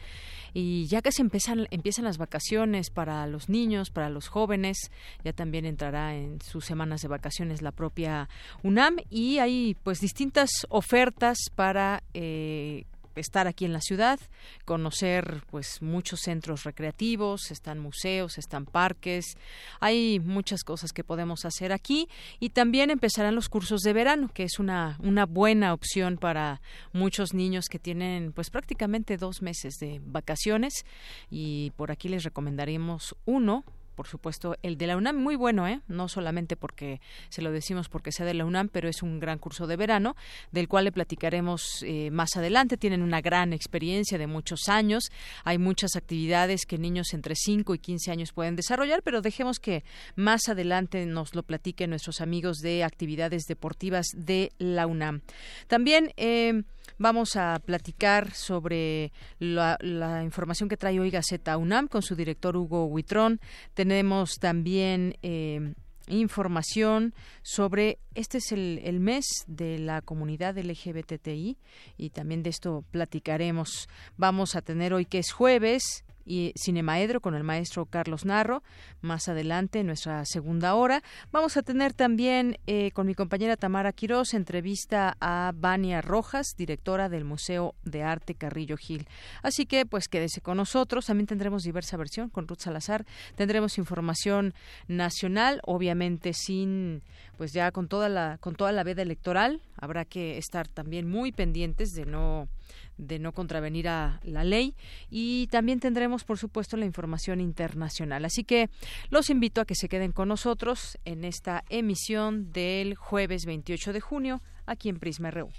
Y 0.54 0.86
ya 0.86 1.02
que 1.02 1.12
se 1.12 1.20
empiezan, 1.20 1.66
empiezan 1.70 2.04
las 2.04 2.16
vacaciones 2.16 2.90
para 2.90 3.26
los 3.26 3.48
niños, 3.48 3.90
para 3.90 4.08
los 4.08 4.28
jóvenes, 4.28 4.90
ya 5.24 5.32
también 5.32 5.66
entrará 5.66 6.14
en 6.14 6.40
sus 6.40 6.64
semanas 6.64 7.02
de 7.02 7.08
vacaciones 7.08 7.60
la 7.60 7.72
propia 7.72 8.28
UNAM 8.62 8.96
y 9.10 9.38
hay 9.38 9.76
pues 9.82 10.00
distintas 10.00 10.50
ofertas 10.68 11.38
para 11.54 12.04
eh, 12.14 12.84
estar 13.20 13.46
aquí 13.46 13.64
en 13.64 13.72
la 13.72 13.80
ciudad, 13.80 14.18
conocer 14.64 15.42
pues 15.50 15.82
muchos 15.82 16.20
centros 16.20 16.64
recreativos, 16.64 17.50
están 17.50 17.78
museos, 17.78 18.38
están 18.38 18.66
parques, 18.66 19.36
hay 19.80 20.20
muchas 20.20 20.64
cosas 20.64 20.92
que 20.92 21.04
podemos 21.04 21.44
hacer 21.44 21.72
aquí 21.72 22.08
y 22.40 22.50
también 22.50 22.90
empezarán 22.90 23.34
los 23.34 23.48
cursos 23.48 23.80
de 23.80 23.92
verano, 23.92 24.30
que 24.32 24.44
es 24.44 24.58
una, 24.58 24.98
una 25.02 25.26
buena 25.26 25.72
opción 25.72 26.16
para 26.16 26.60
muchos 26.92 27.34
niños 27.34 27.66
que 27.70 27.78
tienen 27.78 28.32
pues 28.32 28.50
prácticamente 28.50 29.16
dos 29.16 29.42
meses 29.42 29.74
de 29.80 30.00
vacaciones 30.04 30.84
y 31.30 31.72
por 31.76 31.90
aquí 31.90 32.08
les 32.08 32.24
recomendaremos 32.24 33.16
uno 33.24 33.64
por 33.94 34.06
supuesto, 34.06 34.56
el 34.62 34.76
de 34.76 34.86
la 34.86 34.96
UNAM, 34.96 35.16
muy 35.16 35.36
bueno, 35.36 35.66
¿eh? 35.66 35.80
no 35.88 36.08
solamente 36.08 36.56
porque 36.56 37.00
se 37.28 37.42
lo 37.42 37.52
decimos 37.52 37.88
porque 37.88 38.12
sea 38.12 38.26
de 38.26 38.34
la 38.34 38.44
UNAM, 38.44 38.68
pero 38.68 38.88
es 38.88 39.02
un 39.02 39.20
gran 39.20 39.38
curso 39.38 39.66
de 39.66 39.76
verano, 39.76 40.16
del 40.52 40.68
cual 40.68 40.84
le 40.84 40.92
platicaremos 40.92 41.82
eh, 41.86 42.10
más 42.10 42.36
adelante. 42.36 42.76
Tienen 42.76 43.02
una 43.02 43.20
gran 43.20 43.52
experiencia 43.52 44.18
de 44.18 44.26
muchos 44.26 44.68
años, 44.68 45.10
hay 45.44 45.58
muchas 45.58 45.96
actividades 45.96 46.66
que 46.66 46.78
niños 46.78 47.14
entre 47.14 47.34
5 47.36 47.74
y 47.74 47.78
15 47.78 48.10
años 48.10 48.32
pueden 48.32 48.56
desarrollar, 48.56 49.02
pero 49.02 49.20
dejemos 49.20 49.60
que 49.60 49.84
más 50.16 50.48
adelante 50.48 51.06
nos 51.06 51.34
lo 51.34 51.42
platiquen 51.42 51.90
nuestros 51.90 52.20
amigos 52.20 52.58
de 52.58 52.84
actividades 52.84 53.44
deportivas 53.44 54.06
de 54.14 54.52
la 54.58 54.86
UNAM. 54.86 55.22
También 55.68 56.12
eh, 56.16 56.62
Vamos 56.98 57.36
a 57.36 57.58
platicar 57.64 58.32
sobre 58.32 59.12
la, 59.38 59.78
información 60.22 60.68
que 60.68 60.76
trae 60.76 61.00
hoy 61.00 61.10
Gaceta 61.10 61.56
UNAM 61.56 61.88
con 61.88 62.02
su 62.02 62.14
director 62.14 62.56
Hugo 62.56 62.86
Huitrón. 62.86 63.40
Tenemos 63.74 64.38
también 64.38 65.16
eh, 65.22 65.74
información 66.08 67.14
sobre 67.42 67.98
este 68.14 68.38
es 68.38 68.52
el, 68.52 68.80
el, 68.84 69.00
mes 69.00 69.44
de 69.46 69.78
la 69.78 70.02
comunidad 70.02 70.56
LGBTI 70.56 71.58
y 71.96 72.10
también 72.10 72.42
de 72.42 72.50
esto 72.50 72.84
platicaremos. 72.90 73.88
Vamos 74.16 74.54
a 74.54 74.62
tener 74.62 74.94
hoy 74.94 75.04
que 75.04 75.18
es 75.18 75.32
jueves 75.32 76.03
y 76.24 76.52
Cinemaedro 76.56 77.20
con 77.20 77.34
el 77.34 77.44
maestro 77.44 77.86
Carlos 77.86 78.24
Narro. 78.24 78.62
Más 79.00 79.28
adelante, 79.28 79.80
en 79.80 79.86
nuestra 79.86 80.24
segunda 80.24 80.74
hora, 80.74 81.02
vamos 81.32 81.56
a 81.56 81.62
tener 81.62 81.92
también 81.92 82.58
eh, 82.66 82.90
con 82.92 83.06
mi 83.06 83.14
compañera 83.14 83.56
Tamara 83.56 83.92
Quirós 83.92 84.34
entrevista 84.34 85.16
a 85.20 85.52
Vania 85.54 86.00
Rojas, 86.00 86.54
directora 86.56 87.08
del 87.08 87.24
Museo 87.24 87.74
de 87.84 88.02
Arte 88.02 88.34
Carrillo 88.34 88.76
Gil. 88.76 89.06
Así 89.42 89.66
que, 89.66 89.86
pues 89.86 90.08
quédese 90.08 90.40
con 90.40 90.56
nosotros. 90.56 91.06
También 91.06 91.26
tendremos 91.26 91.62
diversa 91.62 91.96
versión 91.96 92.30
con 92.30 92.48
Ruth 92.48 92.60
Salazar. 92.60 93.04
Tendremos 93.36 93.78
información 93.78 94.54
nacional, 94.88 95.60
obviamente 95.64 96.32
sin, 96.32 97.02
pues 97.36 97.52
ya 97.52 97.70
con 97.72 97.88
toda 97.88 98.08
la, 98.08 98.38
con 98.38 98.54
toda 98.54 98.72
la 98.72 98.84
veda 98.84 99.02
electoral. 99.02 99.60
Habrá 99.84 100.04
que 100.04 100.38
estar 100.38 100.66
también 100.66 101.08
muy 101.08 101.30
pendientes 101.30 101.92
de 101.92 102.06
no 102.06 102.48
de 102.96 103.18
no 103.18 103.32
contravenir 103.32 103.88
a 103.88 104.20
la 104.22 104.44
ley 104.44 104.74
y 105.10 105.48
también 105.48 105.80
tendremos 105.80 106.24
por 106.24 106.38
supuesto 106.38 106.76
la 106.76 106.86
información 106.86 107.40
internacional. 107.40 108.24
Así 108.24 108.44
que 108.44 108.70
los 109.10 109.30
invito 109.30 109.60
a 109.60 109.64
que 109.64 109.74
se 109.74 109.88
queden 109.88 110.12
con 110.12 110.28
nosotros 110.28 110.98
en 111.04 111.24
esta 111.24 111.64
emisión 111.68 112.52
del 112.52 112.94
jueves 112.94 113.44
28 113.46 113.92
de 113.92 114.00
junio 114.00 114.42
aquí 114.64 114.88
en 114.88 114.98
Prisma 114.98 115.30
RU. 115.30 115.50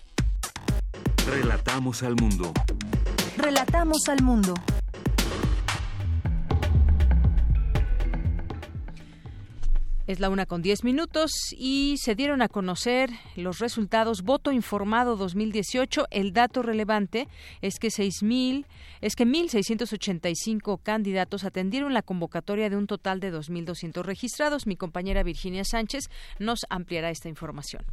Relatamos 1.28 2.04
al 2.04 2.16
mundo. 2.16 2.52
Relatamos 3.38 4.08
al 4.08 4.24
mundo. 4.24 4.54
Es 10.08 10.20
la 10.20 10.30
una 10.30 10.46
con 10.46 10.62
diez 10.62 10.84
minutos 10.84 11.32
y 11.58 11.96
se 11.98 12.14
dieron 12.14 12.44
a 12.44 12.48
conocer 12.48 13.10
los 13.36 13.58
resultados 13.58 14.22
voto 14.22 14.52
informado 14.52 15.16
2018. 15.16 16.06
El 16.12 16.32
dato 16.32 16.62
relevante 16.62 17.28
es 17.62 17.80
que 17.80 17.90
seis 17.90 18.22
mil, 18.22 18.68
es 19.02 19.16
que 19.16 19.26
1.685 19.26 20.80
candidatos 20.84 21.44
atendieron 21.44 21.96
la 21.96 22.04
convocatoria 22.04 22.70
de 22.70 22.78
un 22.78 22.86
total 22.86 23.20
de 23.20 23.34
2.200 23.34 24.04
registrados. 24.04 24.68
Mi 24.68 24.76
compañera 24.76 25.24
Virginia 25.24 25.64
Sánchez 25.66 26.12
nos 26.38 26.68
ampliará 26.70 27.10
esta 27.10 27.28
información. 27.28 27.84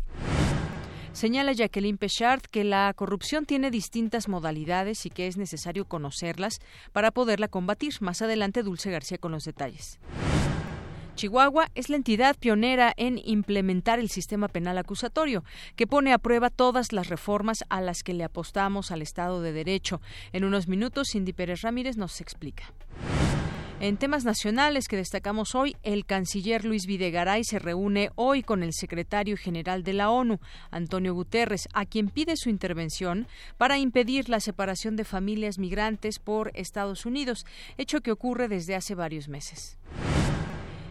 Señala 1.13 1.53
Jacqueline 1.53 1.97
Pechard 1.97 2.43
que 2.43 2.65
la 2.65 2.93
corrupción 2.95 3.47
tiene 3.47 3.71
distintas 3.71 4.29
modalidades 4.29 5.07
y 5.07 5.11
que 5.11 5.29
es 5.29 5.39
necesario 5.39 5.87
conocerlas 5.87 6.59
para 6.93 7.11
poderla 7.11 7.49
combatir. 7.49 7.95
Más 8.01 8.21
adelante, 8.21 8.63
Dulce 8.63 8.91
García 8.91 9.17
con 9.17 9.33
los 9.33 9.45
detalles. 9.45 9.99
Chihuahua 11.15 11.69
es 11.75 11.89
la 11.89 11.97
entidad 11.97 12.37
pionera 12.37 12.93
en 12.97 13.21
implementar 13.25 13.99
el 13.99 14.09
sistema 14.09 14.49
penal 14.49 14.79
acusatorio, 14.79 15.45
que 15.77 15.87
pone 15.87 16.13
a 16.13 16.19
prueba 16.19 16.51
todas 16.51 16.93
las 16.93 17.09
reformas 17.09 17.65
a 17.69 17.81
las 17.81 18.03
que 18.03 18.15
le 18.15 18.25
apostamos 18.25 18.91
al 18.91 19.03
Estado 19.03 19.43
de 19.43 19.53
Derecho. 19.53 20.01
En 20.33 20.45
unos 20.45 20.69
minutos, 20.69 21.09
Cindy 21.13 21.33
Pérez 21.33 21.63
Ramírez 21.63 21.97
nos 21.97 22.21
explica. 22.21 22.73
En 23.81 23.97
temas 23.97 24.25
nacionales 24.25 24.87
que 24.87 24.97
destacamos 24.97 25.57
hoy, 25.57 25.77
el 25.83 26.07
canciller 26.07 26.65
Luis 26.65 26.87
Videgaray 26.87 27.43
se 27.43 27.59
reúne 27.59 28.11
hoy 28.15 28.45
con 28.45 28.63
el 28.63 28.73
secretario 28.73 29.37
general 29.37 29.83
de 29.83 29.93
la 29.93 30.09
ONU, 30.09 30.39
Antonio 30.71 31.15
Guterres, 31.15 31.69
a 31.75 31.85
quien 31.85 32.09
pide 32.09 32.37
su 32.37 32.49
intervención 32.49 33.27
para 33.59 33.79
impedir 33.79 34.29
la 34.29 34.39
separación 34.39 34.95
de 34.95 35.05
familias 35.05 35.59
migrantes 35.59 36.21
por 36.21 36.53
Estados 36.55 37.07
Unidos, 37.07 37.45
hecho 37.77 38.03
que 38.03 38.13
ocurre 38.13 38.47
desde 38.47 38.77
hace 38.77 38.95
varios 38.95 39.29
meses. 39.29 39.79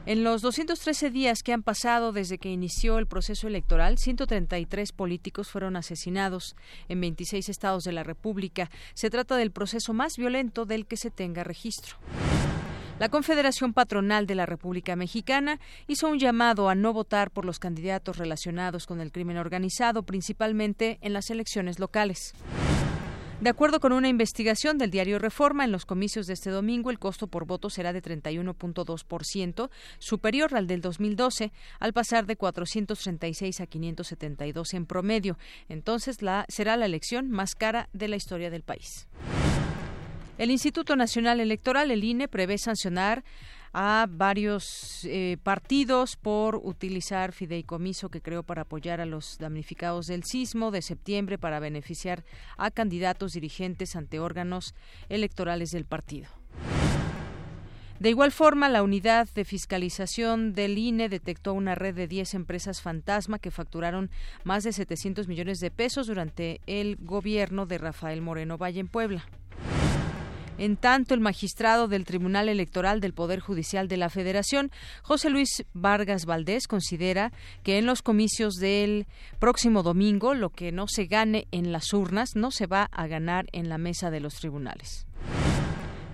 En 0.08 0.24
los 0.24 0.42
213 0.42 1.12
días 1.12 1.44
que 1.44 1.54
han 1.54 1.62
pasado 1.62 2.12
desde 2.12 2.40
que 2.40 2.50
inició 2.50 2.98
el 2.98 3.06
proceso 3.06 3.48
electoral, 3.48 4.00
133 4.00 4.94
políticos 4.94 5.50
fueron 5.50 5.76
asesinados 5.76 6.56
en 6.90 7.00
26 7.02 7.50
estados 7.50 7.84
de 7.84 7.92
la 7.92 8.04
República. 8.04 8.72
Se 8.96 9.12
trata 9.12 9.36
del 9.36 9.52
proceso 9.52 9.94
más 9.94 10.18
violento 10.18 10.66
del 10.66 10.88
que 10.88 10.98
se 10.98 11.12
tenga 11.12 11.44
registro. 11.44 11.98
La 12.98 13.10
Confederación 13.10 13.74
Patronal 13.74 14.26
de 14.26 14.36
la 14.36 14.48
República 14.48 14.96
Mexicana 14.96 15.60
hizo 15.88 16.08
un 16.08 16.18
llamado 16.18 16.68
a 16.68 16.76
no 16.76 16.94
votar 16.94 17.30
por 17.30 17.46
los 17.46 17.60
candidatos 17.60 18.18
relacionados 18.18 18.88
con 18.88 19.02
el 19.02 19.12
crimen 19.12 19.38
organizado, 19.38 20.04
principalmente 20.04 20.98
en 21.02 21.14
las 21.14 21.30
elecciones 21.30 21.80
locales. 21.80 22.34
De 23.42 23.50
acuerdo 23.50 23.80
con 23.80 23.92
una 23.92 24.08
investigación 24.08 24.78
del 24.78 24.92
diario 24.92 25.18
Reforma, 25.18 25.66
en 25.66 25.72
los 25.72 25.88
comicios 25.88 26.28
de 26.28 26.34
este 26.34 26.52
domingo 26.52 26.92
el 26.92 27.00
costo 27.00 27.26
por 27.26 27.48
voto 27.48 27.72
será 27.72 27.92
de 27.92 28.00
31.2%, 28.00 29.72
superior 29.98 30.54
al 30.54 30.68
del 30.68 30.82
2012, 30.82 31.52
al 31.80 31.92
pasar 31.92 32.28
de 32.28 32.36
436 32.36 33.60
a 33.62 33.66
572 33.66 34.76
en 34.76 34.86
promedio. 34.86 35.40
Entonces 35.70 36.22
la, 36.22 36.46
será 36.50 36.78
la 36.78 36.86
elección 36.86 37.32
más 37.32 37.56
cara 37.56 37.90
de 37.94 38.10
la 38.10 38.16
historia 38.16 38.52
del 38.52 38.62
país. 38.62 39.08
El 40.38 40.52
Instituto 40.52 40.96
Nacional 40.96 41.40
Electoral, 41.40 41.90
el 41.90 42.04
INE, 42.04 42.28
prevé 42.28 42.60
sancionar 42.60 43.24
a 43.74 44.08
varios 44.10 45.06
eh, 45.06 45.38
partidos 45.44 46.16
por 46.18 46.58
utilizar 46.58 47.32
fideicomiso 47.32 48.10
que 48.10 48.22
creó 48.22 48.44
para 48.44 48.64
apoyar 48.64 49.02
a 49.02 49.06
los 49.06 49.38
damnificados 49.38 50.08
del 50.08 50.24
sismo 50.24 50.72
de 50.72 50.82
septiembre 50.82 51.38
para 51.38 51.60
beneficiar 51.60 52.24
a 52.58 52.72
candidatos 52.72 53.34
dirigentes 53.34 53.96
ante 53.96 54.20
órganos 54.20 54.76
electorales 55.10 55.72
del 55.72 55.86
partido. 55.86 56.28
De 58.02 58.10
igual 58.10 58.32
forma, 58.32 58.68
la 58.68 58.82
unidad 58.82 59.30
de 59.36 59.46
fiscalización 59.46 60.54
del 60.54 60.80
INE 60.80 61.08
detectó 61.08 61.54
una 61.54 61.76
red 61.76 61.94
de 61.94 62.08
10 62.08 62.34
empresas 62.34 62.82
fantasma 62.82 63.38
que 63.38 63.52
facturaron 63.52 64.10
más 64.44 64.64
de 64.64 64.74
700 64.74 65.28
millones 65.28 65.60
de 65.60 65.70
pesos 65.70 66.08
durante 66.08 66.62
el 66.66 66.96
gobierno 66.96 67.68
de 67.68 67.78
Rafael 67.78 68.22
Moreno 68.22 68.58
Valle 68.58 68.80
en 68.80 68.88
Puebla. 68.88 69.28
En 70.62 70.78
tanto, 70.78 71.16
el 71.16 71.22
magistrado 71.22 71.88
del 71.88 72.06
Tribunal 72.06 72.48
Electoral 72.48 73.02
del 73.02 73.16
Poder 73.16 73.40
Judicial 73.40 73.88
de 73.88 73.98
la 73.98 74.12
Federación, 74.12 74.70
José 75.02 75.32
Luis 75.32 75.66
Vargas 75.74 76.28
Valdés, 76.28 76.68
considera 76.68 77.34
que 77.64 77.80
en 77.80 77.88
los 77.88 78.04
comicios 78.04 78.58
del 78.58 79.08
próximo 79.40 79.82
domingo 79.82 80.36
lo 80.36 80.52
que 80.52 80.72
no 80.72 80.88
se 80.88 81.06
gane 81.06 81.48
en 81.50 81.72
las 81.72 81.92
urnas 81.94 82.36
no 82.36 82.52
se 82.52 82.68
va 82.68 82.84
a 82.92 83.08
ganar 83.08 83.48
en 83.54 83.70
la 83.70 83.80
mesa 83.80 84.12
de 84.12 84.20
los 84.20 84.36
tribunales. 84.36 85.08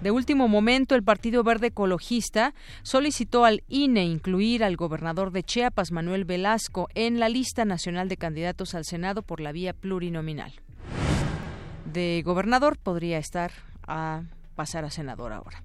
De 0.01 0.11
último 0.11 0.47
momento, 0.47 0.95
el 0.95 1.03
Partido 1.03 1.43
Verde 1.43 1.67
Ecologista 1.67 2.53
solicitó 2.83 3.43
al 3.43 3.65
INE 3.67 4.05
incluir 4.05 4.63
al 4.63 4.77
gobernador 4.77 5.31
de 5.31 5.43
Chiapas, 5.43 5.91
Manuel 5.91 6.23
Velasco, 6.23 6.87
en 6.95 7.19
la 7.19 7.27
lista 7.27 7.65
nacional 7.65 8.07
de 8.07 8.15
candidatos 8.15 8.75
al 8.75 8.85
Senado 8.85 9.23
por 9.23 9.41
la 9.41 9.51
vía 9.51 9.73
plurinominal. 9.73 10.53
De 11.83 12.21
gobernador 12.23 12.77
podría 12.77 13.17
estar 13.17 13.51
a 13.85 14.21
pasar 14.57 14.83
a 14.83 14.89
senador 14.89 15.31
ahora. 15.31 15.63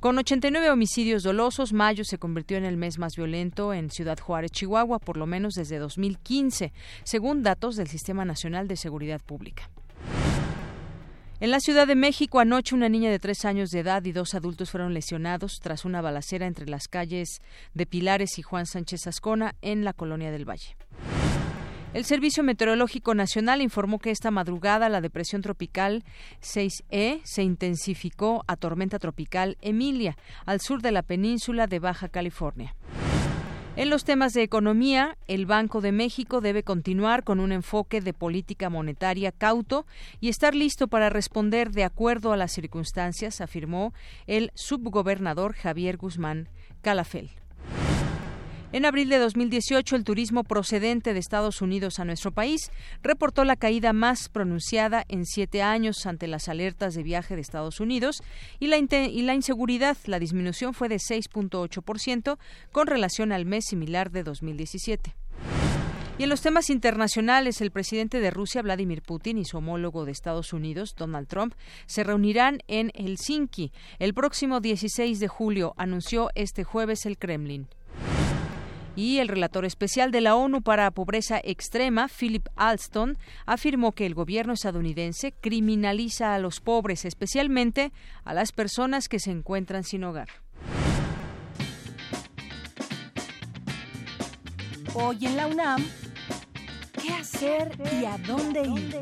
Con 0.00 0.18
89 0.18 0.70
homicidios 0.70 1.22
dolosos, 1.22 1.74
mayo 1.74 2.04
se 2.04 2.18
convirtió 2.18 2.56
en 2.56 2.64
el 2.64 2.78
mes 2.78 2.98
más 2.98 3.14
violento 3.14 3.74
en 3.74 3.90
Ciudad 3.90 4.18
Juárez, 4.18 4.50
Chihuahua, 4.50 4.98
por 4.98 5.18
lo 5.18 5.26
menos 5.26 5.54
desde 5.54 5.78
2015, 5.78 6.72
según 7.04 7.42
datos 7.42 7.76
del 7.76 7.86
Sistema 7.86 8.24
Nacional 8.24 8.66
de 8.66 8.76
Seguridad 8.76 9.20
Pública. 9.20 9.70
En 11.38 11.50
la 11.50 11.60
Ciudad 11.60 11.86
de 11.86 11.94
México, 11.94 12.38
anoche 12.38 12.74
una 12.74 12.88
niña 12.88 13.10
de 13.10 13.18
tres 13.18 13.44
años 13.44 13.70
de 13.70 13.80
edad 13.80 14.04
y 14.04 14.12
dos 14.12 14.34
adultos 14.34 14.70
fueron 14.70 14.92
lesionados 14.92 15.58
tras 15.62 15.84
una 15.84 16.00
balacera 16.00 16.46
entre 16.46 16.66
las 16.66 16.88
calles 16.88 17.40
de 17.72 17.86
Pilares 17.86 18.38
y 18.38 18.42
Juan 18.42 18.66
Sánchez 18.66 19.06
Ascona 19.06 19.54
en 19.62 19.84
la 19.84 19.92
Colonia 19.92 20.30
del 20.30 20.48
Valle. 20.48 20.76
El 21.92 22.04
Servicio 22.04 22.44
Meteorológico 22.44 23.16
Nacional 23.16 23.60
informó 23.60 23.98
que 23.98 24.12
esta 24.12 24.30
madrugada 24.30 24.88
la 24.88 25.00
depresión 25.00 25.42
tropical 25.42 26.04
6E 26.40 27.20
se 27.24 27.42
intensificó 27.42 28.44
a 28.46 28.54
tormenta 28.54 29.00
tropical 29.00 29.58
Emilia, 29.60 30.16
al 30.46 30.60
sur 30.60 30.82
de 30.82 30.92
la 30.92 31.02
península 31.02 31.66
de 31.66 31.80
Baja 31.80 32.08
California. 32.08 32.76
En 33.74 33.90
los 33.90 34.04
temas 34.04 34.34
de 34.34 34.44
economía, 34.44 35.16
el 35.26 35.46
Banco 35.46 35.80
de 35.80 35.90
México 35.90 36.40
debe 36.40 36.62
continuar 36.62 37.24
con 37.24 37.40
un 37.40 37.50
enfoque 37.50 38.00
de 38.00 38.12
política 38.12 38.70
monetaria 38.70 39.32
cauto 39.32 39.84
y 40.20 40.28
estar 40.28 40.54
listo 40.54 40.86
para 40.86 41.10
responder 41.10 41.72
de 41.72 41.82
acuerdo 41.82 42.32
a 42.32 42.36
las 42.36 42.52
circunstancias, 42.52 43.40
afirmó 43.40 43.92
el 44.28 44.52
subgobernador 44.54 45.54
Javier 45.54 45.96
Guzmán 45.96 46.50
Calafel. 46.82 47.30
En 48.72 48.84
abril 48.84 49.08
de 49.08 49.18
2018, 49.18 49.96
el 49.96 50.04
turismo 50.04 50.44
procedente 50.44 51.12
de 51.12 51.18
Estados 51.18 51.60
Unidos 51.60 51.98
a 51.98 52.04
nuestro 52.04 52.30
país 52.30 52.70
reportó 53.02 53.42
la 53.42 53.56
caída 53.56 53.92
más 53.92 54.28
pronunciada 54.28 55.04
en 55.08 55.26
siete 55.26 55.60
años 55.60 56.06
ante 56.06 56.28
las 56.28 56.48
alertas 56.48 56.94
de 56.94 57.02
viaje 57.02 57.34
de 57.34 57.40
Estados 57.40 57.80
Unidos 57.80 58.22
y 58.60 58.68
la, 58.68 58.78
inseguridad. 59.34 59.96
La 60.06 60.20
disminución 60.20 60.72
fue 60.72 60.88
de 60.88 60.98
6.8% 60.98 62.38
con 62.70 62.86
relación 62.86 63.32
al 63.32 63.44
mes 63.44 63.64
similar 63.66 64.12
de 64.12 64.22
2017. 64.22 65.16
Y 66.18 66.22
en 66.22 66.28
los 66.28 66.40
temas 66.40 66.70
internacionales, 66.70 67.60
el 67.62 67.72
presidente 67.72 68.20
de 68.20 68.30
Rusia, 68.30 68.62
Vladimir 68.62 69.02
Putin, 69.02 69.38
y 69.38 69.46
su 69.46 69.56
homólogo 69.56 70.04
de 70.04 70.12
Estados 70.12 70.52
Unidos, 70.52 70.94
Donald 70.96 71.26
Trump, 71.26 71.54
se 71.86 72.04
reunirán 72.04 72.60
en 72.68 72.92
Helsinki 72.94 73.72
el 73.98 74.14
próximo 74.14 74.60
16 74.60 75.18
de 75.18 75.26
julio, 75.26 75.74
anunció 75.76 76.28
este 76.36 76.62
jueves 76.62 77.04
el 77.04 77.18
Kremlin. 77.18 77.66
Y 78.96 79.18
el 79.18 79.28
relator 79.28 79.64
especial 79.64 80.10
de 80.10 80.20
la 80.20 80.34
ONU 80.34 80.62
para 80.62 80.90
Pobreza 80.90 81.40
Extrema, 81.42 82.08
Philip 82.08 82.46
Alston, 82.56 83.16
afirmó 83.46 83.92
que 83.92 84.04
el 84.04 84.14
gobierno 84.14 84.52
estadounidense 84.52 85.32
criminaliza 85.32 86.34
a 86.34 86.38
los 86.38 86.60
pobres, 86.60 87.04
especialmente 87.04 87.92
a 88.24 88.34
las 88.34 88.52
personas 88.52 89.08
que 89.08 89.20
se 89.20 89.30
encuentran 89.30 89.84
sin 89.84 90.04
hogar. 90.04 90.28
Hoy 94.94 95.18
en 95.22 95.36
la 95.36 95.46
UNAM, 95.46 95.86
¿qué 97.00 97.12
hacer 97.12 97.72
y 98.00 98.04
a 98.04 98.18
dónde 98.18 98.62
ir? 98.62 98.98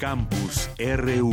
Campus 0.00 0.70
RU. 0.78 1.32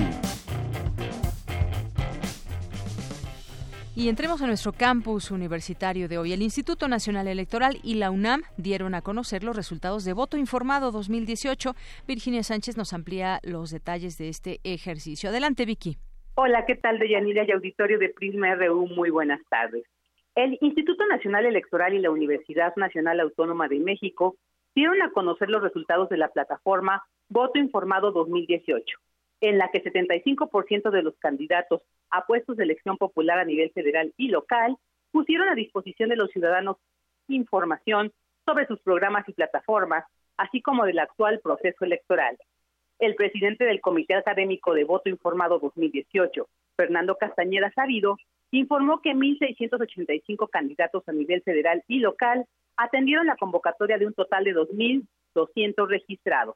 Y 3.95 4.10
entremos 4.10 4.41
a 4.41 4.48
nuestro 4.48 4.74
campus 4.74 5.29
universitario 5.29 6.07
de 6.07 6.17
hoy. 6.17 6.34
El 6.34 6.41
Instituto 6.41 6.88
Nacional 6.88 7.27
Electoral 7.27 7.77
y 7.84 7.95
la 7.95 8.10
UNAM 8.10 8.41
dieron 8.57 8.95
a 8.95 9.01
conocer 9.01 9.43
los 9.43 9.55
resultados 9.55 10.03
de 10.03 10.13
voto 10.13 10.38
informado 10.38 10.91
2018. 10.91 11.74
Virginia 12.07 12.41
Sánchez 12.41 12.75
nos 12.75 12.93
amplía 12.93 13.39
los 13.43 13.69
detalles 13.69 14.17
de 14.17 14.29
este 14.29 14.60
ejercicio. 14.63 15.29
Adelante, 15.29 15.65
Vicky. 15.65 15.98
Hola, 16.34 16.65
¿qué 16.65 16.75
tal, 16.75 16.98
Deyanira 16.98 17.45
y 17.48 17.51
auditorio 17.51 18.00
de 18.00 18.10
Prisma 18.10 18.55
RU? 18.55 18.88
Muy 18.88 19.12
buenas 19.12 19.41
tardes. 19.48 19.84
El 20.34 20.57
Instituto 20.60 21.05
Nacional 21.05 21.45
Electoral 21.45 21.93
y 21.93 22.00
la 22.00 22.10
Universidad 22.10 22.75
Nacional 22.77 23.19
Autónoma 23.19 23.67
de 23.67 23.79
México 23.79 24.36
dieron 24.75 25.01
a 25.01 25.12
conocer 25.12 25.50
los 25.50 25.63
resultados 25.63 26.10
de 26.10 26.17
la 26.17 26.27
plataforma 26.27 27.03
Voto 27.29 27.58
Informado 27.58 28.12
2018, 28.12 28.98
en 29.41 29.58
la 29.58 29.70
que 29.72 29.84
75% 29.84 30.91
de 30.91 31.01
los 31.01 31.15
candidatos 31.17 31.82
a 32.12 32.25
puestos 32.25 32.58
de 32.58 32.65
elección 32.65 32.98
popular 32.98 33.39
a 33.39 33.46
nivel 33.46 33.72
federal 33.72 34.13
y 34.17 34.27
local 34.27 34.77
pusieron 35.12 35.50
a 35.50 35.55
disposición 35.55 36.10
de 36.10 36.17
los 36.17 36.29
ciudadanos 36.32 36.77
información 37.27 38.12
sobre 38.46 38.67
sus 38.67 38.79
programas 38.82 39.27
y 39.27 39.34
plataformas, 39.34 40.05
así 40.38 40.62
como 40.62 40.86
del 40.86 41.00
actual 41.00 41.39
proceso 41.39 41.86
electoral. 41.86 42.38
El 43.00 43.15
presidente 43.15 43.65
del 43.65 43.82
Comité 43.82 44.13
Académico 44.13 44.74
de 44.74 44.84
Voto 44.84 45.10
Informado 45.10 45.60
2018, 45.60 46.48
Fernando 46.75 47.15
Castañeda 47.15 47.72
Sabido, 47.74 48.17
informó 48.51 49.01
que 49.01 49.11
1.685 49.11 50.49
candidatos 50.49 51.03
a 51.07 51.11
nivel 51.11 51.41
federal 51.41 51.83
y 51.87 51.99
local 51.99 52.45
atendieron 52.77 53.27
la 53.27 53.37
convocatoria 53.37 53.97
de 53.97 54.07
un 54.07 54.13
total 54.13 54.43
de 54.43 54.55
2.200 54.55 55.87
registrados. 55.87 56.55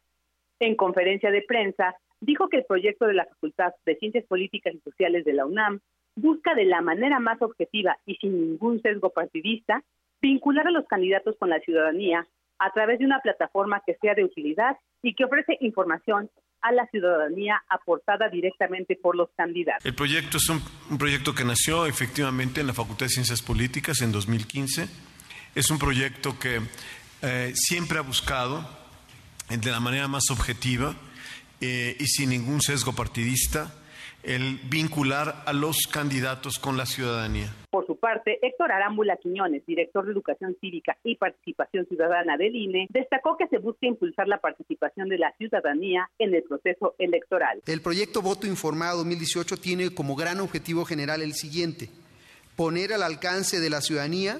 En 0.60 0.75
conferencia 0.75 1.31
de 1.31 1.41
prensa, 1.41 1.96
dijo 2.19 2.50
que 2.50 2.58
el 2.58 2.65
proyecto 2.65 3.05
de 3.05 3.13
la 3.13 3.25
Facultad 3.25 3.74
de 3.86 3.96
Ciencias 3.96 4.25
Políticas 4.25 4.74
y 4.75 4.79
Sociales 4.79 5.24
de 5.25 5.34
la 5.34 5.46
UNAM 5.46 5.79
busca 6.15 6.53
de 6.53 6.65
la 6.65 6.81
manera 6.81 7.19
más 7.19 7.41
objetiva 7.41 7.98
y 8.05 8.15
sin 8.15 8.34
ningún 8.34 8.81
sesgo 8.81 9.10
partidista 9.10 9.84
vincular 10.22 10.67
a 10.67 10.72
los 10.72 10.86
candidatos 10.86 11.38
con 11.38 11.50
la 11.50 11.60
ciudadanía 11.60 12.27
a 12.60 12.72
través 12.72 13.00
de 13.00 13.05
una 13.05 13.22
plataforma 13.22 13.81
que 13.86 13.96
sea 14.01 14.15
de 14.15 14.25
utilidad 14.25 14.77
y 15.01 15.15
que 15.15 15.24
ofrece 15.24 15.58
información 15.62 16.29
a 16.62 16.72
la 16.72 16.86
ciudadanía 16.88 17.63
aportada 17.70 18.30
directamente 18.30 18.96
por 18.96 19.16
los 19.16 19.30
candidatos. 19.36 19.86
El 19.86 19.96
proyecto 19.96 20.38
es 20.38 20.50
un, 20.50 20.62
proyecto 20.98 21.34
que 21.34 21.46
nació 21.46 21.86
efectivamente 21.86 22.62
en 22.62 22.68
la 22.68 22.74
Facultad 22.74 23.06
de 23.06 23.10
Ciencias 23.10 23.42
Políticas 23.42 24.01
en 24.01 24.12
2015. 24.12 24.88
Es 25.56 25.70
un 25.70 25.80
proyecto 25.80 26.38
que 26.38 26.62
eh, 27.22 27.54
siempre 27.56 28.00
ha 28.00 28.01
buscado, 28.01 28.68
de 29.50 29.72
la 29.72 29.80
manera 29.80 30.08
más 30.08 30.30
objetiva 30.30 30.96
eh, 31.60 31.98
y 32.00 32.06
sin 32.06 32.30
ningún 32.30 32.62
sesgo 32.62 32.94
partidista, 32.94 33.74
el 34.24 34.60
vincular 34.70 35.44
a 35.46 35.54
los 35.54 35.88
candidatos 35.88 36.60
con 36.60 36.78
la 36.78 36.86
ciudadanía. 36.86 37.54
Por 37.70 37.86
su 37.86 37.98
parte, 37.98 38.40
Héctor 38.42 38.72
Arámbula 38.72 39.18
Quiñones, 39.18 39.66
director 39.66 40.06
de 40.06 40.12
Educación 40.12 40.56
Cívica 40.60 40.98
y 41.04 41.16
Participación 41.16 41.86
Ciudadana 41.86 42.36
del 42.38 42.56
INE, 42.56 42.88
destacó 42.90 43.38
que 43.38 43.48
se 43.48 43.60
busca 43.60 43.88
impulsar 43.88 44.28
la 44.28 44.40
participación 44.40 45.08
de 45.08 45.20
la 45.20 45.34
ciudadanía 45.38 46.10
en 46.18 46.34
el 46.34 46.44
proceso 46.44 46.96
electoral. 46.98 47.62
El 47.66 47.82
proyecto 47.82 48.22
Voto 48.22 48.48
Informado 48.48 48.98
2018 48.98 49.58
tiene 49.58 49.94
como 49.94 50.16
gran 50.16 50.40
objetivo 50.40 50.86
general 50.86 51.22
el 51.22 51.34
siguiente, 51.34 51.90
poner 52.56 52.92
al 52.92 53.04
alcance 53.04 53.60
de 53.60 53.70
la 53.70 53.82
ciudadanía 53.82 54.40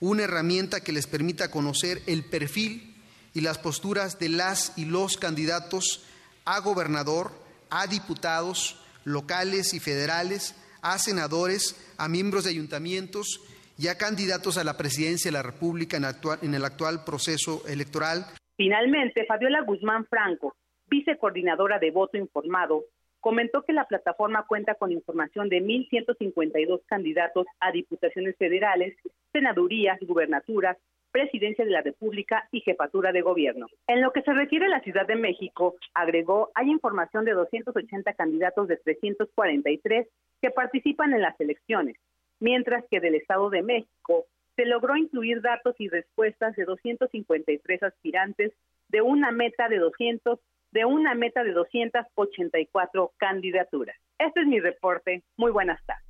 una 0.00 0.24
herramienta 0.24 0.80
que 0.80 0.92
les 0.92 1.06
permita 1.06 1.50
conocer 1.50 1.98
el 2.06 2.24
perfil 2.24 2.96
y 3.34 3.42
las 3.42 3.58
posturas 3.58 4.18
de 4.18 4.30
las 4.30 4.76
y 4.78 4.86
los 4.86 5.18
candidatos 5.18 6.04
a 6.46 6.60
gobernador, 6.60 7.30
a 7.68 7.86
diputados, 7.86 8.79
locales 9.04 9.74
y 9.74 9.80
federales, 9.80 10.54
a 10.82 10.98
senadores, 10.98 11.94
a 11.98 12.08
miembros 12.08 12.44
de 12.44 12.50
ayuntamientos 12.50 13.40
y 13.78 13.88
a 13.88 13.96
candidatos 13.96 14.58
a 14.58 14.64
la 14.64 14.76
presidencia 14.76 15.30
de 15.30 15.36
la 15.36 15.42
República 15.42 15.96
en, 15.96 16.54
el 16.54 16.64
actual 16.64 17.04
proceso 17.04 17.62
electoral. 17.66 18.26
Finalmente, 18.56 19.24
Fabiola 19.26 19.62
Guzmán 19.62 20.04
Franco, 20.06 20.54
vicecoordinadora 20.88 21.78
de 21.78 21.90
voto 21.90 22.18
informado, 22.18 22.84
comentó 23.20 23.62
que 23.62 23.72
la 23.72 23.86
plataforma 23.86 24.44
cuenta 24.46 24.74
con 24.74 24.92
información 24.92 25.48
de 25.48 25.62
1.152 25.62 26.80
candidatos 26.86 27.46
a 27.60 27.72
diputaciones 27.72 28.36
federales, 28.36 28.96
senadurías, 29.32 29.98
gubernaturas, 30.00 30.76
Presidencia 31.12 31.64
de 31.64 31.70
la 31.70 31.82
República 31.82 32.48
y 32.52 32.60
Jefatura 32.60 33.12
de 33.12 33.22
Gobierno. 33.22 33.66
En 33.86 34.00
lo 34.00 34.12
que 34.12 34.22
se 34.22 34.32
refiere 34.32 34.66
a 34.66 34.70
la 34.70 34.80
Ciudad 34.80 35.06
de 35.06 35.16
México, 35.16 35.76
agregó, 35.94 36.50
hay 36.54 36.70
información 36.70 37.24
de 37.24 37.32
280 37.32 38.12
candidatos 38.14 38.68
de 38.68 38.76
343 38.76 40.06
que 40.40 40.50
participan 40.50 41.12
en 41.12 41.22
las 41.22 41.38
elecciones, 41.40 41.96
mientras 42.38 42.84
que 42.90 43.00
del 43.00 43.16
Estado 43.16 43.50
de 43.50 43.62
México 43.62 44.26
se 44.56 44.66
logró 44.66 44.96
incluir 44.96 45.40
datos 45.40 45.74
y 45.78 45.88
respuestas 45.88 46.54
de 46.56 46.64
253 46.64 47.82
aspirantes 47.82 48.52
de 48.88 49.00
una 49.02 49.30
meta 49.30 49.68
de 49.68 49.78
200 49.78 50.38
de 50.72 50.84
una 50.84 51.14
meta 51.14 51.42
de 51.42 51.52
284 51.52 53.12
candidaturas. 53.16 53.96
Este 54.18 54.40
es 54.40 54.46
mi 54.46 54.60
reporte. 54.60 55.22
Muy 55.36 55.50
buenas 55.50 55.84
tardes. 55.84 56.09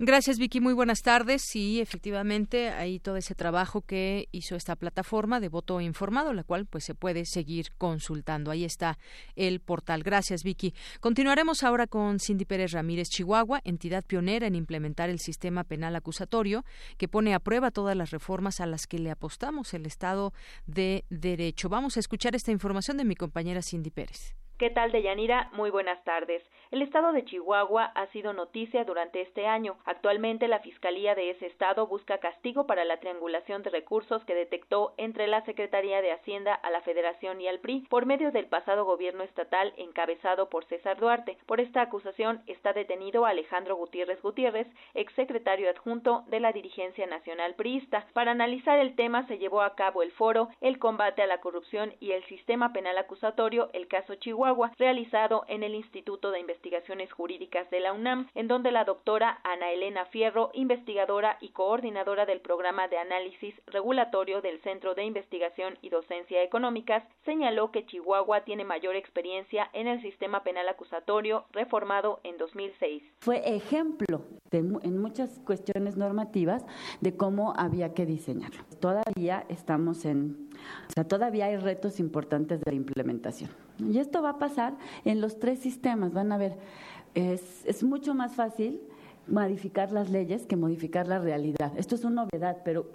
Gracias, 0.00 0.38
Vicky. 0.38 0.60
Muy 0.60 0.74
buenas 0.74 1.02
tardes. 1.02 1.42
Sí, 1.42 1.80
efectivamente, 1.80 2.68
hay 2.68 3.00
todo 3.00 3.16
ese 3.16 3.34
trabajo 3.34 3.80
que 3.80 4.28
hizo 4.30 4.54
esta 4.54 4.76
plataforma 4.76 5.40
de 5.40 5.48
voto 5.48 5.80
informado, 5.80 6.32
la 6.34 6.44
cual 6.44 6.66
pues 6.66 6.84
se 6.84 6.94
puede 6.94 7.24
seguir 7.24 7.72
consultando. 7.76 8.52
Ahí 8.52 8.62
está 8.64 8.96
el 9.34 9.58
portal. 9.58 10.04
Gracias, 10.04 10.44
Vicky. 10.44 10.72
Continuaremos 11.00 11.64
ahora 11.64 11.88
con 11.88 12.20
Cindy 12.20 12.44
Pérez 12.44 12.70
Ramírez 12.70 13.08
Chihuahua, 13.08 13.60
entidad 13.64 14.04
pionera 14.04 14.46
en 14.46 14.54
implementar 14.54 15.10
el 15.10 15.18
sistema 15.18 15.64
penal 15.64 15.96
acusatorio 15.96 16.64
que 16.96 17.08
pone 17.08 17.34
a 17.34 17.40
prueba 17.40 17.72
todas 17.72 17.96
las 17.96 18.12
reformas 18.12 18.60
a 18.60 18.66
las 18.66 18.86
que 18.86 19.00
le 19.00 19.10
apostamos 19.10 19.74
el 19.74 19.84
Estado 19.84 20.32
de 20.66 21.06
Derecho. 21.10 21.68
Vamos 21.68 21.96
a 21.96 22.00
escuchar 22.00 22.36
esta 22.36 22.52
información 22.52 22.98
de 22.98 23.04
mi 23.04 23.16
compañera 23.16 23.62
Cindy 23.62 23.90
Pérez. 23.90 24.36
¿Qué 24.58 24.70
tal, 24.70 24.90
Deyanira? 24.90 25.50
Muy 25.52 25.70
buenas 25.70 26.02
tardes. 26.02 26.42
El 26.72 26.82
estado 26.82 27.12
de 27.12 27.24
Chihuahua 27.24 27.84
ha 27.94 28.08
sido 28.08 28.32
noticia 28.32 28.84
durante 28.84 29.20
este 29.20 29.46
año. 29.46 29.76
Actualmente 29.84 30.48
la 30.48 30.58
Fiscalía 30.58 31.14
de 31.14 31.30
ese 31.30 31.46
estado 31.46 31.86
busca 31.86 32.18
castigo 32.18 32.66
para 32.66 32.84
la 32.84 32.98
triangulación 32.98 33.62
de 33.62 33.70
recursos 33.70 34.24
que 34.24 34.34
detectó 34.34 34.94
entre 34.96 35.28
la 35.28 35.44
Secretaría 35.44 36.02
de 36.02 36.10
Hacienda 36.10 36.54
a 36.54 36.70
la 36.70 36.80
Federación 36.80 37.40
y 37.40 37.46
al 37.46 37.60
PRI 37.60 37.86
por 37.88 38.04
medio 38.04 38.32
del 38.32 38.46
pasado 38.46 38.84
gobierno 38.84 39.22
estatal 39.22 39.72
encabezado 39.76 40.50
por 40.50 40.64
César 40.64 40.98
Duarte. 40.98 41.38
Por 41.46 41.60
esta 41.60 41.80
acusación 41.80 42.42
está 42.48 42.72
detenido 42.72 43.26
Alejandro 43.26 43.76
Gutiérrez 43.76 44.20
Gutiérrez, 44.20 44.66
exsecretario 44.94 45.70
adjunto 45.70 46.24
de 46.26 46.40
la 46.40 46.50
dirigencia 46.50 47.06
nacional 47.06 47.54
priista. 47.54 48.08
Para 48.12 48.32
analizar 48.32 48.80
el 48.80 48.96
tema 48.96 49.24
se 49.28 49.38
llevó 49.38 49.62
a 49.62 49.76
cabo 49.76 50.02
el 50.02 50.10
foro 50.10 50.48
El 50.60 50.80
combate 50.80 51.22
a 51.22 51.28
la 51.28 51.40
corrupción 51.40 51.94
y 52.00 52.10
el 52.10 52.24
sistema 52.24 52.72
penal 52.72 52.98
acusatorio, 52.98 53.70
el 53.72 53.86
caso 53.86 54.16
Chihuahua 54.16 54.47
realizado 54.78 55.44
en 55.48 55.62
el 55.62 55.74
Instituto 55.74 56.30
de 56.30 56.40
Investigaciones 56.40 57.12
Jurídicas 57.12 57.68
de 57.70 57.80
la 57.80 57.92
UNAM, 57.92 58.28
en 58.34 58.48
donde 58.48 58.72
la 58.72 58.84
doctora 58.84 59.40
Ana 59.44 59.70
Elena 59.70 60.06
Fierro, 60.06 60.50
investigadora 60.54 61.38
y 61.40 61.50
coordinadora 61.50 62.26
del 62.26 62.40
programa 62.40 62.88
de 62.88 62.98
análisis 62.98 63.54
regulatorio 63.66 64.40
del 64.40 64.60
Centro 64.62 64.94
de 64.94 65.04
Investigación 65.04 65.78
y 65.82 65.90
Docencia 65.90 66.42
Económicas, 66.42 67.02
señaló 67.24 67.70
que 67.70 67.86
Chihuahua 67.86 68.42
tiene 68.42 68.64
mayor 68.64 68.96
experiencia 68.96 69.68
en 69.72 69.86
el 69.86 70.00
sistema 70.02 70.42
penal 70.42 70.68
acusatorio 70.68 71.44
reformado 71.52 72.20
en 72.24 72.38
2006. 72.38 73.02
Fue 73.20 73.54
ejemplo 73.54 74.22
en 74.50 74.98
muchas 74.98 75.38
cuestiones 75.40 75.96
normativas 75.96 76.64
de 77.00 77.16
cómo 77.16 77.52
había 77.56 77.92
que 77.94 78.06
diseñarlo. 78.06 78.64
Todavía 78.80 79.44
estamos 79.48 80.04
en, 80.04 80.48
o 80.88 80.92
sea, 80.92 81.04
todavía 81.04 81.46
hay 81.46 81.56
retos 81.56 82.00
importantes 82.00 82.60
de 82.60 82.70
la 82.70 82.76
implementación. 82.76 83.67
Y 83.78 83.98
esto 83.98 84.22
va 84.22 84.30
a 84.30 84.38
pasar 84.38 84.76
en 85.04 85.20
los 85.20 85.38
tres 85.38 85.58
sistemas. 85.58 86.12
Van 86.12 86.32
a 86.32 86.38
ver, 86.38 86.56
es, 87.14 87.64
es 87.64 87.82
mucho 87.82 88.14
más 88.14 88.34
fácil 88.34 88.80
modificar 89.26 89.92
las 89.92 90.10
leyes 90.10 90.46
que 90.46 90.56
modificar 90.56 91.06
la 91.06 91.18
realidad. 91.18 91.72
Esto 91.76 91.94
es 91.94 92.04
una 92.04 92.24
novedad, 92.24 92.58
pero 92.64 92.86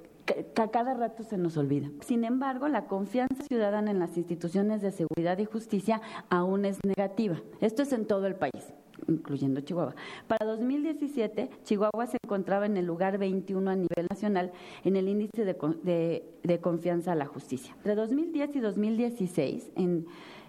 a 0.55 0.67
cada 0.69 0.93
rato 0.93 1.23
se 1.23 1.37
nos 1.37 1.57
olvida. 1.57 1.89
Sin 2.01 2.23
embargo, 2.23 2.67
la 2.67 2.85
confianza 2.85 3.43
ciudadana 3.43 3.91
en 3.91 3.99
las 3.99 4.17
instituciones 4.17 4.81
de 4.81 4.91
seguridad 4.91 5.37
y 5.37 5.45
justicia 5.45 6.01
aún 6.29 6.65
es 6.65 6.79
negativa. 6.83 7.41
Esto 7.61 7.83
es 7.83 7.93
en 7.93 8.05
todo 8.05 8.27
el 8.27 8.35
país 8.35 8.73
incluyendo 9.07 9.59
Chihuahua. 9.59 9.95
Para 10.27 10.45
2017, 10.45 11.49
Chihuahua 11.63 12.07
se 12.07 12.17
encontraba 12.23 12.65
en 12.65 12.77
el 12.77 12.85
lugar 12.85 13.17
21 13.17 13.69
a 13.69 13.75
nivel 13.75 14.07
nacional 14.09 14.51
en 14.85 14.95
el 14.95 15.09
índice 15.09 15.43
de, 15.43 15.57
de, 15.83 16.23
de 16.43 16.59
confianza 16.59 17.11
a 17.11 17.15
la 17.15 17.25
justicia. 17.25 17.73
Entre 17.77 17.95
2010 17.95 18.55
y 18.55 18.59
2016, 18.59 19.71
en 19.75 20.05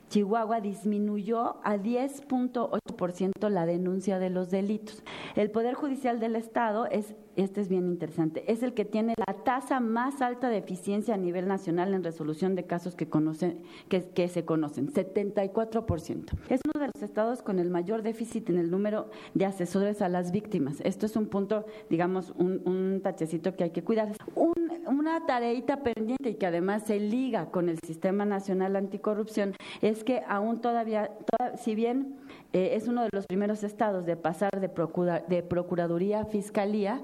Chihuahua 0.09 0.61
disminuyó 0.61 1.57
a 1.65 1.77
10.8% 1.77 3.49
la 3.49 3.67
denuncia 3.67 4.19
de 4.19 4.31
los 4.31 4.51
delitos. 4.51 5.03
El 5.37 5.51
Poder 5.51 5.75
Judicial 5.75 6.21
del 6.21 6.37
Estado 6.37 6.87
es 6.87 7.15
este 7.37 7.61
es 7.61 7.69
bien 7.69 7.87
interesante, 7.87 8.45
es 8.51 8.63
el 8.63 8.75
que 8.75 8.85
tiene 8.85 9.15
la 9.27 9.35
tasa 9.45 9.81
más 9.81 10.23
alta 10.23 10.49
de 10.49 10.59
eficiencia 10.59 11.15
a 11.15 11.17
nivel 11.17 11.49
nacional 11.49 11.93
en 11.95 12.05
resolución 12.05 12.55
de 12.55 12.65
casos 12.65 12.95
que, 12.95 13.09
conocen, 13.09 13.63
que, 13.89 14.29
se 14.29 14.45
conocen, 14.45 14.93
74%. 14.93 16.33
Es 16.49 16.61
uno 16.65 16.81
de 16.81 16.91
los 16.95 17.03
estados 17.03 17.43
con 17.43 17.59
el 17.59 17.71
mayor 17.71 18.03
déficit 18.03 18.51
en 18.51 18.59
el 18.59 18.71
número 18.71 19.11
de 19.35 19.47
asesores 19.47 20.03
a 20.03 20.09
las 20.09 20.31
víctimas. 20.31 20.81
Esto 20.83 21.07
es 21.07 21.17
un 21.17 21.27
punto, 21.27 21.67
digamos, 21.91 22.33
un, 22.37 23.01
tachecito 23.03 23.57
que 23.57 23.65
hay 23.65 23.71
que 23.71 23.83
cuidar. 23.83 24.13
Una 24.87 25.27
tareita 25.27 25.83
pendiente 25.83 26.31
y 26.31 26.35
que 26.35 26.47
además 26.47 26.85
se 26.85 26.99
liga 26.99 27.51
con 27.51 27.69
el 27.69 27.79
Sistema 27.81 28.25
Nacional 28.25 28.77
Anticorrupción 28.77 29.55
es 29.81 30.05
que 30.05 30.23
aún 30.27 30.61
todavía, 30.61 31.11
si 31.57 31.75
bien 31.75 32.17
eh, 32.53 32.71
es 32.75 32.89
uno 32.89 33.03
de 33.03 33.11
los 33.13 33.27
primeros 33.27 33.65
estados 33.65 34.07
de 34.07 34.17
pasar 34.17 34.51
de, 34.61 34.71
de 35.29 35.43
Procuraduría 35.43 36.21
a 36.21 36.25
Fiscalía, 36.25 37.01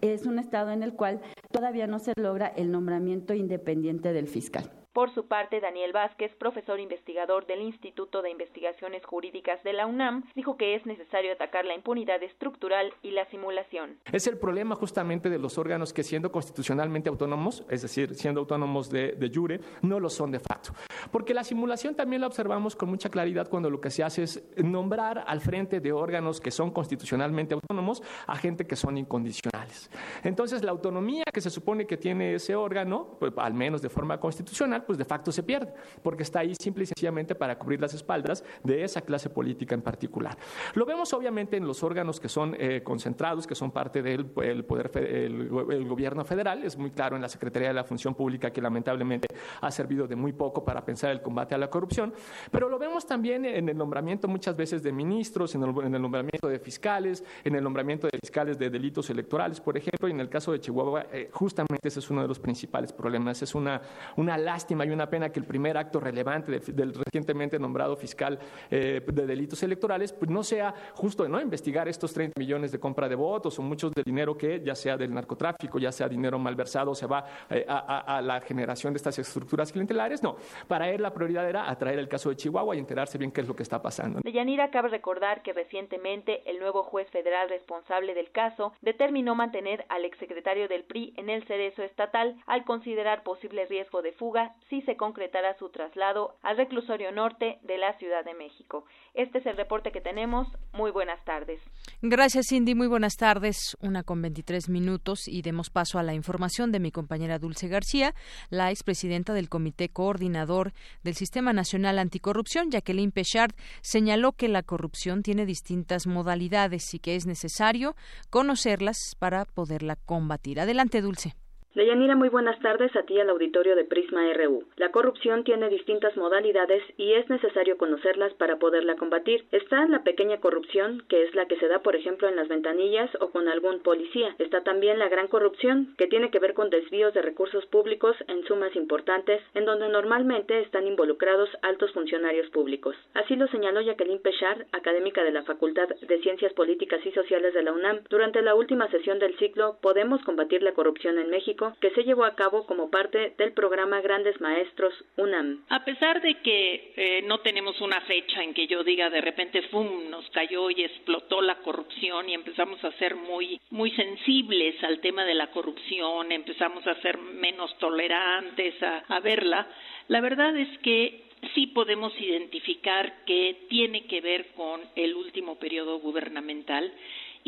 es 0.00 0.26
un 0.26 0.38
estado 0.38 0.70
en 0.70 0.82
el 0.82 0.94
cual 0.94 1.20
todavía 1.50 1.86
no 1.86 1.98
se 1.98 2.12
logra 2.16 2.48
el 2.48 2.70
nombramiento 2.70 3.34
independiente 3.34 4.12
del 4.12 4.28
fiscal. 4.28 4.77
Por 4.92 5.14
su 5.14 5.26
parte, 5.26 5.60
Daniel 5.60 5.92
Vázquez, 5.92 6.34
profesor 6.34 6.80
investigador 6.80 7.46
del 7.46 7.62
Instituto 7.62 8.22
de 8.22 8.30
Investigaciones 8.30 9.04
Jurídicas 9.04 9.62
de 9.62 9.72
la 9.72 9.86
UNAM, 9.86 10.24
dijo 10.34 10.56
que 10.56 10.74
es 10.74 10.86
necesario 10.86 11.32
atacar 11.32 11.64
la 11.64 11.74
impunidad 11.74 12.22
estructural 12.22 12.92
y 13.02 13.12
la 13.12 13.24
simulación. 13.26 13.98
Es 14.10 14.26
el 14.26 14.38
problema 14.38 14.74
justamente 14.74 15.30
de 15.30 15.38
los 15.38 15.58
órganos 15.58 15.92
que 15.92 16.02
siendo 16.02 16.32
constitucionalmente 16.32 17.08
autónomos, 17.08 17.64
es 17.68 17.82
decir, 17.82 18.14
siendo 18.14 18.40
autónomos 18.40 18.90
de, 18.90 19.12
de 19.12 19.30
jure, 19.32 19.60
no 19.82 20.00
lo 20.00 20.10
son 20.10 20.32
de 20.32 20.40
facto. 20.40 20.72
Porque 21.12 21.34
la 21.34 21.44
simulación 21.44 21.94
también 21.94 22.20
la 22.20 22.26
observamos 22.26 22.74
con 22.74 22.88
mucha 22.88 23.10
claridad 23.10 23.48
cuando 23.48 23.70
lo 23.70 23.80
que 23.80 23.90
se 23.90 24.02
hace 24.02 24.22
es 24.24 24.42
nombrar 24.56 25.24
al 25.26 25.40
frente 25.40 25.80
de 25.80 25.92
órganos 25.92 26.40
que 26.40 26.50
son 26.50 26.70
constitucionalmente 26.70 27.54
autónomos 27.54 28.02
a 28.26 28.36
gente 28.36 28.66
que 28.66 28.76
son 28.76 28.96
incondicionales. 28.98 29.90
Entonces, 30.24 30.62
la 30.62 30.70
autonomía 30.70 31.24
que 31.32 31.40
se 31.40 31.50
supone 31.50 31.86
que 31.86 31.96
tiene 31.96 32.34
ese 32.34 32.54
órgano, 32.54 33.16
pues, 33.18 33.32
al 33.36 33.54
menos 33.54 33.82
de 33.82 33.88
forma 33.88 34.18
constitucional, 34.18 34.77
pues 34.84 34.98
de 34.98 35.04
facto 35.04 35.32
se 35.32 35.42
pierde, 35.42 35.72
porque 36.02 36.22
está 36.22 36.40
ahí 36.40 36.54
simple 36.54 36.84
y 36.84 36.86
sencillamente 36.86 37.34
para 37.34 37.58
cubrir 37.58 37.80
las 37.80 37.94
espaldas 37.94 38.44
de 38.62 38.84
esa 38.84 39.02
clase 39.02 39.30
política 39.30 39.74
en 39.74 39.82
particular. 39.82 40.36
Lo 40.74 40.84
vemos 40.84 41.12
obviamente 41.12 41.56
en 41.56 41.66
los 41.66 41.82
órganos 41.82 42.20
que 42.20 42.28
son 42.28 42.56
eh, 42.58 42.82
concentrados, 42.82 43.46
que 43.46 43.54
son 43.54 43.70
parte 43.70 44.02
del 44.02 44.28
el 44.42 44.64
poder 44.64 44.90
el, 44.96 45.48
gobierno 45.88 46.24
federal. 46.24 46.64
Es 46.64 46.76
muy 46.76 46.90
claro 46.90 47.16
en 47.16 47.22
la 47.22 47.28
Secretaría 47.28 47.68
de 47.68 47.74
la 47.74 47.84
Función 47.84 48.14
Pública 48.14 48.50
que 48.50 48.60
lamentablemente 48.60 49.28
ha 49.60 49.70
servido 49.70 50.06
de 50.06 50.16
muy 50.16 50.32
poco 50.32 50.64
para 50.64 50.84
pensar 50.84 51.10
el 51.10 51.22
combate 51.22 51.54
a 51.54 51.58
la 51.58 51.70
corrupción, 51.70 52.12
pero 52.50 52.68
lo 52.68 52.78
vemos 52.78 53.06
también 53.06 53.44
en 53.44 53.68
el 53.68 53.76
nombramiento 53.76 54.28
muchas 54.28 54.56
veces 54.56 54.82
de 54.82 54.92
ministros, 54.92 55.54
en 55.54 55.62
el, 55.62 55.70
en 55.84 55.94
el 55.94 56.02
nombramiento 56.02 56.48
de 56.48 56.58
fiscales, 56.58 57.24
en 57.44 57.54
el 57.54 57.62
nombramiento 57.62 58.06
de 58.06 58.18
fiscales 58.20 58.58
de 58.58 58.70
delitos 58.70 59.10
electorales, 59.10 59.60
por 59.60 59.76
ejemplo, 59.76 60.08
y 60.08 60.12
en 60.12 60.20
el 60.20 60.28
caso 60.28 60.52
de 60.52 60.60
Chihuahua, 60.60 61.06
eh, 61.12 61.30
justamente 61.32 61.88
ese 61.88 62.00
es 62.00 62.10
uno 62.10 62.22
de 62.22 62.28
los 62.28 62.38
principales 62.38 62.92
problemas. 62.92 63.42
Es 63.42 63.54
una, 63.54 63.80
una 64.16 64.36
lástima 64.36 64.67
y 64.70 64.90
una 64.90 65.08
pena 65.08 65.30
que 65.30 65.40
el 65.40 65.46
primer 65.46 65.76
acto 65.76 66.00
relevante 66.00 66.60
del 66.72 66.94
recientemente 66.94 67.58
nombrado 67.58 67.96
fiscal 67.96 68.38
eh, 68.70 69.02
de 69.04 69.26
delitos 69.26 69.62
electorales 69.62 70.12
pues 70.12 70.30
no 70.30 70.42
sea 70.42 70.74
justo 70.94 71.26
¿no? 71.28 71.40
investigar 71.40 71.88
estos 71.88 72.12
30 72.12 72.38
millones 72.38 72.72
de 72.72 72.78
compra 72.78 73.08
de 73.08 73.14
votos 73.14 73.58
o 73.58 73.62
muchos 73.62 73.92
de 73.92 74.02
dinero 74.02 74.36
que 74.36 74.60
ya 74.64 74.74
sea 74.74 74.96
del 74.96 75.12
narcotráfico, 75.14 75.78
ya 75.78 75.92
sea 75.92 76.08
dinero 76.08 76.38
malversado, 76.38 76.94
se 76.94 77.06
va 77.06 77.24
eh, 77.50 77.64
a, 77.68 78.20
la 78.22 78.40
generación 78.40 78.92
de 78.92 78.98
estas 78.98 79.18
estructuras 79.18 79.72
clientelares. 79.72 80.22
No, 80.22 80.36
para 80.66 80.90
él 80.90 81.02
la 81.02 81.12
prioridad 81.12 81.48
era 81.48 81.70
atraer 81.70 81.98
el 81.98 82.08
caso 82.08 82.28
de 82.30 82.36
Chihuahua 82.36 82.76
y 82.76 82.78
enterarse 82.78 83.18
bien 83.18 83.32
qué 83.32 83.40
es 83.40 83.48
lo 83.48 83.56
que 83.56 83.62
está 83.62 83.80
pasando. 83.80 84.20
De 84.22 84.32
Yanira 84.32 84.70
cabe 84.70 84.88
recordar 84.88 85.42
que 85.42 85.52
recientemente 85.52 86.42
el 86.50 86.58
nuevo 86.58 86.82
juez 86.82 87.10
federal 87.10 87.48
responsable 87.48 88.14
del 88.14 88.30
caso 88.30 88.72
determinó 88.82 89.34
mantener 89.34 89.86
al 89.88 90.04
exsecretario 90.04 90.68
del 90.68 90.84
PRI 90.84 91.14
en 91.16 91.30
el 91.30 91.44
cerezo 91.44 91.82
estatal 91.82 92.36
al 92.46 92.64
considerar 92.64 93.22
posible 93.22 93.66
riesgo 93.66 94.02
de 94.02 94.12
fuga 94.12 94.54
si 94.68 94.82
se 94.82 94.96
concretara 94.96 95.56
su 95.58 95.70
traslado 95.70 96.36
al 96.42 96.56
reclusorio 96.56 97.12
norte 97.12 97.58
de 97.62 97.78
la 97.78 97.96
Ciudad 97.98 98.24
de 98.24 98.34
México. 98.34 98.84
Este 99.14 99.38
es 99.38 99.46
el 99.46 99.56
reporte 99.56 99.92
que 99.92 100.00
tenemos. 100.00 100.46
Muy 100.72 100.90
buenas 100.90 101.24
tardes. 101.24 101.60
Gracias, 102.02 102.46
Cindy. 102.50 102.74
Muy 102.74 102.86
buenas 102.86 103.16
tardes. 103.16 103.76
Una 103.80 104.02
con 104.02 104.22
23 104.22 104.68
minutos 104.68 105.26
y 105.26 105.42
demos 105.42 105.70
paso 105.70 105.98
a 105.98 106.02
la 106.02 106.14
información 106.14 106.70
de 106.72 106.80
mi 106.80 106.90
compañera 106.90 107.38
Dulce 107.38 107.68
García, 107.68 108.14
la 108.50 108.70
expresidenta 108.70 109.32
del 109.32 109.48
Comité 109.48 109.88
Coordinador 109.88 110.72
del 111.02 111.14
Sistema 111.14 111.52
Nacional 111.52 111.98
Anticorrupción, 111.98 112.70
Jacqueline 112.70 113.12
Pechard, 113.12 113.54
señaló 113.80 114.32
que 114.32 114.48
la 114.48 114.62
corrupción 114.62 115.22
tiene 115.22 115.46
distintas 115.46 116.06
modalidades 116.06 116.94
y 116.94 116.98
que 116.98 117.16
es 117.16 117.26
necesario 117.26 117.94
conocerlas 118.30 119.16
para 119.18 119.44
poderla 119.44 119.96
combatir. 119.96 120.60
Adelante, 120.60 121.00
Dulce. 121.00 121.34
Deyanira, 121.74 122.16
muy 122.16 122.30
buenas 122.30 122.58
tardes 122.60 122.96
a 122.96 123.02
ti 123.02 123.20
al 123.20 123.28
auditorio 123.28 123.76
de 123.76 123.84
Prisma 123.84 124.32
RU. 124.32 124.64
La 124.76 124.90
corrupción 124.90 125.44
tiene 125.44 125.68
distintas 125.68 126.16
modalidades 126.16 126.82
y 126.96 127.12
es 127.12 127.28
necesario 127.28 127.76
conocerlas 127.76 128.32
para 128.34 128.58
poderla 128.58 128.96
combatir. 128.96 129.44
Está 129.52 129.86
la 129.86 130.02
pequeña 130.02 130.40
corrupción, 130.40 131.04
que 131.08 131.24
es 131.24 131.34
la 131.34 131.46
que 131.46 131.58
se 131.58 131.68
da, 131.68 131.80
por 131.80 131.94
ejemplo, 131.94 132.26
en 132.26 132.36
las 132.36 132.48
ventanillas 132.48 133.10
o 133.20 133.30
con 133.30 133.48
algún 133.48 133.80
policía. 133.80 134.34
Está 134.38 134.62
también 134.62 134.98
la 134.98 135.10
gran 135.10 135.28
corrupción, 135.28 135.94
que 135.98 136.06
tiene 136.06 136.30
que 136.30 136.38
ver 136.38 136.54
con 136.54 136.70
desvíos 136.70 137.12
de 137.12 137.20
recursos 137.20 137.66
públicos 137.66 138.16
en 138.28 138.44
sumas 138.44 138.74
importantes, 138.74 139.42
en 139.52 139.66
donde 139.66 139.90
normalmente 139.90 140.60
están 140.60 140.86
involucrados 140.86 141.50
altos 141.60 141.92
funcionarios 141.92 142.48
públicos. 142.48 142.96
Así 143.12 143.36
lo 143.36 143.46
señaló 143.48 143.82
Jacqueline 143.82 144.22
Pechard, 144.22 144.66
académica 144.72 145.22
de 145.22 145.32
la 145.32 145.42
Facultad 145.42 145.88
de 145.88 146.18
Ciencias 146.22 146.54
Políticas 146.54 147.04
y 147.04 147.12
Sociales 147.12 147.52
de 147.52 147.62
la 147.62 147.72
UNAM, 147.72 148.00
durante 148.08 148.40
la 148.40 148.54
última 148.54 148.90
sesión 148.90 149.18
del 149.18 149.36
ciclo 149.36 149.76
Podemos 149.82 150.22
combatir 150.24 150.62
la 150.62 150.72
corrupción 150.72 151.18
en 151.18 151.28
México 151.28 151.57
que 151.80 151.90
se 151.90 152.04
llevó 152.04 152.24
a 152.24 152.34
cabo 152.34 152.66
como 152.66 152.90
parte 152.90 153.34
del 153.36 153.52
programa 153.52 154.00
Grandes 154.00 154.40
Maestros 154.40 154.94
UNAM. 155.16 155.64
A 155.68 155.84
pesar 155.84 156.20
de 156.22 156.34
que 156.42 156.92
eh, 156.96 157.22
no 157.26 157.40
tenemos 157.40 157.80
una 157.80 158.00
fecha 158.02 158.42
en 158.42 158.54
que 158.54 158.66
yo 158.66 158.84
diga 158.84 159.10
de 159.10 159.20
repente 159.20 159.62
¡fum! 159.62 160.08
nos 160.10 160.28
cayó 160.30 160.70
y 160.70 160.82
explotó 160.82 161.40
la 161.42 161.56
corrupción 161.56 162.28
y 162.28 162.34
empezamos 162.34 162.82
a 162.84 162.92
ser 162.92 163.14
muy 163.14 163.60
muy 163.70 163.90
sensibles 163.92 164.82
al 164.84 165.00
tema 165.00 165.24
de 165.24 165.34
la 165.34 165.50
corrupción, 165.50 166.32
empezamos 166.32 166.86
a 166.86 167.00
ser 167.02 167.18
menos 167.18 167.76
tolerantes 167.78 168.82
a, 168.82 168.98
a 169.08 169.20
verla, 169.20 169.66
la 170.08 170.20
verdad 170.20 170.56
es 170.56 170.78
que 170.78 171.28
sí 171.54 171.68
podemos 171.68 172.12
identificar 172.20 173.24
que 173.24 173.66
tiene 173.68 174.06
que 174.06 174.20
ver 174.20 174.46
con 174.56 174.80
el 174.96 175.14
último 175.14 175.58
periodo 175.58 175.98
gubernamental 176.00 176.92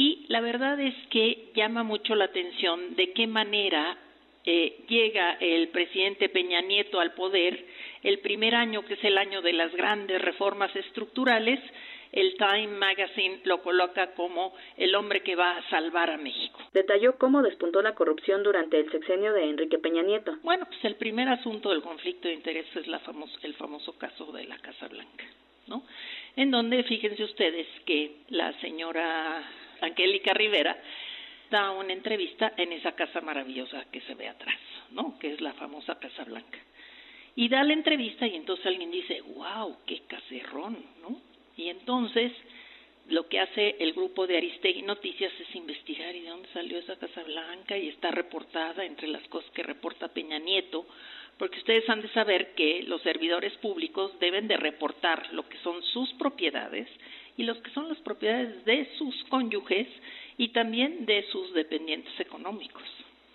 y 0.00 0.24
la 0.28 0.40
verdad 0.40 0.80
es 0.80 0.94
que 1.10 1.50
llama 1.54 1.82
mucho 1.82 2.14
la 2.14 2.24
atención 2.24 2.96
de 2.96 3.12
qué 3.12 3.26
manera 3.26 3.98
eh, 4.46 4.78
llega 4.88 5.32
el 5.32 5.68
presidente 5.68 6.30
Peña 6.30 6.62
Nieto 6.62 7.00
al 7.00 7.12
poder 7.12 7.66
el 8.02 8.20
primer 8.20 8.54
año, 8.54 8.82
que 8.86 8.94
es 8.94 9.04
el 9.04 9.18
año 9.18 9.42
de 9.42 9.52
las 9.52 9.70
grandes 9.74 10.22
reformas 10.22 10.74
estructurales, 10.74 11.60
el 12.12 12.34
Time 12.38 12.68
Magazine 12.68 13.40
lo 13.44 13.60
coloca 13.62 14.14
como 14.14 14.54
el 14.78 14.94
hombre 14.94 15.22
que 15.22 15.36
va 15.36 15.58
a 15.58 15.68
salvar 15.68 16.08
a 16.08 16.16
México. 16.16 16.58
Detalló 16.72 17.18
cómo 17.18 17.42
despuntó 17.42 17.82
la 17.82 17.94
corrupción 17.94 18.42
durante 18.42 18.80
el 18.80 18.90
sexenio 18.90 19.34
de 19.34 19.50
Enrique 19.50 19.78
Peña 19.78 20.00
Nieto. 20.02 20.34
Bueno, 20.42 20.64
pues 20.64 20.82
el 20.82 20.94
primer 20.96 21.28
asunto 21.28 21.68
del 21.68 21.82
conflicto 21.82 22.26
de 22.26 22.34
intereses 22.34 22.74
es 22.74 22.86
la 22.86 23.02
el 23.42 23.54
famoso 23.54 23.92
caso 23.98 24.32
de 24.32 24.44
la 24.44 24.56
Casa 24.60 24.88
Blanca, 24.88 25.26
¿no? 25.66 25.82
En 26.36 26.50
donde, 26.50 26.84
fíjense 26.84 27.22
ustedes 27.22 27.66
que 27.84 28.12
la 28.30 28.58
señora 28.60 29.44
Angélica 29.82 30.32
Rivera, 30.32 30.76
da 31.50 31.72
una 31.72 31.92
entrevista 31.92 32.52
en 32.56 32.72
esa 32.72 32.92
casa 32.92 33.20
maravillosa 33.20 33.84
que 33.90 34.00
se 34.02 34.14
ve 34.14 34.28
atrás, 34.28 34.58
¿no? 34.92 35.18
Que 35.18 35.32
es 35.32 35.40
la 35.40 35.52
famosa 35.54 35.98
Casa 35.98 36.24
Blanca. 36.24 36.58
Y 37.34 37.48
da 37.48 37.62
la 37.64 37.72
entrevista 37.72 38.26
y 38.26 38.36
entonces 38.36 38.66
alguien 38.66 38.90
dice, 38.90 39.20
wow, 39.22 39.76
qué 39.86 40.02
caserrón, 40.06 40.78
¿no? 41.02 41.20
Y 41.56 41.68
entonces 41.68 42.32
lo 43.08 43.28
que 43.28 43.40
hace 43.40 43.76
el 43.80 43.92
grupo 43.92 44.26
de 44.26 44.36
Aristegui 44.36 44.82
Noticias 44.82 45.32
es 45.40 45.54
investigar 45.56 46.14
y 46.14 46.20
de 46.20 46.30
dónde 46.30 46.48
salió 46.52 46.78
esa 46.78 46.96
Casa 46.96 47.22
Blanca 47.24 47.76
y 47.76 47.88
está 47.88 48.10
reportada 48.10 48.84
entre 48.84 49.08
las 49.08 49.26
cosas 49.28 49.50
que 49.50 49.62
reporta 49.62 50.08
Peña 50.08 50.38
Nieto, 50.38 50.86
porque 51.36 51.58
ustedes 51.58 51.88
han 51.88 52.02
de 52.02 52.08
saber 52.10 52.54
que 52.54 52.82
los 52.84 53.02
servidores 53.02 53.52
públicos 53.58 54.12
deben 54.20 54.46
de 54.46 54.56
reportar 54.56 55.32
lo 55.32 55.48
que 55.48 55.58
son 55.58 55.82
sus 55.82 56.12
propiedades 56.14 56.88
y 57.40 57.42
los 57.42 57.56
que 57.62 57.70
son 57.70 57.88
las 57.88 57.98
propiedades 58.00 58.66
de 58.66 58.86
sus 58.98 59.14
cónyuges 59.30 59.88
y 60.36 60.48
también 60.50 61.06
de 61.06 61.24
sus 61.32 61.54
dependientes 61.54 62.12
económicos. 62.20 62.82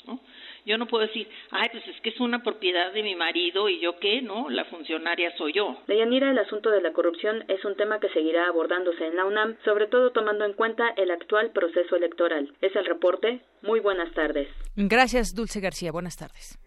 ¿no? 0.06 0.20
Yo 0.64 0.78
no 0.78 0.86
puedo 0.86 1.08
decir, 1.08 1.28
ay, 1.50 1.70
pues 1.72 1.88
es 1.88 2.00
que 2.02 2.10
es 2.10 2.20
una 2.20 2.44
propiedad 2.44 2.94
de 2.94 3.02
mi 3.02 3.16
marido 3.16 3.68
y 3.68 3.80
yo 3.80 3.98
qué, 3.98 4.22
¿no? 4.22 4.52
La 4.52 4.66
funcionaria 4.66 5.36
soy 5.38 5.54
yo. 5.54 5.78
Deyanira, 5.88 6.30
el 6.30 6.38
asunto 6.38 6.70
de 6.70 6.82
la 6.82 6.94
corrupción 6.94 7.46
es 7.48 7.66
un 7.66 7.76
tema 7.76 8.00
que 8.00 8.10
seguirá 8.10 8.48
abordándose 8.48 9.08
en 9.08 9.16
la 9.16 9.26
UNAM, 9.26 9.58
sobre 9.66 9.88
todo 9.88 10.12
tomando 10.12 10.46
en 10.46 10.54
cuenta 10.54 10.90
el 10.98 11.10
actual 11.10 11.52
proceso 11.52 11.96
electoral. 11.96 12.54
Es 12.62 12.76
el 12.76 12.86
reporte. 12.86 13.42
Muy 13.64 13.80
buenas 13.80 14.14
tardes. 14.14 14.48
Gracias, 14.76 15.34
Dulce 15.34 15.62
García. 15.62 15.92
Buenas 15.92 16.16
tardes. 16.16 16.60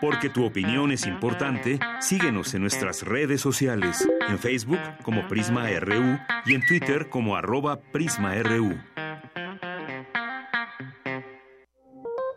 Porque 0.00 0.28
tu 0.28 0.44
opinión 0.44 0.92
es 0.92 1.06
importante, 1.06 1.78
síguenos 2.00 2.54
en 2.54 2.62
nuestras 2.62 3.02
redes 3.02 3.40
sociales, 3.40 4.08
en 4.28 4.38
Facebook 4.38 4.80
como 5.02 5.26
Prisma 5.28 5.68
RU 5.80 6.18
y 6.46 6.54
en 6.54 6.64
Twitter 6.66 7.08
como 7.08 7.36
arroba 7.36 7.80
PrismaRU. 7.80 8.78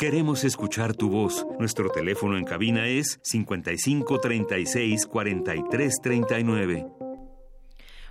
Queremos 0.01 0.43
escuchar 0.43 0.95
tu 0.95 1.11
voz. 1.11 1.45
Nuestro 1.59 1.91
teléfono 1.91 2.35
en 2.35 2.43
cabina 2.43 2.87
es 2.87 3.19
55 3.21 4.19
36 4.19 5.05
43 5.05 6.01
39. 6.01 6.87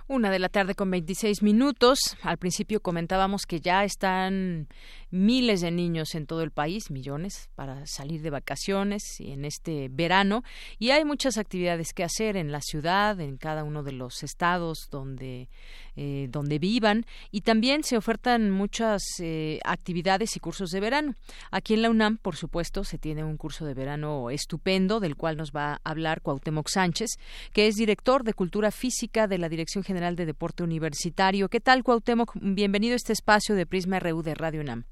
Una 0.07 0.31
de 0.31 0.39
la 0.39 0.47
tarde 0.47 0.73
con 0.73 0.89
26 0.89 1.43
minutos. 1.43 2.17
Al 2.21 2.37
principio 2.37 2.81
comentábamos 2.81 3.45
que 3.45 3.59
ya 3.59 3.83
están 3.83 4.69
miles 5.11 5.61
de 5.61 5.71
niños 5.71 6.15
en 6.15 6.25
todo 6.25 6.41
el 6.41 6.51
país, 6.51 6.89
millones, 6.89 7.49
para 7.55 7.85
salir 7.85 8.21
de 8.21 8.29
vacaciones 8.29 9.03
y 9.19 9.31
en 9.31 9.45
este 9.45 9.89
verano. 9.89 10.43
Y 10.79 10.89
hay 10.89 11.05
muchas 11.05 11.37
actividades 11.37 11.93
que 11.93 12.03
hacer 12.03 12.37
en 12.37 12.51
la 12.51 12.61
ciudad, 12.61 13.19
en 13.19 13.37
cada 13.37 13.63
uno 13.63 13.83
de 13.83 13.91
los 13.91 14.23
estados 14.23 14.87
donde 14.89 15.49
eh, 15.97 16.27
donde 16.29 16.57
vivan 16.57 17.05
y 17.31 17.41
también 17.41 17.83
se 17.83 17.97
ofertan 17.97 18.49
muchas 18.49 19.03
eh, 19.19 19.59
actividades 19.65 20.37
y 20.37 20.39
cursos 20.39 20.69
de 20.69 20.79
verano. 20.79 21.15
Aquí 21.51 21.73
en 21.73 21.81
la 21.81 21.89
UNAM, 21.89 22.17
por 22.17 22.37
supuesto, 22.37 22.85
se 22.85 22.97
tiene 22.97 23.25
un 23.25 23.35
curso 23.35 23.65
de 23.65 23.73
verano 23.73 24.29
estupendo 24.29 25.01
del 25.01 25.17
cual 25.17 25.35
nos 25.35 25.51
va 25.51 25.73
a 25.73 25.79
hablar 25.83 26.21
Cuauhtémoc 26.21 26.69
Sánchez, 26.69 27.17
que 27.51 27.67
es 27.67 27.75
director 27.75 28.23
de 28.23 28.33
Cultura 28.33 28.71
Física 28.71 29.27
de 29.27 29.37
la 29.37 29.49
Dirección 29.49 29.83
General 29.83 30.15
de 30.15 30.25
Deporte 30.25 30.63
Universitario. 30.63 31.49
¿Qué 31.49 31.59
tal, 31.59 31.83
Cuauhtémoc? 31.83 32.35
Bienvenido 32.41 32.93
a 32.93 32.95
este 32.95 33.11
espacio 33.11 33.55
de 33.55 33.65
Prisma 33.65 33.99
RU 33.99 34.21
de 34.23 34.33
Radio 34.33 34.61
UNAM. 34.61 34.85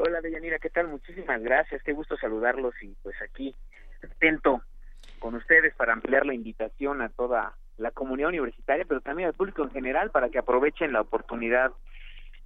Hola, 0.00 0.20
Deyanira, 0.20 0.60
¿qué 0.60 0.70
tal? 0.70 0.86
Muchísimas 0.86 1.42
gracias, 1.42 1.82
qué 1.82 1.92
gusto 1.92 2.16
saludarlos 2.16 2.72
y 2.80 2.94
pues 3.02 3.20
aquí 3.20 3.56
atento 4.00 4.62
con 5.18 5.34
ustedes 5.34 5.74
para 5.74 5.92
ampliar 5.92 6.24
la 6.24 6.34
invitación 6.34 7.02
a 7.02 7.08
toda 7.08 7.56
la 7.78 7.90
comunidad 7.90 8.28
universitaria, 8.28 8.84
pero 8.84 9.00
también 9.00 9.26
al 9.26 9.34
público 9.34 9.64
en 9.64 9.72
general 9.72 10.12
para 10.12 10.28
que 10.28 10.38
aprovechen 10.38 10.92
la 10.92 11.00
oportunidad 11.00 11.72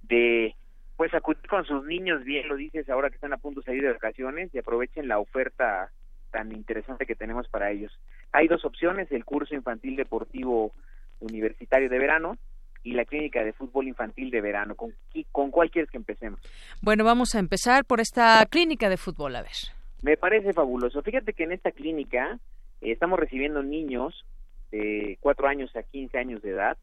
de 0.01 0.55
pues 0.97 1.13
acudir 1.13 1.47
con 1.47 1.63
sus 1.63 1.85
niños, 1.85 2.23
bien 2.23 2.47
lo 2.47 2.55
dices 2.55 2.89
ahora 2.89 3.09
que 3.09 3.15
están 3.17 3.33
a 3.33 3.37
punto 3.37 3.59
de 3.59 3.65
salir 3.65 3.83
de 3.83 3.93
vacaciones 3.93 4.49
y 4.51 4.57
aprovechen 4.57 5.07
la 5.07 5.19
oferta 5.19 5.91
tan 6.31 6.51
interesante 6.53 7.05
que 7.05 7.13
tenemos 7.13 7.47
para 7.49 7.69
ellos. 7.69 7.95
Hay 8.31 8.47
dos 8.47 8.65
opciones, 8.65 9.11
el 9.11 9.25
curso 9.25 9.53
infantil 9.53 9.95
deportivo 9.95 10.73
universitario 11.19 11.87
de 11.87 11.99
verano 11.99 12.35
y 12.83 12.93
la 12.93 13.05
clínica 13.05 13.43
de 13.43 13.53
fútbol 13.53 13.87
infantil 13.87 14.29
de 14.29 14.41
verano. 14.41 14.75
¿Con, 14.75 14.93
con 15.31 15.51
cuál 15.51 15.71
quieres 15.71 15.89
que 15.89 15.97
empecemos? 15.97 16.39
Bueno, 16.81 17.03
vamos 17.03 17.35
a 17.35 17.39
empezar 17.39 17.85
por 17.85 18.01
esta 18.01 18.45
clínica 18.49 18.89
de 18.89 18.97
fútbol, 18.97 19.35
a 19.35 19.41
ver. 19.41 19.51
Me 20.01 20.17
parece 20.17 20.53
fabuloso. 20.53 21.01
Fíjate 21.01 21.33
que 21.33 21.43
en 21.43 21.53
esta 21.53 21.71
clínica 21.71 22.39
eh, 22.81 22.91
estamos 22.91 23.19
recibiendo 23.19 23.63
niños 23.63 24.25
de 24.73 25.17
4 25.21 25.47
años 25.47 25.75
a 25.75 25.83
15 25.83 26.17
años 26.17 26.41
de 26.41 26.49
edad 26.49 26.77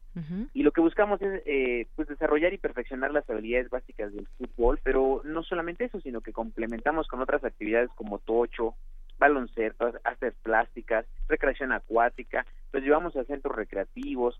y 0.53 0.63
lo 0.63 0.71
que 0.71 0.79
buscamos 0.79 1.21
es 1.21 1.41
eh, 1.45 1.87
pues 1.97 2.07
desarrollar 2.07 2.53
y 2.53 2.57
perfeccionar 2.57 3.11
las 3.11 3.29
habilidades 3.29 3.69
básicas 3.69 4.13
del 4.13 4.27
fútbol, 4.37 4.79
pero 4.81 5.21
no 5.25 5.43
solamente 5.43 5.83
eso, 5.83 5.99
sino 5.99 6.21
que 6.21 6.31
complementamos 6.31 7.09
con 7.09 7.21
otras 7.21 7.43
actividades 7.43 7.89
como 7.95 8.19
tocho, 8.19 8.75
baloncesto, 9.19 9.91
hacer 10.05 10.33
plásticas, 10.41 11.05
recreación 11.27 11.73
acuática, 11.73 12.45
los 12.71 12.81
llevamos 12.81 13.15
a 13.17 13.25
centros 13.25 13.57
recreativos, 13.57 14.39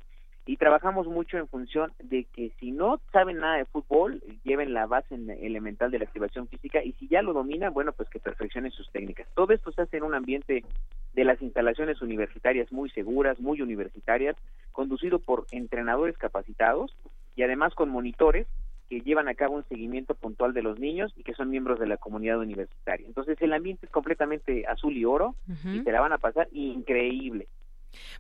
y 0.52 0.58
trabajamos 0.58 1.08
mucho 1.08 1.38
en 1.38 1.48
función 1.48 1.94
de 2.04 2.26
que 2.26 2.52
si 2.60 2.74
no 2.74 3.00
saben 3.14 3.38
nada 3.38 3.56
de 3.56 3.64
fútbol, 3.64 4.22
lleven 4.44 4.74
la 4.74 4.86
base 4.86 5.16
elemental 5.16 5.92
de 5.92 6.00
la 6.00 6.04
activación 6.04 6.50
física 6.50 6.84
y 6.84 6.92
si 7.00 7.08
ya 7.08 7.22
lo 7.22 7.32
dominan, 7.32 7.74
bueno, 7.74 7.94
pues 7.94 8.10
que 8.10 8.20
perfeccionen 8.20 8.70
sus 8.74 8.92
técnicas. 8.92 9.30
Todo 9.34 9.54
esto 9.54 9.72
se 9.72 9.84
hace 9.84 9.96
en 9.96 10.04
un 10.04 10.14
ambiente 10.14 10.66
de 11.14 11.24
las 11.24 11.42
instalaciones 11.42 12.02
universitarias 12.02 12.70
muy 12.70 12.90
seguras, 12.90 13.40
muy 13.40 13.62
universitarias, 13.62 14.36
conducido 14.74 15.20
por 15.20 15.46
entrenadores 15.52 16.18
capacitados 16.18 16.94
y 17.38 17.44
además 17.44 17.74
con 17.74 17.88
monitores 17.88 18.46
que 18.90 19.00
llevan 19.00 19.30
a 19.30 19.36
cabo 19.36 19.56
un 19.56 19.64
seguimiento 19.70 20.16
puntual 20.16 20.54
de 20.54 20.64
los 20.64 20.78
niños 20.78 21.14
y 21.16 21.24
que 21.24 21.34
son 21.34 21.50
miembros 21.50 21.80
de 21.80 21.88
la 21.88 21.96
comunidad 21.96 22.40
universitaria. 22.40 23.08
Entonces 23.08 23.42
el 23.42 23.54
ambiente 23.54 23.86
es 23.86 23.92
completamente 23.94 24.68
azul 24.68 24.98
y 24.98 25.06
oro 25.06 25.34
y 25.64 25.80
se 25.80 25.92
la 25.94 26.02
van 26.02 26.12
a 26.12 26.18
pasar 26.18 26.50
increíble. 26.52 27.48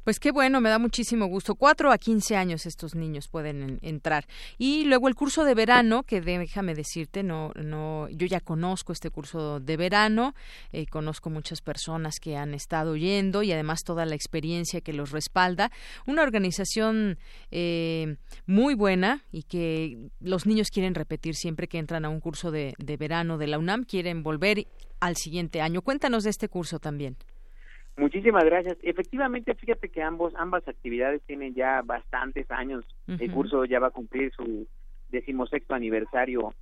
Pues 0.03 0.19
qué 0.19 0.31
bueno, 0.31 0.62
me 0.62 0.69
da 0.69 0.79
muchísimo 0.79 1.25
gusto. 1.27 1.55
Cuatro 1.55 1.91
a 1.91 1.97
quince 1.97 2.36
años 2.36 2.65
estos 2.65 2.95
niños 2.95 3.27
pueden 3.27 3.79
entrar. 3.81 4.25
Y 4.57 4.86
luego 4.86 5.07
el 5.07 5.15
curso 5.15 5.43
de 5.43 5.53
verano, 5.53 6.03
que 6.03 6.21
déjame 6.21 6.75
decirte, 6.75 7.23
no, 7.23 7.51
no, 7.55 8.10
yo 8.10 8.27
ya 8.27 8.39
conozco 8.39 8.93
este 8.93 9.10
curso 9.10 9.60
de 9.60 9.77
verano, 9.77 10.34
eh, 10.71 10.86
conozco 10.88 11.29
muchas 11.29 11.62
personas 11.62 12.19
que 12.19 12.38
han 12.38 12.53
estado 12.53 12.95
yendo 12.95 13.43
y 13.43 13.51
además 13.51 13.84
toda 13.84 14.05
la 14.05 14.15
experiencia 14.15 14.81
que 14.81 14.93
los 14.93 15.12
respalda. 15.12 15.71
Una 16.05 16.23
organización 16.23 17.17
eh, 17.51 18.17
muy 18.45 18.75
buena 18.75 19.23
y 19.31 19.43
que 19.43 20.10
los 20.19 20.45
niños 20.45 20.69
quieren 20.69 20.95
repetir 20.95 21.36
siempre 21.36 21.67
que 21.67 21.77
entran 21.77 22.05
a 22.05 22.10
un 22.10 22.19
curso 22.19 22.51
de 22.51 22.73
verano 22.99 23.38
de 23.38 23.47
la 23.47 23.57
UNAM, 23.57 23.84
quieren 23.84 24.23
volver 24.23 24.67
al 24.99 25.17
siguiente 25.17 25.62
año. 25.62 25.81
Cuéntanos 25.81 26.23
de 26.23 26.29
este 26.29 26.47
curso 26.47 26.79
también. 26.79 27.17
Muchísimas 27.97 28.45
gracias. 28.45 28.77
Efectivamente, 28.82 29.54
fíjate 29.56 29.89
que 29.89 30.01
ambos 30.01 30.34
ambas 30.36 30.67
actividades 30.67 31.21
tienen 31.23 31.54
ya 31.54 31.82
bastantes 31.84 32.49
años. 32.49 32.86
El 33.08 33.32
curso 33.32 33.65
ya 33.65 33.80
va 33.80 33.88
a 33.88 33.91
cumplir 33.91 34.32
su 34.34 34.67
decimosexto 35.10 35.75
aniversario 35.75 36.54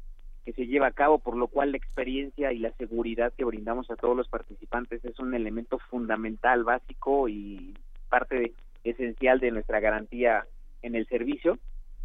que 0.46 0.54
se 0.54 0.66
lleva 0.66 0.88
a 0.88 0.92
cabo, 0.92 1.20
por 1.20 1.38
lo 1.38 1.48
cual 1.48 1.72
la 1.72 1.78
experiencia 1.78 2.52
y 2.52 2.60
la 2.60 2.72
seguridad 2.74 3.34
que 3.38 3.46
brindamos 3.46 3.90
a 3.92 3.96
todos 3.96 4.18
los 4.18 4.28
participantes 4.28 5.04
es 5.06 5.20
un 5.20 5.34
elemento 5.34 5.78
fundamental, 5.78 6.64
básico 6.64 7.30
y 7.30 7.76
parte 8.10 8.54
esencial 8.84 9.40
de 9.40 9.52
nuestra 9.52 9.80
garantía 9.80 10.46
en 10.82 10.96
el 10.96 11.06
servicio. 11.08 11.60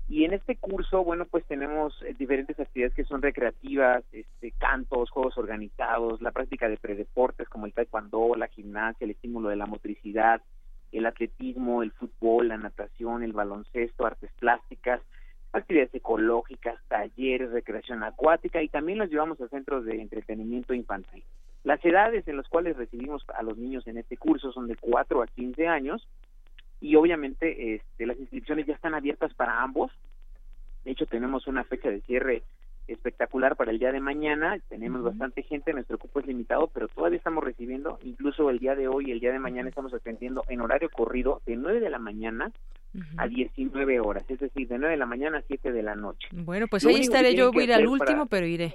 Y 0.07 0.25
en 0.25 0.35
este 0.35 0.57
curso, 0.57 1.03
bueno, 1.03 1.25
pues 1.25 1.45
tenemos 1.47 2.01
eh, 2.03 2.14
diferentes 2.19 2.61
actividades 2.61 2.95
que 2.95 3.05
son 3.05 3.23
recreativas, 3.23 4.05
este, 4.12 4.53
cantos, 4.53 5.11
juegos 5.11 5.38
organizados, 5.38 6.21
la 6.21 6.31
práctica 6.31 6.69
de 6.69 6.77
predeportes 6.77 7.49
como 7.49 7.64
el 7.67 7.73
taekwondo, 7.73 8.35
la 8.37 8.49
gimnasia, 8.49 9.05
el 9.05 9.12
estímulo 9.12 9.49
de 9.49 9.57
la 9.57 9.67
motricidad, 9.67 10.43
el 10.93 11.07
atletismo, 11.07 11.83
el 11.83 11.93
fútbol, 11.93 12.49
la 12.49 12.59
natación, 12.59 13.23
el 13.23 13.33
baloncesto, 13.33 14.05
artes 14.05 14.31
plásticas, 14.38 15.01
actividades 15.53 15.95
ecológicas, 15.95 16.79
talleres, 16.88 17.51
recreación 17.51 18.03
acuática 18.03 18.62
y 18.62 18.69
también 18.69 18.99
los 18.99 19.09
llevamos 19.09 19.40
a 19.40 19.49
centros 19.49 19.85
de 19.87 20.03
entretenimiento 20.03 20.75
infantil. 20.75 21.25
Las 21.62 21.83
edades 21.83 22.29
en 22.29 22.37
las 22.37 22.49
cuales 22.49 22.77
recibimos 22.77 23.25
a 23.35 23.43
los 23.43 23.57
niños 23.57 23.87
en 23.87 23.97
este 23.97 24.19
curso 24.19 24.53
son 24.53 24.69
de 24.69 24.77
4 24.77 25.23
a 25.23 25.27
15 25.29 25.67
años 25.67 26.07
y 26.85 26.97
obviamente 26.97 27.77
este, 27.77 28.07
las 28.07 28.18
inscripciones 28.20 28.66
ya 28.66 28.75
están 28.75 28.94
abiertas 28.94 29.33
para 29.33 29.62
ambos. 29.62 29.90
De 30.85 30.90
hecho, 30.90 31.07
tenemos 31.07 31.47
una 31.47 31.64
fecha 31.64 31.88
de 31.88 32.03
cierre 32.03 32.42
espectacular 32.88 33.57
para 33.57 33.70
el 33.70 33.79
día 33.79 33.90
de 33.90 34.01
mañana. 34.01 34.59
Tenemos 34.68 35.03
bastante 35.03 35.42
gente, 35.44 35.73
nuestro 35.73 35.97
cupo 35.97 36.20
es 36.20 36.27
limitado, 36.27 36.66
pero 36.66 36.88
todavía 36.88 37.16
estamos 37.16 37.42
recibiendo, 37.42 37.99
incluso 38.03 38.51
el 38.51 38.59
día 38.59 38.75
de 38.75 38.87
hoy 38.87 39.07
y 39.09 39.12
el 39.12 39.20
día 39.20 39.33
de 39.33 39.38
mañana 39.38 39.70
estamos 39.70 39.94
atendiendo 39.94 40.44
en 40.47 40.61
horario 40.61 40.90
corrido 40.90 41.40
de 41.47 41.57
9 41.57 41.81
de 41.81 41.88
la 41.88 41.99
mañana 41.99 42.53
a 43.16 43.29
19 43.29 44.01
horas, 44.01 44.25
es 44.29 44.38
decir, 44.38 44.68
de 44.68 44.77
9 44.77 44.92
de 44.92 44.99
la 44.99 45.07
mañana 45.07 45.38
a 45.38 45.42
7 45.42 45.73
de 45.73 45.83
la 45.83 45.94
noche. 45.94 46.29
Bueno, 46.33 46.66
pues 46.68 46.85
ahí 46.85 47.01
estaré 47.01 47.35
yo, 47.35 47.51
voy 47.51 47.62
a 47.62 47.64
ir 47.64 47.73
al 47.73 47.87
último, 47.87 48.27
pero 48.27 48.47
iré 48.47 48.75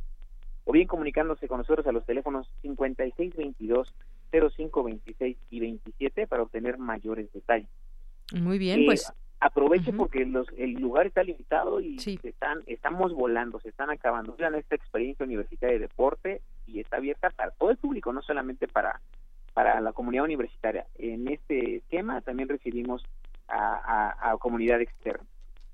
o 0.68 0.72
bien 0.72 0.88
comunicándose 0.88 1.48
con 1.48 1.60
nosotros 1.60 1.86
a 1.88 1.92
los 1.92 2.06
teléfonos 2.06 2.50
5622 2.62 3.94
0526 4.32 5.38
y 5.50 5.60
27 5.60 6.28
para 6.28 6.44
obtener 6.44 6.78
mayores 6.78 7.32
detalles. 7.32 7.70
Muy 8.34 8.58
bien, 8.58 8.82
eh, 8.82 8.86
pues 8.86 9.14
aproveche 9.46 9.94
porque 9.94 10.26
los, 10.26 10.48
el 10.58 10.74
lugar 10.74 11.06
está 11.06 11.24
limitado 11.24 11.80
y 11.80 11.98
están 12.24 12.64
estamos 12.66 13.14
volando, 13.14 13.60
se 13.60 13.70
están 13.70 13.92
acabando. 13.92 14.36
Vean 14.36 14.56
esta 14.56 14.76
experiencia 14.76 15.24
universitaria 15.24 15.76
de 15.76 15.88
deporte 15.88 16.42
y 16.66 16.80
está 16.80 16.98
abierta 16.98 17.30
para 17.30 17.52
todo 17.52 17.70
el 17.70 17.78
público, 17.78 18.12
no 18.12 18.22
solamente 18.24 18.68
para 18.68 19.02
para 19.54 19.80
la 19.82 19.94
comunidad 19.94 20.26
universitaria. 20.26 20.86
En 20.96 21.28
este 21.30 21.82
tema 21.90 22.20
también 22.22 22.50
recibimos 22.50 23.04
a, 23.48 24.32
a, 24.32 24.38
comunidad 24.38 24.82
externa. 24.82 25.26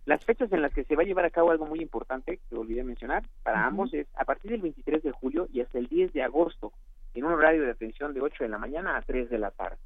Las 0.06 0.24
fechas 0.26 0.52
en 0.52 0.62
las 0.62 0.74
que 0.74 0.84
se 0.84 0.96
va 0.96 1.04
a 1.04 1.06
llevar 1.06 1.26
a 1.26 1.32
cabo 1.32 1.52
algo 1.52 1.66
muy 1.66 1.80
importante 1.80 2.40
que 2.50 2.56
olvidé 2.56 2.84
mencionar 2.84 3.24
para 3.42 3.66
ambos 3.66 3.94
es 3.94 4.06
a 4.16 4.26
partir 4.26 4.52
del 4.52 4.62
23 4.62 5.02
de 5.02 5.12
julio 5.12 5.48
y 5.52 5.62
hasta 5.62 5.80
el 5.80 5.88
10 5.88 6.14
de 6.14 6.22
agosto 6.22 6.74
en 7.14 7.24
un 7.24 7.32
horario 7.32 7.64
de 7.64 7.72
atención 7.72 8.14
de 8.14 8.22
8 8.22 8.44
de 8.44 8.50
la 8.50 8.58
mañana 8.58 8.98
a 8.98 9.02
3 9.02 9.30
de 9.30 9.40
la 9.40 9.52
tarde. 9.52 9.78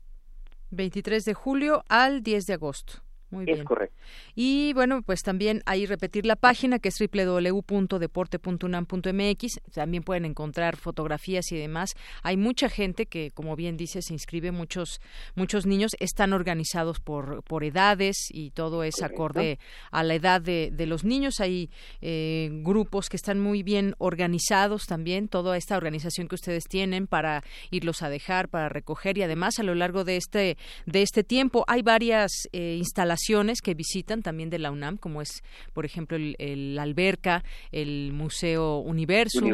23 0.72 1.24
de 1.24 1.34
julio 1.34 1.84
al 1.88 2.24
10 2.24 2.48
de 2.48 2.54
agosto. 2.54 3.06
Muy 3.36 3.46
bien. 3.46 3.60
Es 3.60 3.66
correcto. 3.66 3.96
Y 4.34 4.72
bueno, 4.74 5.02
pues 5.02 5.24
también 5.24 5.62
ahí 5.66 5.86
repetir 5.86 6.26
la 6.26 6.38
página 6.38 6.80
que 6.80 6.88
es 6.88 6.96
www.deporte.unam.mx. 6.98 9.60
También 9.74 10.04
pueden 10.04 10.24
encontrar 10.24 10.78
fotografías 10.78 11.52
y 11.52 11.58
demás. 11.58 11.96
Hay 12.24 12.38
mucha 12.38 12.70
gente 12.70 13.08
que, 13.08 13.32
como 13.32 13.58
bien 13.58 13.76
dice, 13.76 14.02
se 14.02 14.14
inscribe. 14.14 14.52
Muchos 14.52 15.02
muchos 15.36 15.66
niños 15.66 15.98
están 16.00 16.32
organizados 16.32 17.02
por, 17.02 17.44
por 17.44 17.66
edades 17.66 18.30
y 18.32 18.52
todo 18.52 18.86
es 18.86 19.02
acorde 19.02 19.60
a 19.92 20.02
la 20.04 20.16
edad 20.16 20.40
de, 20.40 20.70
de 20.72 20.86
los 20.86 21.04
niños. 21.04 21.42
Hay 21.42 21.70
eh, 22.02 22.50
grupos 22.64 23.10
que 23.10 23.18
están 23.18 23.42
muy 23.42 23.64
bien 23.64 23.96
organizados 23.98 24.86
también. 24.86 25.28
Toda 25.28 25.58
esta 25.58 25.76
organización 25.76 26.30
que 26.30 26.36
ustedes 26.36 26.70
tienen 26.70 27.08
para 27.08 27.44
irlos 27.70 28.02
a 28.02 28.08
dejar, 28.10 28.48
para 28.48 28.70
recoger 28.70 29.18
y 29.18 29.24
además 29.24 29.60
a 29.60 29.64
lo 29.64 29.76
largo 29.76 30.06
de 30.06 30.16
este 30.16 30.56
de 30.86 31.02
este 31.02 31.26
tiempo 31.26 31.66
hay 31.68 31.82
varias 31.82 32.32
eh, 32.54 32.76
instalaciones 32.78 33.25
instalaciones 33.26 33.62
que 33.62 33.74
visitan 33.74 34.22
también 34.22 34.50
de 34.50 34.60
la 34.60 34.72
UNAM, 34.72 34.98
como 34.98 35.22
es, 35.22 35.44
por 35.74 35.86
ejemplo, 35.86 36.18
el, 36.18 36.78
alberca, 36.80 37.44
el 37.72 38.12
Museo 38.14 38.80
Universum, 38.80 39.52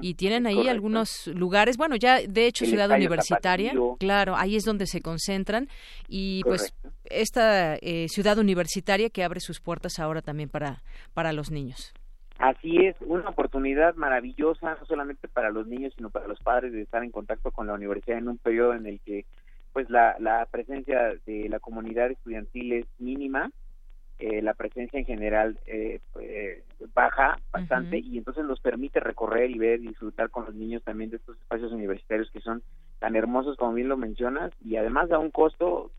y 0.00 0.14
tienen 0.14 0.46
ahí 0.46 0.68
algunos 0.68 1.26
lugares, 1.28 1.76
bueno, 1.76 1.96
ya 1.96 2.20
de 2.20 2.46
hecho 2.46 2.64
Ciudad 2.64 2.90
Universitaria, 2.90 3.72
claro, 3.98 4.36
ahí 4.36 4.56
es 4.56 4.64
donde 4.64 4.86
se 4.86 5.00
concentran. 5.00 5.68
Y 6.08 6.42
pues 6.44 6.74
esta 7.04 7.76
eh, 7.76 8.06
ciudad 8.08 8.38
universitaria 8.38 9.10
que 9.10 9.24
abre 9.24 9.40
sus 9.40 9.60
puertas 9.60 9.98
ahora 9.98 10.22
también 10.22 10.48
para, 10.48 10.82
para 11.14 11.32
los 11.32 11.50
niños. 11.50 11.92
Así 12.38 12.86
es, 12.86 12.96
una 13.00 13.28
oportunidad 13.28 13.94
maravillosa, 13.96 14.76
no 14.80 14.86
solamente 14.86 15.28
para 15.28 15.50
los 15.50 15.66
niños, 15.66 15.92
sino 15.94 16.08
para 16.08 16.26
los 16.26 16.40
padres 16.40 16.72
de 16.72 16.80
estar 16.80 17.04
en 17.04 17.10
contacto 17.10 17.50
con 17.50 17.66
la 17.66 17.74
universidad 17.74 18.16
en 18.16 18.28
un 18.28 18.38
periodo 18.38 18.72
en 18.72 18.86
el 18.86 18.98
que 19.00 19.26
pues 19.72 19.88
la, 19.90 20.16
la 20.18 20.46
presencia 20.46 21.14
de 21.26 21.48
la 21.48 21.60
comunidad 21.60 22.10
estudiantil 22.10 22.72
es 22.72 22.86
mínima, 22.98 23.50
eh, 24.20 24.42
la 24.42 24.52
presencia 24.52 24.98
en 24.98 25.06
general 25.06 25.58
eh, 25.66 26.00
pues, 26.12 26.62
baja 26.94 27.38
bastante 27.50 27.98
y 27.98 28.18
entonces 28.18 28.44
nos 28.44 28.60
permite 28.60 29.00
recorrer 29.00 29.50
y 29.50 29.58
ver 29.58 29.80
y 29.80 29.88
disfrutar 29.88 30.28
con 30.28 30.44
los 30.44 30.54
niños 30.54 30.82
también 30.84 31.08
de 31.08 31.16
estos 31.16 31.38
espacios 31.38 31.72
universitarios 31.72 32.30
que 32.30 32.40
son 32.40 32.62
tan 32.98 33.16
hermosos 33.16 33.56
como 33.56 33.72
bien 33.72 33.88
lo 33.88 33.96
mencionas 33.96 34.52
y 34.62 34.76
además 34.76 35.10
a 35.10 35.18
un 35.18 35.30
costo 35.30 35.90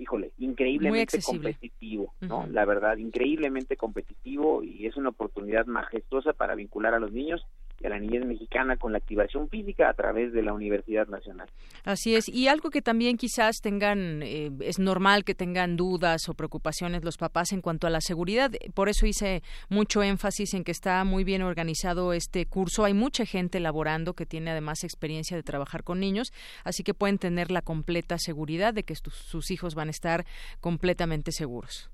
híjole, 0.00 0.32
increíblemente 0.38 1.22
competitivo, 1.22 2.14
¿no? 2.20 2.46
La 2.46 2.64
verdad, 2.64 2.96
increíblemente 2.96 3.76
competitivo 3.76 4.62
y 4.62 4.86
es 4.86 4.96
una 4.96 5.10
oportunidad 5.10 5.66
majestuosa 5.66 6.32
para 6.32 6.54
vincular 6.54 6.94
a 6.94 6.98
los 6.98 7.12
niños 7.12 7.46
a 7.84 7.88
la 7.88 7.98
niñez 7.98 8.24
mexicana 8.24 8.76
con 8.76 8.92
la 8.92 8.98
activación 8.98 9.48
física 9.48 9.88
a 9.88 9.94
través 9.94 10.32
de 10.32 10.42
la 10.42 10.52
Universidad 10.52 11.06
Nacional. 11.08 11.48
Así 11.84 12.14
es, 12.14 12.28
y 12.28 12.48
algo 12.48 12.70
que 12.70 12.82
también 12.82 13.16
quizás 13.16 13.60
tengan, 13.60 14.22
eh, 14.22 14.50
es 14.60 14.78
normal 14.78 15.24
que 15.24 15.34
tengan 15.34 15.76
dudas 15.76 16.28
o 16.28 16.34
preocupaciones 16.34 17.04
los 17.04 17.16
papás 17.16 17.52
en 17.52 17.60
cuanto 17.60 17.86
a 17.86 17.90
la 17.90 18.00
seguridad, 18.00 18.50
por 18.74 18.88
eso 18.88 19.06
hice 19.06 19.42
mucho 19.68 20.02
énfasis 20.02 20.54
en 20.54 20.64
que 20.64 20.72
está 20.72 21.04
muy 21.04 21.24
bien 21.24 21.42
organizado 21.42 22.12
este 22.12 22.46
curso, 22.46 22.84
hay 22.84 22.94
mucha 22.94 23.24
gente 23.24 23.60
laborando 23.60 24.14
que 24.14 24.26
tiene 24.26 24.50
además 24.50 24.84
experiencia 24.84 25.36
de 25.36 25.42
trabajar 25.42 25.84
con 25.84 26.00
niños, 26.00 26.32
así 26.64 26.82
que 26.82 26.94
pueden 26.94 27.18
tener 27.18 27.50
la 27.50 27.62
completa 27.62 28.18
seguridad 28.18 28.74
de 28.74 28.84
que 28.84 28.94
sus 28.94 29.50
hijos 29.50 29.74
van 29.74 29.88
a 29.88 29.92
estar 29.92 30.24
completamente 30.60 31.32
seguros. 31.32 31.90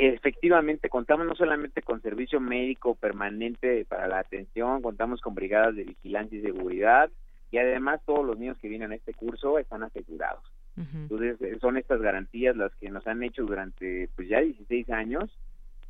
Efectivamente, 0.00 0.88
contamos 0.88 1.26
no 1.26 1.34
solamente 1.34 1.82
con 1.82 2.00
servicio 2.00 2.38
médico 2.38 2.94
permanente 2.94 3.84
para 3.84 4.06
la 4.06 4.20
atención, 4.20 4.80
contamos 4.80 5.20
con 5.20 5.34
brigadas 5.34 5.74
de 5.74 5.82
vigilancia 5.82 6.38
y 6.38 6.42
seguridad 6.42 7.10
y 7.50 7.58
además 7.58 8.00
todos 8.06 8.24
los 8.24 8.38
niños 8.38 8.56
que 8.58 8.68
vienen 8.68 8.92
a 8.92 8.94
este 8.94 9.12
curso 9.12 9.58
están 9.58 9.82
asegurados. 9.82 10.44
Entonces, 10.76 11.42
eh, 11.42 11.58
son 11.60 11.76
estas 11.76 12.00
garantías 12.00 12.56
las 12.56 12.72
que 12.76 12.88
nos 12.90 13.04
han 13.08 13.24
hecho 13.24 13.44
durante 13.44 14.08
pues 14.14 14.28
ya 14.28 14.38
16 14.38 14.88
años 14.90 15.36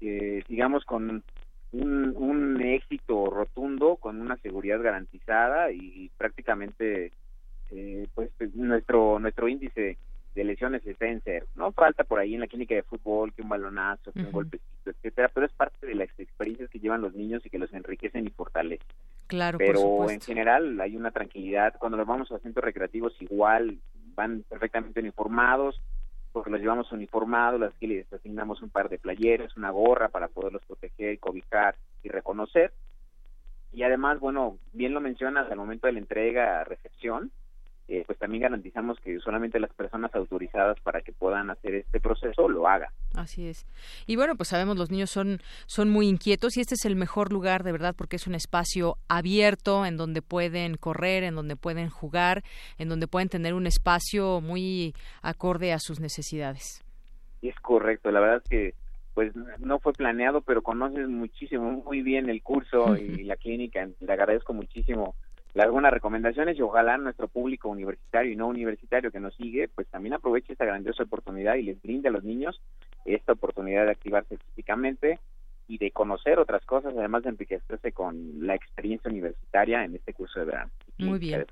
que 0.00 0.42
sigamos 0.48 0.86
con 0.86 1.22
un, 1.72 2.16
un 2.16 2.62
éxito 2.62 3.28
rotundo, 3.28 3.96
con 3.96 4.22
una 4.22 4.38
seguridad 4.38 4.80
garantizada 4.80 5.70
y 5.70 6.10
prácticamente 6.16 7.12
eh, 7.70 8.06
pues 8.14 8.30
nuestro 8.54 9.18
nuestro 9.18 9.48
índice 9.48 9.98
de 10.38 10.44
lesiones 10.44 10.87
está 10.87 11.07
en 11.07 11.20
cero. 11.24 11.46
No 11.57 11.72
falta 11.72 12.05
por 12.05 12.20
ahí 12.20 12.35
en 12.35 12.40
la 12.40 12.46
clínica 12.46 12.72
de 12.72 12.85
fútbol 12.85 13.33
que 13.33 13.42
un 13.42 13.48
balonazo, 13.48 14.12
que 14.12 14.20
un 14.20 14.31
golpecito, 14.31 14.90
etcétera, 14.90 15.29
pero 15.35 15.46
es 15.46 15.53
parte 15.53 15.85
de 15.85 15.96
las 15.96 16.09
experiencias 16.16 16.70
que 16.70 16.79
llevan 16.79 17.01
los 17.01 17.12
niños 17.12 17.44
y 17.44 17.51
que 17.51 17.59
los 17.59 17.72
enriquecen 17.74 18.24
y 18.24 18.31
fortalecen. 18.31 18.87
Claro, 19.27 19.59
pero 19.59 20.09
en 20.09 20.20
general 20.20 20.81
hay 20.81 20.96
una 20.96 21.11
tranquilidad. 21.11 21.74
Cuando 21.77 21.98
los 21.98 22.07
vamos 22.07 22.31
a 22.31 22.38
centros 22.38 22.64
recreativos 22.64 23.20
igual 23.20 23.79
van 24.14 24.44
perfectamente 24.48 25.01
uniformados, 25.01 25.83
porque 26.33 26.51
los 26.51 26.61
llevamos 26.61 26.92
uniformados, 26.92 27.59
las 27.59 27.74
que 27.74 27.88
les 27.88 28.12
asignamos 28.12 28.62
un 28.62 28.70
par 28.70 28.88
de 28.88 28.98
playeres, 28.98 29.57
una 29.57 29.70
gorra 29.70 30.09
para 30.09 30.29
poderlos 30.29 30.62
proteger, 30.66 31.18
cobijar 31.18 31.74
y 32.05 32.11
reconocer. 32.11 32.72
Y 33.72 33.83
además, 33.83 34.20
bueno, 34.20 34.59
bien 34.72 34.94
lo 34.94 35.01
mencionas 35.01 35.51
al 35.51 35.59
momento 35.59 35.88
de 35.88 35.94
la 35.94 35.98
entrega, 35.98 36.62
recepción, 36.62 37.33
eh, 37.88 38.05
pues 38.07 38.18
también 38.18 38.42
garantizamos 38.42 39.01
que 39.01 39.18
solamente 39.20 39.59
las 39.59 39.72
personas 39.72 40.14
autorizadas 40.14 40.79
para 40.81 41.01
que 41.01 41.12
puedan 41.12 41.48
hacer 41.48 41.74
este 41.74 42.01
proceso 42.01 42.46
lo 42.46 42.68
hagan. 42.68 42.90
Así 43.14 43.48
es. 43.48 43.66
Y 44.07 44.16
bueno, 44.16 44.37
pues 44.37 44.51
sabemos 44.51 44.77
los 44.77 44.90
niños 44.90 45.11
son 45.11 45.40
son 45.64 45.88
muy 45.88 46.07
inquietos 46.07 46.59
y 46.59 46.61
este 46.61 46.74
es 46.74 46.85
el 46.85 46.96
mejor 46.96 47.33
lugar 47.33 47.64
de 47.64 47.72
verdad 47.72 47.94
porque 47.96 48.16
es 48.16 48.27
un 48.27 48.35
espacio 48.35 48.96
abierto 49.09 49.87
en 49.87 49.96
donde 49.96 50.20
pueden 50.20 50.77
correr, 50.77 51.24
en 51.24 51.35
donde 51.35 51.57
pueden 51.57 51.88
jugar, 51.88 52.42
en 52.77 52.90
donde 52.90 53.09
pueden 53.09 53.31
tener 53.31 53.55
un 53.55 53.66
espacio 53.66 54.42
muy 54.42 54.94
acorde 55.22 55.72
a 55.72 55.79
sus 55.79 55.98
necesidades. 55.98 56.85
Es 57.40 57.59
correcto, 57.61 58.11
la 58.11 58.20
verdad 58.20 58.42
es 58.44 58.51
que 58.51 58.74
pues 59.14 59.33
no 59.59 59.81
fue 59.81 59.94
planeado, 59.94 60.42
pero 60.42 60.62
conoces 60.62 61.09
muchísimo, 61.09 61.72
muy 61.72 62.03
bien 62.03 62.29
el 62.29 62.42
curso 62.42 62.96
y 62.98 63.24
la 63.24 63.37
clínica. 63.37 63.88
Le 63.98 64.12
agradezco 64.12 64.53
muchísimo 64.53 65.14
algunas 65.56 65.92
recomendaciones 65.92 66.58
y 66.58 66.62
ojalá 66.62 66.98
nuestro 66.98 67.28
público 67.28 67.68
universitario 67.68 68.32
y 68.32 68.37
no 68.37 68.48
universitario 68.48 69.11
que 69.11 69.20
nos 69.20 69.34
sigue, 69.34 69.68
pues 69.68 69.88
también 69.88 70.14
aproveche 70.14 70.52
esta 70.52 70.64
grandiosa 70.64 71.02
oportunidad 71.02 71.56
y 71.56 71.62
les 71.62 71.82
brinde 71.82 72.08
a 72.08 72.12
los 72.12 72.24
niños 72.24 72.61
esta 73.04 73.32
oportunidad 73.32 73.87
de 73.87 73.92
activarse 73.92 74.37
físicamente 74.37 75.18
y 75.66 75.78
de 75.78 75.90
conocer 75.90 76.38
otras 76.38 76.64
cosas, 76.64 76.94
además 76.96 77.22
de 77.24 77.30
enriquecerse 77.30 77.92
con 77.92 78.46
la 78.46 78.54
experiencia 78.54 79.11
universitaria 79.11 79.84
en 79.84 79.96
este 79.96 80.14
curso 80.14 80.40
de 80.40 80.46
verano. 80.46 80.70
Muy 80.98 81.18
bien. 81.18 81.46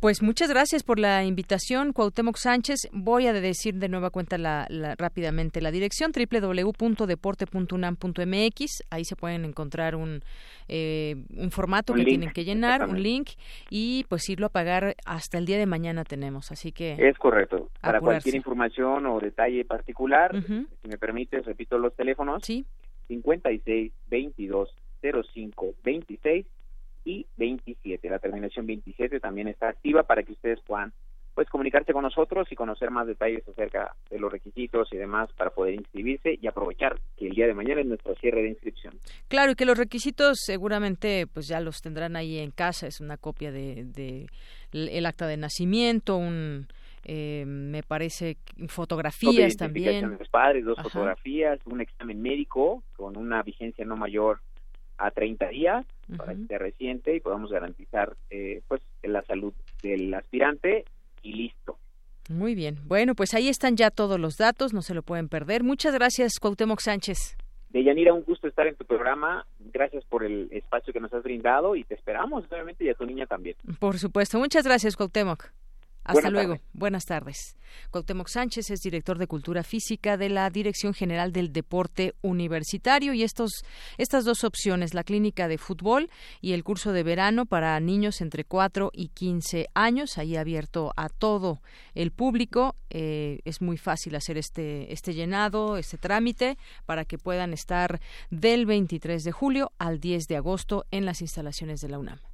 Pues 0.00 0.22
muchas 0.22 0.48
gracias 0.50 0.82
por 0.82 0.98
la 0.98 1.24
invitación, 1.24 1.92
Cuauhtémoc 1.92 2.36
Sánchez. 2.36 2.90
Voy 2.92 3.26
a 3.26 3.32
decir 3.32 3.76
de 3.76 3.88
nueva 3.88 4.10
cuenta 4.10 4.36
la, 4.36 4.66
rápidamente 4.98 5.62
la 5.62 5.70
dirección 5.70 6.12
www.deporte.unam.mx. 6.12 8.82
Ahí 8.90 9.04
se 9.04 9.16
pueden 9.16 9.46
encontrar 9.46 9.96
un, 9.96 10.20
eh, 10.68 11.16
un 11.36 11.50
formato 11.50 11.94
que 11.94 12.04
tienen 12.04 12.32
que 12.32 12.44
llenar, 12.44 12.86
un 12.86 13.02
link 13.02 13.30
y 13.70 14.04
pues 14.08 14.28
irlo 14.28 14.46
a 14.46 14.50
pagar 14.50 14.94
hasta 15.06 15.38
el 15.38 15.46
día 15.46 15.56
de 15.56 15.66
mañana 15.66 16.04
tenemos. 16.04 16.52
Así 16.52 16.70
que 16.70 16.96
es 16.98 17.16
correcto. 17.16 17.70
Para 17.80 18.00
cualquier 18.00 18.34
información 18.34 19.06
o 19.06 19.20
detalle 19.20 19.64
particular, 19.64 20.32
si 20.34 20.88
me 20.88 20.98
permite, 20.98 21.40
repito 21.40 21.78
los 21.78 21.96
teléfonos. 21.96 22.42
Sí. 22.44 22.66
56 23.08 23.92
22 24.08 24.68
05 25.02 25.74
26 25.82 26.46
y 27.04 27.26
27. 27.36 28.08
La 28.08 28.18
terminación 28.18 28.66
27 28.66 29.20
también 29.20 29.48
está 29.48 29.68
activa 29.68 30.02
para 30.02 30.22
que 30.22 30.32
ustedes 30.32 30.60
puedan 30.60 30.92
pues 31.34 31.48
comunicarse 31.48 31.92
con 31.92 32.02
nosotros 32.02 32.46
y 32.50 32.54
conocer 32.54 32.90
más 32.90 33.06
detalles 33.06 33.46
acerca 33.48 33.94
de 34.08 34.18
los 34.18 34.30
requisitos 34.30 34.88
y 34.92 34.96
demás 34.96 35.30
para 35.32 35.50
poder 35.50 35.74
inscribirse 35.74 36.38
y 36.40 36.46
aprovechar 36.46 37.00
que 37.16 37.26
el 37.26 37.34
día 37.34 37.46
de 37.46 37.54
mañana 37.54 37.80
es 37.80 37.86
nuestro 37.88 38.14
cierre 38.14 38.42
de 38.42 38.50
inscripción. 38.50 38.94
Claro, 39.26 39.52
y 39.52 39.54
que 39.56 39.64
los 39.64 39.76
requisitos 39.76 40.38
seguramente 40.44 41.26
pues 41.26 41.48
ya 41.48 41.60
los 41.60 41.82
tendrán 41.82 42.14
ahí 42.14 42.38
en 42.38 42.52
casa, 42.52 42.86
es 42.86 43.00
una 43.00 43.16
copia 43.16 43.50
de, 43.50 44.26
el 44.72 45.06
acta 45.06 45.26
de 45.26 45.36
nacimiento, 45.36 46.16
un 46.16 46.68
eh, 47.04 47.44
me 47.46 47.82
parece 47.82 48.36
fotografías 48.68 49.56
también. 49.56 50.10
De 50.10 50.18
los 50.18 50.28
padres, 50.28 50.64
dos 50.64 50.78
fotografías, 50.80 51.58
un 51.66 51.80
examen 51.80 52.22
médico 52.22 52.82
con 52.96 53.18
una 53.18 53.42
vigencia 53.42 53.84
no 53.84 53.96
mayor 53.96 54.40
a 54.98 55.10
30 55.10 55.48
días 55.48 55.84
para 56.16 56.34
que 56.34 56.46
sea 56.46 56.58
reciente 56.58 57.14
y 57.14 57.20
podamos 57.20 57.50
garantizar 57.50 58.16
eh, 58.30 58.62
pues 58.68 58.82
la 59.02 59.22
salud 59.22 59.52
del 59.82 60.12
aspirante 60.14 60.84
y 61.22 61.32
listo. 61.32 61.78
Muy 62.28 62.54
bien. 62.54 62.78
Bueno, 62.86 63.14
pues 63.14 63.34
ahí 63.34 63.48
están 63.48 63.76
ya 63.76 63.90
todos 63.90 64.18
los 64.18 64.36
datos, 64.36 64.72
no 64.72 64.82
se 64.82 64.94
lo 64.94 65.02
pueden 65.02 65.28
perder. 65.28 65.62
Muchas 65.62 65.94
gracias, 65.94 66.38
Cuauhtémoc 66.40 66.80
Sánchez. 66.80 67.36
Deyanira, 67.68 68.14
un 68.14 68.22
gusto 68.22 68.46
estar 68.46 68.66
en 68.66 68.76
tu 68.76 68.84
programa. 68.84 69.44
Gracias 69.58 70.04
por 70.04 70.24
el 70.24 70.48
espacio 70.52 70.92
que 70.92 71.00
nos 71.00 71.12
has 71.12 71.24
brindado 71.24 71.74
y 71.74 71.84
te 71.84 71.94
esperamos, 71.94 72.44
obviamente, 72.50 72.84
y 72.84 72.88
a 72.88 72.94
tu 72.94 73.04
niña 73.04 73.26
también. 73.26 73.56
Por 73.80 73.98
supuesto. 73.98 74.38
Muchas 74.38 74.64
gracias, 74.64 74.96
Cuauhtémoc. 74.96 75.50
Hasta 76.04 76.30
luego. 76.30 76.58
Buenas 76.74 77.06
tardes. 77.06 77.56
Cuauhtémoc 77.90 78.28
Sánchez 78.28 78.70
es 78.70 78.80
director 78.80 79.18
de 79.18 79.26
Cultura 79.26 79.62
Física 79.62 80.16
de 80.16 80.28
la 80.28 80.50
Dirección 80.50 80.92
General 80.92 81.32
del 81.32 81.52
Deporte 81.52 82.14
Universitario 82.20 83.14
y 83.14 83.22
estos, 83.22 83.64
estas 83.96 84.24
dos 84.24 84.44
opciones, 84.44 84.92
la 84.94 85.02
clínica 85.02 85.48
de 85.48 85.58
fútbol 85.58 86.10
y 86.40 86.52
el 86.52 86.62
curso 86.62 86.92
de 86.92 87.02
verano 87.02 87.46
para 87.46 87.80
niños 87.80 88.20
entre 88.20 88.44
4 88.44 88.90
y 88.92 89.08
15 89.08 89.68
años, 89.74 90.18
ahí 90.18 90.36
abierto 90.36 90.92
a 90.96 91.08
todo 91.08 91.62
el 91.94 92.10
público. 92.10 92.76
Eh, 92.90 93.40
es 93.44 93.62
muy 93.62 93.78
fácil 93.78 94.14
hacer 94.14 94.36
este, 94.36 94.92
este 94.92 95.14
llenado, 95.14 95.78
este 95.78 95.96
trámite, 95.96 96.58
para 96.84 97.04
que 97.04 97.18
puedan 97.18 97.52
estar 97.52 98.00
del 98.30 98.66
23 98.66 99.24
de 99.24 99.32
julio 99.32 99.72
al 99.78 100.00
10 100.00 100.28
de 100.28 100.36
agosto 100.36 100.84
en 100.90 101.06
las 101.06 101.22
instalaciones 101.22 101.80
de 101.80 101.88
la 101.88 101.98
UNAM. 101.98 102.33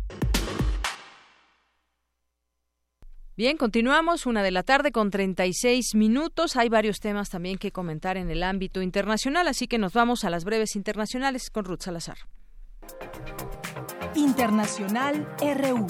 Bien, 3.37 3.55
continuamos, 3.55 4.25
una 4.25 4.43
de 4.43 4.51
la 4.51 4.61
tarde 4.63 4.91
con 4.91 5.09
36 5.09 5.95
minutos. 5.95 6.57
Hay 6.57 6.67
varios 6.67 6.99
temas 6.99 7.29
también 7.29 7.57
que 7.57 7.71
comentar 7.71 8.17
en 8.17 8.29
el 8.29 8.43
ámbito 8.43 8.81
internacional, 8.81 9.47
así 9.47 9.67
que 9.67 9.77
nos 9.77 9.93
vamos 9.93 10.25
a 10.25 10.29
las 10.29 10.43
breves 10.43 10.75
internacionales 10.75 11.49
con 11.49 11.63
Ruth 11.63 11.81
Salazar. 11.81 12.17
Internacional 14.15 15.25
RU. 15.39 15.87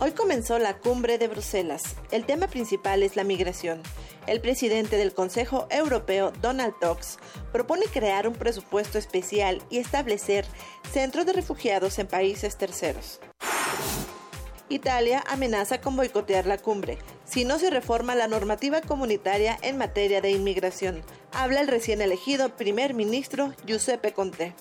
Hoy 0.00 0.12
comenzó 0.12 0.58
la 0.58 0.78
cumbre 0.78 1.18
de 1.18 1.28
Bruselas. 1.28 1.96
El 2.10 2.24
tema 2.24 2.48
principal 2.48 3.02
es 3.02 3.16
la 3.16 3.22
migración. 3.22 3.82
El 4.26 4.40
presidente 4.40 4.96
del 4.96 5.14
Consejo 5.14 5.66
Europeo, 5.70 6.32
Donald 6.40 6.74
Tusk, 6.80 7.20
propone 7.50 7.86
crear 7.86 8.28
un 8.28 8.34
presupuesto 8.34 8.98
especial 8.98 9.60
y 9.68 9.78
establecer 9.78 10.46
centros 10.92 11.26
de 11.26 11.32
refugiados 11.32 11.98
en 11.98 12.06
países 12.06 12.56
terceros. 12.56 13.20
Italia 14.68 15.22
amenaza 15.28 15.80
con 15.80 15.96
boicotear 15.96 16.46
la 16.46 16.56
cumbre 16.56 16.98
si 17.24 17.44
no 17.44 17.58
se 17.58 17.70
reforma 17.70 18.14
la 18.14 18.28
normativa 18.28 18.80
comunitaria 18.80 19.58
en 19.62 19.78
materia 19.78 20.20
de 20.20 20.30
inmigración. 20.30 21.02
Habla 21.32 21.60
el 21.60 21.68
recién 21.68 22.00
elegido 22.00 22.56
primer 22.56 22.94
ministro 22.94 23.52
Giuseppe 23.66 24.12
Conte. 24.12 24.54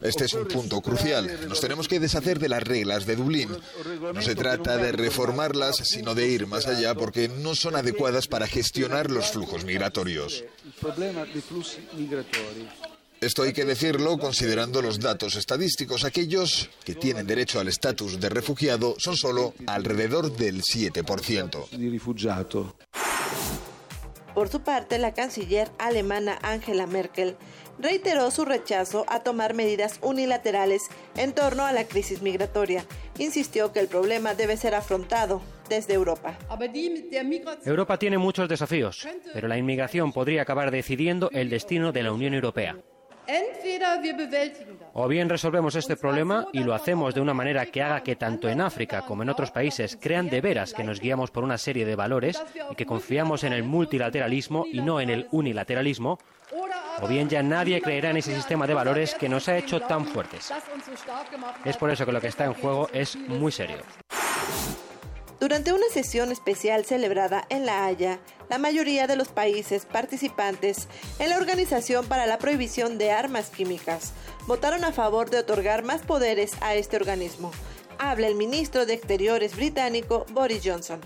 Este 0.00 0.24
es 0.24 0.34
un 0.34 0.48
punto 0.48 0.80
crucial. 0.80 1.48
Nos 1.48 1.60
tenemos 1.60 1.88
que 1.88 2.00
deshacer 2.00 2.38
de 2.38 2.48
las 2.48 2.62
reglas 2.62 3.06
de 3.06 3.16
Dublín. 3.16 3.50
No 4.14 4.22
se 4.22 4.34
trata 4.34 4.76
de 4.76 4.92
reformarlas, 4.92 5.76
sino 5.76 6.14
de 6.14 6.28
ir 6.28 6.46
más 6.46 6.66
allá 6.66 6.94
porque 6.94 7.28
no 7.28 7.54
son 7.54 7.76
adecuadas 7.76 8.26
para 8.26 8.46
gestionar 8.46 9.10
los 9.10 9.30
flujos 9.30 9.64
migratorios. 9.64 10.44
Esto 13.20 13.42
hay 13.42 13.52
que 13.52 13.66
decirlo 13.66 14.16
considerando 14.16 14.80
los 14.80 14.98
datos 14.98 15.36
estadísticos. 15.36 16.04
Aquellos 16.04 16.70
que 16.84 16.94
tienen 16.94 17.26
derecho 17.26 17.60
al 17.60 17.68
estatus 17.68 18.18
de 18.18 18.30
refugiado 18.30 18.94
son 18.98 19.14
solo 19.14 19.52
alrededor 19.66 20.34
del 20.34 20.62
7%. 20.62 21.68
Por 24.34 24.48
su 24.48 24.60
parte, 24.62 24.98
la 24.98 25.12
canciller 25.12 25.70
alemana 25.78 26.38
Angela 26.42 26.86
Merkel 26.86 27.36
reiteró 27.80 28.30
su 28.30 28.44
rechazo 28.44 29.04
a 29.08 29.20
tomar 29.20 29.54
medidas 29.54 29.98
unilaterales 30.02 30.82
en 31.16 31.32
torno 31.32 31.64
a 31.64 31.72
la 31.72 31.84
crisis 31.84 32.22
migratoria. 32.22 32.84
Insistió 33.18 33.72
que 33.72 33.80
el 33.80 33.88
problema 33.88 34.34
debe 34.34 34.56
ser 34.56 34.74
afrontado 34.74 35.42
desde 35.68 35.94
Europa. 35.94 36.36
Europa 37.64 37.98
tiene 37.98 38.18
muchos 38.18 38.48
desafíos, 38.48 39.06
pero 39.32 39.48
la 39.48 39.58
inmigración 39.58 40.12
podría 40.12 40.42
acabar 40.42 40.70
decidiendo 40.70 41.30
el 41.32 41.48
destino 41.48 41.92
de 41.92 42.02
la 42.02 42.12
Unión 42.12 42.34
Europea. 42.34 42.76
O 44.92 45.06
bien 45.06 45.28
resolvemos 45.28 45.76
este 45.76 45.96
problema 45.96 46.46
y 46.52 46.64
lo 46.64 46.74
hacemos 46.74 47.14
de 47.14 47.20
una 47.20 47.34
manera 47.34 47.66
que 47.66 47.82
haga 47.82 48.02
que 48.02 48.16
tanto 48.16 48.48
en 48.48 48.60
África 48.60 49.02
como 49.02 49.22
en 49.22 49.28
otros 49.28 49.52
países 49.52 49.96
crean 50.00 50.28
de 50.28 50.40
veras 50.40 50.74
que 50.74 50.82
nos 50.82 51.00
guiamos 51.00 51.30
por 51.30 51.44
una 51.44 51.58
serie 51.58 51.86
de 51.86 51.94
valores 51.94 52.42
y 52.70 52.74
que 52.74 52.86
confiamos 52.86 53.44
en 53.44 53.52
el 53.52 53.62
multilateralismo 53.62 54.66
y 54.66 54.80
no 54.80 55.00
en 55.00 55.10
el 55.10 55.28
unilateralismo, 55.30 56.18
o 57.00 57.08
bien 57.08 57.28
ya 57.28 57.42
nadie 57.42 57.80
creerá 57.80 58.10
en 58.10 58.18
ese 58.18 58.34
sistema 58.34 58.66
de 58.66 58.74
valores 58.74 59.14
que 59.14 59.28
nos 59.28 59.48
ha 59.48 59.56
hecho 59.56 59.80
tan 59.80 60.06
fuertes. 60.06 60.52
Es 61.64 61.76
por 61.76 61.90
eso 61.90 62.04
que 62.06 62.12
lo 62.12 62.20
que 62.20 62.28
está 62.28 62.44
en 62.44 62.54
juego 62.54 62.88
es 62.92 63.16
muy 63.16 63.52
serio. 63.52 63.78
Durante 65.40 65.72
una 65.72 65.86
sesión 65.90 66.32
especial 66.32 66.84
celebrada 66.84 67.46
en 67.48 67.64
La 67.64 67.86
Haya, 67.86 68.20
la 68.50 68.58
mayoría 68.58 69.06
de 69.06 69.16
los 69.16 69.28
países 69.28 69.86
participantes 69.86 70.86
en 71.18 71.30
la 71.30 71.38
Organización 71.38 72.06
para 72.06 72.26
la 72.26 72.36
Prohibición 72.36 72.98
de 72.98 73.10
Armas 73.10 73.48
Químicas 73.48 74.12
votaron 74.46 74.84
a 74.84 74.92
favor 74.92 75.30
de 75.30 75.38
otorgar 75.38 75.82
más 75.82 76.02
poderes 76.02 76.52
a 76.60 76.74
este 76.74 76.96
organismo, 76.96 77.52
habla 78.00 78.28
el 78.28 78.34
ministro 78.34 78.86
de 78.86 78.94
Exteriores 78.94 79.54
británico 79.54 80.24
Boris 80.32 80.62
Johnson. 80.64 81.00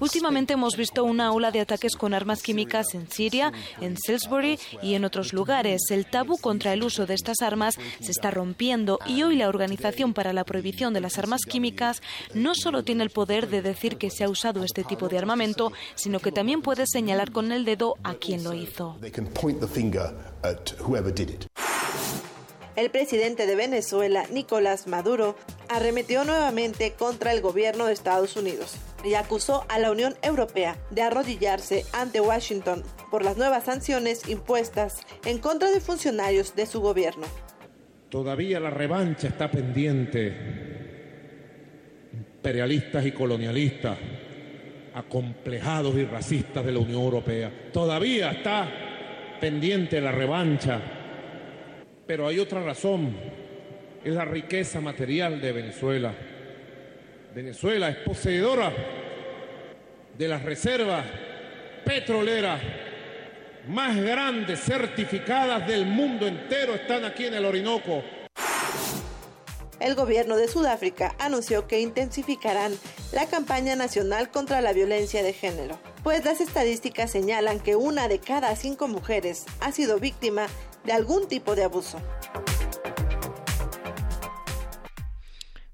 Últimamente 0.00 0.52
hemos 0.52 0.76
visto 0.76 1.02
una 1.02 1.32
ola 1.32 1.50
de 1.50 1.60
ataques 1.60 1.96
con 1.96 2.14
armas 2.14 2.42
químicas 2.42 2.94
en 2.94 3.10
Siria, 3.10 3.52
en 3.80 3.96
Salisbury 3.98 4.58
y 4.80 4.94
en 4.94 5.04
otros 5.04 5.32
lugares. 5.32 5.82
El 5.90 6.06
tabú 6.06 6.38
contra 6.38 6.72
el 6.72 6.84
uso 6.84 7.04
de 7.04 7.14
estas 7.14 7.42
armas 7.42 7.74
se 8.00 8.12
está 8.12 8.30
rompiendo 8.30 9.00
y 9.06 9.24
hoy 9.24 9.36
la 9.36 9.48
Organización 9.48 10.14
para 10.14 10.32
la 10.32 10.44
Prohibición 10.44 10.94
de 10.94 11.00
las 11.00 11.18
Armas 11.18 11.42
Químicas 11.44 12.00
no 12.32 12.54
solo 12.54 12.84
tiene 12.84 13.02
el 13.02 13.10
poder 13.10 13.48
de 13.48 13.60
decir 13.60 13.96
que 13.96 14.10
se 14.10 14.22
ha 14.22 14.28
usado 14.28 14.62
este 14.62 14.84
tipo 14.84 15.08
de 15.08 15.18
armamento, 15.18 15.72
sino 15.96 16.20
que 16.20 16.30
también 16.30 16.62
puede 16.62 16.86
señalar 16.86 17.32
con 17.32 17.50
el 17.50 17.64
dedo 17.64 17.96
a 18.04 18.14
quien 18.14 18.44
lo 18.44 18.54
hizo. 18.54 18.96
El 22.74 22.90
presidente 22.90 23.46
de 23.46 23.54
Venezuela, 23.54 24.24
Nicolás 24.32 24.86
Maduro, 24.86 25.36
arremetió 25.68 26.24
nuevamente 26.24 26.92
contra 26.92 27.32
el 27.32 27.42
gobierno 27.42 27.84
de 27.84 27.92
Estados 27.92 28.34
Unidos 28.36 28.76
y 29.04 29.12
acusó 29.12 29.66
a 29.68 29.78
la 29.78 29.90
Unión 29.90 30.14
Europea 30.22 30.78
de 30.90 31.02
arrodillarse 31.02 31.84
ante 31.92 32.22
Washington 32.22 32.82
por 33.10 33.24
las 33.24 33.36
nuevas 33.36 33.64
sanciones 33.64 34.26
impuestas 34.26 35.00
en 35.26 35.38
contra 35.38 35.70
de 35.70 35.80
funcionarios 35.80 36.56
de 36.56 36.64
su 36.64 36.80
gobierno. 36.80 37.26
Todavía 38.08 38.58
la 38.58 38.70
revancha 38.70 39.28
está 39.28 39.50
pendiente. 39.50 40.34
Imperialistas 42.12 43.04
y 43.04 43.12
colonialistas, 43.12 43.98
acomplejados 44.94 45.94
y 45.96 46.04
racistas 46.04 46.64
de 46.64 46.72
la 46.72 46.78
Unión 46.78 47.02
Europea. 47.02 47.70
Todavía 47.70 48.30
está 48.30 48.70
pendiente 49.40 50.00
la 50.00 50.12
revancha 50.12 51.01
pero 52.06 52.26
hay 52.26 52.38
otra 52.38 52.62
razón, 52.62 53.14
es 54.04 54.12
la 54.12 54.24
riqueza 54.24 54.80
material 54.80 55.40
de 55.40 55.52
Venezuela. 55.52 56.12
Venezuela 57.34 57.88
es 57.88 57.96
poseedora 57.98 58.72
de 60.16 60.28
las 60.28 60.42
reservas 60.42 61.04
petroleras 61.84 62.60
más 63.68 63.96
grandes, 63.96 64.60
certificadas 64.60 65.66
del 65.66 65.86
mundo 65.86 66.26
entero, 66.26 66.74
están 66.74 67.04
aquí 67.04 67.26
en 67.26 67.34
el 67.34 67.44
Orinoco. 67.44 68.02
El 69.82 69.96
gobierno 69.96 70.36
de 70.36 70.46
Sudáfrica 70.46 71.16
anunció 71.18 71.66
que 71.66 71.80
intensificarán 71.80 72.72
la 73.10 73.26
campaña 73.26 73.74
nacional 73.74 74.30
contra 74.30 74.60
la 74.60 74.72
violencia 74.72 75.24
de 75.24 75.32
género, 75.32 75.76
pues 76.04 76.24
las 76.24 76.40
estadísticas 76.40 77.10
señalan 77.10 77.58
que 77.58 77.74
una 77.74 78.06
de 78.06 78.20
cada 78.20 78.54
cinco 78.54 78.86
mujeres 78.86 79.44
ha 79.58 79.72
sido 79.72 79.98
víctima 79.98 80.46
de 80.84 80.92
algún 80.92 81.26
tipo 81.26 81.56
de 81.56 81.64
abuso. 81.64 81.98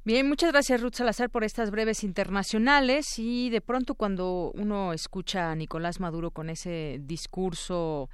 Bien, 0.05 0.27
muchas 0.27 0.53
gracias 0.53 0.81
Ruth 0.81 0.95
Salazar 0.95 1.29
por 1.29 1.45
estas 1.45 1.71
breves 1.71 2.03
internacionales 2.03 3.19
y 3.19 3.51
de 3.51 3.61
pronto 3.61 3.95
cuando 3.95 4.53
uno 4.55 4.95
escucha 4.95 5.51
a 5.51 5.55
Nicolás 5.55 6.01
Maduro 6.01 6.31
con 6.31 6.49
ese 6.49 6.97
discurso 7.03 8.09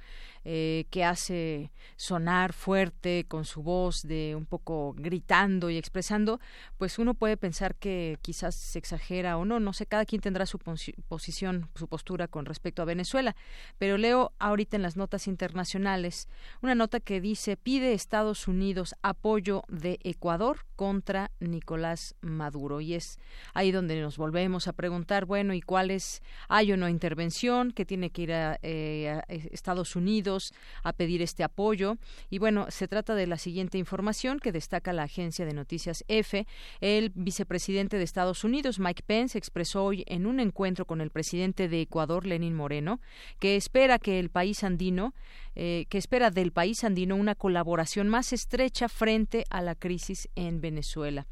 eh, 0.45 0.85
que 0.89 1.03
hace 1.03 1.71
sonar 1.97 2.53
fuerte 2.53 3.25
con 3.27 3.45
su 3.45 3.63
voz 3.63 4.03
de 4.03 4.35
un 4.35 4.45
poco 4.45 4.93
gritando 4.97 5.69
y 5.69 5.77
expresando, 5.77 6.39
pues 6.77 6.99
uno 6.99 7.13
puede 7.13 7.35
pensar 7.35 7.75
que 7.75 8.17
quizás 8.21 8.55
se 8.55 8.79
exagera 8.79 9.37
o 9.37 9.45
no, 9.45 9.59
no 9.59 9.73
sé, 9.73 9.85
cada 9.85 10.05
quien 10.05 10.21
tendrá 10.21 10.45
su 10.45 10.57
posición, 10.59 11.69
su 11.75 11.87
postura 11.87 12.27
con 12.27 12.45
respecto 12.45 12.81
a 12.81 12.85
Venezuela, 12.85 13.35
pero 13.77 13.97
leo 13.97 14.33
ahorita 14.39 14.75
en 14.75 14.83
las 14.83 14.95
notas 14.95 15.27
internacionales 15.27 16.27
una 16.61 16.75
nota 16.75 16.99
que 16.99 17.21
dice 17.21 17.57
pide 17.57 17.93
Estados 17.93 18.47
Unidos 18.47 18.95
apoyo 19.01 19.63
de 19.67 19.99
Ecuador 20.03 20.59
contra 20.75 21.31
Nicolás 21.39 22.15
Maduro 22.21 22.81
y 22.81 22.93
es 22.93 23.17
ahí 23.53 23.71
donde 23.71 23.99
nos 24.01 24.17
volvemos 24.17 24.67
a 24.67 24.73
preguntar, 24.73 25.25
bueno, 25.25 25.53
¿y 25.53 25.61
cuál 25.61 25.91
es? 25.91 26.21
¿Hay 26.47 26.71
o 26.71 26.77
no 26.77 26.89
intervención? 26.89 27.25
que 27.73 27.85
tiene 27.85 28.09
que 28.09 28.21
ir 28.23 28.33
a 28.33 28.59
eh, 28.61 29.21
Estados 29.51 29.95
Unidos? 29.95 30.34
A 30.83 30.93
pedir 30.93 31.21
este 31.21 31.43
apoyo. 31.43 31.97
Y 32.29 32.39
bueno, 32.39 32.67
se 32.69 32.87
trata 32.87 33.15
de 33.15 33.27
la 33.27 33.37
siguiente 33.37 33.77
información 33.77 34.39
que 34.39 34.51
destaca 34.51 34.93
la 34.93 35.03
agencia 35.03 35.45
de 35.45 35.53
noticias 35.53 36.03
EFE. 36.07 36.47
El 36.81 37.11
vicepresidente 37.15 37.97
de 37.97 38.03
Estados 38.03 38.43
Unidos, 38.43 38.79
Mike 38.79 39.03
Pence, 39.05 39.37
expresó 39.37 39.83
hoy 39.85 40.03
en 40.07 40.25
un 40.25 40.39
encuentro 40.39 40.85
con 40.85 41.01
el 41.01 41.09
presidente 41.09 41.67
de 41.67 41.81
Ecuador, 41.81 42.25
Lenin 42.25 42.55
Moreno, 42.55 42.99
que 43.39 43.55
espera 43.55 43.99
que 43.99 44.19
el 44.19 44.29
país 44.29 44.63
andino 44.63 45.13
eh, 45.57 45.85
que 45.89 45.97
espera 45.97 46.31
del 46.31 46.51
país 46.51 46.83
andino 46.83 47.15
una 47.15 47.33
colaboración 47.33 48.09
más 48.09 48.33
estrecha 48.33 48.89
frente 48.89 49.45
a 49.49 49.61
la 49.61 49.73
crisis 49.73 50.27
en 50.35 50.59
Venezuela. 50.59 51.27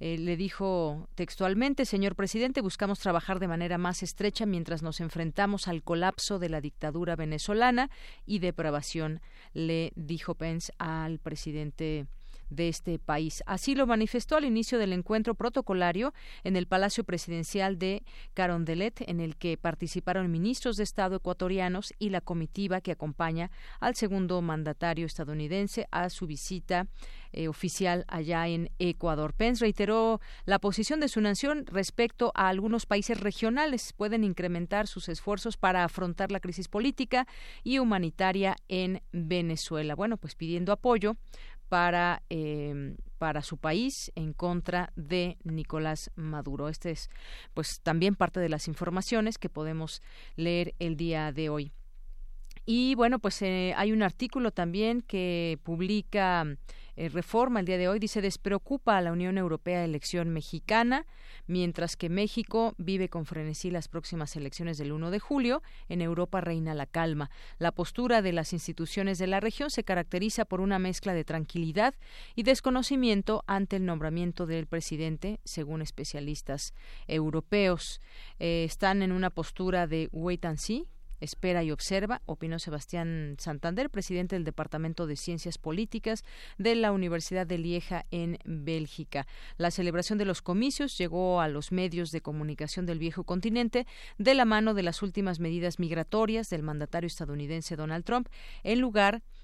Eh, 0.00 0.18
le 0.18 0.36
dijo 0.36 1.08
textualmente, 1.14 1.84
señor 1.84 2.16
presidente, 2.16 2.60
buscamos 2.60 2.98
trabajar 2.98 3.38
de 3.38 3.46
manera 3.46 3.78
más 3.78 4.02
estrecha 4.02 4.46
mientras 4.46 4.82
nos 4.82 5.00
enfrentamos 5.00 5.68
al 5.68 5.84
colapso 5.84 6.40
de 6.40 6.48
la 6.48 6.60
dictadura 6.60 7.14
venezolana 7.14 7.88
y 8.26 8.40
depravación, 8.48 9.20
le 9.54 9.92
dijo 9.94 10.34
Pence 10.34 10.72
al 10.78 11.18
presidente 11.18 12.06
de 12.50 12.68
este 12.68 12.98
país. 12.98 13.42
Así 13.46 13.74
lo 13.74 13.86
manifestó 13.86 14.36
al 14.36 14.44
inicio 14.44 14.78
del 14.78 14.92
encuentro 14.92 15.34
protocolario 15.34 16.14
en 16.44 16.56
el 16.56 16.66
Palacio 16.66 17.04
Presidencial 17.04 17.78
de 17.78 18.02
Carondelet, 18.34 19.02
en 19.08 19.20
el 19.20 19.36
que 19.36 19.56
participaron 19.56 20.30
ministros 20.30 20.76
de 20.76 20.84
Estado 20.84 21.16
ecuatorianos 21.16 21.92
y 21.98 22.10
la 22.10 22.20
comitiva 22.20 22.80
que 22.80 22.92
acompaña 22.92 23.50
al 23.80 23.94
segundo 23.94 24.40
mandatario 24.42 25.06
estadounidense 25.06 25.86
a 25.90 26.10
su 26.10 26.26
visita 26.26 26.86
eh, 27.32 27.48
oficial 27.48 28.04
allá 28.08 28.48
en 28.48 28.70
Ecuador. 28.78 29.34
Pence 29.34 29.62
reiteró 29.62 30.20
la 30.46 30.58
posición 30.58 31.00
de 31.00 31.08
su 31.08 31.20
nación 31.20 31.66
respecto 31.66 32.32
a 32.34 32.48
algunos 32.48 32.86
países 32.86 33.20
regionales 33.20 33.92
pueden 33.92 34.24
incrementar 34.24 34.86
sus 34.86 35.08
esfuerzos 35.08 35.56
para 35.56 35.84
afrontar 35.84 36.32
la 36.32 36.40
crisis 36.40 36.68
política 36.68 37.26
y 37.62 37.78
humanitaria 37.78 38.56
en 38.68 39.02
Venezuela. 39.12 39.94
Bueno, 39.94 40.16
pues 40.16 40.34
pidiendo 40.34 40.72
apoyo 40.72 41.16
para, 41.68 42.22
eh, 42.30 42.96
para 43.18 43.42
su 43.42 43.56
país 43.56 44.12
en 44.14 44.32
contra 44.32 44.92
de 44.96 45.38
Nicolás 45.44 46.10
Maduro. 46.16 46.68
Este 46.68 46.90
es 46.90 47.10
pues 47.54 47.80
también 47.82 48.14
parte 48.14 48.40
de 48.40 48.48
las 48.48 48.68
informaciones 48.68 49.38
que 49.38 49.48
podemos 49.48 50.02
leer 50.36 50.74
el 50.78 50.96
día 50.96 51.32
de 51.32 51.48
hoy. 51.48 51.72
Y 52.70 52.94
bueno, 52.96 53.18
pues 53.18 53.40
eh, 53.40 53.72
hay 53.78 53.92
un 53.92 54.02
artículo 54.02 54.50
también 54.50 55.00
que 55.00 55.58
publica 55.62 56.44
eh, 56.96 57.08
Reforma 57.08 57.60
el 57.60 57.64
día 57.64 57.78
de 57.78 57.88
hoy. 57.88 57.98
Dice, 57.98 58.20
despreocupa 58.20 58.98
a 58.98 59.00
la 59.00 59.10
Unión 59.10 59.38
Europea 59.38 59.82
elección 59.86 60.28
mexicana, 60.28 61.06
mientras 61.46 61.96
que 61.96 62.10
México 62.10 62.74
vive 62.76 63.08
con 63.08 63.24
frenesí 63.24 63.70
las 63.70 63.88
próximas 63.88 64.36
elecciones 64.36 64.76
del 64.76 64.92
1 64.92 65.10
de 65.10 65.18
julio. 65.18 65.62
En 65.88 66.02
Europa 66.02 66.42
reina 66.42 66.74
la 66.74 66.84
calma. 66.84 67.30
La 67.56 67.72
postura 67.72 68.20
de 68.20 68.32
las 68.32 68.52
instituciones 68.52 69.16
de 69.16 69.28
la 69.28 69.40
región 69.40 69.70
se 69.70 69.82
caracteriza 69.82 70.44
por 70.44 70.60
una 70.60 70.78
mezcla 70.78 71.14
de 71.14 71.24
tranquilidad 71.24 71.94
y 72.34 72.42
desconocimiento 72.42 73.44
ante 73.46 73.76
el 73.76 73.86
nombramiento 73.86 74.44
del 74.44 74.66
presidente, 74.66 75.40
según 75.42 75.80
especialistas 75.80 76.74
europeos. 77.06 78.02
Eh, 78.38 78.64
están 78.64 79.00
en 79.00 79.12
una 79.12 79.30
postura 79.30 79.86
de 79.86 80.10
wait 80.12 80.44
and 80.44 80.58
see, 80.58 80.86
espera 81.20 81.62
y 81.62 81.70
observa, 81.70 82.22
opinó 82.26 82.58
Sebastián 82.58 83.36
Santander, 83.38 83.90
presidente 83.90 84.36
del 84.36 84.44
Departamento 84.44 85.06
de 85.06 85.16
Ciencias 85.16 85.58
Políticas 85.58 86.24
de 86.58 86.74
la 86.74 86.92
Universidad 86.92 87.46
de 87.46 87.58
Lieja 87.58 88.06
en 88.10 88.38
Bélgica. 88.44 89.26
La 89.56 89.70
celebración 89.70 90.18
de 90.18 90.24
los 90.24 90.42
comicios 90.42 90.96
llegó 90.98 91.40
a 91.40 91.48
los 91.48 91.72
medios 91.72 92.10
de 92.10 92.20
comunicación 92.20 92.86
del 92.86 92.98
viejo 92.98 93.24
continente 93.24 93.86
de 94.18 94.34
la 94.34 94.44
mano 94.44 94.74
de 94.74 94.82
las 94.82 95.02
últimas 95.02 95.40
medidas 95.40 95.78
migratorias 95.78 96.50
del 96.50 96.62
mandatario 96.62 97.06
estadounidense 97.06 97.76
Donald 97.76 98.04
Trump, 98.04 98.28
en 98.62 98.80
lugar 98.80 99.14
de 99.14 99.37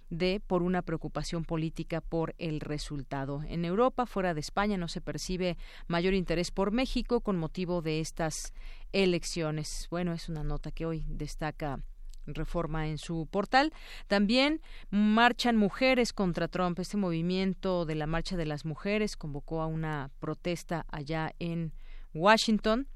por 0.46 0.62
una 0.62 0.82
preocupación 0.82 1.44
política 1.44 2.00
por 2.00 2.34
el 2.38 2.60
resultado. 2.60 3.42
En 3.48 3.64
Europa, 3.64 4.06
fuera 4.06 4.34
de 4.34 4.40
España, 4.40 4.76
no 4.76 4.88
se 4.88 5.00
percibe 5.00 5.56
mayor 5.86 6.14
interés 6.14 6.50
por 6.50 6.72
México 6.72 7.20
con 7.20 7.36
motivo 7.36 7.82
de 7.82 8.00
estas 8.00 8.52
elecciones. 8.92 9.88
Bueno, 9.90 10.12
es 10.12 10.28
una 10.28 10.44
nota 10.44 10.70
que 10.70 10.86
hoy 10.86 11.04
destaca 11.08 11.80
Reforma 12.26 12.88
en 12.88 12.96
su 12.98 13.26
portal. 13.30 13.72
También 14.06 14.62
marchan 14.90 15.56
mujeres 15.56 16.12
contra 16.12 16.48
Trump. 16.48 16.78
Este 16.78 16.96
movimiento 16.96 17.84
de 17.84 17.96
la 17.96 18.06
Marcha 18.06 18.36
de 18.36 18.46
las 18.46 18.64
Mujeres 18.64 19.16
convocó 19.16 19.60
a 19.60 19.66
una 19.66 20.10
protesta 20.20 20.86
allá 20.88 21.34
en 21.38 21.74
Washington 22.14 22.88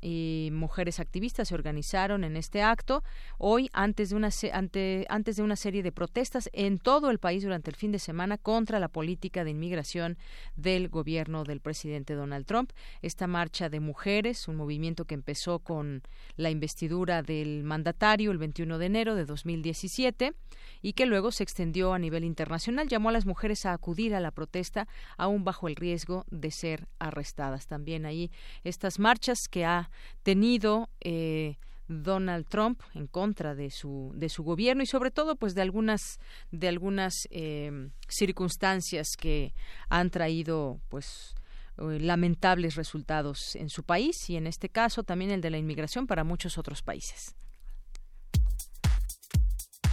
y 0.00 0.50
mujeres 0.52 1.00
activistas 1.00 1.48
se 1.48 1.54
organizaron 1.54 2.24
en 2.24 2.36
este 2.36 2.62
acto 2.62 3.02
hoy 3.38 3.70
antes 3.72 4.10
de 4.10 4.16
una 4.16 4.30
ante, 4.52 5.06
antes 5.08 5.36
de 5.36 5.42
una 5.42 5.56
serie 5.56 5.82
de 5.82 5.92
protestas 5.92 6.48
en 6.52 6.78
todo 6.78 7.10
el 7.10 7.18
país 7.18 7.42
durante 7.42 7.70
el 7.70 7.76
fin 7.76 7.92
de 7.92 7.98
semana 7.98 8.38
contra 8.38 8.78
la 8.78 8.88
política 8.88 9.44
de 9.44 9.50
inmigración 9.50 10.18
del 10.56 10.88
gobierno 10.88 11.44
del 11.44 11.60
presidente 11.60 12.14
Donald 12.14 12.46
Trump. 12.46 12.72
Esta 13.02 13.26
marcha 13.26 13.68
de 13.68 13.80
mujeres, 13.80 14.48
un 14.48 14.56
movimiento 14.56 15.04
que 15.04 15.14
empezó 15.14 15.58
con 15.60 16.02
la 16.36 16.50
investidura 16.50 17.22
del 17.22 17.64
mandatario 17.64 18.30
el 18.30 18.38
21 18.38 18.78
de 18.78 18.86
enero 18.86 19.14
de 19.14 19.24
2017 19.24 20.34
y 20.82 20.92
que 20.92 21.06
luego 21.06 21.32
se 21.32 21.42
extendió 21.42 21.92
a 21.92 21.98
nivel 21.98 22.24
internacional, 22.24 22.88
llamó 22.88 23.08
a 23.08 23.12
las 23.12 23.26
mujeres 23.26 23.66
a 23.66 23.72
acudir 23.72 24.14
a 24.14 24.20
la 24.20 24.30
protesta 24.30 24.86
aún 25.16 25.44
bajo 25.44 25.68
el 25.68 25.76
riesgo 25.76 26.24
de 26.30 26.50
ser 26.50 26.88
arrestadas. 26.98 27.66
También 27.66 28.06
ahí 28.06 28.30
estas 28.64 28.98
marchas 28.98 29.48
que 29.48 29.64
ha 29.64 29.87
tenido 30.22 30.88
eh, 31.00 31.56
Donald 31.88 32.46
Trump 32.48 32.80
en 32.94 33.06
contra 33.06 33.54
de 33.54 33.70
su 33.70 34.12
de 34.14 34.28
su 34.28 34.42
gobierno 34.42 34.82
y 34.82 34.86
sobre 34.86 35.10
todo 35.10 35.36
pues 35.36 35.54
de 35.54 35.62
algunas 35.62 36.20
de 36.52 36.68
algunas 36.68 37.26
eh, 37.30 37.88
circunstancias 38.08 39.16
que 39.18 39.54
han 39.88 40.10
traído 40.10 40.82
pues 40.88 41.34
eh, 41.78 41.98
lamentables 42.00 42.74
resultados 42.76 43.56
en 43.56 43.70
su 43.70 43.84
país 43.84 44.28
y 44.28 44.36
en 44.36 44.46
este 44.46 44.68
caso 44.68 45.02
también 45.02 45.30
el 45.30 45.40
de 45.40 45.48
la 45.50 45.56
inmigración 45.58 46.06
para 46.06 46.24
muchos 46.24 46.58
otros 46.58 46.82
países. 46.82 47.34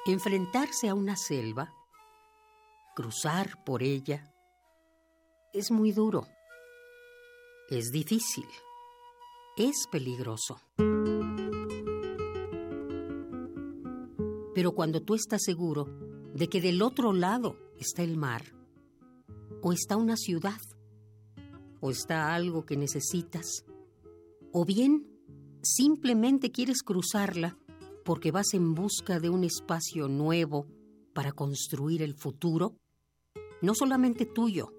Enfrentarse 0.07 0.89
a 0.89 0.95
una 0.95 1.17
selva, 1.17 1.84
cruzar 2.95 3.63
por 3.65 3.83
ella, 3.83 4.33
es 5.53 5.71
muy 5.71 5.93
duro, 5.93 6.27
es 7.69 7.91
difícil, 7.91 8.47
es 9.57 9.87
peligroso. 9.91 10.61
Pero 14.55 14.73
cuando 14.73 15.03
tú 15.03 15.15
estás 15.15 15.43
seguro 15.43 15.87
de 16.35 16.49
que 16.49 16.61
del 16.61 16.83
otro 16.83 17.13
lado 17.13 17.59
está 17.79 18.03
el 18.03 18.17
mar, 18.17 18.43
o 19.63 19.73
está 19.73 19.97
una 19.97 20.17
ciudad, 20.17 20.61
o 21.81 21.91
está 21.91 22.35
algo 22.35 22.65
que 22.65 22.77
necesitas, 22.77 23.65
o 24.53 24.65
bien 24.65 25.07
simplemente 25.63 26.53
quieres 26.53 26.83
cruzarla 26.83 27.59
porque 28.05 28.31
vas 28.31 28.55
en 28.55 28.75
busca 28.75 29.19
de 29.19 29.31
un 29.31 29.45
espacio 29.45 30.09
nuevo 30.09 30.67
para 31.15 31.33
construir 31.33 32.03
el 32.03 32.15
futuro, 32.15 32.77
no 33.65 33.75
solamente 33.75 34.27
tuyo, 34.27 34.73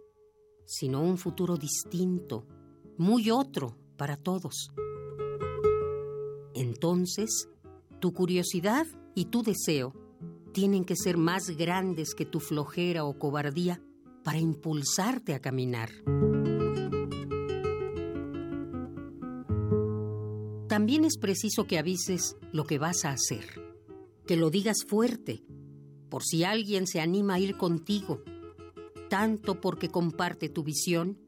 sino 0.65 1.01
un 1.01 1.17
futuro 1.17 1.57
distinto, 1.57 2.45
muy 2.97 3.29
otro 3.29 3.77
para 3.97 4.17
todos. 4.17 4.71
Entonces, 6.53 7.49
tu 7.99 8.13
curiosidad 8.13 8.88
y 9.13 9.25
tu 9.25 9.43
deseo 9.43 9.93
tienen 10.53 10.86
que 10.86 10.95
ser 10.95 11.17
más 11.17 11.49
grandes 11.49 12.15
que 12.15 12.25
tu 12.25 12.39
flojera 12.39 13.03
o 13.03 13.19
cobardía 13.19 13.81
para 14.23 14.39
impulsarte 14.39 15.33
a 15.33 15.39
caminar. 15.39 15.89
También 20.67 21.05
es 21.05 21.17
preciso 21.17 21.67
que 21.67 21.77
avises 21.77 22.38
lo 22.51 22.65
que 22.65 22.79
vas 22.79 23.05
a 23.05 23.11
hacer, 23.11 23.45
que 24.25 24.36
lo 24.36 24.49
digas 24.49 24.83
fuerte, 24.88 25.43
por 26.09 26.23
si 26.23 26.43
alguien 26.43 26.88
se 26.88 27.01
anima 27.01 27.36
a 27.36 27.39
ir 27.39 27.57
contigo, 27.57 28.23
tanto 29.10 29.62
porque 29.62 29.89
comparte 29.89 30.49
tu 30.49 30.64
visión 30.64 31.20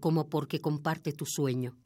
como 0.00 0.28
porque 0.28 0.60
comparte 0.60 1.12
tu 1.12 1.24
sueño. 1.26 1.76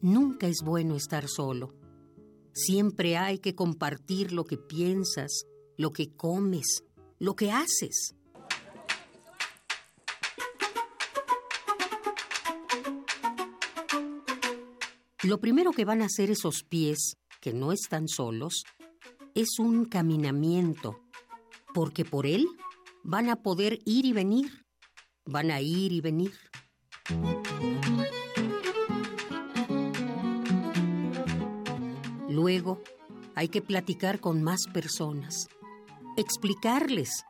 Nunca 0.00 0.46
es 0.46 0.58
bueno 0.64 0.96
estar 0.96 1.28
solo. 1.28 1.74
Siempre 2.52 3.16
hay 3.16 3.38
que 3.38 3.54
compartir 3.54 4.32
lo 4.32 4.44
que 4.44 4.56
piensas, 4.56 5.44
lo 5.76 5.90
que 5.90 6.14
comes, 6.16 6.84
lo 7.18 7.34
que 7.34 7.50
haces. 7.50 8.14
Lo 15.24 15.40
primero 15.40 15.72
que 15.72 15.84
van 15.84 16.00
a 16.00 16.06
hacer 16.06 16.30
esos 16.30 16.62
pies, 16.62 17.16
que 17.40 17.52
no 17.52 17.72
están 17.72 18.08
solos, 18.08 18.62
es 19.34 19.58
un 19.58 19.84
caminamiento, 19.84 21.00
porque 21.74 22.04
por 22.04 22.24
él 22.24 22.46
van 23.02 23.28
a 23.28 23.36
poder 23.36 23.80
ir 23.84 24.04
y 24.04 24.12
venir, 24.12 24.66
van 25.24 25.50
a 25.50 25.60
ir 25.60 25.92
y 25.92 26.00
venir. 26.00 26.32
Luego, 32.28 32.82
hay 33.34 33.48
que 33.48 33.62
platicar 33.62 34.20
con 34.20 34.42
más 34.42 34.66
personas, 34.72 35.48
explicarles, 36.16 37.24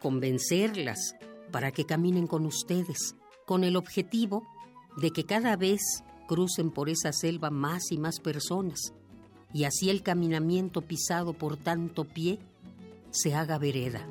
convencerlas 0.00 1.14
para 1.50 1.70
que 1.70 1.84
caminen 1.84 2.26
con 2.26 2.46
ustedes, 2.46 3.14
con 3.46 3.64
el 3.64 3.76
objetivo 3.76 4.46
de 4.96 5.10
que 5.10 5.24
cada 5.24 5.56
vez 5.56 5.80
crucen 6.26 6.70
por 6.70 6.88
esa 6.88 7.12
selva 7.12 7.50
más 7.50 7.92
y 7.92 7.98
más 7.98 8.20
personas, 8.20 8.92
y 9.52 9.64
así 9.64 9.90
el 9.90 10.02
caminamiento 10.02 10.80
pisado 10.80 11.34
por 11.34 11.56
tanto 11.56 12.04
pie 12.04 12.38
se 13.10 13.34
haga 13.34 13.58
vereda. 13.58 14.06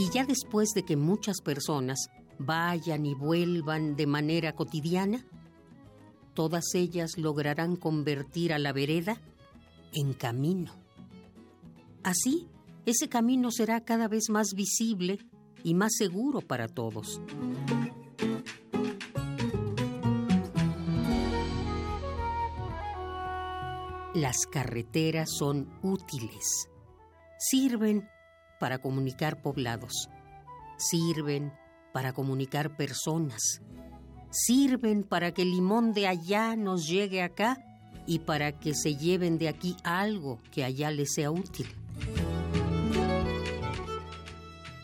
Y 0.00 0.08
ya 0.08 0.24
después 0.24 0.70
de 0.74 0.82
que 0.82 0.96
muchas 0.96 1.42
personas 1.42 2.08
vayan 2.38 3.04
y 3.04 3.12
vuelvan 3.12 3.96
de 3.96 4.06
manera 4.06 4.54
cotidiana, 4.54 5.26
todas 6.32 6.74
ellas 6.74 7.18
lograrán 7.18 7.76
convertir 7.76 8.54
a 8.54 8.58
la 8.58 8.72
vereda 8.72 9.20
en 9.92 10.14
camino. 10.14 10.72
Así, 12.02 12.48
ese 12.86 13.10
camino 13.10 13.50
será 13.50 13.84
cada 13.84 14.08
vez 14.08 14.30
más 14.30 14.54
visible 14.56 15.18
y 15.64 15.74
más 15.74 15.92
seguro 15.98 16.40
para 16.40 16.66
todos. 16.66 17.20
Las 24.14 24.46
carreteras 24.46 25.28
son 25.36 25.68
útiles. 25.82 26.70
Sirven 27.38 28.08
para 28.60 28.78
comunicar 28.78 29.42
poblados. 29.42 30.08
Sirven 30.76 31.52
para 31.92 32.12
comunicar 32.12 32.76
personas. 32.76 33.62
Sirven 34.30 35.02
para 35.02 35.32
que 35.32 35.42
el 35.42 35.50
limón 35.50 35.92
de 35.92 36.06
allá 36.06 36.54
nos 36.54 36.86
llegue 36.86 37.22
acá 37.22 37.64
y 38.06 38.20
para 38.20 38.60
que 38.60 38.74
se 38.74 38.94
lleven 38.94 39.38
de 39.38 39.48
aquí 39.48 39.76
algo 39.82 40.40
que 40.52 40.62
allá 40.62 40.92
les 40.92 41.14
sea 41.14 41.32
útil. 41.32 41.66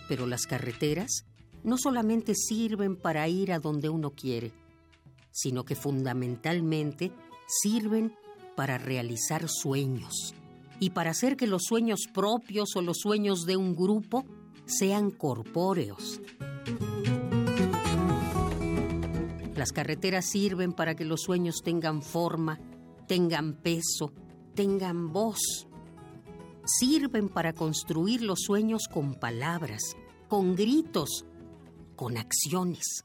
Pero 0.08 0.26
las 0.26 0.46
carreteras 0.46 1.24
no 1.62 1.76
solamente 1.78 2.34
sirven 2.34 2.96
para 2.96 3.28
ir 3.28 3.52
a 3.52 3.58
donde 3.58 3.88
uno 3.88 4.10
quiere, 4.10 4.52
sino 5.30 5.64
que 5.64 5.74
fundamentalmente 5.74 7.12
sirven 7.46 8.16
para 8.56 8.78
realizar 8.78 9.48
sueños 9.48 10.35
y 10.78 10.90
para 10.90 11.10
hacer 11.10 11.36
que 11.36 11.46
los 11.46 11.64
sueños 11.64 12.06
propios 12.12 12.76
o 12.76 12.82
los 12.82 12.98
sueños 12.98 13.46
de 13.46 13.56
un 13.56 13.74
grupo 13.74 14.24
sean 14.66 15.10
corpóreos. 15.10 16.20
Las 19.54 19.72
carreteras 19.72 20.26
sirven 20.26 20.72
para 20.72 20.94
que 20.94 21.04
los 21.04 21.22
sueños 21.22 21.62
tengan 21.64 22.02
forma, 22.02 22.60
tengan 23.08 23.54
peso, 23.54 24.12
tengan 24.54 25.12
voz. 25.12 25.66
Sirven 26.64 27.28
para 27.28 27.52
construir 27.52 28.22
los 28.22 28.40
sueños 28.40 28.82
con 28.92 29.14
palabras, 29.14 29.96
con 30.28 30.56
gritos, 30.56 31.24
con 31.94 32.18
acciones. 32.18 33.04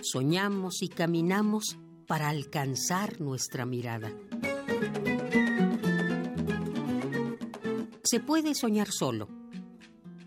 Soñamos 0.00 0.82
y 0.82 0.88
caminamos 0.88 1.78
para 2.06 2.28
alcanzar 2.28 3.20
nuestra 3.20 3.66
mirada. 3.66 4.10
Se 8.04 8.20
puede 8.20 8.54
soñar 8.54 8.88
solo, 8.90 9.28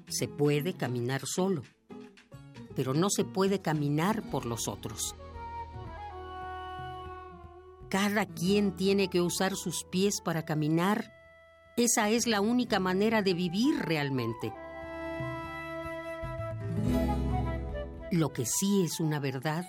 se 0.07 0.27
puede 0.27 0.73
caminar 0.73 1.21
solo, 1.25 1.63
pero 2.75 2.93
no 2.93 3.09
se 3.09 3.23
puede 3.23 3.61
caminar 3.61 4.21
por 4.29 4.45
los 4.45 4.67
otros. 4.67 5.15
Cada 7.89 8.25
quien 8.25 8.75
tiene 8.75 9.09
que 9.09 9.21
usar 9.21 9.55
sus 9.55 9.83
pies 9.85 10.21
para 10.21 10.45
caminar. 10.45 11.13
Esa 11.75 12.09
es 12.09 12.27
la 12.27 12.41
única 12.41 12.79
manera 12.79 13.21
de 13.21 13.33
vivir 13.33 13.79
realmente. 13.79 14.53
Lo 18.11 18.33
que 18.33 18.45
sí 18.45 18.83
es 18.83 18.99
una 18.99 19.19
verdad 19.19 19.65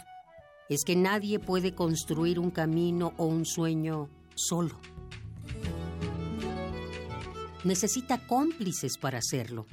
es 0.70 0.84
que 0.84 0.94
nadie 0.94 1.40
puede 1.40 1.74
construir 1.74 2.38
un 2.38 2.50
camino 2.50 3.12
o 3.16 3.26
un 3.26 3.44
sueño 3.44 4.08
solo. 4.36 4.78
Necesita 7.64 8.24
cómplices 8.26 8.96
para 8.96 9.18
hacerlo. 9.18 9.66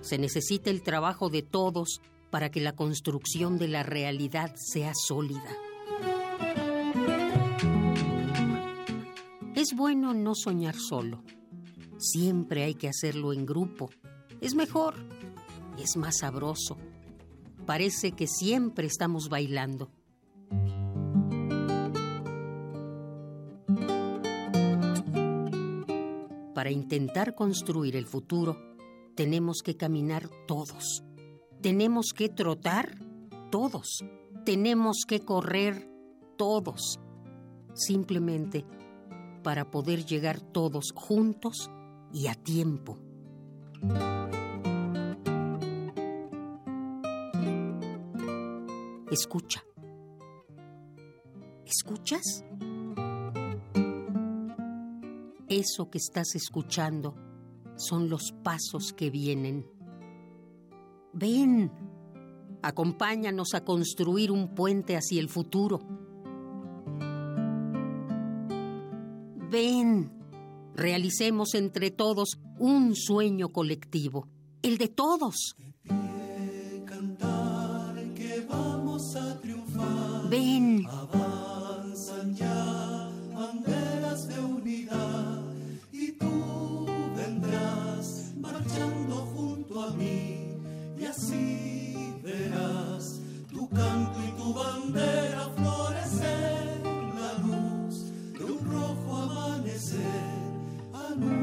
Se 0.00 0.18
necesita 0.18 0.70
el 0.70 0.82
trabajo 0.82 1.30
de 1.30 1.42
todos 1.42 2.02
para 2.30 2.50
que 2.50 2.60
la 2.60 2.72
construcción 2.72 3.58
de 3.58 3.68
la 3.68 3.84
realidad 3.84 4.52
sea 4.56 4.92
sólida. 4.94 5.56
Es 9.54 9.68
bueno 9.76 10.14
no 10.14 10.34
soñar 10.34 10.74
solo. 10.74 11.22
Siempre 11.98 12.64
hay 12.64 12.74
que 12.74 12.88
hacerlo 12.88 13.32
en 13.32 13.46
grupo. 13.46 13.88
Es 14.40 14.56
mejor, 14.56 14.96
es 15.78 15.96
más 15.96 16.18
sabroso. 16.18 16.76
Parece 17.66 18.12
que 18.12 18.26
siempre 18.26 18.86
estamos 18.86 19.28
bailando. 19.28 19.90
Para 26.54 26.70
intentar 26.70 27.34
construir 27.34 27.96
el 27.96 28.06
futuro, 28.06 28.56
tenemos 29.14 29.62
que 29.62 29.76
caminar 29.76 30.28
todos. 30.46 31.02
Tenemos 31.60 32.12
que 32.14 32.28
trotar 32.28 32.98
todos. 33.50 34.04
Tenemos 34.44 35.04
que 35.06 35.20
correr 35.20 35.88
todos. 36.36 36.98
Simplemente 37.74 38.64
para 39.42 39.70
poder 39.70 40.04
llegar 40.04 40.40
todos 40.40 40.92
juntos 40.94 41.70
y 42.12 42.26
a 42.26 42.34
tiempo. 42.34 42.98
Escucha. 49.12 49.62
¿Escuchas? 51.66 52.46
Eso 55.48 55.90
que 55.90 55.98
estás 55.98 56.34
escuchando 56.34 57.14
son 57.76 58.08
los 58.08 58.32
pasos 58.42 58.94
que 58.94 59.10
vienen. 59.10 59.66
Ven, 61.12 61.70
acompáñanos 62.62 63.52
a 63.52 63.62
construir 63.66 64.30
un 64.30 64.54
puente 64.54 64.96
hacia 64.96 65.20
el 65.20 65.28
futuro. 65.28 65.80
Ven, 69.50 70.10
realicemos 70.74 71.52
entre 71.52 71.90
todos 71.90 72.40
un 72.58 72.96
sueño 72.96 73.50
colectivo, 73.50 74.26
el 74.62 74.78
de 74.78 74.88
todos. 74.88 75.54
Ven. 79.14 80.86
Avanzan 80.86 82.34
ya 82.34 83.10
banderas 83.34 84.26
de 84.26 84.40
unidad 84.40 85.42
y 85.92 86.12
tú 86.12 86.86
vendrás 87.14 88.32
marchando 88.40 89.16
junto 89.34 89.82
a 89.82 89.90
mí 89.90 90.56
y 90.98 91.04
así 91.04 92.14
verás 92.22 93.20
tu 93.50 93.68
canto 93.68 94.18
y 94.26 94.30
tu 94.40 94.54
bandera 94.54 95.50
florecer 95.56 96.80
la 97.14 97.32
luz 97.44 98.12
de 98.38 98.44
un 98.44 98.60
rojo 98.64 99.14
amanecer 99.14 100.00
anuncia 100.94 101.41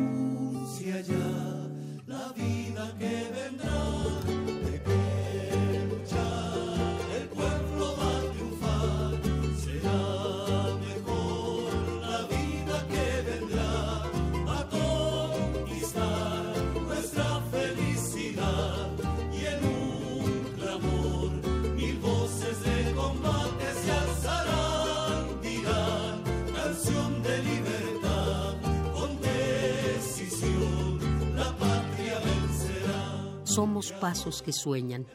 pasos 33.87 34.41
que 34.41 34.51
sueñan, 34.51 35.05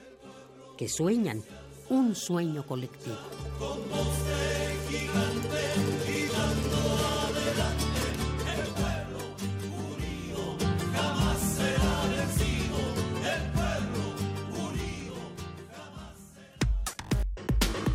que 0.77 0.89
sueñan 0.89 1.43
un 1.89 2.15
sueño 2.15 2.67
colectivo. 2.67 3.17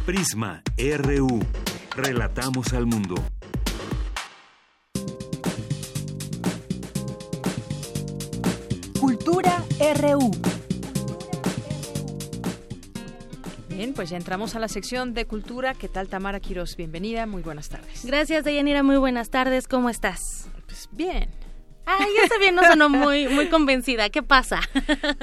Prisma 0.06 0.64
RU. 0.78 1.40
Relatamos 1.96 2.74
al 2.74 2.88
mundo. 2.88 3.16
Pues 14.00 14.12
ya 14.12 14.16
entramos 14.16 14.56
a 14.56 14.60
la 14.60 14.70
sección 14.70 15.14
de 15.14 15.26
cultura. 15.26 15.74
¿Qué 15.74 15.90
tal, 15.90 16.08
Tamara 16.08 16.40
Quiroz? 16.40 16.78
Bienvenida, 16.78 17.26
muy 17.26 17.42
buenas 17.42 17.68
tardes. 17.68 18.06
Gracias, 18.06 18.46
Deyanira, 18.46 18.82
muy 18.82 18.96
buenas 18.96 19.30
tardes. 19.30 19.68
¿Cómo 19.68 19.90
estás? 19.90 20.50
Pues 20.68 20.88
bien. 20.94 21.30
Ay, 21.86 22.08
esa 22.24 22.38
bien 22.38 22.56
no 22.56 22.64
sonó 22.64 22.88
muy, 22.88 23.28
muy 23.28 23.50
convencida. 23.50 24.10
¿Qué 24.10 24.24
pasa? 24.24 24.62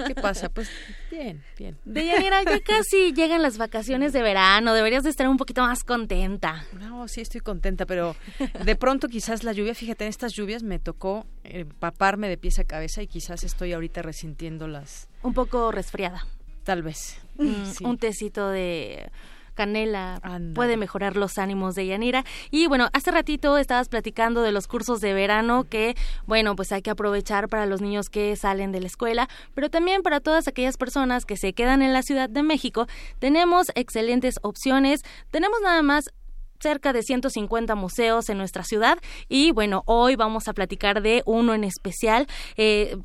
¿Qué 0.07 0.15
pasa? 0.15 0.51
Pues 0.51 0.69
bien, 1.11 1.43
bien. 1.57 1.79
Deyanira, 1.87 2.43
ya 2.43 2.61
casi 2.61 3.15
llegan 3.15 3.41
las 3.41 3.57
vacaciones 3.57 4.13
de 4.13 4.21
verano. 4.21 4.75
Deberías 4.75 5.05
de 5.05 5.09
estar 5.09 5.27
un 5.27 5.39
poquito 5.39 5.63
más 5.63 5.83
contenta. 5.83 6.67
No, 6.79 7.09
sí 7.09 7.23
estoy 7.23 7.41
contenta, 7.41 7.87
pero 7.87 8.15
de 8.63 8.77
pronto 8.77 9.09
quizás 9.09 9.43
la 9.43 9.53
lluvia, 9.53 9.75
fíjate, 9.75 10.05
en 10.05 10.11
estas 10.11 10.35
lluvias 10.35 10.63
me 10.63 10.79
tocó 10.79 11.25
empaparme 11.45 12.29
de 12.29 12.37
pies 12.37 12.59
a 12.59 12.65
cabeza 12.65 13.01
y 13.01 13.07
quizás 13.07 13.43
estoy 13.43 13.73
ahorita 13.73 14.03
resintiéndolas. 14.03 15.09
Un 15.23 15.33
poco 15.33 15.73
resfriada. 15.73 16.27
Tal 16.67 16.83
vez. 16.83 17.19
Mm, 17.39 17.65
Sí. 17.65 17.85
Un 17.85 17.97
tecito 17.97 18.49
de 18.49 19.09
canela 19.55 20.21
puede 20.55 20.77
mejorar 20.77 21.17
los 21.17 21.39
ánimos 21.39 21.77
de 21.77 21.87
Yanira. 21.87 22.25
Y 22.51 22.67
bueno, 22.67 22.89
hace 22.93 23.11
ratito 23.13 23.57
estabas 23.57 23.89
platicando 23.89 24.43
de 24.43 24.51
los 24.53 24.67
cursos 24.67 25.01
de 25.01 25.15
verano 25.15 25.65
que, 25.65 25.95
bueno, 26.27 26.57
pues 26.57 26.73
hay 26.73 26.83
que 26.83 26.91
aprovechar 26.91 27.49
para 27.49 27.67
los 27.67 27.81
niños 27.81 28.11
que 28.11 28.35
salen 28.37 28.73
de 28.73 28.81
la 28.81 28.89
escuela, 28.89 29.29
pero 29.55 29.71
también 29.71 30.03
para 30.03 30.19
todas 30.21 30.49
aquellas 30.49 30.77
personas 30.77 31.25
que 31.25 31.37
se 31.37 31.53
quedan 31.53 31.83
en 31.83 31.93
la 31.93 32.03
Ciudad 32.03 32.29
de 32.29 32.43
México. 32.43 32.87
Tenemos 33.21 33.69
excelentes 33.77 34.39
opciones. 34.43 35.03
Tenemos 35.31 35.61
nada 35.63 35.83
más 35.83 36.11
cerca 36.59 36.93
de 36.93 37.03
150 37.03 37.77
museos 37.77 38.29
en 38.29 38.39
nuestra 38.39 38.65
ciudad 38.65 38.99
y 39.29 39.53
bueno, 39.53 39.83
hoy 39.87 40.17
vamos 40.17 40.49
a 40.49 40.53
platicar 40.53 41.01
de 41.01 41.23
uno 41.27 41.55
en 41.55 41.65
especial. 41.65 42.27
Eh, 42.57 42.97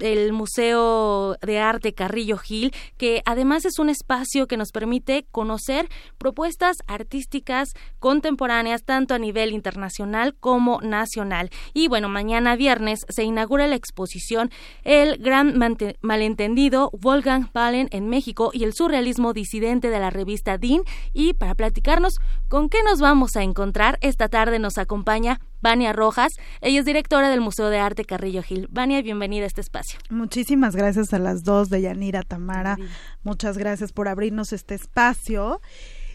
el 0.00 0.32
Museo 0.32 1.36
de 1.42 1.58
Arte 1.58 1.94
Carrillo 1.94 2.38
Gil, 2.38 2.72
que 2.96 3.22
además 3.24 3.64
es 3.64 3.78
un 3.78 3.88
espacio 3.88 4.46
que 4.46 4.56
nos 4.56 4.72
permite 4.72 5.26
conocer 5.30 5.88
propuestas 6.18 6.76
artísticas 6.86 7.70
contemporáneas 7.98 8.84
tanto 8.84 9.14
a 9.14 9.18
nivel 9.18 9.52
internacional 9.52 10.34
como 10.38 10.80
nacional. 10.80 11.50
Y 11.74 11.88
bueno, 11.88 12.08
mañana 12.08 12.56
viernes 12.56 13.00
se 13.08 13.24
inaugura 13.24 13.66
la 13.66 13.76
exposición 13.76 14.50
El 14.84 15.18
Gran 15.18 15.58
Malentendido 16.00 16.90
Wolfgang 16.92 17.50
Palen 17.50 17.88
en 17.92 18.08
México 18.08 18.50
y 18.52 18.64
el 18.64 18.74
surrealismo 18.74 19.32
disidente 19.32 19.90
de 19.90 19.98
la 19.98 20.10
revista 20.10 20.58
DIN. 20.58 20.82
Y 21.12 21.34
para 21.34 21.54
platicarnos 21.54 22.18
con 22.48 22.68
qué 22.68 22.82
nos 22.82 23.00
vamos 23.00 23.36
a 23.36 23.42
encontrar, 23.42 23.98
esta 24.00 24.28
tarde 24.28 24.58
nos 24.58 24.78
acompaña 24.78 25.40
Vania 25.60 25.92
Rojas. 25.92 26.32
Ella 26.60 26.80
es 26.80 26.84
directora 26.84 27.30
del 27.30 27.40
Museo 27.40 27.68
de 27.70 27.78
Arte 27.78 28.04
Carrillo 28.04 28.42
Gil. 28.42 28.68
Vania, 28.70 29.02
bienvenida 29.02 29.44
a 29.44 29.46
este 29.46 29.60
espacio. 29.60 29.98
Muchísimas 30.10 30.76
gracias 30.76 31.12
a 31.12 31.18
las 31.18 31.44
dos 31.44 31.70
de 31.70 31.82
Yanira 31.82 32.22
Tamara. 32.22 32.76
Muchas 33.22 33.58
gracias 33.58 33.92
por 33.92 34.08
abrirnos 34.08 34.52
este 34.52 34.74
espacio. 34.74 35.60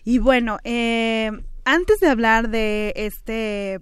Y 0.03 0.19
bueno, 0.19 0.57
eh, 0.63 1.31
antes 1.65 1.99
de 1.99 2.09
hablar 2.09 2.49
de 2.49 2.93
este 2.95 3.81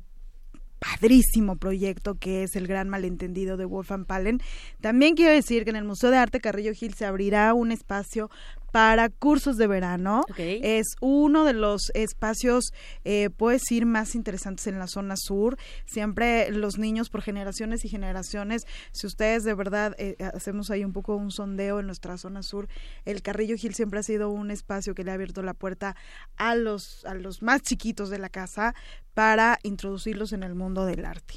padrísimo 0.79 1.57
proyecto 1.57 2.15
que 2.15 2.43
es 2.43 2.55
el 2.55 2.65
gran 2.65 2.89
malentendido 2.89 3.57
de 3.57 3.65
Wolfgang 3.65 4.05
Palen. 4.05 4.41
También 4.81 5.15
quiero 5.15 5.33
decir 5.33 5.63
que 5.63 5.69
en 5.69 5.75
el 5.75 5.83
Museo 5.83 6.09
de 6.09 6.17
Arte 6.17 6.39
Carrillo 6.39 6.73
Gil 6.73 6.93
se 6.93 7.05
abrirá 7.05 7.53
un 7.53 7.71
espacio 7.71 8.29
para 8.71 9.09
cursos 9.09 9.57
de 9.57 9.67
verano. 9.67 10.23
Es 10.37 10.95
uno 11.01 11.43
de 11.43 11.53
los 11.53 11.91
espacios, 11.93 12.73
eh, 13.03 13.29
puedo 13.29 13.51
decir, 13.51 13.85
más 13.85 14.15
interesantes 14.15 14.67
en 14.67 14.79
la 14.79 14.87
zona 14.87 15.15
sur. 15.17 15.57
Siempre 15.85 16.51
los 16.51 16.77
niños 16.77 17.09
por 17.09 17.21
generaciones 17.21 17.85
y 17.85 17.89
generaciones, 17.89 18.65
si 18.91 19.07
ustedes 19.07 19.43
de 19.43 19.53
verdad 19.53 19.95
eh, 19.97 20.15
hacemos 20.33 20.71
ahí 20.71 20.83
un 20.83 20.93
poco 20.93 21.15
un 21.15 21.31
sondeo 21.31 21.79
en 21.79 21.85
nuestra 21.85 22.17
zona 22.17 22.43
sur, 22.43 22.67
el 23.05 23.21
Carrillo 23.21 23.55
Gil 23.57 23.73
siempre 23.73 23.99
ha 23.99 24.03
sido 24.03 24.29
un 24.29 24.51
espacio 24.51 24.95
que 24.95 25.03
le 25.03 25.11
ha 25.11 25.15
abierto 25.15 25.41
la 25.41 25.53
puerta 25.53 25.95
a 26.37 26.55
los, 26.55 27.05
a 27.05 27.13
los 27.13 27.41
más 27.41 27.61
chiquitos 27.61 28.09
de 28.09 28.19
la 28.19 28.29
casa 28.29 28.73
para 29.13 29.59
introducirlos 29.63 30.31
en 30.31 30.43
el 30.43 30.55
mundo 30.55 30.85
del 30.85 31.03
arte. 31.03 31.35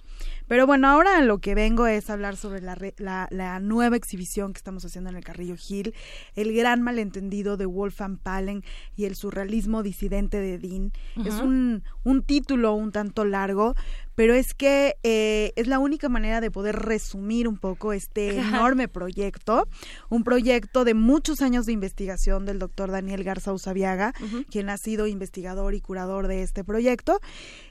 Pero 0.48 0.66
bueno, 0.66 0.88
ahora 0.88 1.20
lo 1.22 1.38
que 1.38 1.54
vengo 1.54 1.86
es 1.86 2.10
hablar 2.10 2.36
sobre 2.36 2.60
la, 2.60 2.76
la, 2.98 3.28
la 3.30 3.60
nueva 3.60 3.96
exhibición 3.96 4.52
que 4.52 4.58
estamos 4.58 4.84
haciendo 4.84 5.10
en 5.10 5.16
el 5.16 5.24
Carrillo 5.24 5.56
Gil, 5.56 5.94
el 6.34 6.54
gran 6.54 6.82
malentendido 6.82 7.56
de 7.56 7.66
Wolfgang 7.66 8.18
Palen 8.18 8.62
y 8.96 9.04
el 9.04 9.14
surrealismo 9.14 9.82
disidente 9.82 10.38
de 10.38 10.58
Dean. 10.58 10.92
Es 11.24 11.34
un, 11.34 11.82
un 12.04 12.22
título 12.22 12.74
un 12.74 12.92
tanto 12.92 13.24
largo, 13.24 13.74
pero 14.14 14.34
es 14.34 14.54
que 14.54 14.96
eh, 15.02 15.52
es 15.56 15.66
la 15.66 15.78
única 15.78 16.08
manera 16.08 16.40
de 16.40 16.50
poder 16.50 16.76
resumir 16.76 17.48
un 17.48 17.56
poco 17.56 17.92
este 17.92 18.38
enorme 18.38 18.88
proyecto, 18.88 19.68
un 20.08 20.24
proyecto 20.24 20.84
de 20.84 20.94
muchos 20.94 21.42
años 21.42 21.66
de 21.66 21.72
investigación 21.72 22.44
del 22.44 22.58
doctor 22.58 22.90
Daniel 22.90 23.24
Garza 23.24 23.52
Usabiaga, 23.52 24.12
quien 24.50 24.70
ha 24.70 24.76
sido 24.76 25.06
investigador 25.06 25.74
y 25.74 25.80
curador 25.80 26.28
de 26.28 26.42
este 26.42 26.64
proyecto, 26.64 27.20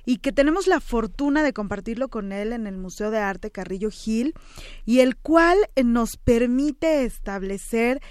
y 0.05 0.17
que 0.17 0.31
tenemos 0.31 0.67
la 0.67 0.79
fortuna 0.79 1.43
de 1.43 1.53
compartirlo 1.53 2.09
con 2.09 2.31
él 2.31 2.53
en 2.53 2.67
el 2.67 2.77
Museo 2.77 3.11
de 3.11 3.19
Arte 3.19 3.51
Carrillo 3.51 3.89
Gil, 3.91 4.33
y 4.85 4.99
el 4.99 5.15
cual 5.15 5.57
eh, 5.75 5.83
nos 5.83 6.17
permite 6.17 7.05
establecer 7.05 8.01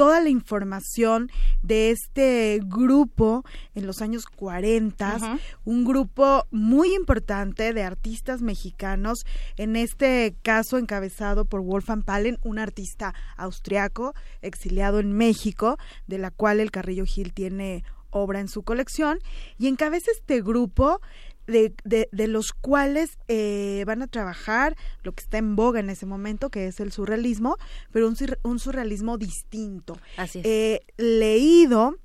toda 0.00 0.20
la 0.20 0.30
información 0.30 1.30
de 1.60 1.90
este 1.90 2.58
grupo 2.64 3.44
en 3.74 3.86
los 3.86 4.00
años 4.00 4.24
40, 4.24 5.16
Ujú. 5.18 5.38
un 5.66 5.84
grupo 5.84 6.46
muy 6.50 6.94
importante 6.94 7.74
de 7.74 7.82
artistas 7.82 8.40
mexicanos, 8.40 9.26
en 9.58 9.76
este 9.76 10.34
caso 10.40 10.78
encabezado 10.78 11.44
por 11.44 11.60
Wolfgang 11.60 12.02
Palen, 12.02 12.38
un 12.42 12.58
artista 12.58 13.12
austriaco 13.36 14.14
exiliado 14.40 15.00
en 15.00 15.12
México, 15.12 15.76
de 16.06 16.16
la 16.16 16.30
cual 16.30 16.60
el 16.60 16.70
Carrillo 16.70 17.04
Gil 17.04 17.34
tiene 17.34 17.84
obra 18.08 18.40
en 18.40 18.48
su 18.48 18.62
colección, 18.62 19.18
y 19.58 19.66
encabeza 19.66 20.10
este 20.12 20.40
grupo 20.40 21.02
de, 21.50 21.74
de, 21.84 22.08
de 22.12 22.26
los 22.28 22.52
cuales 22.52 23.18
eh, 23.28 23.84
van 23.86 24.02
a 24.02 24.06
trabajar 24.06 24.76
lo 25.02 25.12
que 25.12 25.22
está 25.22 25.38
en 25.38 25.56
boga 25.56 25.80
en 25.80 25.90
ese 25.90 26.06
momento, 26.06 26.50
que 26.50 26.66
es 26.66 26.80
el 26.80 26.92
surrealismo, 26.92 27.56
pero 27.92 28.08
un, 28.08 28.16
un 28.42 28.58
surrealismo 28.58 29.18
distinto. 29.18 29.98
Así 30.16 30.40
es. 30.40 30.46
Eh, 30.46 30.80
leído 30.96 31.96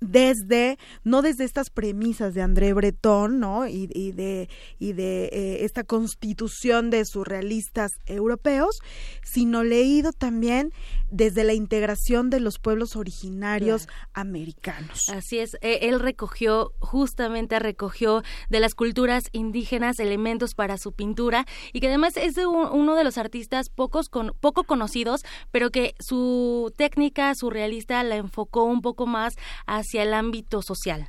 desde 0.00 0.78
no 1.04 1.22
desde 1.22 1.44
estas 1.44 1.70
premisas 1.70 2.34
de 2.34 2.42
André 2.42 2.72
Breton 2.72 3.40
no 3.40 3.66
y, 3.66 3.88
y 3.92 4.12
de 4.12 4.48
y 4.78 4.92
de 4.92 5.24
eh, 5.32 5.64
esta 5.64 5.84
constitución 5.84 6.90
de 6.90 7.04
surrealistas 7.04 7.92
europeos 8.06 8.78
sino 9.22 9.64
leído 9.64 10.12
también 10.12 10.72
desde 11.10 11.44
la 11.44 11.54
integración 11.54 12.30
de 12.30 12.40
los 12.40 12.58
pueblos 12.58 12.96
originarios 12.96 13.86
americanos. 14.12 15.08
Así 15.08 15.38
es, 15.38 15.54
eh, 15.60 15.78
él 15.82 16.00
recogió, 16.00 16.72
justamente 16.80 17.58
recogió 17.58 18.22
de 18.50 18.60
las 18.60 18.74
culturas 18.74 19.24
indígenas 19.32 19.98
elementos 20.00 20.54
para 20.54 20.78
su 20.78 20.92
pintura 20.92 21.46
y 21.72 21.80
que 21.80 21.88
además 21.88 22.16
es 22.16 22.34
de 22.34 22.46
un- 22.46 22.68
uno 22.68 22.96
de 22.96 23.04
los 23.04 23.18
artistas 23.18 23.68
pocos 23.68 24.08
con, 24.08 24.32
poco 24.40 24.64
conocidos, 24.64 25.22
pero 25.50 25.70
que 25.70 25.94
su 26.00 26.72
técnica 26.76 27.32
surrealista 27.34 28.02
la 28.02 28.16
enfocó 28.16 28.64
un 28.64 28.82
poco 28.82 29.06
más 29.06 29.34
hacia 29.66 29.85
el 29.94 30.14
ámbito 30.14 30.62
social. 30.62 31.08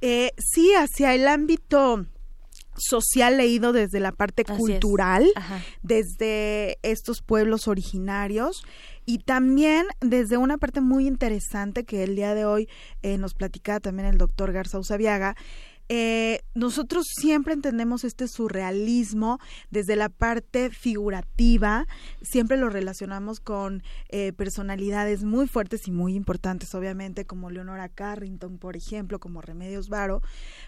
Eh, 0.00 0.32
sí 0.38 0.72
hacia 0.74 1.14
el 1.14 1.26
ámbito 1.28 2.06
social 2.76 3.36
leído 3.36 3.72
desde 3.72 4.00
la 4.00 4.12
parte 4.12 4.44
Así 4.46 4.58
cultural, 4.58 5.26
desde 5.82 6.78
estos 6.82 7.22
pueblos 7.22 7.68
originarios 7.68 8.64
y 9.06 9.18
también 9.18 9.86
desde 10.00 10.36
una 10.36 10.58
parte 10.58 10.80
muy 10.80 11.06
interesante 11.06 11.84
que 11.84 12.02
el 12.04 12.16
día 12.16 12.34
de 12.34 12.46
hoy 12.46 12.68
eh, 13.02 13.18
nos 13.18 13.34
platicaba 13.34 13.80
también 13.80 14.08
el 14.08 14.18
doctor 14.18 14.52
Garza 14.52 14.78
Usabiaga. 14.78 15.36
Eh, 15.88 16.40
nosotros 16.54 17.06
siempre 17.08 17.52
entendemos 17.52 18.04
este 18.04 18.26
surrealismo 18.26 19.38
desde 19.70 19.96
la 19.96 20.08
parte 20.08 20.70
figurativa, 20.70 21.86
siempre 22.22 22.56
lo 22.56 22.70
relacionamos 22.70 23.40
con 23.40 23.82
eh, 24.08 24.32
personalidades 24.32 25.24
muy 25.24 25.46
fuertes 25.46 25.86
y 25.86 25.90
muy 25.90 26.14
importantes, 26.14 26.74
obviamente, 26.74 27.26
como 27.26 27.50
Leonora 27.50 27.88
Carrington, 27.88 28.58
por 28.58 28.76
ejemplo, 28.76 29.18
como 29.18 29.40
Remedios 29.40 29.88
Varo. 29.88 30.22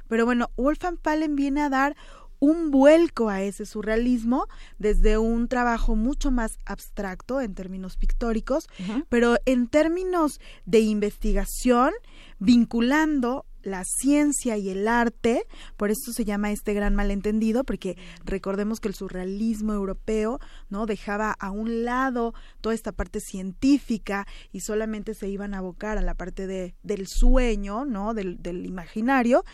Pero 0.09 0.27
bueno, 0.27 0.51
Wolfgang 0.57 0.99
Palen 0.99 1.35
viene 1.35 1.63
a 1.63 1.71
dar 1.71 1.97
un 2.39 2.71
vuelco 2.71 3.31
a 3.31 3.43
ese 3.43 3.67
surrealismo 3.67 4.47
desde 4.79 5.19
un 5.19 5.49
trabajo 5.49 5.97
mucho 5.97 6.31
más 6.31 6.59
abstracto 6.65 7.41
en 7.41 7.55
términos 7.55 7.97
pictóricos, 7.97 8.69
pero 9.09 9.37
en 9.47 9.69
términos 9.69 10.41
de 10.65 10.81
investigación, 10.81 11.93
vinculando 12.39 13.47
la 13.67 13.85
ciencia 13.85 14.57
y 14.57 14.71
el 14.71 14.89
arte, 14.89 15.45
por 15.77 15.91
eso 15.91 16.13
se 16.13 16.25
llama 16.25 16.53
este 16.53 16.73
gran 16.73 16.95
malentendido, 16.95 17.65
porque 17.65 17.97
recordemos 18.25 18.81
que 18.81 18.89
el 18.89 18.95
surrealismo 18.95 19.73
europeo, 19.73 20.39
¿no? 20.71 20.87
Dejaba 20.87 21.33
a 21.33 21.51
un 21.51 21.85
lado 21.85 22.33
toda 22.61 22.75
esta 22.75 22.93
parte 22.93 23.21
científica 23.21 24.27
y 24.53 24.61
solamente 24.61 25.15
se 25.15 25.29
iban 25.29 25.53
a 25.53 25.59
abocar 25.59 25.99
a 25.99 26.03
la 26.03 26.15
parte 26.15 26.47
de, 26.47 26.75
del 26.83 27.07
sueño, 27.09 27.85
¿no? 27.85 28.15
Del, 28.15 28.43
del 28.43 28.65
imaginario. 28.65 29.45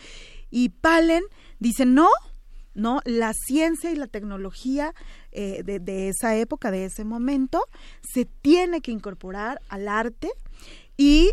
Y 0.49 0.69
Palen 0.69 1.23
dice, 1.59 1.85
no, 1.85 2.09
¿no? 2.75 3.01
La 3.05 3.33
ciencia 3.33 3.91
y 3.91 3.95
la 3.95 4.07
tecnología 4.07 4.93
eh, 5.31 5.63
de, 5.63 5.79
de, 5.79 6.09
esa 6.09 6.35
época, 6.35 6.69
de 6.69 6.85
ese 6.85 7.03
momento, 7.03 7.63
se 8.01 8.25
tiene 8.25 8.81
que 8.81 8.91
incorporar 8.91 9.59
al 9.69 9.87
arte 9.87 10.29
y 10.97 11.31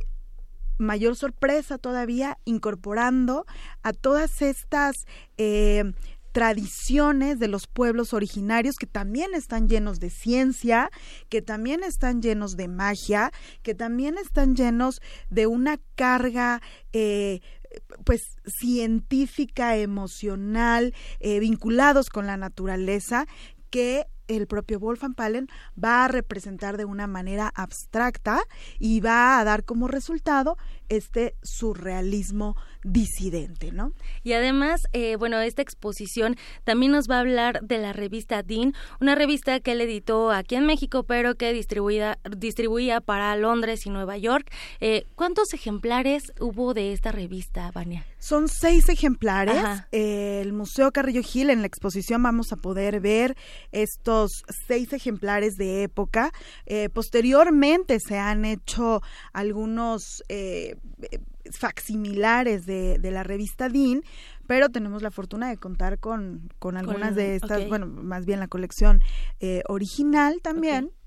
mayor 0.81 1.17
sorpresa 1.17 1.79
todavía 1.79 2.39
incorporando 2.45 3.47
a 3.83 3.93
todas 3.93 4.43
estas 4.43 5.05
eh, 5.37 5.93
tradiciones 6.33 7.39
de 7.39 7.49
los 7.49 7.67
pueblos 7.67 8.13
originarios 8.15 8.77
que 8.77 8.87
también 8.87 9.35
están 9.35 9.69
llenos 9.69 9.99
de 10.01 10.11
ciencia, 10.11 10.91
que 11.29 11.43
también 11.43 11.83
están 11.83 12.23
llenos 12.23 12.57
de 12.57 12.69
magia, 12.69 13.33
que 13.63 13.75
también 13.75 14.17
están 14.19 14.55
llenos 14.55 15.01
de 15.29 15.47
una 15.47 15.79
carga 15.97 16.63
eh, 16.93 17.41
pues 18.05 18.21
científica, 18.47 19.77
emocional, 19.77 20.95
eh, 21.21 21.41
vinculados 21.41 22.09
con 22.11 22.27
la 22.27 22.37
naturaleza, 22.37 23.27
que 23.71 24.07
el 24.37 24.47
propio 24.47 24.79
Wolfgang 24.79 25.15
Palen 25.15 25.49
va 25.83 26.05
a 26.05 26.09
representar 26.09 26.77
de 26.77 26.85
una 26.85 27.07
manera 27.07 27.51
abstracta 27.55 28.41
y 28.79 29.01
va 29.01 29.39
a 29.39 29.45
dar 29.45 29.65
como 29.65 29.89
resultado 29.89 30.57
este 30.91 31.35
surrealismo 31.43 32.57
disidente, 32.85 33.73
¿no? 33.73 33.93
Y 34.23 34.33
además, 34.33 34.83
eh, 34.93 35.17
bueno, 35.17 35.41
esta 35.41 35.63
exposición 35.63 36.37
también 36.65 36.93
nos 36.93 37.09
va 37.09 37.17
a 37.17 37.21
hablar 37.21 37.61
de 37.63 37.79
la 37.79 37.93
revista 37.93 38.43
Dean, 38.43 38.75
una 39.01 39.15
revista 39.15 39.61
que 39.61 39.73
él 39.73 39.81
editó 39.81 40.31
aquí 40.31 40.57
en 40.57 40.67
México, 40.67 41.05
pero 41.05 41.37
que 41.37 41.53
distribuida, 41.53 42.19
distribuía 42.37 43.01
para 43.01 43.35
Londres 43.37 43.87
y 43.87 43.91
Nueva 43.91 44.19
York. 44.19 44.51
Eh, 44.81 45.05
¿Cuántos 45.15 45.55
ejemplares 45.55 46.33
hubo 46.41 46.75
de 46.75 46.93
esta 46.93 47.13
revista, 47.13 47.71
Vania? 47.73 48.05
Son 48.19 48.49
seis 48.49 48.89
ejemplares. 48.89 49.63
El 49.93 50.53
Museo 50.53 50.93
Carrillo 50.93 51.23
Gil, 51.23 51.49
en 51.49 51.61
la 51.61 51.67
exposición 51.67 52.23
vamos 52.23 52.53
a 52.53 52.57
poder 52.57 53.01
ver 53.01 53.37
estos 53.73 54.43
seis 54.67 54.93
ejemplares 54.93 55.57
de 55.57 55.85
época. 55.85 56.31
Eh, 56.67 56.89
posteriormente 56.91 57.99
se 57.99 58.19
han 58.19 58.45
hecho 58.45 59.03
algunos 59.33 60.23
eh, 60.29 60.77
facsimilares 61.51 62.67
de, 62.67 62.99
de 62.99 63.11
la 63.11 63.23
revista 63.23 63.69
Dean, 63.69 64.03
pero 64.47 64.69
tenemos 64.69 65.03
la 65.03 65.11
fortuna 65.11 65.49
de 65.49 65.57
contar 65.57 65.99
con, 65.99 66.51
con 66.59 66.77
algunas 66.77 67.15
de 67.15 67.37
estas, 67.37 67.59
okay. 67.59 67.69
bueno, 67.69 67.87
más 67.87 68.27
bien 68.27 68.41
la 68.41 68.49
colección 68.49 69.01
eh, 69.41 69.63
original 69.69 70.41
también. 70.43 70.87
Okay. 70.87 71.00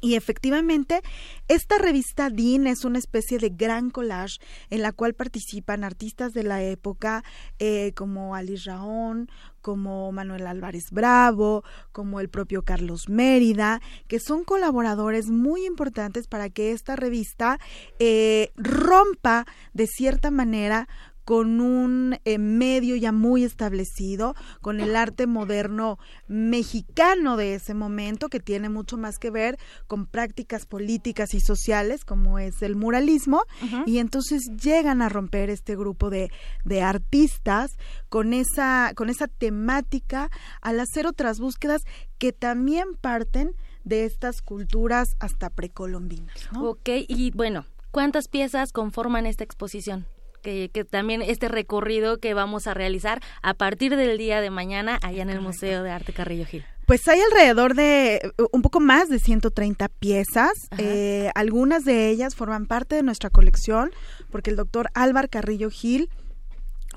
Y 0.00 0.16
efectivamente, 0.16 1.00
esta 1.48 1.78
revista 1.78 2.28
Dean 2.28 2.66
es 2.66 2.84
una 2.84 2.98
especie 2.98 3.38
de 3.38 3.48
gran 3.48 3.90
collage 3.90 4.38
en 4.68 4.82
la 4.82 4.92
cual 4.92 5.14
participan 5.14 5.82
artistas 5.82 6.32
de 6.32 6.42
la 6.42 6.62
época 6.62 7.24
eh, 7.58 7.92
como 7.94 8.34
Alice 8.34 8.68
Raón, 8.68 9.30
como 9.62 10.12
Manuel 10.12 10.46
Álvarez 10.46 10.90
Bravo, 10.90 11.64
como 11.92 12.20
el 12.20 12.28
propio 12.28 12.62
Carlos 12.62 13.08
Mérida, 13.08 13.80
que 14.06 14.20
son 14.20 14.44
colaboradores 14.44 15.30
muy 15.30 15.64
importantes 15.64 16.26
para 16.26 16.50
que 16.50 16.72
esta 16.72 16.96
revista 16.96 17.58
eh, 17.98 18.52
rompa 18.56 19.46
de 19.72 19.86
cierta 19.86 20.30
manera 20.30 20.86
con 21.24 21.60
un 21.60 22.18
eh, 22.24 22.38
medio 22.38 22.96
ya 22.96 23.12
muy 23.12 23.44
establecido, 23.44 24.34
con 24.60 24.80
el 24.80 24.94
arte 24.96 25.26
moderno 25.26 25.98
mexicano 26.28 27.36
de 27.36 27.54
ese 27.54 27.74
momento, 27.74 28.28
que 28.28 28.40
tiene 28.40 28.68
mucho 28.68 28.96
más 28.96 29.18
que 29.18 29.30
ver 29.30 29.58
con 29.86 30.06
prácticas 30.06 30.66
políticas 30.66 31.34
y 31.34 31.40
sociales, 31.40 32.04
como 32.04 32.38
es 32.38 32.62
el 32.62 32.76
muralismo, 32.76 33.42
uh 33.62 33.66
-huh. 33.66 33.82
y 33.86 33.98
entonces 33.98 34.42
llegan 34.62 35.02
a 35.02 35.08
romper 35.08 35.50
este 35.50 35.76
grupo 35.76 36.10
de, 36.10 36.30
de 36.64 36.82
artistas 36.82 37.70
con 38.08 38.32
esa, 38.32 38.92
con 38.94 39.08
esa 39.08 39.26
temática 39.26 40.30
al 40.60 40.80
hacer 40.80 41.06
otras 41.06 41.38
búsquedas 41.38 41.82
que 42.18 42.32
también 42.32 42.94
parten 43.00 43.54
de 43.84 44.04
estas 44.04 44.40
culturas 44.42 45.08
hasta 45.20 45.50
precolombinas. 45.50 46.34
¿no? 46.52 46.70
Ok, 46.70 46.88
y 47.08 47.30
bueno, 47.32 47.66
¿cuántas 47.90 48.28
piezas 48.28 48.72
conforman 48.72 49.26
esta 49.26 49.44
exposición? 49.44 50.06
Que, 50.44 50.70
que, 50.72 50.84
también 50.84 51.22
este 51.22 51.48
recorrido 51.48 52.18
que 52.18 52.34
vamos 52.34 52.66
a 52.66 52.74
realizar 52.74 53.20
a 53.42 53.54
partir 53.54 53.96
del 53.96 54.18
día 54.18 54.40
de 54.42 54.50
mañana 54.50 54.98
allá 55.02 55.22
en 55.22 55.30
el 55.30 55.40
Museo 55.40 55.82
de 55.82 55.90
Arte 55.90 56.12
Carrillo 56.12 56.44
Gil. 56.44 56.64
Pues 56.86 57.08
hay 57.08 57.18
alrededor 57.20 57.74
de 57.74 58.32
un 58.52 58.60
poco 58.60 58.78
más 58.78 59.08
de 59.08 59.18
130 59.18 59.88
piezas. 59.88 60.52
Eh, 60.76 61.30
algunas 61.34 61.84
de 61.84 62.10
ellas 62.10 62.34
forman 62.34 62.66
parte 62.66 62.94
de 62.94 63.02
nuestra 63.02 63.30
colección 63.30 63.90
porque 64.30 64.50
el 64.50 64.56
doctor 64.56 64.90
Álvar 64.92 65.30
Carrillo 65.30 65.70
Gil 65.70 66.10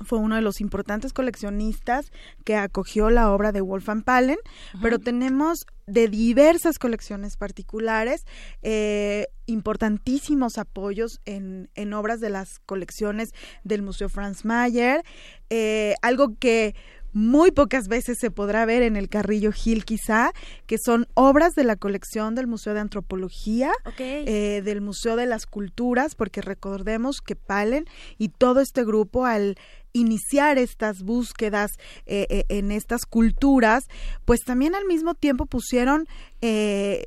fue 0.04 0.18
uno 0.18 0.36
de 0.36 0.42
los 0.42 0.60
importantes 0.60 1.12
coleccionistas 1.12 2.10
que 2.44 2.56
acogió 2.56 3.10
la 3.10 3.32
obra 3.32 3.52
de 3.52 3.60
Wolfgang 3.60 4.02
Palen, 4.02 4.38
pero 4.82 4.98
tenemos 4.98 5.66
de 5.86 6.08
diversas 6.08 6.78
colecciones 6.78 7.36
particulares, 7.36 8.26
eh, 8.62 9.26
importantísimos 9.46 10.58
apoyos 10.58 11.20
en, 11.24 11.70
en, 11.74 11.94
obras 11.94 12.20
de 12.20 12.28
las 12.28 12.58
colecciones 12.66 13.30
del 13.64 13.82
Museo 13.82 14.08
Franz 14.08 14.44
Mayer, 14.44 15.02
eh, 15.48 15.94
algo 16.02 16.36
que 16.38 16.74
muy 17.12 17.50
pocas 17.50 17.88
veces 17.88 18.18
se 18.20 18.30
podrá 18.30 18.66
ver 18.66 18.82
en 18.82 18.96
el 18.96 19.08
Carrillo 19.08 19.50
Gil 19.52 19.84
quizá, 19.84 20.32
que 20.66 20.76
son 20.78 21.06
obras 21.14 21.54
de 21.54 21.64
la 21.64 21.76
colección 21.76 22.34
del 22.34 22.46
Museo 22.46 22.74
de 22.74 22.80
Antropología, 22.80 23.72
okay. 23.86 24.24
eh, 24.26 24.62
del 24.62 24.80
Museo 24.80 25.16
de 25.16 25.26
las 25.26 25.46
Culturas, 25.46 26.14
porque 26.14 26.42
recordemos 26.42 27.20
que 27.20 27.34
Palen 27.34 27.86
y 28.18 28.28
todo 28.28 28.60
este 28.60 28.84
grupo 28.84 29.24
al 29.24 29.56
iniciar 29.92 30.58
estas 30.58 31.02
búsquedas 31.02 31.72
eh, 32.06 32.26
eh, 32.28 32.44
en 32.48 32.72
estas 32.72 33.04
culturas, 33.04 33.84
pues 34.24 34.40
también 34.40 34.74
al 34.74 34.84
mismo 34.84 35.14
tiempo 35.14 35.46
pusieron 35.46 36.06
eh, 36.40 37.04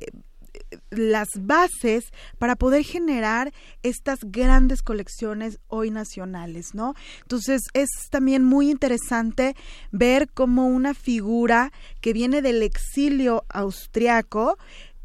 las 0.90 1.28
bases 1.38 2.04
para 2.38 2.56
poder 2.56 2.84
generar 2.84 3.52
estas 3.82 4.18
grandes 4.22 4.82
colecciones 4.82 5.58
hoy 5.68 5.90
nacionales, 5.90 6.74
¿no? 6.74 6.94
Entonces 7.22 7.62
es 7.72 7.88
también 8.10 8.44
muy 8.44 8.70
interesante 8.70 9.56
ver 9.90 10.28
cómo 10.32 10.66
una 10.66 10.94
figura 10.94 11.72
que 12.00 12.12
viene 12.12 12.42
del 12.42 12.62
exilio 12.62 13.44
austriaco 13.48 14.58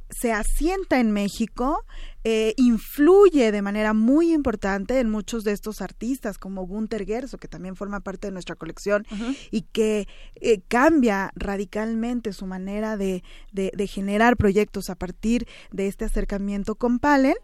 se 0.10 0.32
asienta 0.32 0.99
en 0.99 1.12
México, 1.12 1.86
eh, 2.24 2.53
influye 2.58 3.51
de 3.51 3.62
manera 3.62 3.93
muy 3.93 4.34
importante 4.34 4.99
en 4.99 5.10
muchos 5.10 5.43
de 5.43 5.53
estos 5.53 5.82
artistas, 5.82 6.38
como 6.38 6.66
Gunther 6.66 7.05
Gerso, 7.05 7.38
que 7.38 7.47
también 7.47 7.76
forma 7.76 8.01
parte 8.01 8.28
de 8.28 8.32
nuestra 8.34 8.55
colección, 8.55 9.05
uh 9.12 9.16
-huh. 9.16 9.38
y 9.51 9.62
que 9.62 10.08
eh, 10.36 10.62
cambia 10.68 11.32
radicalmente 11.36 12.34
su 12.34 12.45
manera 12.45 12.97
de, 12.97 13.24
de, 13.51 13.72
de, 13.76 13.88
generar 13.88 14.36
proyectos 14.38 14.89
a 14.89 14.95
partir 14.95 15.47
de 15.72 15.88
este 15.88 16.05
acercamiento 16.05 16.76
con 16.76 16.99
Palen, 16.99 17.36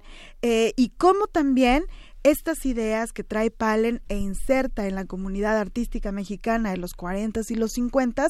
eh, 0.42 0.74
y 0.76 0.90
cómo 0.90 1.28
también 1.28 1.86
estas 2.24 2.66
ideas 2.66 3.12
que 3.12 3.24
trae 3.24 3.52
Palen 3.52 4.02
e 4.10 4.18
inserta 4.18 4.88
en 4.88 4.96
la 4.96 5.06
comunidad 5.06 5.58
artística 5.58 6.12
mexicana 6.12 6.72
de 6.72 6.78
los 6.78 6.94
40 6.94 7.42
y 7.50 7.56
los 7.56 7.74
50, 7.74 8.28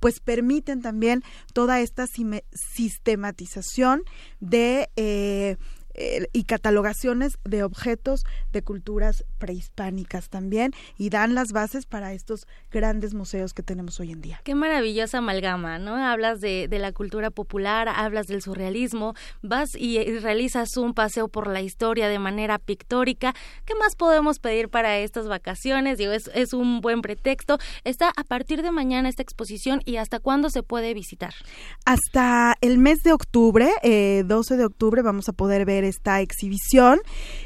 pues 0.00 0.20
permiten 0.20 0.82
también 0.82 1.22
toda 1.52 1.80
esta 1.80 2.06
sistematización 2.06 4.02
de 4.40 4.90
eh, 4.96 5.56
eh, 5.96 6.26
y 6.32 6.44
catalogaciones 6.44 7.38
de 7.44 7.62
objetos 7.62 8.24
de 8.52 8.62
culturas 8.62 9.24
prehispánicas 9.38 10.28
también 10.28 10.72
y 10.96 11.10
dan 11.10 11.34
las 11.34 11.52
bases 11.52 11.86
para 11.86 12.12
estos 12.12 12.46
grandes 12.70 13.14
museos 13.14 13.54
que 13.54 13.62
tenemos 13.62 13.98
hoy 14.00 14.12
en 14.12 14.20
día. 14.20 14.40
Qué 14.44 14.54
maravillosa 14.54 15.18
amalgama, 15.18 15.78
¿no? 15.78 15.96
Hablas 15.96 16.40
de, 16.40 16.68
de 16.68 16.78
la 16.78 16.92
cultura 16.92 17.30
popular, 17.30 17.88
hablas 17.88 18.26
del 18.26 18.42
surrealismo, 18.42 19.14
vas 19.42 19.74
y, 19.74 19.98
y, 19.98 20.18
realizas 20.18 20.76
un 20.76 20.94
paseo 20.94 21.28
por 21.28 21.48
la 21.48 21.60
historia 21.60 22.08
de 22.08 22.18
manera 22.18 22.58
pictórica. 22.58 23.34
¿Qué 23.64 23.74
más 23.74 23.96
podemos 23.96 24.38
pedir 24.38 24.68
para 24.68 24.98
estas 24.98 25.28
vacaciones? 25.28 25.98
Digo, 25.98 26.12
es, 26.12 26.30
es 26.34 26.52
un 26.52 26.80
buen 26.80 27.02
pretexto. 27.02 27.58
Está 27.84 28.12
a 28.16 28.24
partir 28.24 28.62
de 28.62 28.70
mañana 28.70 29.08
esta 29.08 29.22
exposición 29.22 29.80
y 29.84 29.96
hasta 29.96 30.20
cuándo 30.20 30.50
se 30.50 30.62
puede 30.62 30.94
visitar? 30.94 31.34
Hasta 31.84 32.54
el 32.60 32.78
mes 32.78 33.02
de 33.02 33.12
octubre, 33.12 33.70
eh, 33.82 34.22
12 34.26 34.56
de 34.56 34.64
octubre, 34.64 35.02
vamos 35.02 35.28
a 35.28 35.32
poder 35.32 35.64
ver 35.64 35.84
esta 35.88 36.20
exhibición. 36.20 37.00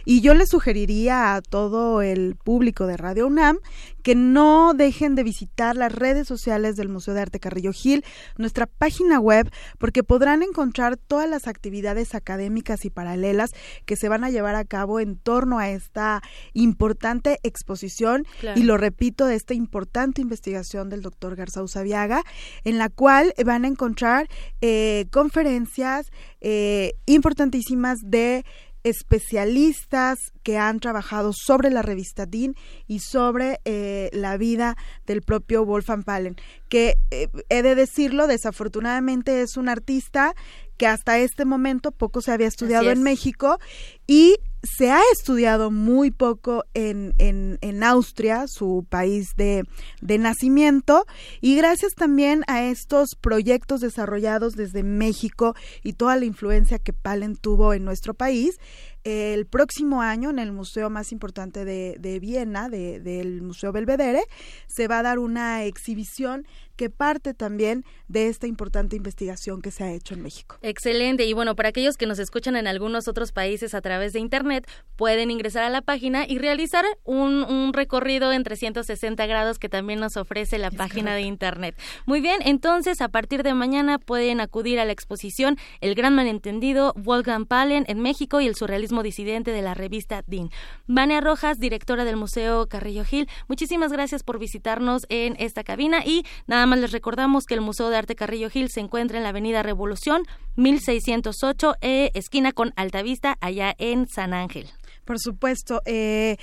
Y 0.05 0.21
yo 0.21 0.35
le 0.35 0.47
sugeriría 0.47 1.35
a 1.35 1.43
todo 1.43 2.03
el 2.03 2.37
público 2.37 2.87
de 2.87 2.97
Radio 2.97 3.27
UNAM 3.27 3.59
que 4.01 4.15
no 4.15 4.75
dejen 4.75 5.15
de 5.15 5.23
visitar 5.23 5.77
las 5.77 5.93
redes 5.93 6.27
sociales 6.27 6.77
del 6.77 6.89
Museo 6.89 7.15
de 7.15 7.21
Arte 7.21 7.41
Carrillo 7.41 7.73
Gil, 7.73 8.05
nuestra 8.37 8.67
página 8.67 9.21
web, 9.21 9.51
porque 9.79 10.03
podrán 10.03 10.43
encontrar 10.43 10.97
todas 10.97 11.29
las 11.29 11.47
actividades 11.47 12.15
académicas 12.15 12.85
y 12.85 12.91
paralelas 12.91 13.53
que 13.87 13.97
se 13.97 14.09
van 14.09 14.25
a 14.25 14.31
llevar 14.31 14.55
a 14.55 14.65
cabo 14.65 15.01
en 15.01 15.17
torno 15.17 15.59
a 15.59 15.71
esta 15.71 16.23
importante 16.53 17.39
exposición 17.43 18.25
Claro. 18.41 18.59
y 18.59 18.63
lo 18.63 18.77
repito, 18.77 19.27
de 19.27 19.35
esta 19.37 19.55
importante 19.55 20.21
investigación 20.21 20.89
del 20.89 21.03
doctor 21.03 21.37
Garza 21.37 21.63
Usabiaga, 21.63 22.23
en 22.65 22.79
la 22.79 22.89
cual 22.89 23.35
van 23.45 23.65
a 23.65 23.69
encontrar 23.69 24.29
eh, 24.61 25.07
conferencias 25.11 26.11
eh, 26.41 26.95
importantísimas 27.07 27.99
de 28.03 28.45
especialistas 28.85 30.33
que 30.43 30.59
han 30.59 30.81
trabajado 30.81 31.33
sobre 31.33 31.71
la 31.71 31.83
revista 31.83 32.27
DIN 32.27 32.55
y 32.87 33.01
sobre 33.01 33.61
eh, 33.65 34.11
la 34.13 34.37
vida 34.37 34.77
del 35.07 35.23
propio 35.23 35.65
Wolfgang 35.65 36.05
Palen, 36.05 36.37
que 36.69 36.97
eh, 37.11 37.29
he 37.49 37.63
de 37.63 37.75
decirlo, 37.75 38.27
desafortunadamente 38.27 39.43
es 39.43 39.57
un 39.57 39.69
artista 39.69 40.35
que 40.81 40.87
hasta 40.87 41.19
este 41.19 41.45
momento 41.45 41.93
poco 41.93 42.23
se 42.23 42.33
había 42.33 42.47
estudiado 42.47 42.91
es. 42.91 42.97
en 42.97 43.03
México 43.03 43.59
y 44.07 44.37
se 44.63 44.91
ha 44.91 45.03
estudiado 45.13 45.71
muy 45.71 46.11
poco 46.11 46.65
en, 46.73 47.13
en, 47.19 47.59
en 47.61 47.85
Austria, 47.85 48.47
su 48.47 48.87
país 48.89 49.29
de, 49.37 49.65
de 50.01 50.17
nacimiento, 50.17 51.05
y 51.43 51.55
gracias 51.57 51.93
también 51.95 52.45
a 52.47 52.65
estos 52.65 53.11
proyectos 53.21 53.83
desarrollados 53.83 54.55
desde 54.55 54.83
México 54.83 55.55
y 55.83 55.93
toda 55.93 56.17
la 56.17 56.25
influencia 56.25 56.79
que 56.79 56.95
Palen 56.95 57.37
tuvo 57.37 57.75
en 57.75 57.85
nuestro 57.85 58.15
país, 58.15 58.59
el 59.05 59.47
próximo 59.47 60.03
año 60.03 60.31
en 60.31 60.39
el 60.39 60.53
museo 60.53 60.91
más 60.91 61.13
importante 61.13 61.65
de, 61.65 61.97
de 61.99 62.21
Viena, 62.21 62.69
de- 62.69 63.01
del 63.01 63.43
Museo 63.43 63.73
Belvedere, 63.73 64.23
se 64.67 64.89
va 64.89 64.99
a 64.99 65.03
dar 65.03 65.19
una 65.19 65.65
exhibición 65.65 66.47
que 66.77 66.89
parte 66.89 67.35
también 67.35 67.85
de 68.09 68.29
esta 68.29 68.47
importante 68.47 68.97
investigación 68.97 69.61
que 69.61 69.71
se 69.71 69.85
ha 69.85 69.93
hecho 69.93 70.15
en 70.15 70.23
México. 70.23 70.57
Excelente. 70.63 71.27
Y 71.27 71.35
bueno, 71.35 71.55
para 71.55 71.69
aquellos 71.69 71.99
que 71.99 72.07
nos 72.07 72.19
escuchan 72.19 72.57
en 72.57 72.67
algunos 72.67 73.07
otros 73.07 73.33
países 73.33 73.75
a 73.75 73.83
través 73.83 74.15
de 74.15 74.21
Internet, 74.21 74.67
pueden 74.97 75.31
ingresar 75.31 75.63
a 75.63 75.69
la 75.69 75.83
página 75.83 76.25
y 76.27 76.39
realizar 76.39 76.87
un, 77.05 77.45
un 77.45 77.75
recorrido 77.75 78.33
en 78.33 78.45
360 78.45 79.27
grados 79.27 79.59
que 79.59 79.69
también 79.69 80.01
nos 80.01 80.17
ofrece 80.17 80.57
la 80.57 80.71
página 80.71 81.15
de 81.15 81.21
Internet. 81.23 81.77
Muy 82.07 82.23
bien, 82.23 82.41
entonces 82.47 83.03
a 83.03 83.09
partir 83.09 83.43
de 83.43 83.53
mañana 83.53 83.99
pueden 83.99 84.41
acudir 84.41 84.81
a 84.81 84.87
la 84.87 84.93
exposición 84.93 85.59
El 85.83 85.95
Gran 85.95 86.15
Malentendido, 86.15 86.95
Wolfgang 86.97 87.45
Palen 87.47 87.85
en 87.89 88.01
México 88.01 88.41
y 88.41 88.47
el 88.47 88.55
surrealismo 88.55 88.90
disidente 89.03 89.53
de 89.53 89.63
la 89.63 89.75
revista 89.75 90.23
DIN. 90.27 90.51
Vania 90.87 91.21
Rojas, 91.21 91.59
directora 91.59 92.05
del 92.05 92.17
Museo 92.17 92.67
Carrillo 92.67 93.05
Gil, 93.05 93.29
muchísimas 93.49 93.93
gracias 93.93 94.23
por 94.23 94.39
visitarnos 94.39 95.07
en 95.09 95.37
esta 95.39 95.65
cabina 95.65 96.05
y 96.05 96.25
nada 96.47 96.67
más 96.67 96.79
les 96.79 96.93
recordamos 96.93 97.45
que 97.45 97.55
el 97.55 97.61
Museo 97.61 97.91
de 97.91 97.97
Arte 97.97 98.17
Carrillo 98.17 98.51
Gil 98.51 98.69
se 98.71 98.81
encuentra 98.81 99.19
en 99.19 99.25
la 99.25 99.31
Avenida 99.31 99.63
Revolución 99.63 100.23
1608, 100.57 101.75
eh, 101.81 102.11
esquina 102.15 102.53
con 102.53 102.73
Altavista, 102.77 103.37
allá 103.41 103.75
en 103.79 104.07
San 104.09 104.35
Ángel. 104.35 104.69
Por 105.05 105.19
supuesto, 105.19 105.81
eh, 105.87 106.37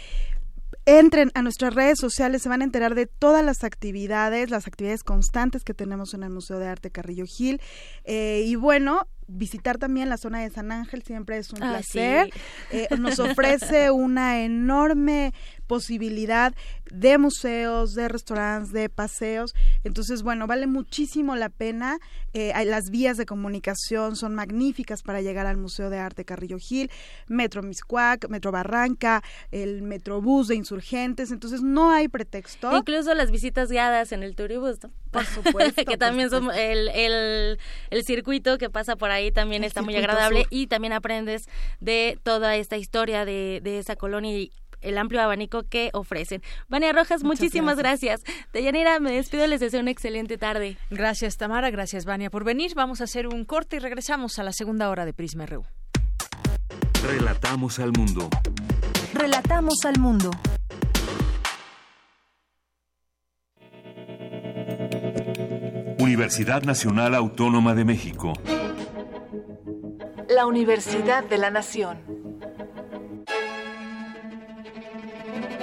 entren 0.85 1.31
a 1.35 1.41
nuestras 1.41 1.73
redes 1.73 1.99
sociales, 1.99 2.41
se 2.41 2.49
van 2.49 2.61
a 2.61 2.63
enterar 2.63 2.95
de 2.95 3.07
todas 3.07 3.43
las 3.43 3.63
actividades, 3.63 4.49
las 4.49 4.67
actividades 4.67 5.03
constantes 5.03 5.63
que 5.63 5.73
tenemos 5.73 6.13
en 6.13 6.23
el 6.23 6.29
Museo 6.29 6.59
de 6.59 6.67
Arte 6.67 6.91
Carrillo 6.91 7.25
Gil. 7.25 7.61
Eh, 8.05 8.43
y 8.45 8.55
bueno, 8.55 9.07
visitar 9.27 9.77
también 9.77 10.09
la 10.09 10.17
zona 10.17 10.39
de 10.39 10.49
San 10.49 10.71
Ángel 10.71 11.03
siempre 11.03 11.37
es 11.37 11.51
un 11.51 11.61
Ah, 11.61 11.69
placer. 11.69 12.29
sí. 12.31 12.39
Eh, 12.71 12.87
nos 12.97 13.19
ofrece 13.19 13.91
una 13.91 14.41
enorme 14.41 15.33
posibilidad 15.67 16.53
de 16.91 17.17
museos, 17.17 17.93
de 17.93 18.07
restaurantes, 18.07 18.71
de 18.71 18.89
paseos. 18.89 19.53
Entonces, 19.83 20.23
bueno, 20.23 20.47
vale 20.47 20.67
muchísimo 20.67 21.35
la 21.35 21.49
pena. 21.49 21.97
Eh, 22.33 22.53
las 22.65 22.89
vías 22.89 23.17
de 23.17 23.25
comunicación 23.25 24.15
son 24.15 24.35
magníficas 24.35 25.03
para 25.03 25.21
llegar 25.21 25.45
al 25.45 25.57
Museo 25.57 25.89
de 25.89 25.97
Arte 25.99 26.25
Carrillo 26.25 26.57
Gil, 26.59 26.89
Metro 27.27 27.61
Miscuac, 27.63 28.27
Metro 28.29 28.51
Barranca, 28.51 29.23
el 29.51 29.81
Metrobús 29.81 30.47
de 30.47 30.55
Insurgentes. 30.55 31.31
Entonces, 31.31 31.61
no 31.61 31.91
hay 31.91 32.07
pretexto. 32.07 32.75
Incluso 32.75 33.13
las 33.13 33.31
visitas 33.31 33.69
guiadas 33.69 34.11
en 34.11 34.23
el 34.23 34.35
turibús, 34.35 34.81
¿no? 34.83 34.89
Por 35.11 35.25
supuesto. 35.43 35.83
que 35.85 35.97
también 35.97 36.29
son 36.29 36.51
el, 36.53 36.89
el, 36.89 37.57
el 37.89 38.03
circuito 38.03 38.57
que 38.57 38.69
pasa 38.69 38.95
por 38.95 39.11
ahí 39.11 39.31
también 39.31 39.63
El 39.63 39.67
está 39.67 39.81
muy 39.81 39.95
agradable 39.95 40.43
sur. 40.43 40.47
y 40.51 40.67
también 40.67 40.93
aprendes 40.93 41.43
de 41.79 42.19
toda 42.23 42.55
esta 42.55 42.77
historia 42.77 43.25
de, 43.25 43.59
de 43.63 43.79
esa 43.79 43.95
colonia 43.95 44.37
y 44.37 44.51
el 44.81 44.97
amplio 44.97 45.21
abanico 45.21 45.63
que 45.63 45.89
ofrecen. 45.93 46.41
Vania 46.67 46.93
Rojas, 46.93 47.23
Muchas 47.23 47.41
muchísimas 47.41 47.77
gracias. 47.77 48.21
Deyanira, 48.53 48.99
me 48.99 49.11
despido, 49.11 49.47
les 49.47 49.59
deseo 49.59 49.81
una 49.81 49.91
excelente 49.91 50.37
tarde. 50.37 50.77
Gracias 50.89 51.37
Tamara, 51.37 51.69
gracias 51.69 52.05
Vania 52.05 52.29
por 52.29 52.43
venir. 52.43 52.73
Vamos 52.75 53.01
a 53.01 53.05
hacer 53.05 53.27
un 53.27 53.45
corte 53.45 53.77
y 53.77 53.79
regresamos 53.79 54.39
a 54.39 54.43
la 54.43 54.51
segunda 54.51 54.89
hora 54.89 55.05
de 55.05 55.13
Prisma 55.13 55.45
RU. 55.45 55.65
Relatamos 57.03 57.79
al 57.79 57.91
mundo. 57.93 58.29
Relatamos 59.13 59.85
al 59.85 59.99
mundo. 59.99 60.31
Universidad 65.99 66.63
Nacional 66.63 67.15
Autónoma 67.15 67.75
de 67.75 67.85
México. 67.85 68.33
La 70.29 70.45
Universidad 70.45 71.23
de 71.23 71.37
la 71.37 71.49
Nación. 71.49 71.97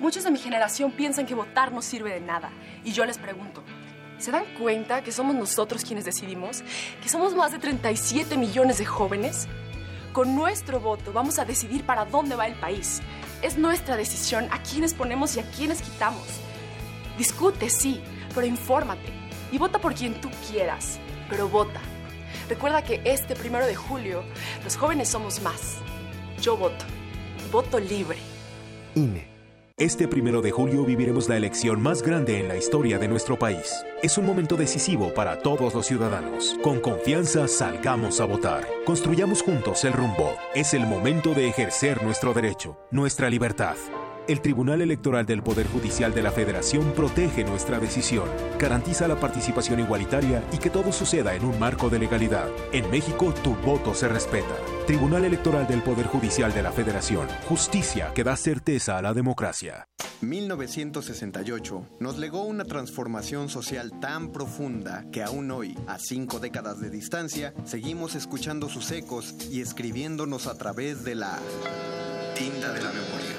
Muchos 0.00 0.24
de 0.24 0.30
mi 0.30 0.38
generación 0.38 0.92
piensan 0.92 1.26
que 1.26 1.34
votar 1.34 1.72
no 1.72 1.80
sirve 1.80 2.12
de 2.12 2.20
nada. 2.20 2.50
Y 2.84 2.92
yo 2.92 3.04
les 3.04 3.18
pregunto, 3.18 3.62
¿se 4.18 4.30
dan 4.30 4.44
cuenta 4.58 5.02
que 5.02 5.12
somos 5.12 5.34
nosotros 5.34 5.84
quienes 5.84 6.04
decidimos? 6.04 6.62
¿Que 7.02 7.08
somos 7.08 7.34
más 7.34 7.52
de 7.52 7.58
37 7.58 8.36
millones 8.36 8.78
de 8.78 8.84
jóvenes? 8.84 9.46
Con 10.12 10.34
nuestro 10.34 10.80
voto 10.80 11.12
vamos 11.12 11.38
a 11.38 11.44
decidir 11.44 11.84
para 11.84 12.04
dónde 12.04 12.36
va 12.36 12.46
el 12.46 12.54
país. 12.54 13.00
Es 13.42 13.56
nuestra 13.56 13.96
decisión 13.96 14.48
a 14.50 14.62
quiénes 14.62 14.94
ponemos 14.94 15.36
y 15.36 15.40
a 15.40 15.50
quiénes 15.50 15.82
quitamos. 15.82 16.26
Discute, 17.18 17.70
sí, 17.70 18.00
pero 18.34 18.46
infórmate. 18.46 19.12
Y 19.52 19.58
vota 19.58 19.78
por 19.78 19.94
quien 19.94 20.20
tú 20.20 20.28
quieras, 20.50 20.98
pero 21.28 21.48
vota. 21.48 21.80
Recuerda 22.48 22.82
que 22.82 23.00
este 23.04 23.34
primero 23.34 23.66
de 23.66 23.74
julio 23.74 24.24
los 24.64 24.76
jóvenes 24.76 25.08
somos 25.08 25.40
más. 25.40 25.76
Yo 26.40 26.56
voto. 26.56 26.84
Voto 27.50 27.78
libre. 27.78 28.18
INE. 28.94 29.33
Este 29.76 30.06
primero 30.06 30.40
de 30.40 30.52
julio 30.52 30.84
viviremos 30.84 31.28
la 31.28 31.36
elección 31.36 31.82
más 31.82 32.00
grande 32.00 32.38
en 32.38 32.46
la 32.46 32.56
historia 32.56 32.96
de 33.00 33.08
nuestro 33.08 33.36
país. 33.36 33.74
Es 34.04 34.16
un 34.16 34.24
momento 34.24 34.54
decisivo 34.54 35.12
para 35.12 35.40
todos 35.40 35.74
los 35.74 35.84
ciudadanos. 35.84 36.56
Con 36.62 36.78
confianza 36.78 37.48
salgamos 37.48 38.20
a 38.20 38.24
votar. 38.24 38.64
Construyamos 38.86 39.42
juntos 39.42 39.82
el 39.82 39.92
rumbo. 39.92 40.32
Es 40.54 40.74
el 40.74 40.86
momento 40.86 41.34
de 41.34 41.48
ejercer 41.48 42.04
nuestro 42.04 42.32
derecho, 42.32 42.78
nuestra 42.92 43.28
libertad. 43.28 43.74
El 44.26 44.40
Tribunal 44.40 44.80
Electoral 44.80 45.26
del 45.26 45.42
Poder 45.42 45.66
Judicial 45.66 46.14
de 46.14 46.22
la 46.22 46.32
Federación 46.32 46.92
protege 46.92 47.44
nuestra 47.44 47.78
decisión, 47.78 48.26
garantiza 48.58 49.06
la 49.06 49.20
participación 49.20 49.80
igualitaria 49.80 50.42
y 50.50 50.56
que 50.56 50.70
todo 50.70 50.92
suceda 50.92 51.34
en 51.34 51.44
un 51.44 51.58
marco 51.58 51.90
de 51.90 51.98
legalidad. 51.98 52.48
En 52.72 52.90
México, 52.90 53.34
tu 53.42 53.54
voto 53.56 53.92
se 53.92 54.08
respeta. 54.08 54.56
Tribunal 54.86 55.26
Electoral 55.26 55.66
del 55.66 55.82
Poder 55.82 56.06
Judicial 56.06 56.54
de 56.54 56.62
la 56.62 56.72
Federación. 56.72 57.28
Justicia 57.50 58.12
que 58.14 58.24
da 58.24 58.34
certeza 58.34 58.96
a 58.96 59.02
la 59.02 59.12
democracia. 59.12 59.88
1968 60.22 61.86
nos 62.00 62.16
legó 62.16 62.44
una 62.44 62.64
transformación 62.64 63.50
social 63.50 64.00
tan 64.00 64.32
profunda 64.32 65.04
que 65.12 65.22
aún 65.22 65.50
hoy, 65.50 65.76
a 65.86 65.98
cinco 65.98 66.40
décadas 66.40 66.80
de 66.80 66.88
distancia, 66.88 67.52
seguimos 67.66 68.14
escuchando 68.14 68.70
sus 68.70 68.90
ecos 68.90 69.34
y 69.50 69.60
escribiéndonos 69.60 70.46
a 70.46 70.56
través 70.56 71.04
de 71.04 71.14
la 71.14 71.38
tinta 72.34 72.72
de 72.72 72.82
la 72.82 72.88
memoria. 72.88 73.33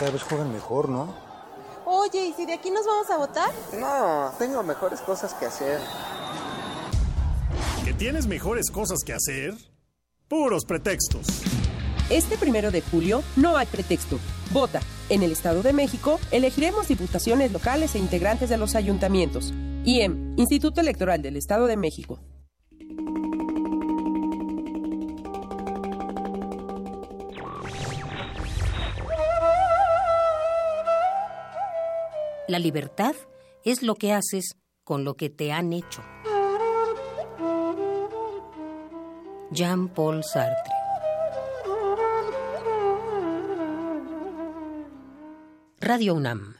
Cada 0.00 0.12
vez 0.12 0.22
juegan 0.22 0.50
mejor, 0.50 0.88
¿no? 0.88 1.14
Oye, 1.84 2.28
¿y 2.28 2.32
si 2.32 2.46
de 2.46 2.54
aquí 2.54 2.70
nos 2.70 2.86
vamos 2.86 3.10
a 3.10 3.18
votar? 3.18 3.50
No, 3.78 4.32
tengo 4.38 4.62
mejores 4.62 5.00
cosas 5.00 5.34
que 5.34 5.44
hacer. 5.44 5.78
¿Que 7.84 7.92
tienes 7.92 8.26
mejores 8.26 8.70
cosas 8.70 9.00
que 9.04 9.12
hacer? 9.12 9.54
Puros 10.26 10.64
pretextos. 10.64 11.26
Este 12.08 12.38
primero 12.38 12.70
de 12.70 12.80
julio 12.80 13.22
no 13.36 13.58
hay 13.58 13.66
pretexto. 13.66 14.18
Vota. 14.52 14.80
En 15.10 15.22
el 15.22 15.32
Estado 15.32 15.62
de 15.62 15.74
México 15.74 16.18
elegiremos 16.30 16.88
diputaciones 16.88 17.52
locales 17.52 17.94
e 17.94 17.98
integrantes 17.98 18.48
de 18.48 18.56
los 18.56 18.76
ayuntamientos. 18.76 19.52
IEM, 19.84 20.34
Instituto 20.38 20.80
Electoral 20.80 21.20
del 21.20 21.36
Estado 21.36 21.66
de 21.66 21.76
México. 21.76 22.20
La 32.50 32.58
libertad 32.58 33.14
es 33.64 33.82
lo 33.84 33.94
que 33.94 34.12
haces 34.12 34.56
con 34.82 35.04
lo 35.04 35.14
que 35.14 35.30
te 35.30 35.52
han 35.52 35.72
hecho. 35.72 36.02
Jean-Paul 39.52 40.24
Sartre. 40.24 40.74
Radio 45.78 46.14
UNAM. 46.14 46.59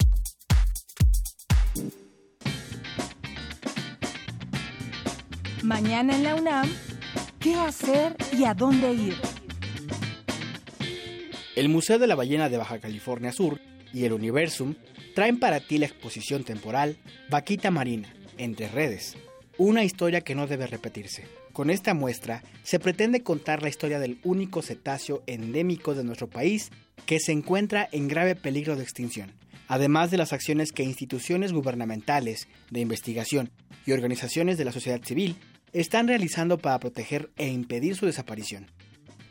Mañana 5.63 6.15
en 6.15 6.23
la 6.23 6.33
UNAM, 6.33 6.67
¿qué 7.39 7.53
hacer 7.53 8.15
y 8.35 8.45
a 8.45 8.55
dónde 8.55 8.93
ir? 8.93 9.15
El 11.55 11.69
Museo 11.69 11.99
de 11.99 12.07
la 12.07 12.15
Ballena 12.15 12.49
de 12.49 12.57
Baja 12.57 12.79
California 12.79 13.31
Sur 13.31 13.59
y 13.93 14.05
el 14.05 14.13
Universum 14.13 14.73
traen 15.13 15.39
para 15.39 15.59
ti 15.59 15.77
la 15.77 15.85
exposición 15.85 16.43
temporal 16.43 16.97
Vaquita 17.29 17.69
Marina, 17.69 18.11
Entre 18.39 18.69
Redes, 18.69 19.15
una 19.59 19.83
historia 19.83 20.21
que 20.21 20.33
no 20.33 20.47
debe 20.47 20.65
repetirse. 20.65 21.25
Con 21.53 21.69
esta 21.69 21.93
muestra 21.93 22.41
se 22.63 22.79
pretende 22.79 23.21
contar 23.21 23.61
la 23.61 23.69
historia 23.69 23.99
del 23.99 24.19
único 24.23 24.63
cetáceo 24.63 25.21
endémico 25.27 25.93
de 25.93 26.03
nuestro 26.03 26.27
país 26.27 26.71
que 27.05 27.19
se 27.19 27.33
encuentra 27.33 27.87
en 27.91 28.07
grave 28.07 28.35
peligro 28.35 28.75
de 28.75 28.83
extinción, 28.83 29.31
además 29.67 30.09
de 30.09 30.17
las 30.17 30.33
acciones 30.33 30.71
que 30.71 30.81
instituciones 30.81 31.53
gubernamentales, 31.53 32.47
de 32.71 32.79
investigación 32.79 33.51
y 33.85 33.91
organizaciones 33.91 34.57
de 34.57 34.65
la 34.65 34.71
sociedad 34.71 35.03
civil 35.03 35.35
están 35.73 36.07
realizando 36.07 36.57
para 36.57 36.79
proteger 36.79 37.31
e 37.37 37.47
impedir 37.47 37.95
su 37.95 38.05
desaparición. 38.05 38.67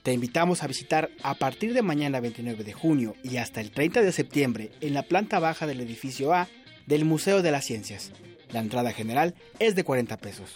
Te 0.02 0.12
invitamos 0.12 0.62
a 0.62 0.66
visitar 0.66 1.10
a 1.22 1.34
partir 1.34 1.74
de 1.74 1.82
mañana 1.82 2.20
29 2.20 2.64
de 2.64 2.72
junio 2.72 3.14
y 3.22 3.36
hasta 3.36 3.60
el 3.60 3.70
30 3.70 4.00
de 4.00 4.12
septiembre 4.12 4.70
en 4.80 4.94
la 4.94 5.02
planta 5.02 5.38
baja 5.38 5.66
del 5.66 5.80
edificio 5.80 6.32
A 6.32 6.48
del 6.86 7.04
Museo 7.04 7.42
de 7.42 7.50
las 7.50 7.66
Ciencias. 7.66 8.12
La 8.52 8.60
entrada 8.60 8.92
general 8.92 9.34
es 9.58 9.74
de 9.74 9.84
40 9.84 10.16
pesos. 10.16 10.54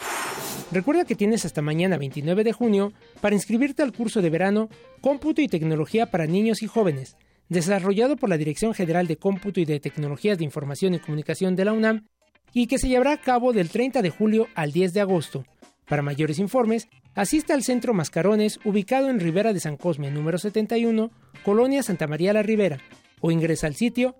Recuerda 0.72 1.04
que 1.04 1.14
tienes 1.14 1.44
hasta 1.44 1.62
mañana 1.62 1.98
29 1.98 2.42
de 2.42 2.52
junio 2.52 2.92
para 3.20 3.34
inscribirte 3.34 3.82
al 3.82 3.92
curso 3.92 4.22
de 4.22 4.30
verano 4.30 4.68
Cómputo 5.00 5.42
y 5.42 5.48
Tecnología 5.48 6.10
para 6.10 6.26
Niños 6.26 6.62
y 6.62 6.66
Jóvenes, 6.66 7.16
desarrollado 7.48 8.16
por 8.16 8.30
la 8.30 8.38
Dirección 8.38 8.74
General 8.74 9.06
de 9.06 9.16
Cómputo 9.16 9.60
y 9.60 9.64
de 9.64 9.78
Tecnologías 9.78 10.38
de 10.38 10.44
Información 10.44 10.94
y 10.94 10.98
Comunicación 10.98 11.54
de 11.54 11.66
la 11.66 11.72
UNAM 11.72 12.06
y 12.52 12.66
que 12.66 12.78
se 12.78 12.88
llevará 12.88 13.12
a 13.12 13.20
cabo 13.20 13.52
del 13.52 13.68
30 13.68 14.00
de 14.00 14.10
julio 14.10 14.48
al 14.54 14.72
10 14.72 14.94
de 14.94 15.00
agosto. 15.00 15.44
Para 15.86 16.02
mayores 16.02 16.38
informes, 16.38 16.88
asista 17.14 17.54
al 17.54 17.62
Centro 17.62 17.94
Mascarones 17.94 18.58
ubicado 18.64 19.10
en 19.10 19.20
Rivera 19.20 19.52
de 19.52 19.60
San 19.60 19.76
Cosme 19.76 20.10
número 20.10 20.38
71, 20.38 21.10
Colonia 21.44 21.82
Santa 21.82 22.06
María 22.06 22.32
la 22.32 22.42
Ribera, 22.42 22.78
o 23.20 23.30
ingresa 23.30 23.66
al 23.66 23.74
sitio 23.74 24.16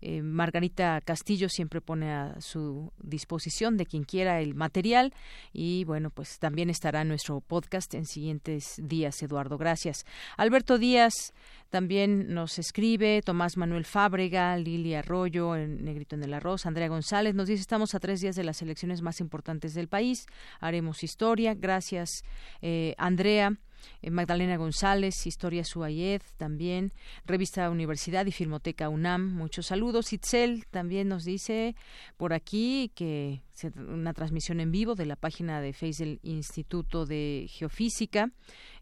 eh, 0.00 0.22
Margarita 0.22 1.00
Castillo 1.00 1.48
siempre 1.48 1.80
pone 1.80 2.12
a 2.12 2.40
su 2.40 2.92
disposición 3.02 3.76
de 3.76 3.86
quien 3.86 4.04
quiera 4.04 4.40
el 4.40 4.54
material 4.54 5.12
y 5.52 5.84
bueno, 5.84 6.10
pues 6.10 6.38
también 6.38 6.70
estará 6.70 7.02
en 7.02 7.08
nuestro 7.08 7.40
podcast 7.40 7.94
en 7.94 8.06
siguientes 8.06 8.74
días, 8.82 9.22
Eduardo. 9.22 9.58
Gracias. 9.58 10.04
Alberto 10.36 10.78
Díaz 10.78 11.32
también 11.70 12.32
nos 12.34 12.58
escribe, 12.58 13.20
Tomás 13.24 13.56
Manuel 13.56 13.84
Fábrega, 13.84 14.56
Lili 14.56 14.94
Arroyo, 14.94 15.56
en 15.56 15.84
Negrito 15.84 16.14
en 16.14 16.22
el 16.22 16.34
Arroz, 16.34 16.66
Andrea 16.66 16.88
González 16.88 17.34
nos 17.34 17.48
dice 17.48 17.62
estamos 17.62 17.94
a 17.94 18.00
tres 18.00 18.20
días 18.20 18.36
de 18.36 18.44
las 18.44 18.62
elecciones 18.62 19.02
más 19.02 19.20
importantes 19.20 19.74
del 19.74 19.88
país, 19.88 20.26
haremos 20.60 21.02
historia. 21.02 21.54
Gracias, 21.54 22.22
eh, 22.62 22.94
Andrea. 22.98 23.58
Eh, 24.02 24.10
Magdalena 24.10 24.56
González, 24.56 25.26
Historia 25.26 25.64
Suayed 25.64 26.22
también, 26.36 26.92
Revista 27.24 27.70
Universidad 27.70 28.26
y 28.26 28.32
Filmoteca 28.32 28.88
UNAM, 28.88 29.34
muchos 29.34 29.66
saludos. 29.66 30.12
Itzel 30.12 30.66
también 30.70 31.08
nos 31.08 31.24
dice 31.24 31.76
por 32.16 32.32
aquí 32.32 32.92
que 32.94 33.42
una 33.76 34.12
transmisión 34.12 34.60
en 34.60 34.72
vivo 34.72 34.94
de 34.94 35.06
la 35.06 35.16
página 35.16 35.60
de 35.60 35.72
Facebook 35.72 35.94
del 35.94 36.20
Instituto 36.22 37.06
de 37.06 37.46
Geofísica, 37.48 38.30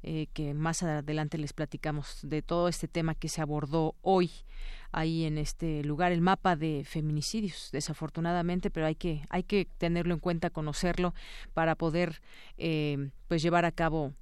eh, 0.02 0.28
que 0.32 0.54
más 0.54 0.82
adelante 0.82 1.38
les 1.38 1.52
platicamos 1.52 2.20
de 2.22 2.42
todo 2.42 2.68
este 2.68 2.88
tema 2.88 3.14
que 3.14 3.28
se 3.28 3.40
abordó 3.42 3.94
hoy 4.00 4.30
ahí 4.92 5.24
en 5.24 5.38
este 5.38 5.82
lugar 5.84 6.12
el 6.12 6.20
mapa 6.20 6.54
de 6.54 6.84
feminicidios 6.84 7.70
desafortunadamente 7.72 8.70
pero 8.70 8.86
hay 8.86 8.94
que 8.94 9.22
hay 9.30 9.42
que 9.42 9.66
tenerlo 9.78 10.12
en 10.14 10.20
cuenta 10.20 10.50
conocerlo 10.50 11.14
para 11.54 11.74
poder 11.76 12.20
eh, 12.58 13.10
pues 13.26 13.42
llevar 13.42 13.64
a 13.64 13.72
cabo 13.72 14.12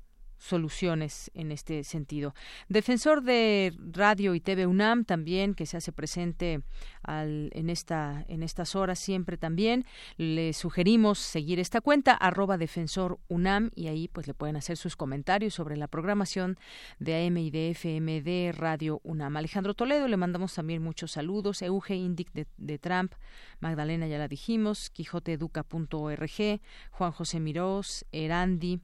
soluciones 0.41 1.31
en 1.35 1.53
este 1.53 1.85
sentido. 1.85 2.35
Defensor 2.69 3.23
de 3.23 3.73
Radio 3.93 4.35
y 4.35 4.41
TV 4.41 4.67
UNAM 4.67 5.05
también 5.05 5.55
que 5.55 5.67
se 5.67 5.77
hace 5.77 5.93
presente 5.93 6.63
al, 7.03 7.51
en 7.55 7.71
esta 7.71 8.25
en 8.29 8.43
estas 8.43 8.75
horas 8.75 8.99
siempre 8.99 9.37
también 9.37 9.85
le 10.17 10.53
sugerimos 10.53 11.19
seguir 11.19 11.61
esta 11.61 11.81
cuenta 11.81 12.15
arroba 12.15 12.57
defensor 12.57 13.21
UNAM 13.29 13.71
y 13.75 13.89
ahí 13.89 14.09
pues 14.09 14.27
le 14.27 14.35
pueden 14.35 14.57
hacer 14.57 14.77
sus 14.77 14.97
comentarios 14.97 15.55
sobre 15.55 15.77
la 15.77 15.89
programación 15.89 16.59
de 16.99 17.27
AM 17.27 17.37
y 17.37 17.51
de 17.51 17.71
FM 17.71 18.23
de 18.23 18.53
Radio 18.57 19.01
UNAM. 19.05 19.37
Alejandro 19.37 19.75
Toledo 19.75 20.09
le 20.09 20.17
mandamos 20.17 20.55
también 20.55 20.83
muchos 20.83 21.13
saludos. 21.13 21.63
Euge 21.63 21.95
Indic 21.95 22.33
de, 22.33 22.79
Trump, 22.79 23.13
Magdalena 23.61 24.07
ya 24.07 24.19
la 24.19 24.29
dijimos, 24.29 24.91
quijoteeduca.org, 24.91 26.61
Juan 26.91 27.13
José 27.13 27.41
Mirós, 27.41 28.07
Erandi 28.11 28.81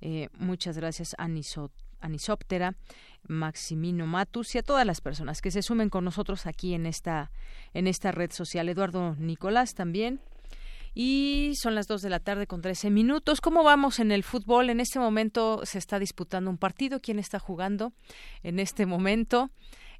eh, 0.00 0.28
muchas 0.38 0.76
gracias, 0.76 1.14
Anisot, 1.18 1.72
Anisóptera, 2.00 2.76
Maximino 3.28 4.06
Matus 4.06 4.54
y 4.54 4.58
a 4.58 4.62
todas 4.62 4.86
las 4.86 5.00
personas 5.00 5.42
que 5.42 5.50
se 5.50 5.62
sumen 5.62 5.90
con 5.90 6.04
nosotros 6.04 6.46
aquí 6.46 6.74
en 6.74 6.86
esta, 6.86 7.30
en 7.74 7.86
esta 7.86 8.12
red 8.12 8.32
social. 8.32 8.68
Eduardo 8.68 9.14
Nicolás 9.18 9.74
también. 9.74 10.20
Y 10.92 11.52
son 11.54 11.76
las 11.76 11.86
dos 11.86 12.02
de 12.02 12.10
la 12.10 12.18
tarde 12.18 12.48
con 12.48 12.62
13 12.62 12.90
minutos. 12.90 13.40
¿Cómo 13.40 13.62
vamos 13.62 14.00
en 14.00 14.10
el 14.10 14.24
fútbol? 14.24 14.70
En 14.70 14.80
este 14.80 14.98
momento 14.98 15.60
se 15.64 15.78
está 15.78 16.00
disputando 16.00 16.50
un 16.50 16.58
partido. 16.58 17.00
¿Quién 17.00 17.20
está 17.20 17.38
jugando? 17.38 17.92
En 18.42 18.58
este 18.58 18.86
momento 18.86 19.50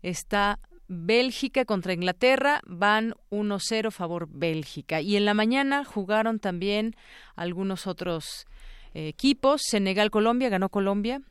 está 0.03 0.59
Bélgica 0.89 1.65
contra 1.65 1.93
Inglaterra. 1.93 2.61
Van 2.67 3.15
1-0 3.31 3.93
favor 3.93 4.29
Bélgica. 4.33 5.01
Y 5.01 5.15
en 5.15 5.27
la 5.27 5.35
mañana 5.35 5.85
jugaron 5.85 6.41
también 6.41 6.97
algunos 7.37 7.87
otros 7.87 8.47
equipos. 8.95 9.63
Senegal-Colombia 9.65 10.49
ganó 10.49 10.69
Colombia 10.69 11.23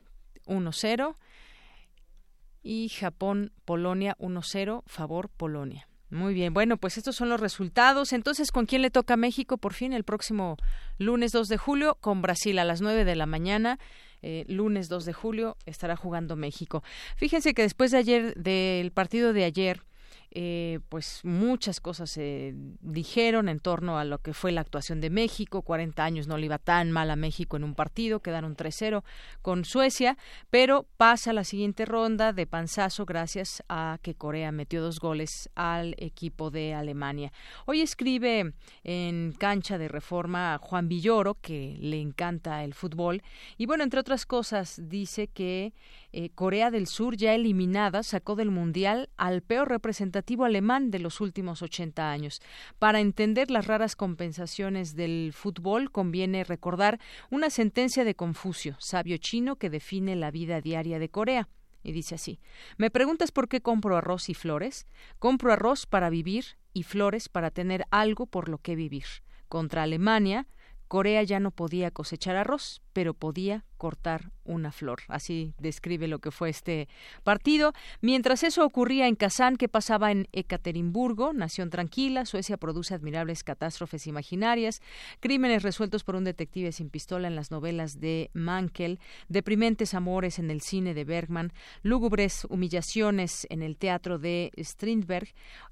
1-0 0.46 1.14
y 2.62 2.88
Japón-Polonia 2.88 4.16
1-0, 4.18 4.82
favor 4.86 5.28
Polonia. 5.28 5.86
Muy 6.10 6.34
bien, 6.34 6.52
bueno, 6.52 6.76
pues 6.76 6.98
estos 6.98 7.14
son 7.14 7.28
los 7.28 7.40
resultados. 7.40 8.12
Entonces, 8.12 8.50
¿con 8.50 8.66
quién 8.66 8.82
le 8.82 8.90
toca 8.90 9.14
a 9.14 9.16
México 9.16 9.58
por 9.58 9.74
fin 9.74 9.92
el 9.92 10.02
próximo 10.02 10.56
lunes 10.98 11.30
2 11.30 11.46
de 11.46 11.56
julio? 11.56 11.96
Con 12.00 12.20
Brasil 12.20 12.58
a 12.58 12.64
las 12.64 12.80
9 12.80 13.04
de 13.04 13.14
la 13.14 13.26
mañana. 13.26 13.78
Eh, 14.22 14.44
lunes 14.48 14.88
2 14.88 15.04
de 15.04 15.12
julio 15.12 15.56
estará 15.66 15.94
jugando 15.94 16.34
México. 16.34 16.82
Fíjense 17.16 17.54
que 17.54 17.62
después 17.62 17.92
de 17.92 17.98
ayer, 17.98 18.34
del 18.34 18.90
partido 18.90 19.32
de 19.32 19.44
ayer, 19.44 19.82
eh, 20.32 20.78
pues 20.88 21.20
muchas 21.24 21.80
cosas 21.80 22.10
se 22.10 22.54
dijeron 22.80 23.48
en 23.48 23.58
torno 23.58 23.98
a 23.98 24.04
lo 24.04 24.18
que 24.18 24.32
fue 24.32 24.52
la 24.52 24.60
actuación 24.60 25.00
de 25.00 25.10
México. 25.10 25.62
40 25.62 26.04
años 26.04 26.28
no 26.28 26.38
le 26.38 26.46
iba 26.46 26.58
tan 26.58 26.92
mal 26.92 27.10
a 27.10 27.16
México 27.16 27.56
en 27.56 27.64
un 27.64 27.74
partido, 27.74 28.20
quedaron 28.20 28.56
3-0 28.56 29.02
con 29.42 29.64
Suecia, 29.64 30.16
pero 30.48 30.86
pasa 30.96 31.32
la 31.32 31.42
siguiente 31.42 31.84
ronda 31.84 32.32
de 32.32 32.46
panzazo 32.46 33.06
gracias 33.06 33.64
a 33.68 33.98
que 34.02 34.14
Corea 34.14 34.52
metió 34.52 34.82
dos 34.82 35.00
goles 35.00 35.50
al 35.56 35.96
equipo 35.98 36.50
de 36.50 36.74
Alemania. 36.74 37.32
Hoy 37.66 37.80
escribe 37.80 38.52
en 38.84 39.32
cancha 39.32 39.78
de 39.78 39.88
reforma 39.88 40.54
a 40.54 40.58
Juan 40.58 40.88
Villoro, 40.88 41.34
que 41.40 41.76
le 41.80 42.00
encanta 42.00 42.62
el 42.62 42.74
fútbol, 42.74 43.22
y 43.56 43.66
bueno, 43.66 43.82
entre 43.82 43.98
otras 43.98 44.26
cosas, 44.26 44.80
dice 44.84 45.26
que 45.26 45.72
eh, 46.12 46.30
Corea 46.34 46.70
del 46.70 46.86
Sur, 46.86 47.16
ya 47.16 47.34
eliminada, 47.34 48.02
sacó 48.04 48.36
del 48.36 48.50
Mundial 48.50 49.08
al 49.16 49.42
peor 49.42 49.68
representante 49.68 50.19
representativo 50.20 50.44
alemán 50.44 50.90
de 50.90 50.98
los 50.98 51.20
últimos 51.22 51.62
80 51.62 52.10
años. 52.10 52.42
Para 52.78 53.00
entender 53.00 53.50
las 53.50 53.66
raras 53.66 53.96
compensaciones 53.96 54.94
del 54.94 55.32
fútbol, 55.32 55.90
conviene 55.90 56.44
recordar 56.44 57.00
una 57.30 57.48
sentencia 57.48 58.04
de 58.04 58.14
Confucio, 58.14 58.76
sabio 58.78 59.16
chino 59.16 59.56
que 59.56 59.70
define 59.70 60.16
la 60.16 60.30
vida 60.30 60.60
diaria 60.60 60.98
de 60.98 61.08
Corea. 61.08 61.48
Y 61.82 61.92
dice 61.92 62.16
así, 62.16 62.38
¿me 62.76 62.90
preguntas 62.90 63.32
por 63.32 63.48
qué 63.48 63.62
compro 63.62 63.96
arroz 63.96 64.28
y 64.28 64.34
flores? 64.34 64.86
Compro 65.18 65.52
arroz 65.52 65.86
para 65.86 66.10
vivir 66.10 66.44
y 66.74 66.82
flores 66.82 67.30
para 67.30 67.50
tener 67.50 67.86
algo 67.90 68.26
por 68.26 68.50
lo 68.50 68.58
que 68.58 68.76
vivir. 68.76 69.06
Contra 69.48 69.84
Alemania, 69.84 70.46
Corea 70.86 71.22
ya 71.22 71.40
no 71.40 71.50
podía 71.50 71.90
cosechar 71.90 72.36
arroz, 72.36 72.82
pero 72.92 73.14
podía 73.14 73.64
cortar 73.80 74.30
una 74.44 74.72
flor. 74.72 75.00
Así 75.08 75.54
describe 75.58 76.06
lo 76.06 76.18
que 76.18 76.30
fue 76.30 76.50
este 76.50 76.86
partido. 77.24 77.72
Mientras 78.02 78.42
eso 78.44 78.62
ocurría 78.62 79.08
en 79.08 79.14
Kazán, 79.14 79.56
¿qué 79.56 79.68
pasaba 79.68 80.12
en 80.12 80.28
Ekaterimburgo? 80.32 81.32
Nación 81.32 81.70
tranquila, 81.70 82.26
Suecia 82.26 82.58
produce 82.58 82.94
admirables 82.94 83.42
catástrofes 83.42 84.06
imaginarias, 84.06 84.82
crímenes 85.20 85.62
resueltos 85.62 86.04
por 86.04 86.14
un 86.14 86.24
detective 86.24 86.72
sin 86.72 86.90
pistola 86.90 87.26
en 87.26 87.36
las 87.36 87.50
novelas 87.50 88.00
de 88.00 88.30
Mankel, 88.34 89.00
deprimentes 89.28 89.94
amores 89.94 90.38
en 90.38 90.50
el 90.50 90.60
cine 90.60 90.92
de 90.92 91.04
Bergman, 91.04 91.52
lúgubres 91.82 92.46
humillaciones 92.50 93.46
en 93.48 93.62
el 93.62 93.78
teatro 93.78 94.18
de 94.18 94.50
Strindberg. 94.58 95.28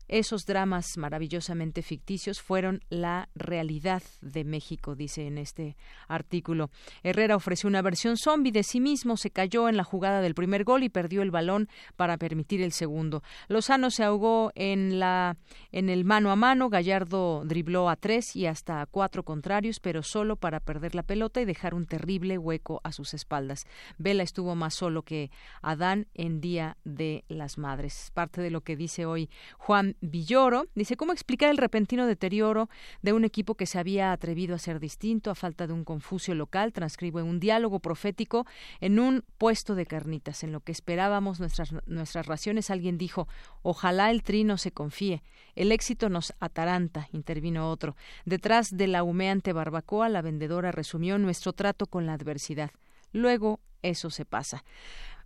Esos 0.09 0.47
dramas 0.47 0.97
maravillosamente 0.97 1.83
ficticios 1.83 2.41
fueron 2.41 2.81
la 2.89 3.29
realidad 3.35 4.03
de 4.23 4.45
México, 4.45 4.95
dice 4.95 5.27
en 5.27 5.37
este 5.37 5.77
artículo. 6.09 6.71
Herrera 7.03 7.37
ofreció 7.37 7.69
una 7.69 7.83
versión 7.83 7.98
zombie 8.17 8.53
de 8.53 8.63
sí 8.63 8.81
mismo, 8.81 9.17
se 9.17 9.31
cayó 9.31 9.69
en 9.69 9.77
la 9.77 9.85
jugada 9.85 10.21
del 10.21 10.35
primer 10.35 10.65
gol 10.65 10.83
y 10.83 10.89
perdió 10.89 11.23
el 11.23 11.31
balón 11.31 11.69
para 11.97 12.17
permitir 12.17 12.63
el 12.63 12.73
segundo. 12.73 13.23
Lozano 13.49 13.91
se 13.91 14.05
ahogó 14.05 14.53
en 14.55 14.99
la 14.99 15.37
en 15.73 15.89
el 15.89 16.05
mano 16.05 16.31
a 16.31 16.37
mano, 16.37 16.69
Gallardo 16.69 17.43
dribló 17.45 17.89
a 17.89 17.97
tres 17.97 18.37
y 18.37 18.47
hasta 18.47 18.81
a 18.81 18.87
cuatro 18.87 19.23
contrarios, 19.23 19.81
pero 19.81 20.03
solo 20.03 20.37
para 20.37 20.61
perder 20.61 20.95
la 20.95 21.03
pelota 21.03 21.41
y 21.41 21.45
dejar 21.45 21.75
un 21.75 21.87
terrible 21.87 22.39
hueco 22.39 22.81
a 22.85 22.93
sus 22.93 23.15
espaldas. 23.15 23.67
Vela 23.99 24.23
estuvo 24.23 24.55
más 24.55 24.75
solo 24.75 25.03
que 25.03 25.31
Adán 25.63 26.07
en 26.15 26.41
Día 26.41 26.77
de 26.85 27.25
las 27.29 27.59
Madres. 27.59 28.11
Parte 28.15 28.41
de 28.41 28.51
lo 28.51 28.63
que 28.63 28.77
dice 28.77 29.07
hoy 29.07 29.31
Juan 29.57 29.97
Villoro. 30.01 30.67
Dice, 30.75 30.97
¿cómo 30.97 31.13
explicar 31.13 31.51
el 31.51 31.57
repentino 31.57 32.07
deterioro 32.07 32.69
de 33.03 33.13
un 33.13 33.25
equipo 33.25 33.55
que 33.55 33.67
se 33.67 33.79
había 33.79 34.13
atrevido 34.13 34.55
a 34.55 34.59
ser 34.59 34.81
distinto 34.81 35.31
a 35.31 35.35
falta 35.35 35.67
de 35.67 35.73
un 35.73 35.85
Confucio 35.85 36.35
local? 36.35 36.73
Transcribe 36.73 37.23
un 37.23 37.41
diálogo 37.41 37.81
profético 37.89 38.45
en 38.81 38.99
un 38.99 39.25
puesto 39.39 39.75
de 39.75 39.87
carnitas. 39.87 40.45
En 40.45 40.53
lo 40.53 40.61
que 40.61 40.73
esperábamos 40.73 41.41
nuestras, 41.41 41.73
nuestras 41.87 42.27
raciones, 42.27 42.69
alguien 42.69 42.99
dijo, 42.99 43.29
ojalá 43.63 44.11
el 44.11 44.23
trino 44.23 44.59
se 44.59 44.73
confíe. 44.73 45.23
El 45.55 45.73
éxito 45.73 46.11
nos 46.11 46.35
ataranta, 46.39 47.09
intervino 47.13 47.71
otro. 47.71 47.97
Detrás 48.27 48.77
de 48.77 48.89
la 48.89 49.03
humeante 49.03 49.55
barbacoa, 49.55 50.11
la 50.11 50.21
vendedora 50.21 50.71
resumió 50.71 51.17
nuestro 51.17 51.55
trato 51.55 51.87
con 51.87 52.05
la 52.05 52.13
adversidad. 52.13 52.73
Luego 53.13 53.59
eso 53.81 54.11
se 54.11 54.27
pasa. 54.27 54.65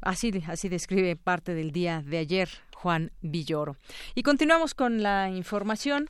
Así, 0.00 0.30
así 0.46 0.68
describe 0.68 1.16
parte 1.16 1.54
del 1.54 1.72
día 1.72 2.04
de 2.06 2.18
ayer 2.18 2.48
Juan 2.76 3.10
Villoro. 3.22 3.76
Y 4.14 4.22
continuamos 4.22 4.74
con 4.74 5.02
la 5.02 5.30
información. 5.30 6.08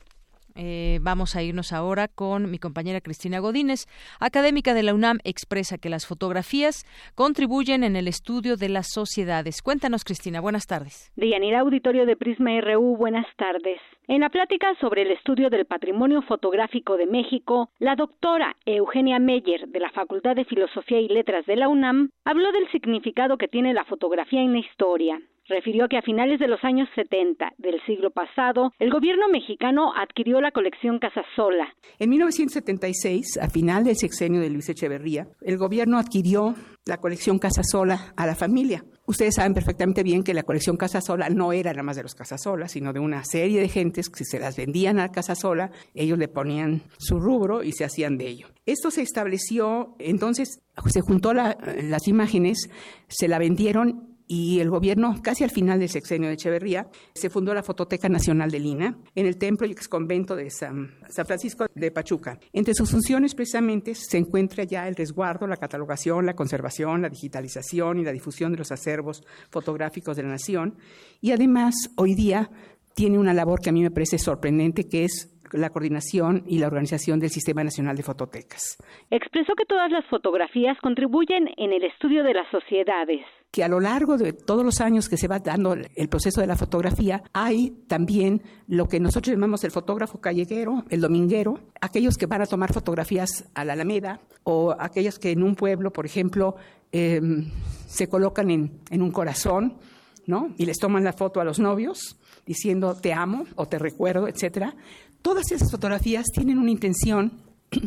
Eh, 0.55 0.99
vamos 1.01 1.35
a 1.35 1.43
irnos 1.43 1.73
ahora 1.73 2.07
con 2.07 2.51
mi 2.51 2.59
compañera 2.59 3.01
Cristina 3.01 3.39
Godínez, 3.39 3.85
académica 4.19 4.73
de 4.73 4.83
la 4.83 4.93
UNAM, 4.93 5.19
expresa 5.23 5.77
que 5.77 5.89
las 5.89 6.05
fotografías 6.05 6.85
contribuyen 7.15 7.83
en 7.83 7.95
el 7.95 8.07
estudio 8.07 8.55
de 8.55 8.69
las 8.69 8.87
sociedades. 8.91 9.61
Cuéntanos, 9.61 10.03
Cristina, 10.03 10.41
buenas 10.41 10.67
tardes. 10.67 11.11
Deyanira 11.15 11.61
Auditorio 11.61 12.05
de 12.05 12.15
Prisma 12.15 12.51
RU, 12.61 12.97
buenas 12.97 13.25
tardes. 13.37 13.79
En 14.07 14.19
la 14.19 14.29
plática 14.29 14.75
sobre 14.81 15.03
el 15.03 15.11
estudio 15.11 15.49
del 15.49 15.65
patrimonio 15.65 16.21
fotográfico 16.23 16.97
de 16.97 17.05
México, 17.05 17.69
la 17.79 17.95
doctora 17.95 18.55
Eugenia 18.65 19.17
Meyer, 19.17 19.67
de 19.69 19.79
la 19.79 19.91
Facultad 19.91 20.35
de 20.35 20.45
Filosofía 20.45 20.99
y 20.99 21.07
Letras 21.07 21.45
de 21.45 21.55
la 21.55 21.69
UNAM, 21.69 22.09
habló 22.25 22.51
del 22.51 22.69
significado 22.71 23.37
que 23.37 23.47
tiene 23.47 23.73
la 23.73 23.85
fotografía 23.85 24.41
en 24.41 24.51
la 24.51 24.59
historia 24.59 25.21
refirió 25.47 25.87
que 25.87 25.97
a 25.97 26.01
finales 26.01 26.39
de 26.39 26.47
los 26.47 26.63
años 26.63 26.87
70 26.95 27.53
del 27.57 27.81
siglo 27.85 28.11
pasado, 28.11 28.71
el 28.79 28.91
gobierno 28.91 29.27
mexicano 29.29 29.93
adquirió 29.95 30.41
la 30.41 30.51
colección 30.51 30.99
Casasola. 30.99 31.73
En 31.99 32.09
1976, 32.09 33.39
a 33.41 33.49
final 33.49 33.83
del 33.83 33.95
sexenio 33.95 34.41
de 34.41 34.49
Luis 34.49 34.69
Echeverría, 34.69 35.27
el 35.41 35.57
gobierno 35.57 35.97
adquirió 35.97 36.55
la 36.85 36.97
colección 36.97 37.39
Casasola 37.39 38.13
a 38.15 38.25
la 38.25 38.35
familia. 38.35 38.83
Ustedes 39.05 39.35
saben 39.35 39.53
perfectamente 39.53 40.01
bien 40.01 40.23
que 40.23 40.33
la 40.33 40.43
colección 40.43 40.77
Casasola 40.77 41.29
no 41.29 41.51
era 41.51 41.71
nada 41.71 41.83
más 41.83 41.97
de 41.97 42.03
los 42.03 42.15
Casasola, 42.15 42.69
sino 42.69 42.93
de 42.93 42.99
una 42.99 43.23
serie 43.25 43.59
de 43.59 43.67
gentes 43.67 44.09
que 44.09 44.19
si 44.19 44.25
se 44.25 44.39
las 44.39 44.55
vendían 44.55 44.99
a 44.99 45.09
Casasola, 45.09 45.71
ellos 45.93 46.17
le 46.17 46.29
ponían 46.29 46.83
su 46.97 47.19
rubro 47.19 47.63
y 47.63 47.73
se 47.73 47.83
hacían 47.83 48.17
de 48.17 48.27
ello. 48.27 48.47
Esto 48.65 48.91
se 48.91 49.01
estableció, 49.01 49.95
entonces 49.99 50.61
se 50.85 51.01
juntó 51.01 51.33
las 51.33 52.07
imágenes, 52.07 52.69
se 53.07 53.27
la 53.27 53.39
vendieron 53.39 54.12
y 54.33 54.59
el 54.59 54.71
gobierno, 54.71 55.15
casi 55.21 55.43
al 55.43 55.51
final 55.51 55.79
del 55.79 55.89
sexenio 55.89 56.27
de 56.27 56.33
Echeverría, 56.33 56.87
se 57.13 57.29
fundó 57.29 57.53
la 57.53 57.61
Fototeca 57.61 58.09
Nacional 58.09 58.49
de 58.49 58.59
Lina 58.59 58.97
en 59.13 59.27
el 59.27 59.37
templo 59.37 59.67
y 59.67 59.71
exconvento 59.71 60.35
de 60.35 60.49
San, 60.49 60.95
Francisco 61.27 61.67
de 61.75 61.91
Pachuca. 61.91 62.39
Entre 62.51 62.73
sus 62.73 62.89
funciones 62.89 63.35
precisamente 63.35 63.93
se 63.93 64.17
encuentra 64.17 64.63
ya 64.63 64.87
el 64.87 64.95
resguardo, 64.95 65.45
la 65.45 65.57
catalogación, 65.57 66.25
la 66.25 66.33
conservación, 66.33 67.03
la 67.03 67.09
digitalización 67.09 67.99
y 67.99 68.03
la 68.03 68.11
difusión 68.11 68.51
de 68.51 68.57
los 68.57 68.71
acervos 68.71 69.23
fotográficos 69.51 70.17
de 70.17 70.23
la 70.23 70.29
nación. 70.29 70.77
Y 71.21 71.31
además, 71.31 71.75
hoy 71.95 72.15
día 72.15 72.49
tiene 72.95 73.19
una 73.19 73.35
labor 73.35 73.59
que 73.61 73.69
a 73.69 73.73
mí 73.73 73.83
me 73.83 73.91
parece 73.91 74.17
sorprendente, 74.17 74.89
que 74.89 75.03
es 75.03 75.29
la 75.51 75.69
coordinación 75.69 76.43
y 76.47 76.57
la 76.57 76.65
organización 76.65 77.19
del 77.19 77.29
Sistema 77.29 77.63
Nacional 77.63 77.95
de 77.95 78.01
Fototecas. 78.01 78.77
Expresó 79.11 79.53
que 79.53 79.65
todas 79.65 79.91
las 79.91 80.05
fotografías 80.07 80.75
contribuyen 80.81 81.49
en 81.57 81.71
el 81.71 81.83
estudio 81.83 82.23
de 82.23 82.33
las 82.33 82.49
sociedades 82.49 83.23
que 83.53 83.63
a 83.63 83.67
lo 83.67 83.79
largo 83.79 84.17
de 84.17 84.33
todos 84.33 84.65
los 84.65 84.81
años 84.81 85.07
que 85.07 85.15
se 85.15 85.27
va 85.27 85.37
dando 85.37 85.73
el 85.75 86.09
proceso 86.09 86.41
de 86.41 86.47
la 86.47 86.55
fotografía, 86.55 87.21
hay 87.33 87.83
también 87.85 88.41
lo 88.67 88.87
que 88.87 88.99
nosotros 88.99 89.31
llamamos 89.31 89.63
el 89.63 89.69
fotógrafo 89.69 90.19
calleguero, 90.19 90.83
el 90.89 91.01
dominguero, 91.01 91.59
aquellos 91.79 92.17
que 92.17 92.25
van 92.25 92.41
a 92.41 92.47
tomar 92.47 92.73
fotografías 92.73 93.45
a 93.53 93.63
la 93.63 93.73
Alameda 93.73 94.21
o 94.41 94.75
aquellos 94.79 95.19
que 95.19 95.29
en 95.29 95.43
un 95.43 95.55
pueblo, 95.55 95.93
por 95.93 96.07
ejemplo, 96.07 96.55
em, 96.91 97.51
se 97.85 98.07
colocan 98.07 98.49
en, 98.49 98.79
en 98.89 99.03
un 99.03 99.11
corazón, 99.11 99.77
¿no? 100.25 100.55
Y 100.57 100.65
les 100.65 100.79
toman 100.79 101.03
la 101.03 101.13
foto 101.13 101.39
a 101.39 101.43
los 101.43 101.59
novios 101.59 102.17
diciendo 102.47 102.95
te 102.95 103.13
amo 103.13 103.45
o 103.55 103.67
te 103.67 103.77
recuerdo, 103.77 104.27
etcétera. 104.27 104.75
Todas 105.21 105.51
esas 105.51 105.69
fotografías 105.69 106.25
tienen 106.33 106.57
una 106.57 106.71
intención 106.71 107.33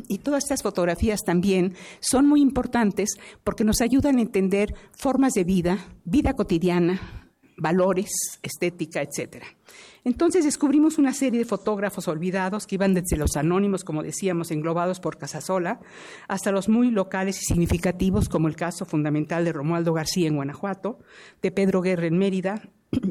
y 0.08 0.18
todas 0.18 0.44
estas 0.44 0.62
fotografías 0.62 1.20
también 1.24 1.74
son 2.00 2.26
muy 2.26 2.40
importantes 2.40 3.16
porque 3.44 3.64
nos 3.64 3.80
ayudan 3.80 4.18
a 4.18 4.22
entender 4.22 4.74
formas 4.92 5.32
de 5.34 5.44
vida, 5.44 5.78
vida 6.04 6.34
cotidiana, 6.34 7.00
valores, 7.56 8.10
estética, 8.42 9.02
etcétera. 9.02 9.46
Entonces 10.04 10.44
descubrimos 10.44 10.98
una 10.98 11.12
serie 11.12 11.40
de 11.40 11.44
fotógrafos 11.44 12.06
olvidados 12.06 12.66
que 12.66 12.76
iban 12.76 12.94
desde 12.94 13.16
los 13.16 13.36
anónimos, 13.36 13.82
como 13.82 14.04
decíamos, 14.04 14.52
englobados 14.52 15.00
por 15.00 15.18
Casasola, 15.18 15.80
hasta 16.28 16.52
los 16.52 16.68
muy 16.68 16.90
locales 16.90 17.42
y 17.42 17.44
significativos, 17.44 18.28
como 18.28 18.46
el 18.46 18.54
caso 18.54 18.84
fundamental 18.84 19.44
de 19.44 19.52
Romualdo 19.52 19.92
García 19.92 20.28
en 20.28 20.36
Guanajuato, 20.36 21.00
de 21.42 21.50
Pedro 21.50 21.80
Guerra 21.80 22.06
en 22.06 22.18
Mérida, 22.18 22.62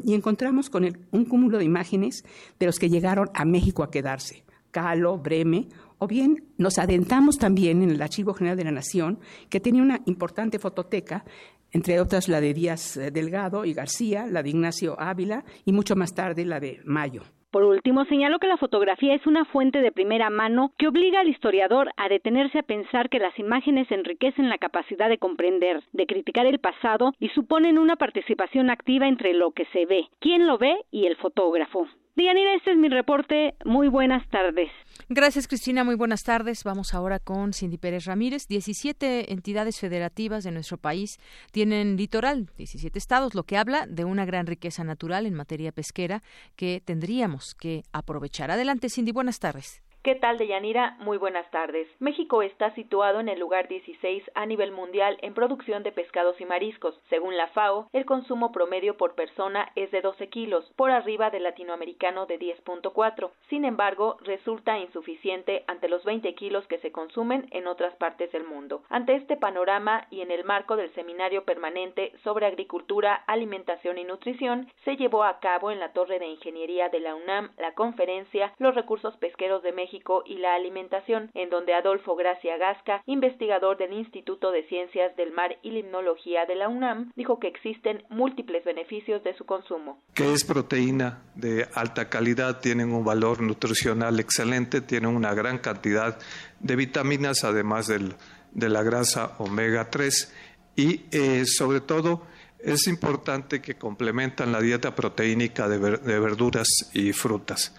y 0.04 0.14
encontramos 0.14 0.70
con 0.70 0.84
un 1.10 1.24
cúmulo 1.26 1.58
de 1.58 1.64
imágenes 1.64 2.24
de 2.58 2.66
los 2.66 2.78
que 2.78 2.88
llegaron 2.88 3.28
a 3.34 3.44
México 3.44 3.82
a 3.82 3.90
quedarse, 3.90 4.44
Calo, 4.70 5.18
Breme, 5.18 5.68
o 5.98 6.06
bien 6.06 6.44
nos 6.58 6.78
adentramos 6.78 7.38
también 7.38 7.82
en 7.82 7.90
el 7.90 8.02
Archivo 8.02 8.34
General 8.34 8.56
de 8.56 8.64
la 8.64 8.70
Nación, 8.70 9.18
que 9.50 9.60
tenía 9.60 9.82
una 9.82 10.00
importante 10.06 10.58
fototeca, 10.58 11.24
entre 11.72 12.00
otras 12.00 12.28
la 12.28 12.40
de 12.40 12.54
Díaz 12.54 12.96
eh, 12.96 13.10
Delgado 13.10 13.64
y 13.64 13.74
García, 13.74 14.26
la 14.26 14.42
de 14.42 14.50
Ignacio 14.50 14.98
Ávila 14.98 15.44
y 15.64 15.72
mucho 15.72 15.96
más 15.96 16.14
tarde 16.14 16.44
la 16.44 16.60
de 16.60 16.80
Mayo. 16.84 17.22
Por 17.50 17.64
último, 17.64 18.04
señaló 18.04 18.38
que 18.38 18.48
la 18.48 18.58
fotografía 18.58 19.14
es 19.14 19.26
una 19.26 19.46
fuente 19.46 19.80
de 19.80 19.90
primera 19.90 20.28
mano 20.28 20.72
que 20.76 20.88
obliga 20.88 21.20
al 21.20 21.28
historiador 21.28 21.90
a 21.96 22.08
detenerse 22.08 22.58
a 22.58 22.62
pensar 22.62 23.08
que 23.08 23.18
las 23.18 23.38
imágenes 23.38 23.90
enriquecen 23.90 24.50
la 24.50 24.58
capacidad 24.58 25.08
de 25.08 25.16
comprender, 25.16 25.82
de 25.92 26.06
criticar 26.06 26.44
el 26.44 26.58
pasado 26.58 27.14
y 27.18 27.28
suponen 27.30 27.78
una 27.78 27.96
participación 27.96 28.68
activa 28.68 29.08
entre 29.08 29.32
lo 29.32 29.52
que 29.52 29.64
se 29.72 29.86
ve, 29.86 30.06
quién 30.20 30.46
lo 30.46 30.58
ve 30.58 30.76
y 30.90 31.06
el 31.06 31.16
fotógrafo. 31.16 31.86
Dianira, 32.16 32.54
este 32.54 32.72
es 32.72 32.78
mi 32.78 32.88
reporte. 32.88 33.54
Muy 33.66 33.88
buenas 33.88 34.26
tardes. 34.30 34.70
Gracias, 35.10 35.46
Cristina. 35.46 35.84
Muy 35.84 35.96
buenas 35.96 36.24
tardes. 36.24 36.64
Vamos 36.64 36.94
ahora 36.94 37.18
con 37.18 37.52
Cindy 37.52 37.76
Pérez 37.76 38.06
Ramírez. 38.06 38.48
17 38.48 39.34
entidades 39.34 39.78
federativas 39.78 40.42
de 40.42 40.50
nuestro 40.50 40.78
país 40.78 41.18
tienen 41.52 41.98
litoral, 41.98 42.48
17 42.56 42.98
estados, 42.98 43.34
lo 43.34 43.42
que 43.42 43.58
habla 43.58 43.86
de 43.86 44.06
una 44.06 44.24
gran 44.24 44.46
riqueza 44.46 44.82
natural 44.82 45.26
en 45.26 45.34
materia 45.34 45.72
pesquera 45.72 46.22
que 46.56 46.80
tendríamos 46.82 47.54
que 47.54 47.82
aprovechar. 47.92 48.50
Adelante, 48.50 48.88
Cindy. 48.88 49.12
Buenas 49.12 49.38
tardes. 49.38 49.82
¿Qué 50.06 50.14
tal, 50.14 50.38
Deyanira? 50.38 50.94
Muy 51.00 51.18
buenas 51.18 51.50
tardes. 51.50 51.88
México 51.98 52.40
está 52.42 52.72
situado 52.76 53.18
en 53.18 53.28
el 53.28 53.40
lugar 53.40 53.66
16 53.66 54.22
a 54.36 54.46
nivel 54.46 54.70
mundial 54.70 55.18
en 55.20 55.34
producción 55.34 55.82
de 55.82 55.90
pescados 55.90 56.40
y 56.40 56.44
mariscos. 56.44 56.96
Según 57.10 57.36
la 57.36 57.48
FAO, 57.48 57.88
el 57.92 58.04
consumo 58.04 58.52
promedio 58.52 58.96
por 58.96 59.16
persona 59.16 59.72
es 59.74 59.90
de 59.90 60.02
12 60.02 60.28
kilos, 60.28 60.72
por 60.76 60.92
arriba 60.92 61.30
del 61.30 61.42
latinoamericano 61.42 62.26
de 62.26 62.38
10.4. 62.38 63.32
Sin 63.48 63.64
embargo, 63.64 64.16
resulta 64.20 64.78
insuficiente 64.78 65.64
ante 65.66 65.88
los 65.88 66.04
20 66.04 66.32
kilos 66.36 66.64
que 66.68 66.78
se 66.78 66.92
consumen 66.92 67.48
en 67.50 67.66
otras 67.66 67.96
partes 67.96 68.30
del 68.30 68.44
mundo. 68.44 68.84
Ante 68.88 69.16
este 69.16 69.36
panorama 69.36 70.06
y 70.12 70.20
en 70.20 70.30
el 70.30 70.44
marco 70.44 70.76
del 70.76 70.94
seminario 70.94 71.44
permanente 71.44 72.12
sobre 72.22 72.46
agricultura, 72.46 73.24
alimentación 73.26 73.98
y 73.98 74.04
nutrición, 74.04 74.70
se 74.84 74.96
llevó 74.96 75.24
a 75.24 75.40
cabo 75.40 75.72
en 75.72 75.80
la 75.80 75.92
Torre 75.92 76.20
de 76.20 76.28
Ingeniería 76.28 76.90
de 76.90 77.00
la 77.00 77.16
UNAM 77.16 77.50
la 77.58 77.74
conferencia 77.74 78.54
Los 78.58 78.76
recursos 78.76 79.16
pesqueros 79.16 79.64
de 79.64 79.72
México 79.72 79.95
y 80.26 80.38
la 80.38 80.54
Alimentación, 80.54 81.30
en 81.34 81.50
donde 81.50 81.74
Adolfo 81.74 82.16
Gracia 82.16 82.56
Gasca, 82.56 83.02
investigador 83.06 83.76
del 83.78 83.92
Instituto 83.92 84.50
de 84.50 84.66
Ciencias 84.68 85.16
del 85.16 85.32
Mar 85.32 85.58
y 85.62 85.70
Limnología 85.70 86.46
de 86.46 86.54
la 86.54 86.68
UNAM, 86.68 87.12
dijo 87.16 87.38
que 87.38 87.48
existen 87.48 88.04
múltiples 88.08 88.64
beneficios 88.64 89.22
de 89.24 89.34
su 89.36 89.44
consumo. 89.44 90.02
Que 90.14 90.32
es 90.32 90.44
proteína 90.44 91.22
de 91.34 91.66
alta 91.74 92.08
calidad, 92.08 92.60
tienen 92.60 92.92
un 92.92 93.04
valor 93.04 93.40
nutricional 93.40 94.20
excelente, 94.20 94.80
tienen 94.80 95.14
una 95.14 95.34
gran 95.34 95.58
cantidad 95.58 96.18
de 96.60 96.76
vitaminas, 96.76 97.44
además 97.44 97.86
de 97.86 98.68
la 98.68 98.82
grasa 98.82 99.36
omega 99.38 99.90
3 99.90 100.34
y 100.76 101.06
eh, 101.10 101.44
sobre 101.46 101.80
todo 101.80 102.22
es 102.58 102.86
importante 102.86 103.60
que 103.60 103.76
complementan 103.76 104.52
la 104.52 104.60
dieta 104.60 104.94
proteínica 104.94 105.68
de 105.68 105.78
verduras 105.78 106.68
y 106.92 107.12
frutas. 107.12 107.74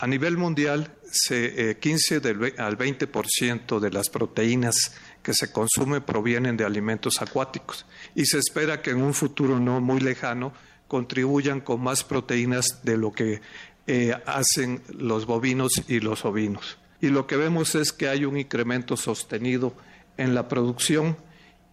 A 0.00 0.06
nivel 0.06 0.36
mundial, 0.36 0.92
se, 1.10 1.76
15 1.80 2.16
eh, 2.16 2.54
al 2.58 2.78
20% 2.78 3.80
de 3.80 3.90
las 3.90 4.08
proteínas 4.08 4.94
que 5.24 5.34
se 5.34 5.50
consumen 5.50 6.02
provienen 6.02 6.56
de 6.56 6.64
alimentos 6.64 7.20
acuáticos 7.20 7.84
y 8.14 8.26
se 8.26 8.38
espera 8.38 8.80
que 8.80 8.90
en 8.90 9.02
un 9.02 9.12
futuro 9.12 9.58
no 9.58 9.80
muy 9.80 9.98
lejano 9.98 10.52
contribuyan 10.86 11.60
con 11.60 11.82
más 11.82 12.04
proteínas 12.04 12.84
de 12.84 12.96
lo 12.96 13.10
que 13.10 13.40
eh, 13.88 14.14
hacen 14.24 14.82
los 14.88 15.26
bovinos 15.26 15.82
y 15.88 15.98
los 15.98 16.24
ovinos. 16.24 16.78
Y 17.00 17.08
lo 17.08 17.26
que 17.26 17.36
vemos 17.36 17.74
es 17.74 17.92
que 17.92 18.08
hay 18.08 18.24
un 18.24 18.38
incremento 18.38 18.96
sostenido 18.96 19.74
en 20.16 20.32
la 20.32 20.46
producción 20.46 21.16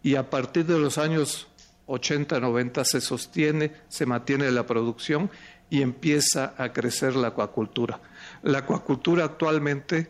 y 0.01 0.15
a 0.15 0.31
partir 0.31 0.65
de 0.65 0.79
los 0.79 0.97
años 0.97 1.47
80, 1.85 2.39
90 2.39 2.85
se 2.85 3.01
sostiene, 3.01 3.71
se 3.87 4.07
mantiene 4.07 4.49
la 4.49 4.65
producción 4.65 5.29
y 5.69 5.81
empieza 5.81 6.53
a 6.57 6.73
crecer 6.73 7.15
la 7.15 7.29
acuacultura. 7.29 7.99
La 8.45 8.59
acuacultura 8.59 9.25
actualmente 9.25 10.07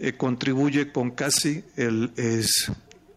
eh, 0.00 0.14
contribuye 0.16 0.90
con 0.90 1.12
casi 1.12 1.62
el, 1.76 2.10
es, 2.16 2.72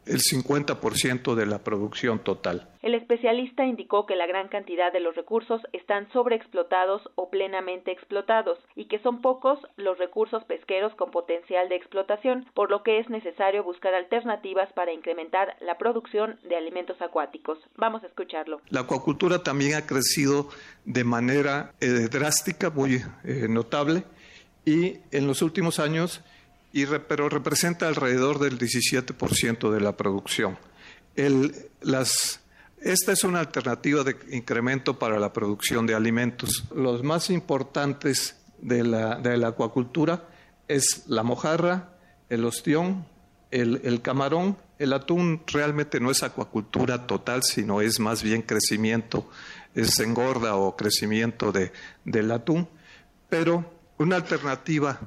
el 0.06 0.20
50% 0.20 1.34
de 1.34 1.46
la 1.48 1.64
producción 1.64 2.20
total. 2.20 2.70
El 2.84 2.94
especialista 2.94 3.66
indicó 3.66 4.06
que 4.06 4.16
la 4.16 4.28
gran 4.28 4.48
cantidad 4.48 4.94
de 4.94 5.00
los 5.00 5.16
recursos 5.16 5.60
están 5.74 6.08
sobreexplotados 6.14 7.02
o 7.16 7.32
plenamente 7.32 7.92
explotados 7.92 8.60
y 8.76 8.86
que 8.86 9.00
son 9.00 9.22
pocos 9.22 9.58
los 9.76 9.98
recursos 9.98 10.44
pesqueros 10.44 10.94
con 10.94 11.10
potencial 11.10 11.68
de 11.68 11.76
explotación, 11.76 12.46
por 12.54 12.70
lo 12.70 12.84
que 12.84 13.00
es 13.00 13.10
necesario 13.10 13.64
buscar 13.64 13.96
alternativas 13.96 14.72
para 14.74 14.94
incrementar 14.94 15.58
la 15.62 15.80
producción 15.80 16.40
de 16.48 16.58
alimentos 16.58 17.02
acuáticos. 17.02 17.58
Vamos 17.76 18.04
a 18.04 18.06
escucharlo. 18.06 18.62
La 18.70 18.82
acuacultura 18.82 19.42
también 19.42 19.74
ha 19.74 19.88
crecido 19.88 20.50
de 20.86 21.04
manera 21.04 21.74
eh, 21.82 22.08
drástica, 22.12 22.70
muy 22.70 23.02
eh, 23.24 23.48
notable, 23.50 24.04
y 24.66 24.98
en 25.12 25.28
los 25.28 25.42
últimos 25.42 25.80
años, 25.80 26.22
pero 27.08 27.30
representa 27.30 27.88
alrededor 27.88 28.40
del 28.40 28.60
17% 28.60 29.72
de 29.72 29.82
la 29.82 29.98
producción. 29.98 30.58
El, 31.16 31.54
esta 32.82 33.12
es 33.12 33.24
una 33.24 33.40
alternativa 33.40 34.04
de 34.04 34.16
incremento 34.32 34.98
para 35.00 35.20
la 35.20 35.34
producción 35.34 35.86
de 35.86 35.96
alimentos. 35.96 36.66
Los 36.74 37.04
más 37.04 37.30
importantes 37.30 38.36
de 38.62 38.84
la, 38.84 39.16
de 39.16 39.38
la 39.38 39.50
acuacultura 39.50 40.28
es 40.68 41.04
la 41.08 41.24
mojarra, 41.24 41.98
el 42.30 42.46
ostión, 42.46 43.06
el, 43.52 44.02
camarón. 44.02 44.58
El 44.78 44.94
atún 44.94 45.42
realmente 45.48 46.00
no 46.00 46.12
es 46.12 46.24
acuacultura 46.24 47.06
total, 47.06 47.44
sino 47.44 47.82
es 47.82 48.00
más 48.00 48.24
bien 48.24 48.42
crecimiento, 48.42 49.30
es 49.76 50.00
engorda 50.00 50.56
o 50.56 50.76
crecimiento 50.78 51.52
de, 51.52 51.74
del 52.06 52.32
atún. 52.32 52.70
Pero 53.28 53.79
una 54.00 54.16
alternativa 54.16 55.00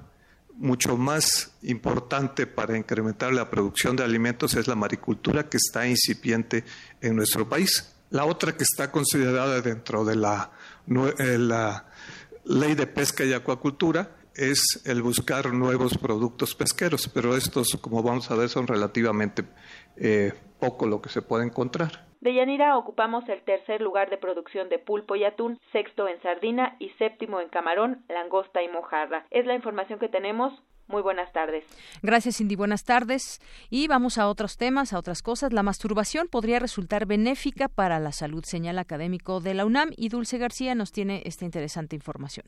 mucho 0.54 0.96
más 0.96 1.52
importante 1.62 2.46
para 2.46 2.76
incrementar 2.76 3.32
la 3.32 3.50
producción 3.50 3.96
de 3.96 4.04
alimentos 4.04 4.54
es 4.54 4.68
la 4.68 4.74
maricultura 4.74 5.48
que 5.48 5.56
está 5.56 5.86
incipiente 5.88 6.64
en 7.00 7.16
nuestro 7.16 7.48
país. 7.48 7.90
La 8.10 8.26
otra 8.26 8.54
que 8.54 8.64
está 8.64 8.92
considerada 8.92 9.62
dentro 9.62 10.04
de 10.04 10.16
la, 10.16 10.50
eh, 11.18 11.38
ley 12.44 12.74
de 12.74 12.86
pesca 12.86 13.24
y 13.24 13.32
acuacultura 13.32 14.14
es 14.34 14.82
el 14.84 15.02
buscar 15.02 15.52
nuevos 15.52 15.96
productos 15.96 16.54
pesqueros, 16.54 17.08
pero 17.12 17.34
estos, 17.36 17.78
como 17.80 18.02
vamos 18.02 18.30
a 18.30 18.34
ver, 18.34 18.50
son 18.50 18.66
relativamente 18.66 19.44
eh, 19.96 20.32
poco 20.60 20.86
lo 20.86 21.00
que 21.00 21.08
se 21.08 21.22
puede 21.22 21.46
encontrar. 21.46 22.11
De 22.22 22.32
Yanira 22.32 22.78
ocupamos 22.78 23.28
el 23.28 23.42
tercer 23.42 23.80
lugar 23.80 24.08
de 24.08 24.16
producción 24.16 24.68
de 24.68 24.78
pulpo 24.78 25.16
y 25.16 25.24
atún, 25.24 25.58
sexto 25.72 26.06
en 26.06 26.22
sardina 26.22 26.76
y 26.78 26.90
séptimo 26.90 27.40
en 27.40 27.48
camarón, 27.48 28.04
langosta 28.08 28.62
y 28.62 28.68
mojarra. 28.68 29.26
Es 29.32 29.44
la 29.44 29.56
información 29.56 29.98
que 29.98 30.08
tenemos. 30.08 30.52
Muy 30.86 31.02
buenas 31.02 31.32
tardes. 31.32 31.64
Gracias, 32.00 32.36
Cindy. 32.36 32.54
Buenas 32.54 32.84
tardes. 32.84 33.40
Y 33.70 33.88
vamos 33.88 34.18
a 34.18 34.28
otros 34.28 34.56
temas, 34.56 34.92
a 34.92 35.00
otras 35.00 35.20
cosas. 35.20 35.52
La 35.52 35.64
masturbación 35.64 36.28
podría 36.28 36.60
resultar 36.60 37.06
benéfica 37.06 37.66
para 37.66 37.98
la 37.98 38.12
salud, 38.12 38.44
señala 38.44 38.82
académico 38.82 39.40
de 39.40 39.54
la 39.54 39.66
UNAM 39.66 39.90
y 39.96 40.08
Dulce 40.08 40.38
García 40.38 40.76
nos 40.76 40.92
tiene 40.92 41.22
esta 41.24 41.44
interesante 41.44 41.96
información. 41.96 42.46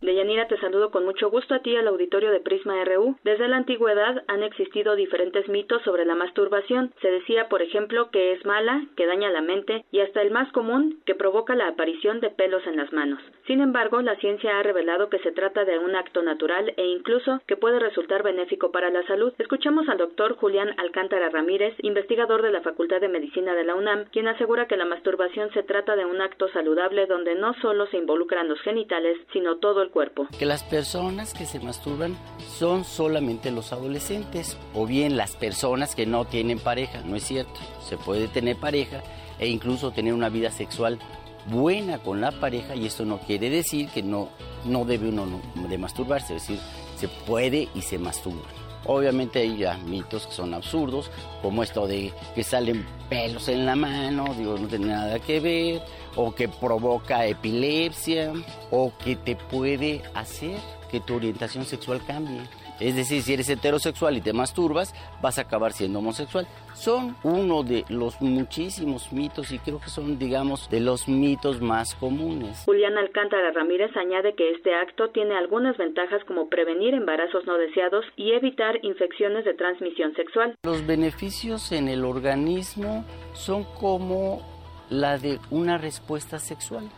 Deyanira, 0.00 0.48
te 0.48 0.56
saludo 0.60 0.90
con 0.90 1.04
mucho 1.04 1.28
gusto 1.28 1.54
a 1.54 1.58
ti 1.58 1.76
al 1.76 1.86
auditorio 1.86 2.30
de 2.30 2.40
Prisma 2.40 2.82
RU. 2.86 3.16
Desde 3.22 3.48
la 3.48 3.58
antigüedad 3.58 4.24
han 4.28 4.42
existido 4.42 4.96
diferentes 4.96 5.46
mitos 5.50 5.82
sobre 5.82 6.06
la 6.06 6.14
masturbación. 6.14 6.94
Se 7.02 7.10
decía, 7.10 7.50
por 7.50 7.60
ejemplo, 7.60 8.10
que 8.10 8.32
es 8.32 8.42
mala, 8.46 8.86
que 8.96 9.04
daña 9.04 9.28
la 9.28 9.42
mente 9.42 9.84
y 9.92 10.00
hasta 10.00 10.22
el 10.22 10.30
más 10.30 10.50
común, 10.52 11.00
que 11.04 11.14
provoca 11.14 11.54
la 11.54 11.68
aparición 11.68 12.20
de 12.20 12.30
pelos 12.30 12.66
en 12.66 12.78
las 12.78 12.90
manos. 12.94 13.20
Sin 13.46 13.60
embargo, 13.60 14.00
la 14.00 14.16
ciencia 14.16 14.58
ha 14.58 14.62
revelado 14.62 15.10
que 15.10 15.18
se 15.18 15.32
trata 15.32 15.66
de 15.66 15.78
un 15.78 15.94
acto 15.94 16.22
natural 16.22 16.72
e 16.78 16.86
incluso 16.86 17.42
que 17.46 17.58
puede 17.58 17.78
resultar 17.78 18.22
benéfico 18.22 18.72
para 18.72 18.88
la 18.88 19.06
salud. 19.06 19.34
Escuchamos 19.36 19.86
al 19.90 19.98
doctor 19.98 20.34
Julián 20.36 20.74
Alcántara 20.78 21.28
Ramírez, 21.28 21.74
investigador 21.82 22.40
de 22.40 22.52
la 22.52 22.62
Facultad 22.62 23.02
de 23.02 23.08
Medicina 23.08 23.54
de 23.54 23.64
la 23.64 23.74
UNAM, 23.74 24.06
quien 24.06 24.28
asegura 24.28 24.66
que 24.66 24.78
la 24.78 24.86
masturbación 24.86 25.52
se 25.52 25.62
trata 25.62 25.94
de 25.94 26.06
un 26.06 26.22
acto 26.22 26.48
saludable 26.48 27.04
donde 27.04 27.34
no 27.34 27.52
solo 27.60 27.84
se 27.88 27.98
involucran 27.98 28.48
los 28.48 28.62
genitales, 28.62 29.18
sino 29.32 29.58
todo 29.58 29.82
el 29.82 29.89
cuerpo. 29.90 30.26
Que 30.38 30.46
las 30.46 30.62
personas 30.62 31.34
que 31.34 31.46
se 31.46 31.60
masturban 31.60 32.16
son 32.58 32.84
solamente 32.84 33.50
los 33.50 33.72
adolescentes 33.72 34.56
o 34.74 34.86
bien 34.86 35.16
las 35.16 35.36
personas 35.36 35.94
que 35.94 36.06
no 36.06 36.24
tienen 36.24 36.58
pareja, 36.58 37.02
no 37.02 37.16
es 37.16 37.24
cierto. 37.24 37.60
Se 37.86 37.96
puede 37.96 38.28
tener 38.28 38.56
pareja 38.56 39.02
e 39.38 39.48
incluso 39.48 39.90
tener 39.90 40.14
una 40.14 40.28
vida 40.28 40.50
sexual 40.50 40.98
buena 41.46 41.98
con 41.98 42.20
la 42.20 42.32
pareja 42.32 42.74
y 42.74 42.86
esto 42.86 43.04
no 43.04 43.18
quiere 43.18 43.50
decir 43.50 43.88
que 43.88 44.02
no, 44.02 44.28
no 44.64 44.84
debe 44.84 45.08
uno 45.08 45.40
de 45.54 45.78
masturbarse, 45.78 46.36
es 46.36 46.42
decir, 46.42 46.60
se 46.96 47.08
puede 47.08 47.68
y 47.74 47.82
se 47.82 47.98
masturba. 47.98 48.46
Obviamente 48.86 49.40
hay 49.40 49.58
ya 49.58 49.76
mitos 49.78 50.26
que 50.26 50.32
son 50.32 50.54
absurdos, 50.54 51.10
como 51.42 51.62
esto 51.62 51.86
de 51.86 52.12
que 52.34 52.42
salen 52.42 52.86
pelos 53.08 53.48
en 53.48 53.66
la 53.66 53.76
mano, 53.76 54.34
digo, 54.36 54.56
no 54.56 54.68
tiene 54.68 54.86
nada 54.86 55.18
que 55.18 55.38
ver, 55.40 55.82
o 56.20 56.34
que 56.34 56.48
provoca 56.48 57.26
epilepsia, 57.26 58.32
o 58.70 58.92
que 59.02 59.16
te 59.16 59.36
puede 59.36 60.02
hacer 60.14 60.58
que 60.90 61.00
tu 61.00 61.16
orientación 61.16 61.64
sexual 61.64 62.00
cambie. 62.06 62.42
Es 62.78 62.96
decir, 62.96 63.22
si 63.22 63.34
eres 63.34 63.48
heterosexual 63.48 64.16
y 64.16 64.20
te 64.20 64.32
masturbas, 64.32 64.94
vas 65.22 65.38
a 65.38 65.42
acabar 65.42 65.72
siendo 65.72 65.98
homosexual. 65.98 66.46
Son 66.74 67.16
uno 67.24 67.62
de 67.62 67.84
los 67.88 68.20
muchísimos 68.20 69.12
mitos 69.12 69.52
y 69.52 69.58
creo 69.58 69.80
que 69.80 69.90
son, 69.90 70.18
digamos, 70.18 70.68
de 70.70 70.80
los 70.80 71.06
mitos 71.06 71.60
más 71.60 71.94
comunes. 71.94 72.62
Julián 72.64 72.96
Alcántara 72.98 73.52
Ramírez 73.52 73.94
añade 73.96 74.34
que 74.34 74.50
este 74.52 74.74
acto 74.74 75.10
tiene 75.10 75.36
algunas 75.36 75.76
ventajas 75.76 76.22
como 76.24 76.48
prevenir 76.48 76.94
embarazos 76.94 77.46
no 77.46 77.56
deseados 77.56 78.04
y 78.16 78.32
evitar 78.32 78.82
infecciones 78.82 79.44
de 79.44 79.54
transmisión 79.54 80.14
sexual. 80.14 80.54
Los 80.64 80.86
beneficios 80.86 81.72
en 81.72 81.88
el 81.88 82.04
organismo 82.04 83.04
son 83.34 83.64
como 83.78 84.59
la 84.90 85.18
de 85.18 85.38
una 85.50 85.78
respuesta 85.78 86.38
sexual. 86.38 86.90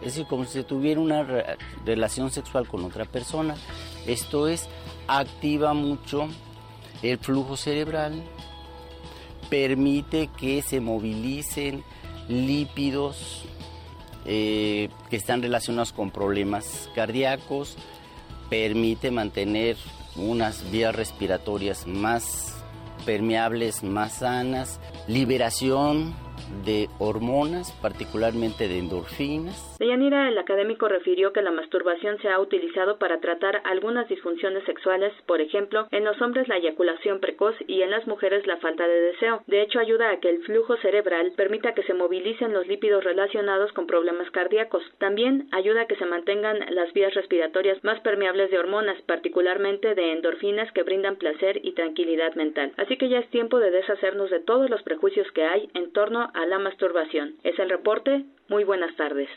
Es 0.00 0.14
decir, 0.14 0.26
como 0.26 0.44
si 0.44 0.62
tuviera 0.62 1.00
una 1.00 1.22
relación 1.84 2.30
sexual 2.30 2.66
con 2.66 2.84
otra 2.84 3.04
persona. 3.04 3.56
Esto 4.06 4.48
es, 4.48 4.68
activa 5.06 5.74
mucho 5.74 6.28
el 7.02 7.18
flujo 7.18 7.56
cerebral, 7.56 8.22
permite 9.50 10.28
que 10.28 10.62
se 10.62 10.80
movilicen 10.80 11.84
lípidos 12.28 13.44
eh, 14.24 14.88
que 15.10 15.16
están 15.16 15.42
relacionados 15.42 15.92
con 15.92 16.10
problemas 16.10 16.88
cardíacos, 16.94 17.76
permite 18.48 19.10
mantener 19.10 19.76
unas 20.16 20.70
vías 20.70 20.94
respiratorias 20.94 21.86
más 21.86 22.56
permeables, 23.04 23.82
más 23.82 24.18
sanas, 24.18 24.78
liberación 25.08 26.14
de 26.64 26.88
hormonas, 26.98 27.72
particularmente 27.80 28.68
de 28.68 28.78
endorfinas. 28.78 29.76
Deyanira, 29.78 30.28
el 30.28 30.38
académico 30.38 30.88
refirió 30.88 31.32
que 31.32 31.42
la 31.42 31.50
masturbación 31.50 32.18
se 32.20 32.28
ha 32.28 32.38
utilizado 32.38 32.98
para 32.98 33.20
tratar 33.20 33.62
algunas 33.64 34.08
disfunciones 34.08 34.64
sexuales, 34.64 35.12
por 35.26 35.40
ejemplo, 35.40 35.86
en 35.90 36.04
los 36.04 36.20
hombres 36.20 36.48
la 36.48 36.56
eyaculación 36.56 37.20
precoz 37.20 37.54
y 37.66 37.82
en 37.82 37.90
las 37.90 38.06
mujeres 38.06 38.46
la 38.46 38.58
falta 38.58 38.86
de 38.86 39.00
deseo. 39.00 39.42
De 39.46 39.62
hecho, 39.62 39.78
ayuda 39.78 40.10
a 40.10 40.20
que 40.20 40.30
el 40.30 40.42
flujo 40.44 40.76
cerebral 40.78 41.32
permita 41.36 41.74
que 41.74 41.82
se 41.82 41.94
movilicen 41.94 42.52
los 42.52 42.66
lípidos 42.66 43.04
relacionados 43.04 43.72
con 43.72 43.86
problemas 43.86 44.30
cardíacos. 44.30 44.82
También 44.98 45.48
ayuda 45.52 45.82
a 45.82 45.86
que 45.86 45.96
se 45.96 46.06
mantengan 46.06 46.58
las 46.70 46.92
vías 46.92 47.14
respiratorias 47.14 47.82
más 47.82 48.00
permeables 48.00 48.50
de 48.50 48.58
hormonas, 48.58 49.00
particularmente 49.02 49.94
de 49.94 50.12
endorfinas 50.12 50.70
que 50.72 50.82
brindan 50.82 51.16
placer 51.16 51.60
y 51.62 51.72
tranquilidad 51.72 52.34
mental. 52.34 52.72
Así 52.76 52.96
que 52.96 53.08
ya 53.08 53.18
es 53.18 53.30
tiempo 53.30 53.58
de 53.58 53.70
deshacernos 53.70 54.30
de 54.30 54.40
todos 54.40 54.70
los 54.70 54.82
prejuicios 54.82 55.30
que 55.32 55.44
hay 55.44 55.68
en 55.74 55.92
torno 55.92 56.30
a 56.34 56.46
la 56.46 56.58
masturbación. 56.58 57.34
Es 57.44 57.58
el 57.58 57.70
reporte. 57.70 58.24
Muy 58.48 58.64
buenas 58.64 58.94
tardes. 58.96 59.28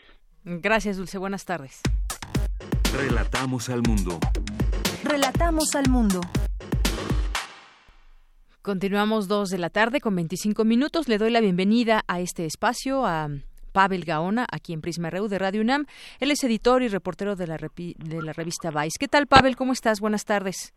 Gracias, 0.44 0.98
Dulce. 0.98 1.18
Buenas 1.18 1.46
tardes. 1.46 1.82
Relatamos 2.96 3.70
al 3.70 3.82
mundo. 3.82 4.20
Relatamos 5.04 5.76
al 5.76 5.90
mundo. 5.90 6.22
Continuamos 8.62 9.28
dos 9.28 9.50
de 9.50 9.60
la 9.60 9.70
tarde 9.70 10.02
con 10.02 10.16
25 10.16 10.66
minutos. 10.66 11.08
Le 11.08 11.18
doy 11.18 11.30
la 11.30 11.40
bienvenida 11.40 12.04
a 12.08 12.20
este 12.20 12.46
espacio 12.46 13.06
a 13.06 13.28
Pavel 13.74 14.06
Gaona, 14.06 14.48
aquí 14.52 14.74
en 14.74 14.82
Prisma 14.82 15.10
RU 15.10 15.28
de 15.28 15.38
Radio 15.38 15.62
UNAM. 15.62 15.86
Él 16.20 16.32
es 16.32 16.44
editor 16.44 16.82
y 16.82 16.88
reportero 16.88 17.36
de 17.36 17.46
la, 17.46 17.58
de 17.58 18.22
la 18.24 18.34
revista 18.34 18.72
Vice. 18.72 18.98
¿Qué 19.00 19.08
tal, 19.08 19.28
Pavel? 19.28 19.56
¿Cómo 19.56 19.74
estás? 19.74 20.00
Buenas 20.00 20.26
tardes. 20.26 20.74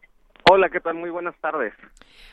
Hola, 0.50 0.68
¿qué 0.70 0.80
tal? 0.80 0.94
Muy 0.94 1.10
buenas 1.10 1.34
tardes. 1.40 1.72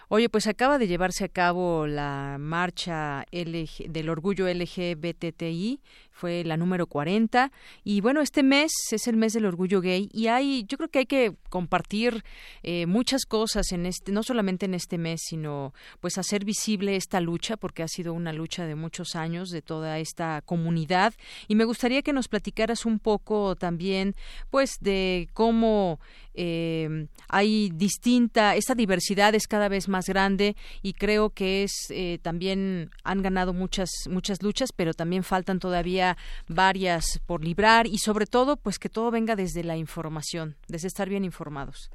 Oye, 0.07 0.29
pues 0.29 0.45
acaba 0.47 0.77
de 0.77 0.87
llevarse 0.87 1.25
a 1.25 1.29
cabo 1.29 1.87
la 1.87 2.37
marcha 2.39 3.25
del 3.31 4.09
orgullo 4.09 4.47
LGBTI, 4.47 5.79
fue 6.11 6.43
la 6.45 6.55
número 6.57 6.87
40 6.87 7.51
y 7.83 7.99
bueno, 8.01 8.21
este 8.21 8.41
mes 8.41 8.71
es 8.91 9.07
el 9.07 9.17
mes 9.17 9.33
del 9.33 9.45
orgullo 9.45 9.81
gay 9.81 10.09
y 10.13 10.27
hay, 10.27 10.63
yo 10.67 10.77
creo 10.77 10.89
que 10.89 10.99
hay 10.99 11.05
que 11.05 11.33
compartir 11.49 12.23
eh, 12.63 12.85
muchas 12.85 13.25
cosas 13.25 13.71
en 13.71 13.85
este, 13.85 14.13
no 14.13 14.23
solamente 14.23 14.65
en 14.65 14.75
este 14.75 14.97
mes, 14.97 15.21
sino 15.25 15.73
pues 15.99 16.17
hacer 16.17 16.45
visible 16.45 16.95
esta 16.95 17.19
lucha 17.19 17.57
porque 17.57 17.83
ha 17.83 17.87
sido 17.87 18.13
una 18.13 18.31
lucha 18.31 18.65
de 18.65 18.75
muchos 18.75 19.15
años 19.15 19.49
de 19.49 19.61
toda 19.61 19.99
esta 19.99 20.41
comunidad 20.45 21.13
y 21.47 21.55
me 21.55 21.65
gustaría 21.65 22.01
que 22.01 22.13
nos 22.13 22.29
platicaras 22.29 22.85
un 22.85 22.99
poco 22.99 23.55
también 23.55 24.15
pues 24.49 24.77
de 24.79 25.27
cómo 25.33 25.99
eh, 26.33 27.07
hay 27.27 27.71
distinta, 27.73 28.55
esta 28.55 28.75
diversidad 28.75 29.35
es 29.35 29.47
cada 29.47 29.67
vez 29.67 29.89
más 29.95 30.09
grande 30.09 30.55
y 30.81 30.93
creo 30.93 31.29
que 31.29 31.63
es 31.63 31.89
eh, 31.89 32.19
también 32.21 32.89
han 33.05 33.21
ganado 33.21 33.53
muchas 33.53 33.89
muchas 34.09 34.43
luchas, 34.43 34.73
pero 34.73 34.93
también 34.93 35.23
faltan 35.23 35.59
todavía 35.59 36.17
varias 36.49 37.21
por 37.25 37.43
librar 37.43 37.87
y 37.87 37.99
sobre 37.99 38.25
todo 38.25 38.57
pues 38.57 38.77
que 38.77 38.89
todo 38.89 39.09
venga 39.09 39.37
desde 39.37 39.63
la 39.63 39.77
información, 39.77 40.55
desde 40.67 40.87
estar 40.89 41.07
bien 41.07 41.23
informados. 41.23 41.89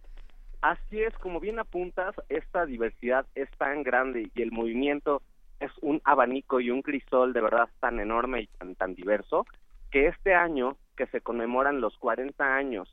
Así 0.62 1.02
es, 1.02 1.14
como 1.18 1.40
bien 1.40 1.58
apuntas, 1.58 2.14
esta 2.28 2.64
diversidad 2.64 3.26
es 3.34 3.50
tan 3.58 3.82
grande 3.82 4.30
y 4.34 4.42
el 4.42 4.50
movimiento 4.50 5.22
es 5.58 5.70
un 5.82 6.00
abanico 6.04 6.60
y 6.60 6.70
un 6.70 6.80
crisol 6.80 7.34
de 7.34 7.42
verdad 7.42 7.68
tan 7.80 8.00
enorme 8.00 8.42
y 8.42 8.46
tan, 8.46 8.74
tan 8.76 8.94
diverso 8.94 9.46
que 9.90 10.06
este 10.06 10.34
año 10.34 10.76
que 10.96 11.06
se 11.06 11.20
conmemoran 11.20 11.80
los 11.80 11.96
40 11.98 12.56
años 12.56 12.88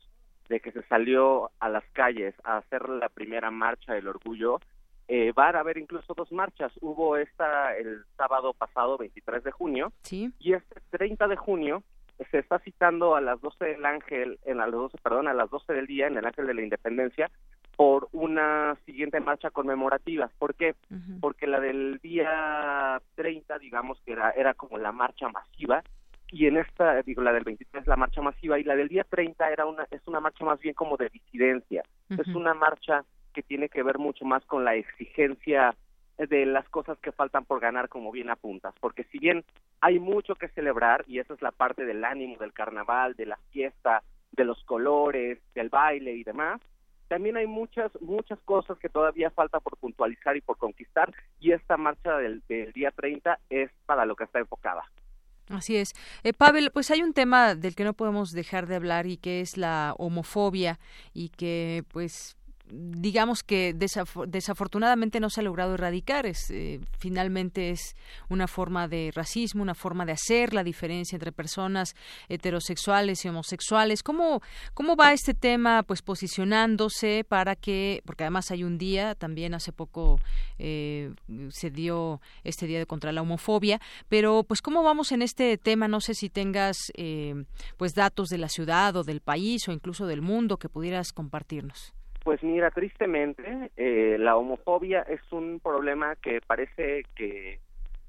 de 0.48 0.60
que 0.60 0.72
se 0.72 0.82
salió 0.84 1.50
a 1.60 1.68
las 1.68 1.84
calles 1.92 2.34
a 2.44 2.56
hacer 2.58 2.88
la 2.88 3.08
primera 3.08 3.50
marcha 3.50 3.92
del 3.92 4.08
orgullo, 4.08 4.60
eh, 5.08 5.32
va 5.32 5.48
a 5.48 5.60
haber 5.60 5.78
incluso 5.78 6.14
dos 6.14 6.30
marchas. 6.32 6.72
Hubo 6.80 7.16
esta 7.16 7.76
el 7.76 8.04
sábado 8.16 8.52
pasado, 8.52 8.98
23 8.98 9.42
de 9.42 9.50
junio, 9.50 9.92
y 10.38 10.52
este 10.52 10.80
30 10.90 11.28
de 11.28 11.36
junio 11.36 11.82
se 12.30 12.38
está 12.38 12.58
citando 12.58 13.16
a 13.16 13.20
las 13.20 13.40
12 13.40 13.64
del 13.64 13.86
Ángel, 13.86 14.38
en 14.44 14.58
las 14.58 14.70
12, 14.70 14.98
perdón, 14.98 15.28
a 15.28 15.34
las 15.34 15.48
12 15.50 15.72
del 15.72 15.86
día 15.86 16.08
en 16.08 16.16
el 16.16 16.26
Ángel 16.26 16.46
de 16.46 16.54
la 16.54 16.62
Independencia 16.62 17.30
por 17.76 18.08
una 18.10 18.76
siguiente 18.84 19.20
marcha 19.20 19.50
conmemorativa. 19.50 20.28
¿Por 20.38 20.56
qué? 20.56 20.74
Porque 21.20 21.46
la 21.46 21.60
del 21.60 22.00
día 22.02 23.00
30, 23.14 23.58
digamos 23.60 24.00
que 24.04 24.12
era, 24.12 24.32
era 24.32 24.54
como 24.54 24.78
la 24.78 24.90
marcha 24.90 25.28
masiva, 25.28 25.84
y 26.30 26.46
en 26.46 26.58
esta, 26.58 27.00
digo, 27.02 27.22
la 27.22 27.32
del 27.32 27.44
23 27.44 27.86
la 27.86 27.96
marcha 27.96 28.20
masiva 28.20 28.58
y 28.58 28.64
la 28.64 28.76
del 28.76 28.88
día 28.88 29.04
30 29.08 29.50
era 29.50 29.64
una, 29.64 29.86
es 29.90 30.02
una 30.06 30.20
marcha 30.20 30.44
más 30.44 30.58
bien 30.60 30.74
como 30.74 30.96
de 30.96 31.08
disidencia. 31.08 31.84
Es 32.10 32.26
una 32.34 32.52
marcha 32.52 33.04
que 33.38 33.44
tiene 33.44 33.68
que 33.68 33.84
ver 33.84 33.98
mucho 33.98 34.24
más 34.24 34.44
con 34.46 34.64
la 34.64 34.74
exigencia 34.74 35.76
de 36.16 36.44
las 36.44 36.68
cosas 36.70 36.98
que 36.98 37.12
faltan 37.12 37.44
por 37.44 37.60
ganar, 37.60 37.88
como 37.88 38.10
bien 38.10 38.30
apuntas, 38.30 38.74
porque 38.80 39.04
si 39.12 39.20
bien 39.20 39.44
hay 39.80 40.00
mucho 40.00 40.34
que 40.34 40.48
celebrar, 40.48 41.04
y 41.06 41.20
esa 41.20 41.34
es 41.34 41.40
la 41.40 41.52
parte 41.52 41.84
del 41.84 42.04
ánimo 42.04 42.36
del 42.38 42.52
carnaval, 42.52 43.14
de 43.14 43.26
la 43.26 43.38
fiesta, 43.52 44.02
de 44.32 44.44
los 44.44 44.60
colores, 44.64 45.38
del 45.54 45.68
baile 45.68 46.14
y 46.14 46.24
demás, 46.24 46.60
también 47.06 47.36
hay 47.36 47.46
muchas, 47.46 47.92
muchas 48.00 48.40
cosas 48.40 48.76
que 48.78 48.88
todavía 48.88 49.30
falta 49.30 49.60
por 49.60 49.76
puntualizar 49.76 50.36
y 50.36 50.40
por 50.40 50.58
conquistar, 50.58 51.14
y 51.38 51.52
esta 51.52 51.76
marcha 51.76 52.16
del, 52.16 52.42
del 52.48 52.72
día 52.72 52.90
30 52.90 53.38
es 53.50 53.70
para 53.86 54.04
lo 54.04 54.16
que 54.16 54.24
está 54.24 54.40
enfocada. 54.40 54.82
Así 55.48 55.76
es. 55.76 55.94
Eh, 56.24 56.32
Pavel, 56.32 56.72
pues 56.72 56.90
hay 56.90 57.02
un 57.02 57.14
tema 57.14 57.54
del 57.54 57.76
que 57.76 57.84
no 57.84 57.94
podemos 57.94 58.32
dejar 58.32 58.66
de 58.66 58.74
hablar 58.74 59.06
y 59.06 59.16
que 59.16 59.40
es 59.40 59.56
la 59.56 59.94
homofobia 59.96 60.78
y 61.14 61.30
que 61.30 61.84
pues 61.92 62.37
digamos 62.70 63.42
que 63.42 63.74
desafortunadamente 63.74 65.20
no 65.20 65.30
se 65.30 65.40
ha 65.40 65.44
logrado 65.44 65.74
erradicar. 65.74 66.26
Es, 66.26 66.50
eh, 66.50 66.80
finalmente 66.98 67.70
es 67.70 67.94
una 68.28 68.46
forma 68.46 68.88
de 68.88 69.10
racismo, 69.14 69.62
una 69.62 69.74
forma 69.74 70.04
de 70.04 70.12
hacer 70.12 70.54
la 70.54 70.64
diferencia 70.64 71.16
entre 71.16 71.32
personas 71.32 71.94
heterosexuales 72.28 73.24
y 73.24 73.28
homosexuales. 73.28 74.02
¿Cómo, 74.02 74.42
cómo 74.74 74.96
va 74.96 75.12
este 75.12 75.34
tema 75.34 75.82
pues 75.82 76.02
posicionándose 76.02 77.24
para 77.28 77.56
que, 77.56 78.02
porque 78.04 78.24
además 78.24 78.50
hay 78.50 78.64
un 78.64 78.78
día, 78.78 79.14
también 79.14 79.54
hace 79.54 79.72
poco 79.72 80.20
eh, 80.58 81.12
se 81.50 81.70
dio 81.70 82.20
este 82.44 82.66
día 82.66 82.78
de 82.78 82.86
contra 82.86 83.12
la 83.12 83.22
homofobia, 83.22 83.80
pero 84.08 84.44
pues 84.44 84.62
cómo 84.62 84.82
vamos 84.82 85.12
en 85.12 85.22
este 85.22 85.56
tema, 85.58 85.88
no 85.88 86.00
sé 86.00 86.14
si 86.14 86.28
tengas 86.28 86.76
eh, 86.96 87.44
pues 87.76 87.94
datos 87.94 88.28
de 88.28 88.38
la 88.38 88.48
ciudad 88.48 88.96
o 88.96 89.04
del 89.04 89.20
país 89.20 89.68
o 89.68 89.72
incluso 89.72 90.06
del 90.06 90.22
mundo 90.22 90.58
que 90.58 90.68
pudieras 90.68 91.12
compartirnos. 91.12 91.92
Pues 92.22 92.42
mira, 92.42 92.70
tristemente, 92.70 93.70
eh, 93.76 94.16
la 94.18 94.36
homofobia 94.36 95.02
es 95.02 95.20
un 95.32 95.60
problema 95.60 96.16
que 96.16 96.40
parece 96.46 97.04
que 97.14 97.60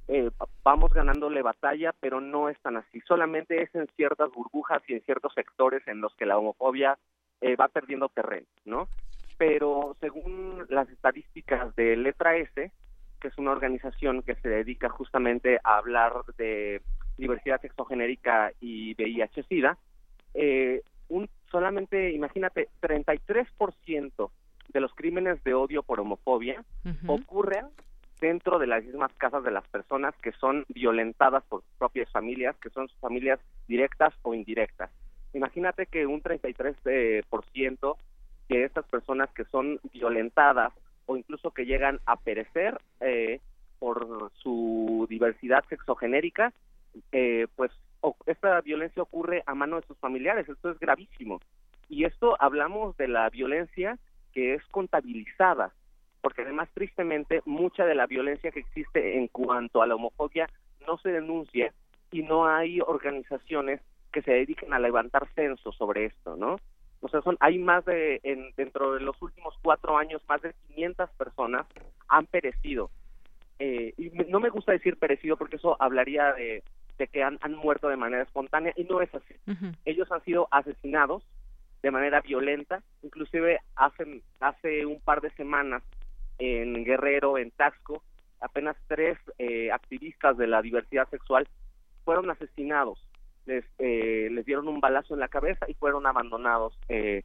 eh, 0.07 0.31
vamos 0.64 0.91
ganándole 0.91 1.44
batalla, 1.44 1.94
pero 1.99 2.19
no 2.19 2.49
es 2.49 2.60
tan 2.61 2.77
así. 2.77 2.99
Solamente 3.07 3.61
es 3.61 3.73
en 3.76 3.88
ciertas 3.95 4.31
burbujas 4.31 4.81
y 4.88 4.94
en 4.94 5.02
ciertos 5.02 5.34
sectores 5.34 5.88
en 5.88 6.02
los 6.02 6.14
que 6.15 6.26
la 6.26 6.38
homofobia 6.38 6.98
eh, 7.41 7.56
va 7.56 7.68
perdiendo 7.68 8.10
terreno, 8.10 8.48
¿no? 8.65 8.90
Pero 9.38 9.95
según 10.02 10.65
las 10.69 10.90
estadísticas 10.90 11.76
de 11.76 11.95
Letra 11.95 12.36
S, 12.36 12.72
que 13.22 13.27
es 13.27 13.38
una 13.38 13.52
organización 13.52 14.23
que 14.23 14.36
se 14.36 14.49
dedica 14.49 14.90
justamente 14.90 15.60
a 15.64 15.77
hablar 15.77 16.23
de 16.38 16.81
diversidad 17.18 17.61
sexogenérica 17.61 18.52
y 18.60 18.95
VIH-Sida, 18.95 19.77
eh, 20.34 20.81
un 21.10 21.30
solamente, 21.52 22.11
imagínate, 22.11 22.69
33% 22.81 24.31
de 24.69 24.80
los 24.80 24.94
crímenes 24.94 25.44
de 25.44 25.53
odio 25.53 25.84
por 25.84 25.99
homofobia 25.99 26.64
ocurren 27.07 27.68
dentro 28.22 28.60
de 28.60 28.68
las 28.68 28.84
mismas 28.84 29.11
casas 29.14 29.44
de 29.44 29.52
las 29.52 29.68
personas 29.68 30.14
que 30.22 30.31
son 30.34 30.65
violentadas 30.69 31.44
por 31.45 31.61
sus 31.61 31.72
propias 31.77 32.11
familias, 32.11 32.56
que 32.57 32.69
son 32.69 32.88
sus 32.88 32.99
familias 32.99 33.40
directas 33.68 34.14
o 34.22 34.34
indirectas. 34.34 34.91
Imagínate 35.34 35.86
que 35.86 36.06
un 36.06 36.22
33% 36.22 36.76
eh, 36.86 37.23
por 37.30 37.45
ciento 37.45 37.98
de 38.49 38.65
estas 38.65 38.86
personas 38.86 39.30
que 39.34 39.45
son 39.45 39.80
violentadas 39.94 40.73
o 41.06 41.18
incluso 41.18 41.52
que 41.52 41.65
llegan 41.65 41.99
a 42.06 42.18
perecer 42.18 42.80
eh, 42.99 43.40
por 43.80 44.31
su 44.41 45.07
diversidad 45.10 45.64
sexogenérica, 45.69 46.52
eh, 47.11 47.48
pues 47.56 47.72
esta 48.26 48.62
violencia 48.62 49.04
ocurre 49.04 49.44
a 49.46 49.56
mano 49.56 49.80
de 49.80 49.88
sus 49.88 49.98
familiares. 49.98 50.48
Esto 50.48 50.72
es 50.72 50.80
gravísimo. 50.80 51.40
Y 51.90 52.06
esto 52.06 52.36
hablamos 52.40 52.96
de 52.98 53.08
la 53.08 53.30
violencia 53.30 53.98
que 54.32 54.54
es 54.54 54.64
contabilizada, 54.68 55.74
porque 56.22 56.44
además 56.44 56.70
tristemente 56.74 57.42
mucha 57.46 57.86
de 57.86 57.96
la 57.96 58.06
violencia 58.06 58.52
que 58.52 58.60
existe 58.60 59.18
en 59.18 59.28
cuanto 59.28 59.82
a 59.82 59.88
la 59.88 59.96
homofobia 59.96 60.48
no 60.86 60.98
se 61.00 61.10
denuncia 61.10 61.74
y 62.12 62.24
no 62.24 62.48
hay 62.48 62.80
organizaciones 62.82 63.82
que 64.12 64.22
se 64.22 64.32
dediquen 64.32 64.74
a 64.74 64.80
levantar 64.80 65.28
censos 65.36 65.76
sobre 65.76 66.06
esto, 66.06 66.36
¿no? 66.36 66.58
O 67.02 67.10
sea, 67.10 67.22
son, 67.22 67.38
hay 67.40 67.58
más 67.60 67.86
de, 67.86 68.20
en, 68.24 68.52
dentro 68.58 68.94
de 68.94 69.00
los 69.00 69.20
últimos 69.22 69.56
cuatro 69.62 69.98
años, 69.98 70.22
más 70.28 70.42
de 70.42 70.54
500 70.68 71.10
personas 71.12 71.66
han 72.08 72.26
perecido. 72.26 72.90
Eh, 73.60 73.94
y 73.98 74.10
no 74.28 74.40
me 74.40 74.50
gusta 74.50 74.72
decir 74.72 74.98
perecido 74.98 75.38
porque 75.38 75.58
eso 75.58 75.78
hablaría 75.82 76.34
de, 76.34 76.64
de 77.00 77.08
que 77.08 77.24
han, 77.24 77.40
han 77.42 77.56
muerto 77.56 77.88
de 77.88 77.96
manera 77.96 78.22
espontánea 78.22 78.74
y 78.76 78.84
no 78.84 79.02
es 79.02 79.10
así. 79.16 79.34
Ellos 79.86 80.12
han 80.12 80.24
sido 80.24 80.48
asesinados 80.52 81.24
de 81.82 81.92
manera 81.92 82.22
violenta. 82.22 82.84
Inclusive 83.02 83.60
hace, 83.76 84.22
hace 84.40 84.86
un 84.86 85.00
par 85.00 85.22
de 85.22 85.32
semanas 85.32 85.82
en 86.38 86.84
Guerrero, 86.84 87.38
en 87.38 87.52
Taxco, 87.52 88.04
apenas 88.42 88.76
tres 88.88 89.18
eh, 89.38 89.72
activistas 89.72 90.38
de 90.38 90.48
la 90.48 90.62
diversidad 90.62 91.10
sexual 91.10 91.48
fueron 92.04 92.30
asesinados. 92.30 93.04
Les, 93.46 93.66
eh, 93.80 94.28
les 94.32 94.46
dieron 94.46 94.68
un 94.68 94.80
balazo 94.80 95.14
en 95.14 95.22
la 95.22 95.30
cabeza 95.30 95.66
y 95.68 95.74
fueron 95.74 96.06
abandonados 96.06 96.78
eh, 96.90 97.24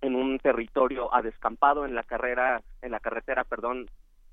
en 0.00 0.14
un 0.14 0.38
territorio 0.38 1.14
a 1.14 1.22
descampado 1.22 1.86
en 1.86 1.94
la 1.94 2.02
carrera, 2.02 2.62
en 2.82 2.90
la 2.90 3.00
carretera, 3.00 3.44
perdón, 3.44 3.88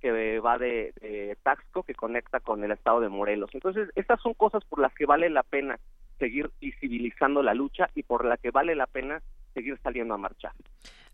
que 0.05 0.39
va 0.39 0.59
de, 0.59 1.35
Taxco 1.41 1.81
que 1.81 1.95
conecta 1.95 2.39
con 2.39 2.63
el 2.63 2.71
estado 2.71 2.99
de 2.99 3.09
Morelos. 3.09 3.49
Entonces, 3.53 3.89
estas 3.95 4.21
son 4.21 4.35
cosas 4.35 4.63
por 4.65 4.79
las 4.79 4.93
que 4.93 5.07
vale 5.07 5.31
la 5.31 5.41
pena 5.41 5.79
seguir 6.19 6.51
visibilizando 6.61 7.41
la 7.41 7.55
lucha 7.55 7.89
y 7.95 8.03
por 8.03 8.23
la 8.23 8.37
que 8.37 8.51
vale 8.51 8.75
la 8.75 8.85
pena 8.85 9.23
seguir 9.55 9.79
saliendo 9.81 10.13
a 10.13 10.17
marchar. 10.17 10.51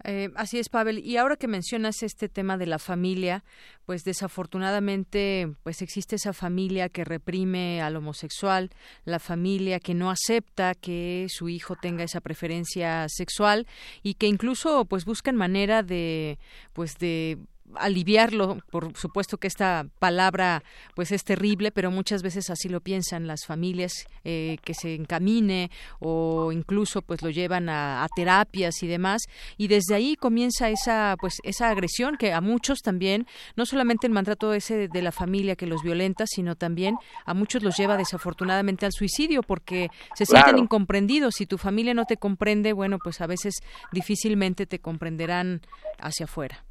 Eh, 0.03 0.29
así 0.35 0.59
es, 0.59 0.67
Pavel. 0.67 0.99
Y 0.99 1.15
ahora 1.15 1.37
que 1.37 1.47
mencionas 1.47 2.03
este 2.03 2.27
tema 2.27 2.57
de 2.57 2.65
la 2.65 2.79
familia, 2.79 3.45
pues 3.85 4.03
desafortunadamente, 4.03 5.47
pues 5.63 5.81
existe 5.81 6.17
esa 6.17 6.33
familia 6.33 6.89
que 6.89 7.05
reprime 7.05 7.81
al 7.81 7.95
homosexual, 7.95 8.71
la 9.05 9.19
familia 9.19 9.79
que 9.79 9.93
no 9.93 10.09
acepta 10.09 10.73
que 10.73 11.27
su 11.29 11.47
hijo 11.47 11.75
tenga 11.77 12.03
esa 12.03 12.19
preferencia 12.19 13.05
sexual 13.07 13.67
y 14.03 14.15
que 14.15 14.27
incluso, 14.27 14.83
pues 14.83 15.05
buscan 15.05 15.37
manera 15.37 15.81
de, 15.81 16.39
pues 16.73 16.97
de 16.97 17.37
aliviarlo 17.75 18.59
por 18.69 18.95
supuesto 18.97 19.37
que 19.37 19.47
esta 19.47 19.85
palabra 19.99 20.63
pues 20.95 21.11
es 21.11 21.23
terrible 21.23 21.71
pero 21.71 21.91
muchas 21.91 22.21
veces 22.21 22.49
así 22.49 22.69
lo 22.69 22.81
piensan 22.81 23.27
las 23.27 23.45
familias 23.45 24.05
eh, 24.23 24.57
que 24.63 24.73
se 24.73 24.95
encamine 24.95 25.71
o 25.99 26.51
incluso 26.51 27.01
pues 27.01 27.21
lo 27.21 27.29
llevan 27.29 27.69
a, 27.69 28.07
terapias 28.15 28.83
y 28.83 28.87
demás. 28.87 29.21
Y 29.57 29.67
desde 29.67 29.95
ahí 29.95 30.15
comienza 30.15 30.69
esa 30.69 31.15
pues 31.19 31.35
esa 31.43 31.69
agresión 31.69 32.17
que 32.17 32.33
a 32.33 32.41
muchos 32.41 32.79
también 32.79 33.27
no 33.55 33.65
solamente 33.65 34.07
el 34.07 34.13
maltrato 34.13 34.53
ese 34.53 34.87
de 34.87 35.01
la 35.01 35.11
familia 35.11 35.55
que 35.55 35.65
los 35.65 35.83
violenta 35.83 36.25
sino 36.27 36.55
también 36.55 36.95
a 37.25 37.33
muchos 37.33 37.63
los 37.63 37.77
lleva 37.77 37.97
desafortunadamente 37.97 38.85
al 38.85 38.91
suicidio 38.91 39.43
porque 39.43 39.89
se 40.15 40.25
sienten 40.25 40.57
incomprendidos. 40.57 41.35
Si 41.37 41.45
tu 41.45 41.57
familia 41.57 41.93
no 41.93 42.05
te 42.05 42.17
comprende 42.17 42.73
bueno 42.73 42.99
pues 42.99 43.21
a 43.21 43.27
veces 43.27 43.55
difícilmente 43.91 44.65
te 44.65 44.79
comprenderán 44.79 45.61
hacia 45.99 46.25
afuera 46.25 46.65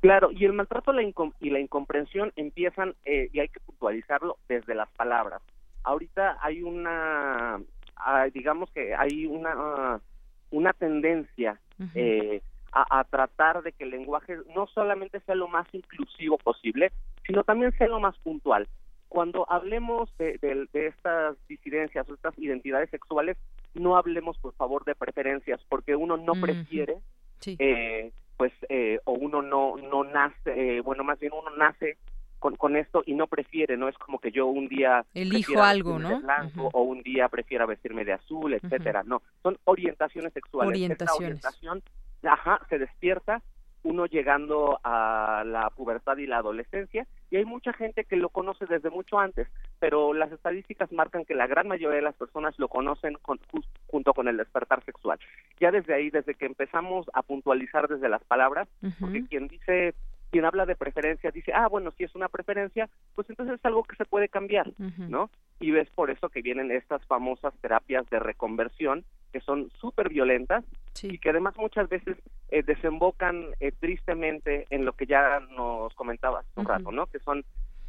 Claro, 0.00 0.30
y 0.32 0.46
el 0.46 0.54
maltrato 0.54 0.92
y 1.40 1.50
la 1.50 1.60
incomprensión 1.60 2.32
empiezan, 2.36 2.94
eh, 3.04 3.28
y 3.32 3.40
hay 3.40 3.48
que 3.48 3.60
puntualizarlo, 3.60 4.38
desde 4.48 4.74
las 4.74 4.88
palabras. 4.92 5.42
Ahorita 5.82 6.38
hay 6.40 6.62
una, 6.62 7.60
digamos 8.32 8.70
que 8.70 8.94
hay 8.94 9.26
una, 9.26 10.00
una 10.50 10.72
tendencia 10.72 11.60
eh, 11.94 12.40
a, 12.72 13.04
tratar 13.04 13.62
de 13.62 13.72
que 13.72 13.84
el 13.84 13.90
lenguaje 13.90 14.38
no 14.54 14.66
solamente 14.68 15.20
sea 15.20 15.34
lo 15.34 15.48
más 15.48 15.66
inclusivo 15.72 16.38
posible, 16.38 16.92
sino 17.26 17.44
también 17.44 17.72
sea 17.76 17.88
lo 17.88 18.00
más 18.00 18.16
puntual. 18.18 18.68
Cuando 19.08 19.50
hablemos 19.50 20.16
de, 20.18 20.38
estas 20.72 21.36
disidencias 21.48 22.08
o 22.08 22.14
estas 22.14 22.38
identidades 22.38 22.88
sexuales, 22.90 23.36
no 23.74 23.96
hablemos, 23.96 24.38
por 24.38 24.54
favor, 24.54 24.84
de 24.84 24.94
preferencias, 24.94 25.60
porque 25.68 25.96
uno 25.96 26.16
no 26.16 26.34
prefiere 26.34 26.98
eh, 27.58 28.12
pues 28.40 28.54
eh, 28.70 28.98
o 29.04 29.12
uno 29.12 29.42
no 29.42 29.76
no 29.76 30.02
nace 30.02 30.78
eh, 30.78 30.80
bueno 30.80 31.04
más 31.04 31.20
bien 31.20 31.30
uno 31.38 31.54
nace 31.58 31.98
con, 32.38 32.56
con 32.56 32.74
esto 32.74 33.02
y 33.04 33.12
no 33.12 33.26
prefiere 33.26 33.76
no 33.76 33.86
es 33.86 33.98
como 33.98 34.18
que 34.18 34.30
yo 34.30 34.46
un 34.46 34.66
día 34.66 35.04
elijo 35.12 35.62
algo 35.62 35.98
no 35.98 36.22
blanco, 36.22 36.70
o 36.72 36.80
un 36.80 37.02
día 37.02 37.28
prefiera 37.28 37.66
vestirme 37.66 38.02
de 38.02 38.14
azul 38.14 38.54
etcétera 38.54 39.02
no 39.02 39.20
son 39.42 39.58
orientaciones 39.64 40.32
sexuales. 40.32 40.70
Orientaciones. 40.70 41.18
orientación 41.20 41.82
ajá 42.22 42.62
se 42.70 42.78
despierta 42.78 43.42
uno 43.82 44.06
llegando 44.06 44.78
a 44.84 45.42
la 45.46 45.70
pubertad 45.70 46.18
y 46.18 46.26
la 46.26 46.38
adolescencia 46.38 47.06
y 47.30 47.36
hay 47.36 47.44
mucha 47.44 47.72
gente 47.72 48.04
que 48.04 48.16
lo 48.16 48.28
conoce 48.28 48.66
desde 48.66 48.90
mucho 48.90 49.18
antes, 49.18 49.48
pero 49.78 50.12
las 50.12 50.32
estadísticas 50.32 50.92
marcan 50.92 51.24
que 51.24 51.34
la 51.34 51.46
gran 51.46 51.68
mayoría 51.68 51.96
de 51.96 52.02
las 52.02 52.16
personas 52.16 52.58
lo 52.58 52.68
conocen 52.68 53.16
junto 53.86 54.14
con 54.14 54.28
el 54.28 54.36
despertar 54.36 54.84
sexual. 54.84 55.18
Ya 55.60 55.70
desde 55.70 55.94
ahí, 55.94 56.10
desde 56.10 56.34
que 56.34 56.46
empezamos 56.46 57.06
a 57.14 57.22
puntualizar 57.22 57.88
desde 57.88 58.08
las 58.08 58.22
palabras, 58.24 58.68
porque 59.00 59.24
quien 59.26 59.48
dice 59.48 59.94
quien 60.30 60.44
habla 60.44 60.66
de 60.66 60.76
preferencia 60.76 61.30
dice, 61.30 61.52
ah, 61.52 61.68
bueno, 61.68 61.90
si 61.96 62.04
es 62.04 62.14
una 62.14 62.28
preferencia, 62.28 62.88
pues 63.14 63.28
entonces 63.30 63.56
es 63.58 63.64
algo 63.64 63.82
que 63.82 63.96
se 63.96 64.04
puede 64.04 64.28
cambiar, 64.28 64.72
¿no? 65.08 65.30
Y 65.58 65.70
ves 65.72 65.90
por 65.90 66.10
eso 66.10 66.28
que 66.28 66.42
vienen 66.42 66.70
estas 66.70 67.04
famosas 67.06 67.52
terapias 67.60 68.08
de 68.10 68.18
reconversión, 68.18 69.04
que 69.32 69.40
son 69.40 69.70
súper 69.80 70.08
violentas 70.08 70.64
y 71.02 71.18
que 71.18 71.30
además 71.30 71.56
muchas 71.56 71.88
veces 71.88 72.16
eh, 72.50 72.62
desembocan 72.62 73.46
eh, 73.60 73.72
tristemente 73.72 74.66
en 74.70 74.84
lo 74.84 74.92
que 74.92 75.06
ya 75.06 75.40
nos 75.56 75.94
comentabas 75.94 76.46
un 76.56 76.64
rato, 76.64 76.90
¿no? 76.92 77.06
Que 77.06 77.18
son 77.20 77.44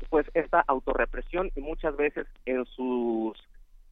pues 0.09 0.26
esta 0.34 0.63
autorrepresión 0.68 1.51
y 1.55 1.61
muchas 1.61 1.95
veces 1.95 2.27
en 2.45 2.65
sus 2.65 3.38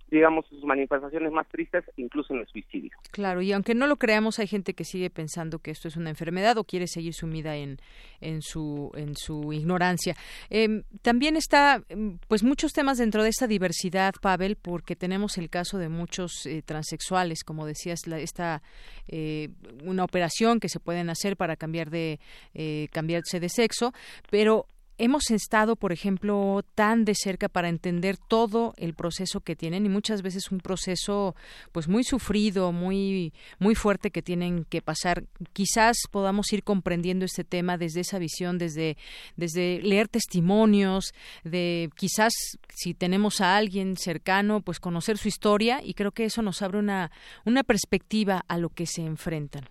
digamos, 0.10 0.46
sus 0.48 0.64
manifestaciones 0.64 1.32
más 1.32 1.48
tristes, 1.48 1.84
incluso 1.98 2.34
en 2.34 2.42
el 2.42 2.48
suicidio. 2.48 2.92
Claro, 3.12 3.42
y 3.42 3.52
aunque 3.52 3.76
no 3.76 3.88
lo 3.88 3.98
creamos, 3.98 4.40
hay 4.40 4.48
gente 4.48 4.74
que 4.74 4.84
sigue 4.84 5.10
pensando 5.10 5.60
que 5.60 5.72
esto 5.72 5.88
es 5.88 5.98
una 5.98 6.10
enfermedad 6.10 6.58
o 6.58 6.64
quiere 6.64 6.88
seguir 6.88 7.14
sumida 7.14 7.56
en, 7.56 7.78
en, 8.22 8.42
su, 8.42 8.92
en 8.96 9.16
su 9.16 9.54
ignorancia. 9.54 10.16
Em, 10.50 10.84
también 11.02 11.36
está, 11.36 11.84
em, 11.90 12.18
pues, 12.28 12.44
muchos 12.44 12.74
temas 12.74 12.98
dentro 12.98 13.24
de 13.24 13.30
esta 13.30 13.48
diversidad, 13.48 14.14
Pavel, 14.22 14.56
porque 14.56 14.96
tenemos 14.96 15.38
el 15.38 15.50
caso 15.50 15.78
de 15.78 15.90
muchos 15.90 16.46
eh, 16.46 16.62
transexuales, 16.64 17.44
como 17.44 17.66
decías, 17.66 18.08
la, 18.08 18.20
esta, 18.20 18.62
eh, 19.08 19.50
una 19.84 20.04
operación 20.04 20.60
que 20.60 20.70
se 20.70 20.80
pueden 20.80 21.10
hacer 21.10 21.38
para 21.38 21.56
cambiar 21.56 21.90
de, 21.90 22.20
eh, 22.54 22.88
cambiarse 22.92 23.40
de 23.40 23.50
sexo, 23.50 23.94
pero 24.30 24.66
hemos 25.00 25.32
estado, 25.32 25.76
por 25.76 25.92
ejemplo, 25.92 26.62
tan 26.76 27.06
de 27.06 27.16
cerca 27.16 27.50
para 27.50 27.70
entender 27.70 28.18
todo 28.18 28.74
el 28.78 28.94
proceso 28.94 29.40
que 29.40 29.56
tienen 29.56 29.86
y 29.86 29.90
muchas 29.90 30.22
veces 30.22 30.52
un 30.52 30.60
proceso 30.60 31.36
pues 31.72 31.88
muy 31.88 32.04
sufrido, 32.04 32.72
muy 32.72 33.34
muy 33.58 33.76
fuerte 33.76 34.12
que 34.12 34.22
tienen 34.22 34.66
que 34.66 34.82
pasar. 34.82 35.24
Quizás 35.54 35.98
podamos 36.12 36.52
ir 36.54 36.64
comprendiendo 36.64 37.26
este 37.26 37.44
tema 37.44 37.78
desde 37.78 38.02
esa 38.02 38.20
visión, 38.20 38.58
desde 38.58 38.98
desde 39.38 39.82
leer 39.82 40.10
testimonios, 40.10 41.14
de 41.44 41.90
quizás 41.96 42.34
si 42.70 42.94
tenemos 42.94 43.42
a 43.42 43.56
alguien 43.58 43.96
cercano, 43.96 44.62
pues 44.62 44.80
conocer 44.80 45.18
su 45.18 45.30
historia 45.30 45.80
y 45.84 45.94
creo 45.94 46.12
que 46.12 46.26
eso 46.26 46.42
nos 46.42 46.62
abre 46.62 46.78
una 46.78 47.12
una 47.46 47.64
perspectiva 47.64 48.44
a 48.48 48.58
lo 48.58 48.70
que 48.70 48.86
se 48.86 49.02
enfrentan. 49.02 49.64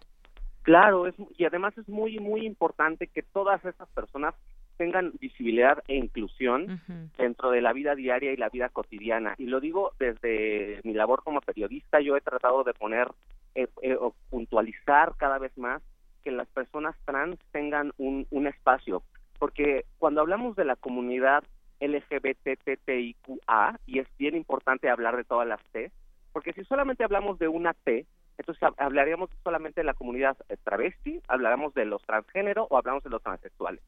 Claro, 0.62 1.06
es, 1.06 1.14
y 1.36 1.44
además 1.44 1.76
es 1.76 1.88
muy 1.88 2.18
muy 2.18 2.46
importante 2.46 3.06
que 3.06 3.22
todas 3.22 3.62
estas 3.64 3.88
personas 3.90 4.34
tengan 4.78 5.12
visibilidad 5.20 5.82
e 5.88 5.96
inclusión 5.96 6.80
dentro 7.18 7.50
de 7.50 7.60
la 7.60 7.74
vida 7.74 7.94
diaria 7.94 8.32
y 8.32 8.36
la 8.36 8.48
vida 8.48 8.70
cotidiana. 8.70 9.34
Y 9.36 9.46
lo 9.46 9.60
digo 9.60 9.92
desde 9.98 10.80
mi 10.84 10.94
labor 10.94 11.22
como 11.22 11.42
periodista, 11.42 12.00
yo 12.00 12.16
he 12.16 12.22
tratado 12.22 12.64
de 12.64 12.72
poner 12.72 13.08
eh, 13.54 13.66
eh, 13.82 13.96
o 14.00 14.14
puntualizar 14.30 15.14
cada 15.18 15.38
vez 15.38 15.56
más 15.58 15.82
que 16.24 16.30
las 16.30 16.48
personas 16.48 16.96
trans 17.04 17.38
tengan 17.50 17.92
un, 17.98 18.26
un 18.30 18.46
espacio, 18.46 19.02
porque 19.38 19.84
cuando 19.98 20.20
hablamos 20.20 20.56
de 20.56 20.64
la 20.64 20.76
comunidad 20.76 21.44
LGBTTIQA, 21.80 23.80
y 23.86 23.98
es 23.98 24.08
bien 24.16 24.36
importante 24.36 24.88
hablar 24.88 25.16
de 25.16 25.24
todas 25.24 25.46
las 25.46 25.62
T, 25.72 25.90
porque 26.32 26.52
si 26.52 26.64
solamente 26.64 27.04
hablamos 27.04 27.38
de 27.38 27.48
una 27.48 27.74
T, 27.74 28.06
entonces 28.38 28.68
hablaríamos 28.76 29.30
solamente 29.42 29.80
de 29.80 29.84
la 29.84 29.94
comunidad 29.94 30.36
travesti, 30.62 31.20
hablaríamos 31.26 31.74
de 31.74 31.84
los 31.84 32.00
transgénero 32.02 32.68
o 32.70 32.76
hablamos 32.76 33.02
de 33.02 33.10
los 33.10 33.22
transexuales. 33.22 33.82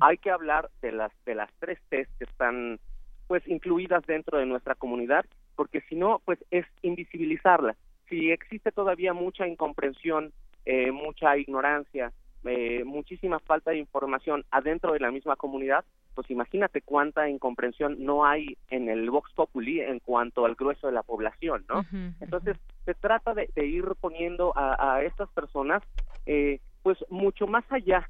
Hay 0.00 0.18
que 0.18 0.30
hablar 0.30 0.70
de 0.80 0.92
las 0.92 1.12
de 1.24 1.34
las 1.34 1.50
tres 1.58 1.78
T 1.88 2.06
que 2.18 2.24
están 2.24 2.78
pues 3.26 3.46
incluidas 3.48 4.04
dentro 4.06 4.38
de 4.38 4.46
nuestra 4.46 4.74
comunidad, 4.74 5.24
porque 5.56 5.80
si 5.88 5.96
no 5.96 6.20
pues 6.24 6.38
es 6.50 6.66
invisibilizarla. 6.82 7.76
Si 8.08 8.30
existe 8.30 8.72
todavía 8.72 9.14
mucha 9.14 9.46
incomprensión, 9.46 10.32
eh, 10.66 10.92
mucha 10.92 11.36
ignorancia, 11.38 12.12
eh, 12.44 12.82
muchísima 12.84 13.38
falta 13.38 13.70
de 13.70 13.78
información 13.78 14.44
adentro 14.50 14.92
de 14.92 15.00
la 15.00 15.10
misma 15.10 15.36
comunidad, 15.36 15.84
pues 16.14 16.30
imagínate 16.30 16.82
cuánta 16.82 17.28
incomprensión 17.28 18.04
no 18.04 18.24
hay 18.26 18.58
en 18.68 18.88
el 18.88 19.08
Vox 19.10 19.32
Populi 19.32 19.80
en 19.80 20.00
cuanto 20.00 20.44
al 20.44 20.54
grueso 20.54 20.88
de 20.88 20.92
la 20.92 21.02
población, 21.02 21.64
¿no? 21.68 21.86
Entonces, 22.20 22.56
se 22.84 22.94
trata 22.94 23.32
de, 23.32 23.48
ir 23.64 23.84
poniendo 24.00 24.52
a, 24.56 25.02
estas 25.02 25.30
personas, 25.30 25.82
eh, 26.26 26.60
pues 26.82 26.98
mucho 27.08 27.46
más 27.46 27.64
allá 27.70 28.08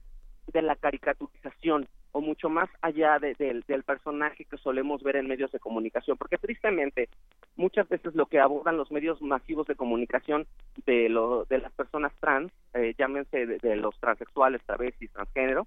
de 0.53 0.62
la 0.62 0.77
caricaturización 0.77 1.89
o 2.12 2.20
mucho 2.20 2.51
más 2.51 2.69
allá 2.83 3.19
del 3.19 3.65
personaje 3.85 4.45
que 4.45 4.59
solemos 4.59 5.03
ver 5.03 5.16
en 5.16 5.27
medios 5.27 5.51
de 5.51 5.59
comunicación, 5.59 6.19
porque 6.19 6.37
tristemente 6.37 7.09
muchas 7.57 7.89
veces 7.89 8.15
lo 8.15 8.27
que 8.27 8.39
abordan 8.39 8.77
los 8.77 8.91
medios 8.91 9.20
masivos 9.23 9.66
de 9.66 9.77
comunicación 9.77 10.47
de, 10.85 11.09
lo, 11.09 11.45
de 11.47 11.59
las 11.59 11.73
personas 11.73 12.12
trans, 12.20 12.53
eh, 12.74 12.95
llámense 12.99 13.47
de, 13.47 13.77
los 13.77 13.99
transexuales, 13.99 14.62
travestis, 14.65 15.11
transgénero, 15.12 15.66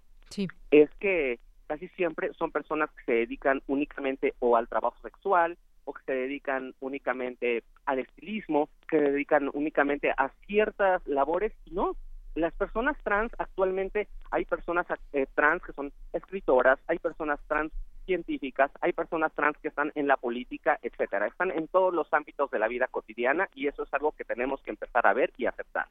es 0.72 0.90
que 1.00 1.40
casi 1.68 1.88
siempre 1.90 2.32
son 2.34 2.52
personas 2.52 2.92
que 2.92 3.06
se 3.06 3.12
dedican 3.14 3.64
únicamente 3.68 4.36
o 4.40 4.56
al 4.56 4.68
trabajo 4.68 4.98
sexual 5.02 5.58
o 5.86 5.94
que 5.94 6.04
se 6.04 6.14
dedican 6.14 6.76
únicamente 6.80 7.64
al 7.86 8.00
estilismo, 8.00 8.70
que 8.88 9.00
se 9.00 9.12
dedican 9.12 9.50
únicamente 9.54 10.12
a 10.16 10.30
ciertas 10.46 11.06
labores, 11.08 11.54
y 11.66 11.72
no, 11.72 11.96
las 12.36 12.54
personas 12.54 12.98
trans 13.04 13.32
actualmente 13.38 14.08
hay 14.32 14.46
personas 14.46 14.86
eh, 15.14 15.26
trans 15.34 15.64
que 15.64 15.74
son 15.74 15.92
escritoras, 16.14 16.80
hay 16.88 17.00
personas 17.00 17.40
trans 17.48 17.72
científicas, 18.06 18.72
hay 18.82 18.94
personas 18.94 19.34
trans 19.34 19.58
que 19.58 19.68
están 19.68 19.92
en 19.96 20.08
la 20.08 20.18
política, 20.18 20.80
etcétera. 20.82 21.28
Están 21.28 21.52
en 21.52 21.68
todos 21.68 21.94
los 21.94 22.12
ámbitos 22.14 22.50
de 22.52 22.60
la 22.60 22.68
vida 22.68 22.88
cotidiana 22.88 23.50
y 23.54 23.68
eso 23.68 23.84
es 23.84 23.94
algo 23.94 24.12
que 24.14 24.24
tenemos 24.24 24.62
que 24.62 24.72
empezar 24.72 25.06
a 25.08 25.14
ver 25.14 25.32
y 25.38 25.46
aceptar. 25.46 25.88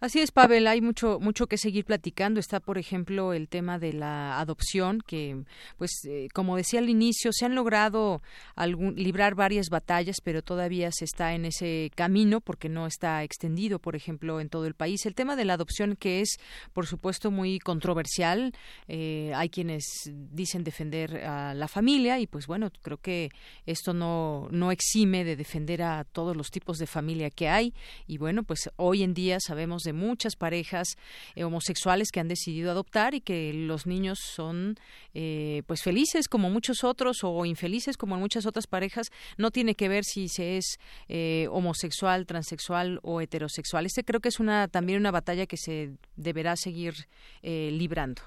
Así 0.00 0.20
es, 0.20 0.32
Pavel, 0.32 0.66
hay 0.66 0.80
mucho 0.80 1.20
mucho 1.20 1.46
que 1.46 1.58
seguir 1.58 1.84
platicando. 1.84 2.40
Está, 2.40 2.58
por 2.58 2.78
ejemplo, 2.78 3.34
el 3.34 3.48
tema 3.48 3.78
de 3.78 3.92
la 3.92 4.40
adopción, 4.40 5.00
que, 5.06 5.44
pues, 5.76 5.90
eh, 6.08 6.28
como 6.32 6.56
decía 6.56 6.80
al 6.80 6.88
inicio, 6.88 7.32
se 7.32 7.44
han 7.44 7.54
logrado 7.54 8.22
algún, 8.56 8.94
librar 8.96 9.34
varias 9.34 9.68
batallas, 9.68 10.22
pero 10.22 10.42
todavía 10.42 10.90
se 10.90 11.04
está 11.04 11.34
en 11.34 11.44
ese 11.44 11.90
camino 11.94 12.40
porque 12.40 12.70
no 12.70 12.86
está 12.86 13.22
extendido, 13.22 13.78
por 13.78 13.94
ejemplo, 13.94 14.40
en 14.40 14.48
todo 14.48 14.66
el 14.66 14.74
país. 14.74 15.04
El 15.04 15.14
tema 15.14 15.36
de 15.36 15.44
la 15.44 15.54
adopción, 15.54 15.96
que 15.96 16.20
es, 16.20 16.38
por 16.72 16.86
supuesto, 16.86 17.30
muy 17.30 17.58
controversial. 17.58 18.52
Eh, 18.88 19.32
hay 19.34 19.50
quienes 19.50 19.84
dicen 20.32 20.64
defender 20.64 21.24
a 21.24 21.49
la 21.54 21.68
familia 21.68 22.18
y, 22.18 22.26
pues, 22.26 22.46
bueno, 22.46 22.70
creo 22.82 22.98
que 22.98 23.30
esto 23.66 23.92
no 23.94 24.48
no 24.50 24.70
exime 24.70 25.24
de 25.24 25.36
defender 25.36 25.82
a 25.82 26.04
todos 26.04 26.36
los 26.36 26.50
tipos 26.50 26.78
de 26.78 26.86
familia 26.86 27.30
que 27.30 27.48
hay. 27.48 27.74
Y 28.06 28.18
bueno, 28.18 28.42
pues 28.42 28.70
hoy 28.76 29.02
en 29.02 29.14
día 29.14 29.38
sabemos 29.40 29.82
de 29.82 29.92
muchas 29.92 30.36
parejas 30.36 30.96
eh, 31.34 31.44
homosexuales 31.44 32.10
que 32.12 32.20
han 32.20 32.28
decidido 32.28 32.70
adoptar 32.70 33.14
y 33.14 33.20
que 33.20 33.52
los 33.52 33.86
niños 33.86 34.18
son 34.20 34.76
eh, 35.14 35.62
pues 35.66 35.82
felices 35.82 36.28
como 36.28 36.50
muchos 36.50 36.84
otros 36.84 37.18
o 37.22 37.44
infelices 37.44 37.96
como 37.96 38.16
muchas 38.16 38.46
otras 38.46 38.66
parejas. 38.66 39.10
No 39.38 39.50
tiene 39.50 39.74
que 39.74 39.88
ver 39.88 40.04
si 40.04 40.28
se 40.28 40.56
es 40.56 40.78
eh, 41.08 41.48
homosexual, 41.50 42.26
transexual 42.26 43.00
o 43.02 43.20
heterosexual. 43.20 43.86
Este 43.86 44.04
creo 44.04 44.20
que 44.20 44.28
es 44.28 44.40
una 44.40 44.68
también 44.68 45.00
una 45.00 45.10
batalla 45.10 45.46
que 45.46 45.56
se 45.56 45.92
deberá 46.16 46.56
seguir 46.56 46.94
librando. 47.42 48.22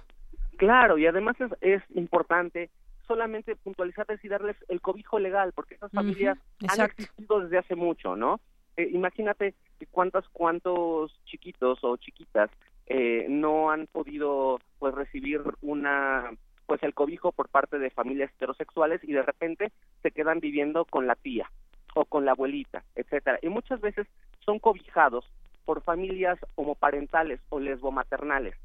Claro, 0.57 0.97
y 0.97 1.05
además 1.05 1.35
es, 1.61 1.81
importante 1.93 2.69
solamente 3.07 3.55
puntualizarles 3.55 4.23
y 4.23 4.27
darles 4.27 4.55
el 4.67 4.81
cobijo 4.81 5.19
legal, 5.19 5.51
porque 5.53 5.75
esas 5.75 5.91
familias 5.91 6.37
han 6.67 6.81
existido 6.85 7.41
desde 7.41 7.57
hace 7.57 7.75
mucho, 7.75 8.15
¿no? 8.15 8.39
Eh, 8.77 8.89
imagínate 8.91 9.53
cuántos 9.91 10.27
cuántos 10.29 11.19
chiquitos 11.25 11.79
o 11.83 11.97
chiquitas 11.97 12.49
eh, 12.87 13.27
no 13.29 13.69
han 13.69 13.87
podido 13.87 14.59
pues 14.79 14.95
recibir 14.95 15.41
una 15.61 16.31
pues 16.65 16.81
el 16.83 16.93
cobijo 16.93 17.31
por 17.31 17.49
parte 17.49 17.77
de 17.77 17.89
familias 17.89 18.31
heterosexuales 18.33 19.03
y 19.03 19.11
de 19.11 19.21
repente 19.21 19.71
se 20.01 20.11
quedan 20.11 20.39
viviendo 20.39 20.85
con 20.85 21.07
la 21.07 21.15
tía 21.15 21.51
o 21.93 22.05
con 22.05 22.25
la 22.25 22.31
abuelita, 22.31 22.83
etcétera. 22.95 23.37
Y 23.41 23.49
muchas 23.49 23.81
veces 23.81 24.07
son 24.39 24.59
cobijados 24.59 25.25
por 25.65 25.81
familias 25.83 26.39
homoparentales 26.55 27.39
o 27.49 27.59
lesbomaternales. 27.59 28.55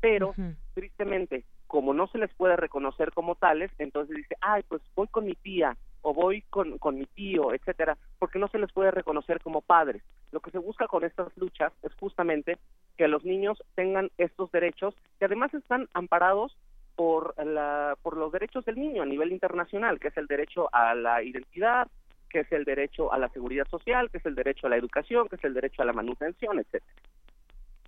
Pero 0.00 0.34
tristemente, 0.74 1.44
como 1.70 1.94
no 1.94 2.08
se 2.08 2.18
les 2.18 2.34
puede 2.34 2.56
reconocer 2.56 3.12
como 3.12 3.36
tales, 3.36 3.70
entonces 3.78 4.16
dice, 4.16 4.34
"Ay, 4.40 4.64
pues 4.66 4.82
voy 4.96 5.06
con 5.06 5.24
mi 5.24 5.34
tía 5.36 5.76
o 6.02 6.12
voy 6.12 6.42
con, 6.50 6.78
con 6.78 6.98
mi 6.98 7.06
tío, 7.06 7.54
etcétera, 7.54 7.96
porque 8.18 8.40
no 8.40 8.48
se 8.48 8.58
les 8.58 8.72
puede 8.72 8.90
reconocer 8.90 9.40
como 9.40 9.60
padres. 9.60 10.02
Lo 10.32 10.40
que 10.40 10.50
se 10.50 10.58
busca 10.58 10.88
con 10.88 11.04
estas 11.04 11.28
luchas 11.36 11.72
es 11.84 11.94
justamente 11.94 12.58
que 12.96 13.06
los 13.06 13.24
niños 13.24 13.62
tengan 13.76 14.10
estos 14.18 14.50
derechos 14.50 14.96
que 15.20 15.26
además 15.26 15.54
están 15.54 15.88
amparados 15.94 16.56
por, 16.96 17.34
la, 17.46 17.96
por 18.02 18.16
los 18.16 18.32
derechos 18.32 18.64
del 18.64 18.74
niño 18.74 19.02
a 19.04 19.06
nivel 19.06 19.30
internacional, 19.30 20.00
que 20.00 20.08
es 20.08 20.16
el 20.16 20.26
derecho 20.26 20.68
a 20.74 20.96
la 20.96 21.22
identidad, 21.22 21.86
que 22.28 22.40
es 22.40 22.50
el 22.50 22.64
derecho 22.64 23.12
a 23.12 23.18
la 23.18 23.28
seguridad 23.28 23.68
social, 23.68 24.10
que 24.10 24.18
es 24.18 24.26
el 24.26 24.34
derecho 24.34 24.66
a 24.66 24.70
la 24.70 24.76
educación, 24.76 25.28
que 25.28 25.36
es 25.36 25.44
el 25.44 25.54
derecho 25.54 25.82
a 25.82 25.84
la 25.84 25.92
manutención, 25.92 26.58
etcétera. 26.58 26.92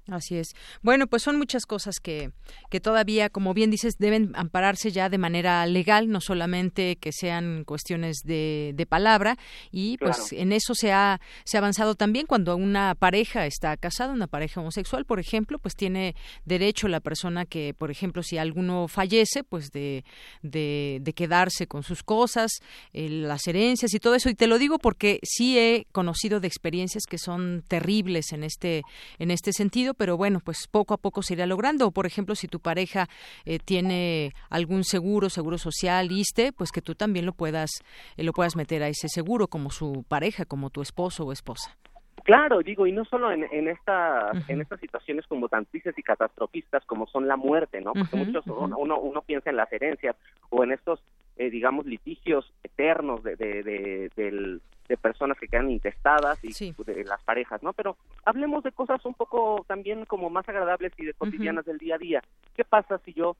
Así 0.08 0.36
es. 0.36 0.56
Bueno, 0.82 1.06
pues 1.06 1.22
son 1.22 1.38
muchas 1.38 1.64
cosas 1.64 2.00
que, 2.00 2.32
que 2.70 2.80
todavía, 2.80 3.30
como 3.30 3.54
bien 3.54 3.70
dices, 3.70 3.98
deben 3.98 4.32
ampararse 4.34 4.90
ya 4.90 5.08
de 5.08 5.16
manera 5.16 5.64
legal, 5.66 6.10
no 6.10 6.20
solamente 6.20 6.96
que 6.96 7.12
sean 7.12 7.62
cuestiones 7.64 8.18
de, 8.24 8.72
de 8.74 8.84
palabra. 8.84 9.38
Y 9.70 9.98
pues 9.98 10.32
en 10.32 10.52
eso 10.52 10.74
se 10.74 10.92
ha, 10.92 11.20
se 11.44 11.56
ha 11.56 11.60
avanzado 11.60 11.94
también 11.94 12.26
cuando 12.26 12.56
una 12.56 12.96
pareja 12.96 13.46
está 13.46 13.76
casada, 13.76 14.12
una 14.12 14.26
pareja 14.26 14.60
homosexual, 14.60 15.04
por 15.04 15.20
ejemplo, 15.20 15.60
pues 15.60 15.76
tiene 15.76 16.16
derecho 16.44 16.88
la 16.88 16.98
persona 16.98 17.46
que, 17.46 17.72
por 17.72 17.92
ejemplo, 17.92 18.24
si 18.24 18.38
alguno 18.38 18.88
fallece, 18.88 19.44
pues 19.44 19.70
de, 19.70 20.04
de, 20.42 20.98
de 21.00 21.12
quedarse 21.12 21.68
con 21.68 21.84
sus 21.84 22.02
cosas, 22.02 22.50
eh, 22.92 23.08
las 23.08 23.46
herencias 23.46 23.94
y 23.94 24.00
todo 24.00 24.16
eso. 24.16 24.28
Y 24.28 24.34
te 24.34 24.48
lo 24.48 24.58
digo 24.58 24.78
porque 24.78 25.20
sí 25.22 25.56
he 25.60 25.86
conocido 25.92 26.40
de 26.40 26.48
experiencias 26.48 27.04
que 27.08 27.18
son 27.18 27.62
terribles 27.68 28.32
en 28.32 28.42
este, 28.42 28.82
en 29.20 29.30
este 29.30 29.52
sentido 29.52 29.91
pero 29.94 30.16
bueno, 30.16 30.40
pues 30.44 30.68
poco 30.68 30.94
a 30.94 30.98
poco 30.98 31.22
se 31.22 31.34
irá 31.34 31.46
logrando. 31.46 31.90
Por 31.90 32.06
ejemplo, 32.06 32.34
si 32.34 32.48
tu 32.48 32.60
pareja 32.60 33.08
eh, 33.44 33.58
tiene 33.58 34.32
algún 34.50 34.84
seguro, 34.84 35.28
seguro 35.28 35.58
social, 35.58 36.10
ISTE, 36.10 36.52
pues 36.52 36.72
que 36.72 36.82
tú 36.82 36.94
también 36.94 37.26
lo 37.26 37.32
puedas, 37.32 37.70
eh, 38.16 38.24
lo 38.24 38.32
puedas 38.32 38.56
meter 38.56 38.82
a 38.82 38.88
ese 38.88 39.08
seguro 39.08 39.48
como 39.48 39.70
su 39.70 40.04
pareja, 40.08 40.44
como 40.44 40.70
tu 40.70 40.82
esposo 40.82 41.24
o 41.24 41.32
esposa. 41.32 41.76
Claro, 42.24 42.60
digo, 42.60 42.86
y 42.86 42.92
no 42.92 43.04
solo 43.04 43.32
en, 43.32 43.44
en, 43.50 43.66
estas 43.66 44.48
en 44.48 44.60
estas 44.60 44.78
situaciones 44.78 45.26
como 45.26 45.48
tan 45.48 45.66
tristes 45.66 45.98
y 45.98 46.02
catastrofistas 46.02 46.84
como 46.84 47.08
son 47.08 47.26
la 47.26 47.36
muerte, 47.36 47.80
¿no? 47.80 47.92
Porque 47.94 48.16
muchos, 48.16 48.46
uno, 48.46 49.00
uno 49.00 49.22
piensa 49.22 49.50
en 49.50 49.56
las 49.56 49.72
herencias 49.72 50.14
o 50.48 50.62
en 50.62 50.70
estos, 50.70 51.02
eh, 51.36 51.50
digamos, 51.50 51.84
litigios 51.84 52.52
eternos 52.62 53.24
de, 53.24 53.34
de, 53.34 53.62
de, 53.64 54.10
del, 54.14 54.62
de 54.92 54.98
personas 54.98 55.38
que 55.38 55.48
quedan 55.48 55.70
intestadas 55.70 56.38
y 56.44 56.52
de 56.84 57.04
las 57.04 57.22
parejas, 57.22 57.62
¿no? 57.62 57.72
Pero 57.72 57.96
hablemos 58.26 58.62
de 58.62 58.72
cosas 58.72 59.02
un 59.06 59.14
poco 59.14 59.64
también 59.66 60.04
como 60.04 60.28
más 60.28 60.46
agradables 60.46 60.92
y 60.98 61.06
de 61.06 61.14
cotidianas 61.14 61.64
del 61.64 61.78
día 61.78 61.94
a 61.94 61.98
día. 61.98 62.22
¿Qué 62.54 62.62
pasa 62.62 62.98
si 62.98 63.14
yo 63.14 63.34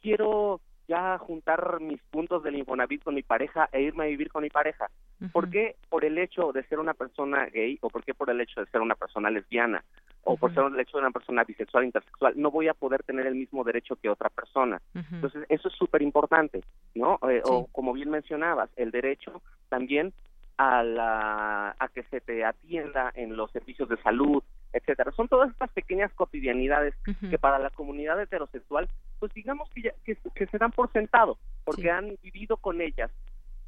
quiero 0.00 0.60
ya 0.86 1.18
juntar 1.18 1.80
mis 1.80 2.00
puntos 2.12 2.44
del 2.44 2.54
Infonavit 2.54 3.02
con 3.02 3.16
mi 3.16 3.24
pareja 3.24 3.68
e 3.72 3.82
irme 3.82 4.04
a 4.04 4.06
vivir 4.06 4.30
con 4.30 4.44
mi 4.44 4.50
pareja? 4.50 4.86
¿Por 5.32 5.50
qué 5.50 5.74
por 5.88 6.04
el 6.04 6.16
hecho 6.16 6.52
de 6.52 6.62
ser 6.68 6.78
una 6.78 6.94
persona 6.94 7.46
gay 7.46 7.76
o 7.80 7.88
por 7.88 8.04
qué 8.04 8.14
por 8.14 8.30
el 8.30 8.40
hecho 8.40 8.60
de 8.60 8.70
ser 8.70 8.80
una 8.80 8.94
persona 8.94 9.30
lesbiana 9.30 9.82
o 10.22 10.36
por 10.36 10.54
ser 10.54 10.62
el 10.62 10.78
hecho 10.78 10.98
de 10.98 11.02
una 11.02 11.10
persona 11.10 11.42
bisexual, 11.42 11.86
intersexual, 11.86 12.34
no 12.36 12.52
voy 12.52 12.68
a 12.68 12.74
poder 12.74 13.02
tener 13.02 13.26
el 13.26 13.34
mismo 13.34 13.64
derecho 13.64 13.96
que 13.96 14.08
otra 14.08 14.28
persona? 14.28 14.80
Entonces, 14.94 15.44
eso 15.48 15.66
es 15.66 15.74
súper 15.74 16.02
importante, 16.02 16.62
¿no? 16.94 17.18
Eh, 17.28 17.42
o 17.44 17.66
como 17.72 17.92
bien 17.92 18.10
mencionabas, 18.10 18.70
el 18.76 18.92
derecho 18.92 19.42
también 19.68 20.12
a, 20.56 20.82
la, 20.82 21.76
a 21.78 21.88
que 21.88 22.02
se 22.04 22.20
te 22.20 22.44
atienda 22.44 23.12
en 23.14 23.36
los 23.36 23.50
servicios 23.50 23.88
de 23.88 23.96
salud, 23.98 24.42
etcétera. 24.72 25.12
Son 25.12 25.28
todas 25.28 25.50
estas 25.50 25.70
pequeñas 25.70 26.12
cotidianidades 26.14 26.94
que 27.30 27.38
para 27.38 27.58
la 27.58 27.70
comunidad 27.70 28.20
heterosexual, 28.20 28.88
pues 29.18 29.32
digamos 29.34 29.70
que, 29.70 29.92
que, 30.04 30.46
se 30.46 30.58
dan 30.58 30.72
por 30.72 30.90
sentado, 30.92 31.38
porque 31.64 31.90
han 31.90 32.16
vivido 32.22 32.56
con 32.56 32.80
ellas 32.80 33.10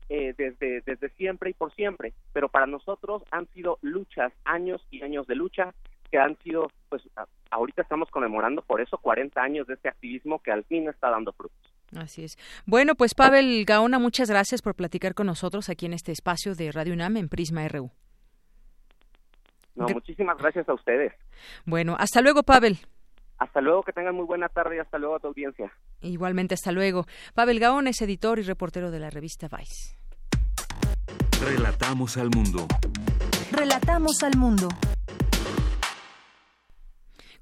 eh, 0.08 0.34
desde, 0.36 0.82
desde 0.82 1.08
siempre 1.10 1.50
y 1.50 1.54
por 1.54 1.72
siempre, 1.74 2.12
pero 2.32 2.48
para 2.48 2.66
nosotros 2.66 3.22
han 3.30 3.46
sido 3.48 3.78
luchas, 3.82 4.32
años 4.44 4.86
y 4.90 5.02
años 5.02 5.26
de 5.26 5.36
lucha 5.36 5.74
que 6.10 6.18
han 6.18 6.36
sido, 6.38 6.70
pues 6.88 7.02
ahorita 7.50 7.82
estamos 7.82 8.08
conmemorando 8.10 8.62
por 8.62 8.80
eso 8.80 8.98
40 8.98 9.40
años 9.42 9.66
de 9.66 9.74
este 9.74 9.88
activismo 9.88 10.40
que 10.40 10.52
al 10.52 10.64
fin 10.64 10.88
está 10.88 11.10
dando 11.10 11.32
frutos. 11.32 11.75
Así 11.94 12.24
es. 12.24 12.36
Bueno, 12.64 12.94
pues 12.94 13.14
Pavel 13.14 13.64
Gaona, 13.64 13.98
muchas 13.98 14.28
gracias 14.28 14.62
por 14.62 14.74
platicar 14.74 15.14
con 15.14 15.26
nosotros 15.26 15.68
aquí 15.68 15.86
en 15.86 15.92
este 15.92 16.12
espacio 16.12 16.54
de 16.54 16.72
Radio 16.72 16.94
UNAM 16.94 17.16
en 17.16 17.28
Prisma 17.28 17.66
RU. 17.68 17.90
No, 19.76 19.86
muchísimas 19.88 20.38
gracias 20.38 20.68
a 20.68 20.74
ustedes. 20.74 21.12
Bueno, 21.64 21.96
hasta 21.98 22.22
luego, 22.22 22.42
Pavel. 22.42 22.78
Hasta 23.38 23.60
luego, 23.60 23.82
que 23.82 23.92
tengan 23.92 24.14
muy 24.14 24.24
buena 24.24 24.48
tarde 24.48 24.76
y 24.76 24.78
hasta 24.78 24.98
luego 24.98 25.16
a 25.16 25.20
tu 25.20 25.28
audiencia. 25.28 25.70
Igualmente, 26.00 26.54
hasta 26.54 26.72
luego. 26.72 27.06
Pavel 27.34 27.60
Gaona 27.60 27.90
es 27.90 28.00
editor 28.00 28.38
y 28.38 28.42
reportero 28.42 28.90
de 28.90 28.98
la 28.98 29.10
revista 29.10 29.48
Vice. 29.48 29.98
Relatamos 31.44 32.16
al 32.16 32.30
mundo. 32.30 32.66
Relatamos 33.52 34.22
al 34.22 34.36
mundo. 34.38 34.68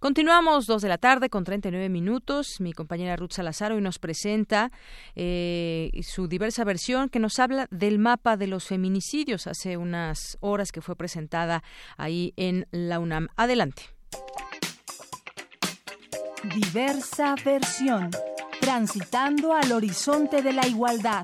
Continuamos 0.05 0.67
dos 0.67 0.83
de 0.83 0.91
la 0.91 0.99
tarde 0.99 1.31
con 1.31 1.45
39 1.45 1.89
minutos. 1.89 2.61
Mi 2.61 2.75
compañera 2.75 3.17
Ruth 3.17 3.33
Salazar 3.33 3.73
hoy 3.73 3.81
nos 3.81 3.99
presenta 3.99 4.71
eh, 5.17 5.91
su 6.03 6.29
diversa 6.29 6.63
versión 6.63 7.09
que 7.09 7.19
nos 7.19 7.39
habla 7.39 7.69
del 7.71 7.99
mapa 7.99 8.37
de 8.37 8.47
los 8.47 8.67
feminicidios 8.67 9.47
hace 9.47 9.79
unas 9.79 10.37
horas 10.41 10.73
que 10.73 10.83
fue 10.83 10.95
presentada 10.95 11.63
ahí 11.97 12.35
en 12.37 12.67
la 12.71 12.99
UNAM. 12.99 13.29
Adelante. 13.35 13.85
Diversa 16.55 17.35
versión. 17.43 18.11
Transitando 18.61 19.55
al 19.55 19.73
horizonte 19.73 20.43
de 20.43 20.53
la 20.53 20.67
igualdad. 20.67 21.23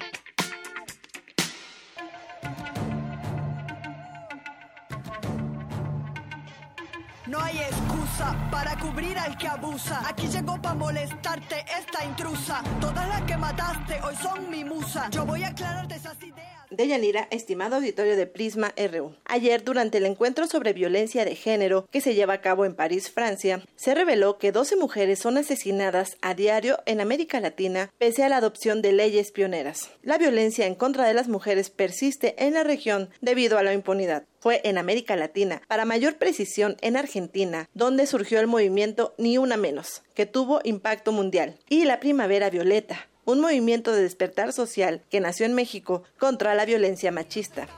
No 7.31 7.41
hay 7.41 7.59
excusa 7.59 8.49
para 8.51 8.77
cubrir 8.77 9.17
al 9.17 9.39
que 9.39 9.47
abusa. 9.47 10.03
Aquí 10.05 10.27
llegó 10.27 10.61
para 10.61 10.75
molestarte 10.75 11.65
esta 11.79 12.05
intrusa. 12.05 12.61
Todas 12.81 13.09
las 13.09 13.23
que 13.23 13.37
mataste 13.37 14.01
hoy 14.03 14.17
son 14.17 14.51
mi 14.51 14.65
musa. 14.65 15.09
Yo 15.13 15.25
voy 15.25 15.45
a 15.45 15.51
aclararte 15.51 15.95
esas 15.95 16.21
ideas 16.25 16.61
de 16.71 16.89
Yanira, 16.89 17.27
estimado 17.31 17.77
auditorio 17.77 18.17
de 18.17 18.27
Prisma 18.27 18.73
RU. 18.77 19.15
Ayer, 19.27 19.65
durante 19.65 19.99
el 19.99 20.07
encuentro 20.07 20.47
sobre 20.47 20.73
violencia 20.73 21.25
de 21.25 21.35
género 21.35 21.87
que 21.91 22.01
se 22.01 22.15
lleva 22.15 22.35
a 22.35 22.41
cabo 22.41 22.65
en 22.65 22.75
París, 22.75 23.11
Francia, 23.11 23.63
se 23.77 23.95
reveló 23.95 24.39
que 24.39 24.53
12 24.53 24.77
mujeres 24.77 25.19
son 25.19 25.37
asesinadas 25.37 26.17
a 26.23 26.35
diario 26.35 26.79
en 26.87 27.01
América 27.01 27.41
Latina 27.41 27.93
pese 27.99 28.25
a 28.25 28.29
la 28.29 28.39
adopción 28.39 28.83
de 28.83 28.93
leyes 28.93 29.33
pioneras. 29.33 29.91
La 30.03 30.19
violencia 30.19 30.67
en 30.67 30.75
contra 30.75 31.07
de 31.07 31.15
las 31.15 31.29
mujeres 31.29 31.71
persiste 31.71 32.35
en 32.45 32.55
la 32.55 32.65
región 32.65 33.11
debido 33.21 33.59
a 33.59 33.63
la 33.63 33.73
impunidad. 33.73 34.25
Fue 34.41 34.63
en 34.65 34.79
América 34.79 35.17
Latina, 35.17 35.61
para 35.69 35.85
mayor 35.85 36.17
precisión 36.17 36.77
en 36.81 36.97
Argentina, 36.97 37.69
donde 37.75 38.07
surgió 38.07 38.41
el 38.41 38.47
movimiento 38.47 39.15
Ni 39.19 39.37
Una 39.37 39.59
Menos, 39.59 40.03
que 40.15 40.25
tuvo 40.25 40.61
impacto 40.65 41.13
mundial, 41.13 41.59
y 41.69 41.85
la 41.85 42.01
Primavera 42.01 42.49
Violeta, 42.49 43.07
un 43.27 43.41
movimiento 43.41 43.93
de 43.93 44.03
despertar 44.03 44.55
social 44.55 45.03
que 45.11 45.21
nació 45.21 45.45
en 45.45 45.53
México 45.53 46.05
contra 46.19 46.55
la 46.55 46.65
violencia 46.65 47.13
machista. 47.13 47.69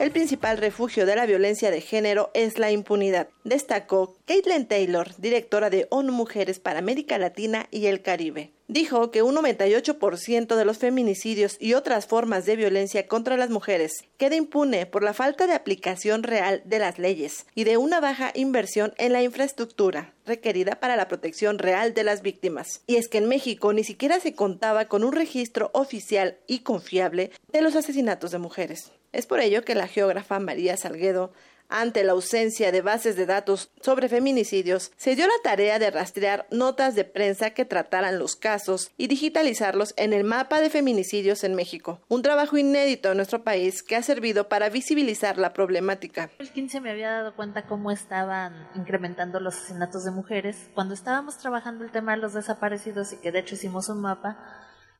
El 0.00 0.10
principal 0.10 0.58
refugio 0.58 1.06
de 1.06 1.14
la 1.14 1.26
violencia 1.26 1.70
de 1.70 1.80
género 1.80 2.30
es 2.34 2.58
la 2.58 2.70
impunidad, 2.70 3.28
destacó 3.44 4.16
Caitlin 4.26 4.66
Taylor, 4.66 5.14
directora 5.18 5.70
de 5.70 5.86
ONU 5.90 6.12
Mujeres 6.12 6.58
para 6.58 6.80
América 6.80 7.16
Latina 7.18 7.68
y 7.70 7.86
el 7.86 8.02
Caribe. 8.02 8.50
Dijo 8.66 9.10
que 9.10 9.22
un 9.22 9.36
98% 9.36 10.56
de 10.56 10.64
los 10.64 10.78
feminicidios 10.78 11.58
y 11.60 11.74
otras 11.74 12.06
formas 12.06 12.46
de 12.46 12.56
violencia 12.56 13.06
contra 13.06 13.36
las 13.36 13.50
mujeres 13.50 13.92
queda 14.16 14.36
impune 14.36 14.86
por 14.86 15.02
la 15.02 15.12
falta 15.12 15.46
de 15.46 15.52
aplicación 15.52 16.22
real 16.22 16.62
de 16.64 16.78
las 16.78 16.98
leyes 16.98 17.46
y 17.54 17.64
de 17.64 17.76
una 17.76 18.00
baja 18.00 18.32
inversión 18.34 18.94
en 18.96 19.12
la 19.12 19.22
infraestructura 19.22 20.14
requerida 20.24 20.80
para 20.80 20.96
la 20.96 21.08
protección 21.08 21.58
real 21.58 21.92
de 21.92 22.04
las 22.04 22.22
víctimas. 22.22 22.82
Y 22.86 22.96
es 22.96 23.08
que 23.08 23.18
en 23.18 23.28
México 23.28 23.72
ni 23.74 23.84
siquiera 23.84 24.18
se 24.18 24.34
contaba 24.34 24.86
con 24.86 25.04
un 25.04 25.12
registro 25.12 25.70
oficial 25.74 26.38
y 26.46 26.60
confiable 26.60 27.32
de 27.52 27.60
los 27.60 27.76
asesinatos 27.76 28.30
de 28.30 28.38
mujeres. 28.38 28.92
Es 29.12 29.26
por 29.26 29.40
ello 29.40 29.62
que 29.62 29.74
la 29.74 29.88
geógrafa 29.88 30.40
María 30.40 30.76
Salguedo 30.76 31.32
ante 31.68 32.04
la 32.04 32.12
ausencia 32.12 32.72
de 32.72 32.82
bases 32.82 33.16
de 33.16 33.26
datos 33.26 33.70
sobre 33.80 34.08
feminicidios, 34.08 34.92
se 34.96 35.16
dio 35.16 35.26
la 35.26 35.32
tarea 35.42 35.78
de 35.78 35.90
rastrear 35.90 36.46
notas 36.50 36.94
de 36.94 37.04
prensa 37.04 37.50
que 37.50 37.64
trataran 37.64 38.18
los 38.18 38.36
casos 38.36 38.90
y 38.96 39.06
digitalizarlos 39.06 39.94
en 39.96 40.12
el 40.12 40.24
mapa 40.24 40.60
de 40.60 40.70
feminicidios 40.70 41.44
en 41.44 41.54
México, 41.54 42.00
un 42.08 42.22
trabajo 42.22 42.56
inédito 42.56 43.10
en 43.10 43.16
nuestro 43.16 43.44
país 43.44 43.82
que 43.82 43.96
ha 43.96 44.02
servido 44.02 44.48
para 44.48 44.68
visibilizar 44.68 45.38
la 45.38 45.52
problemática. 45.52 46.30
El 46.38 46.50
15 46.50 46.80
me 46.80 46.90
había 46.90 47.10
dado 47.10 47.34
cuenta 47.34 47.66
cómo 47.66 47.90
estaban 47.90 48.68
incrementando 48.74 49.40
los 49.40 49.56
asesinatos 49.56 50.04
de 50.04 50.10
mujeres. 50.10 50.70
Cuando 50.74 50.94
estábamos 50.94 51.38
trabajando 51.38 51.84
el 51.84 51.90
tema 51.90 52.12
de 52.12 52.18
los 52.18 52.34
desaparecidos 52.34 53.12
y 53.12 53.16
que 53.16 53.32
de 53.32 53.40
hecho 53.40 53.54
hicimos 53.54 53.88
un 53.88 54.00
mapa, 54.00 54.38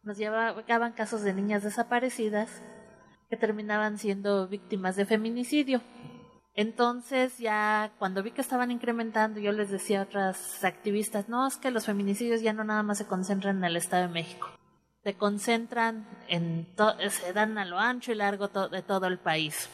nos 0.02 0.18
llevaban 0.18 0.92
casos 0.92 1.22
de 1.22 1.32
niñas 1.32 1.62
desaparecidas 1.62 2.50
que 3.30 3.36
terminaban 3.36 3.98
siendo 3.98 4.46
víctimas 4.48 4.96
de 4.96 5.06
feminicidio. 5.06 5.80
Entonces 6.54 7.38
ya 7.38 7.92
cuando 7.98 8.22
vi 8.22 8.30
que 8.30 8.40
estaban 8.40 8.70
incrementando, 8.70 9.40
yo 9.40 9.50
les 9.50 9.70
decía 9.70 10.00
a 10.00 10.04
otras 10.04 10.64
activistas, 10.64 11.28
no, 11.28 11.46
es 11.46 11.56
que 11.56 11.72
los 11.72 11.86
feminicidios 11.86 12.42
ya 12.42 12.52
no 12.52 12.62
nada 12.62 12.84
más 12.84 12.98
se 12.98 13.06
concentran 13.06 13.58
en 13.58 13.64
el 13.64 13.76
Estado 13.76 14.06
de 14.06 14.14
México, 14.14 14.48
se 15.02 15.14
concentran 15.14 16.06
en, 16.28 16.68
se 17.10 17.32
dan 17.32 17.58
a 17.58 17.64
lo 17.64 17.78
ancho 17.78 18.12
y 18.12 18.14
largo 18.14 18.48
de 18.48 18.82
todo 18.82 19.08
el 19.08 19.18
país. 19.18 19.68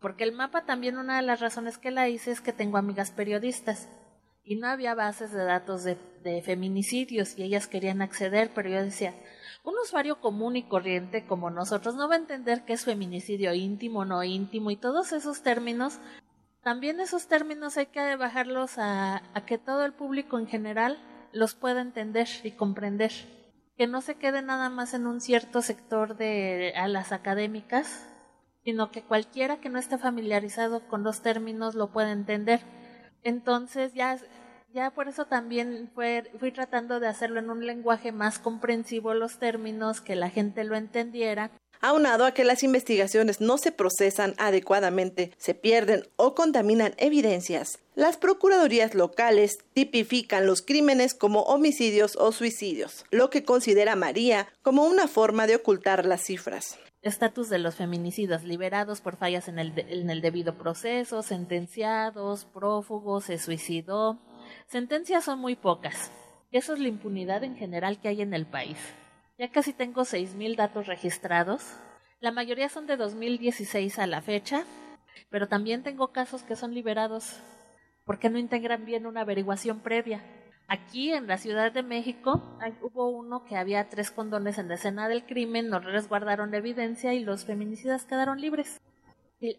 Porque 0.00 0.24
el 0.24 0.32
mapa 0.32 0.64
también 0.64 0.96
una 0.96 1.16
de 1.16 1.22
las 1.22 1.40
razones 1.40 1.76
que 1.76 1.90
la 1.90 2.08
hice 2.08 2.30
es 2.30 2.40
que 2.40 2.52
tengo 2.52 2.78
amigas 2.78 3.10
periodistas 3.10 3.88
y 4.42 4.56
no 4.56 4.66
había 4.68 4.94
bases 4.94 5.30
de 5.30 5.44
datos 5.44 5.84
de, 5.84 5.98
de 6.22 6.40
feminicidios 6.42 7.38
y 7.38 7.42
ellas 7.42 7.66
querían 7.66 8.00
acceder, 8.00 8.50
pero 8.54 8.70
yo 8.70 8.82
decía, 8.82 9.14
un 9.64 9.74
usuario 9.82 10.20
común 10.20 10.56
y 10.56 10.62
corriente 10.62 11.26
como 11.26 11.50
nosotros 11.50 11.94
no 11.94 12.08
va 12.08 12.14
a 12.14 12.18
entender 12.18 12.64
qué 12.64 12.74
es 12.74 12.84
feminicidio 12.84 13.54
íntimo, 13.54 14.04
no 14.04 14.22
íntimo 14.22 14.70
y 14.70 14.76
todos 14.76 15.12
esos 15.12 15.42
términos. 15.42 15.98
También 16.62 17.00
esos 17.00 17.26
términos 17.26 17.76
hay 17.78 17.86
que 17.86 18.16
bajarlos 18.16 18.78
a, 18.78 19.22
a 19.34 19.46
que 19.46 19.58
todo 19.58 19.84
el 19.84 19.92
público 19.92 20.38
en 20.38 20.46
general 20.46 20.98
los 21.32 21.54
pueda 21.54 21.80
entender 21.80 22.28
y 22.42 22.52
comprender. 22.52 23.10
Que 23.76 23.86
no 23.86 24.02
se 24.02 24.16
quede 24.16 24.42
nada 24.42 24.68
más 24.68 24.94
en 24.94 25.06
un 25.06 25.20
cierto 25.20 25.62
sector 25.62 26.16
de 26.16 26.74
a 26.76 26.86
las 26.86 27.12
académicas, 27.12 28.06
sino 28.64 28.90
que 28.90 29.02
cualquiera 29.02 29.60
que 29.60 29.70
no 29.70 29.78
esté 29.78 29.98
familiarizado 29.98 30.86
con 30.88 31.02
los 31.02 31.22
términos 31.22 31.74
lo 31.74 31.90
pueda 31.90 32.12
entender. 32.12 32.60
Entonces 33.22 33.94
ya 33.94 34.18
ya 34.74 34.90
por 34.90 35.06
eso 35.06 35.24
también 35.26 35.88
fue, 35.94 36.24
fui 36.40 36.50
tratando 36.50 36.98
de 36.98 37.06
hacerlo 37.06 37.38
en 37.38 37.48
un 37.48 37.64
lenguaje 37.64 38.10
más 38.10 38.40
comprensivo 38.40 39.14
los 39.14 39.38
términos, 39.38 40.00
que 40.00 40.16
la 40.16 40.30
gente 40.30 40.64
lo 40.64 40.74
entendiera. 40.74 41.52
Aunado 41.80 42.24
a 42.24 42.32
que 42.32 42.44
las 42.44 42.62
investigaciones 42.62 43.40
no 43.40 43.56
se 43.56 43.70
procesan 43.70 44.34
adecuadamente, 44.36 45.30
se 45.36 45.54
pierden 45.54 46.08
o 46.16 46.34
contaminan 46.34 46.94
evidencias, 46.96 47.78
las 47.94 48.16
procuradurías 48.16 48.94
locales 48.94 49.58
tipifican 49.74 50.46
los 50.46 50.62
crímenes 50.62 51.14
como 51.14 51.42
homicidios 51.42 52.16
o 52.16 52.32
suicidios, 52.32 53.04
lo 53.10 53.30
que 53.30 53.44
considera 53.44 53.94
María 53.94 54.48
como 54.62 54.84
una 54.84 55.06
forma 55.06 55.46
de 55.46 55.56
ocultar 55.56 56.04
las 56.04 56.22
cifras. 56.22 56.78
Estatus 57.02 57.50
de 57.50 57.58
los 57.58 57.76
feminicidios 57.76 58.44
liberados 58.44 59.02
por 59.02 59.16
fallas 59.16 59.46
en 59.48 59.58
el, 59.58 59.72
en 59.76 60.08
el 60.08 60.22
debido 60.22 60.54
proceso, 60.54 61.22
sentenciados, 61.22 62.46
prófugos, 62.46 63.24
se 63.24 63.38
suicidó, 63.38 64.18
Sentencias 64.74 65.22
son 65.22 65.38
muy 65.38 65.54
pocas. 65.54 66.10
Eso 66.50 66.74
es 66.74 66.80
la 66.80 66.88
impunidad 66.88 67.44
en 67.44 67.54
general 67.54 68.00
que 68.00 68.08
hay 68.08 68.22
en 68.22 68.34
el 68.34 68.44
país. 68.44 68.76
Ya 69.38 69.48
casi 69.52 69.72
tengo 69.72 70.02
6.000 70.02 70.56
datos 70.56 70.88
registrados. 70.88 71.76
La 72.18 72.32
mayoría 72.32 72.68
son 72.68 72.88
de 72.88 72.96
2016 72.96 74.00
a 74.00 74.08
la 74.08 74.20
fecha, 74.20 74.64
pero 75.30 75.46
también 75.46 75.84
tengo 75.84 76.10
casos 76.10 76.42
que 76.42 76.56
son 76.56 76.74
liberados 76.74 77.40
porque 78.04 78.30
no 78.30 78.36
integran 78.36 78.84
bien 78.84 79.06
una 79.06 79.20
averiguación 79.20 79.78
previa. 79.78 80.24
Aquí 80.66 81.12
en 81.12 81.28
la 81.28 81.38
Ciudad 81.38 81.70
de 81.70 81.84
México 81.84 82.58
hubo 82.82 83.10
uno 83.10 83.44
que 83.44 83.56
había 83.56 83.88
tres 83.88 84.10
condones 84.10 84.58
en 84.58 84.66
la 84.66 84.74
escena 84.74 85.08
del 85.08 85.24
crimen, 85.24 85.68
no 85.68 85.78
resguardaron 85.78 86.50
la 86.50 86.56
evidencia 86.56 87.14
y 87.14 87.20
los 87.20 87.44
feminicidas 87.44 88.06
quedaron 88.06 88.40
libres. 88.40 88.80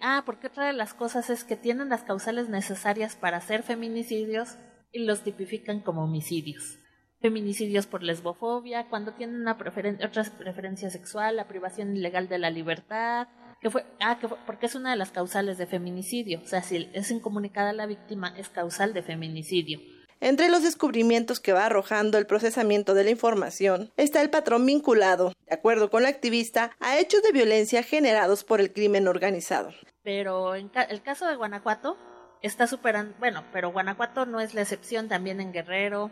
ah, 0.02 0.24
porque 0.26 0.48
otra 0.48 0.66
de 0.66 0.74
las 0.74 0.94
cosas 0.94 1.30
es 1.30 1.46
que 1.46 1.56
tienen 1.56 1.88
las 1.88 2.04
causales 2.04 2.50
necesarias 2.50 3.16
para 3.16 3.38
hacer 3.38 3.64
feminicidios, 3.64 4.58
y 4.92 5.00
los 5.00 5.24
tipifican 5.24 5.82
como 5.82 6.04
homicidios. 6.04 6.80
Feminicidios 7.22 7.88
por 7.88 8.04
lesbofobia, 8.04 8.88
cuando 8.90 9.14
tienen 9.14 9.42
una 9.42 9.54
otra 9.54 10.24
preferencia 10.38 10.90
sexual, 10.90 11.38
la 11.38 11.48
privación 11.48 11.96
ilegal 11.96 12.28
de 12.28 12.40
la 12.40 12.50
libertad, 12.50 13.28
que 13.62 13.70
fue, 13.70 13.86
ah, 14.00 14.20
que 14.20 14.28
porque 14.28 14.68
es 14.68 14.76
una 14.76 14.92
de 14.92 14.98
las 14.98 15.12
causales 15.12 15.58
de 15.58 15.66
feminicidio, 15.66 16.42
o 16.44 16.48
sea, 16.48 16.62
si 16.62 16.90
es 16.94 17.10
incomunicada 17.12 17.74
la 17.74 17.88
víctima, 17.88 18.34
es 18.38 18.50
causal 18.50 18.94
de 18.94 19.02
feminicidio. 19.02 19.80
Entre 20.22 20.50
los 20.50 20.64
descubrimientos 20.64 21.40
que 21.40 21.54
va 21.54 21.66
arrojando 21.66 22.18
el 22.18 22.26
procesamiento 22.26 22.94
de 22.94 23.04
la 23.04 23.10
información 23.10 23.92
está 23.98 24.22
el 24.22 24.30
patrón 24.30 24.66
vinculado, 24.66 25.34
de 25.48 25.54
acuerdo 25.54 25.90
con 25.90 26.04
la 26.04 26.10
activista, 26.10 26.72
a 26.80 27.00
hechos 27.00 27.22
de 27.22 27.32
violencia 27.32 27.84
generados 27.84 28.44
por 28.44 28.62
el 28.62 28.72
crimen 28.72 29.08
organizado. 29.08 29.72
Pero 30.04 30.56
en 30.56 30.72
el 30.90 31.02
caso 31.02 31.28
de 31.28 31.36
Guanajuato, 31.36 31.98
está 32.46 32.68
superando, 32.68 33.16
bueno, 33.20 33.44
pero 33.52 33.72
Guanajuato 33.72 34.26
no 34.26 34.40
es 34.40 34.54
la 34.54 34.62
excepción, 34.62 35.08
también 35.08 35.42
en 35.42 35.52
Guerrero. 35.52 36.12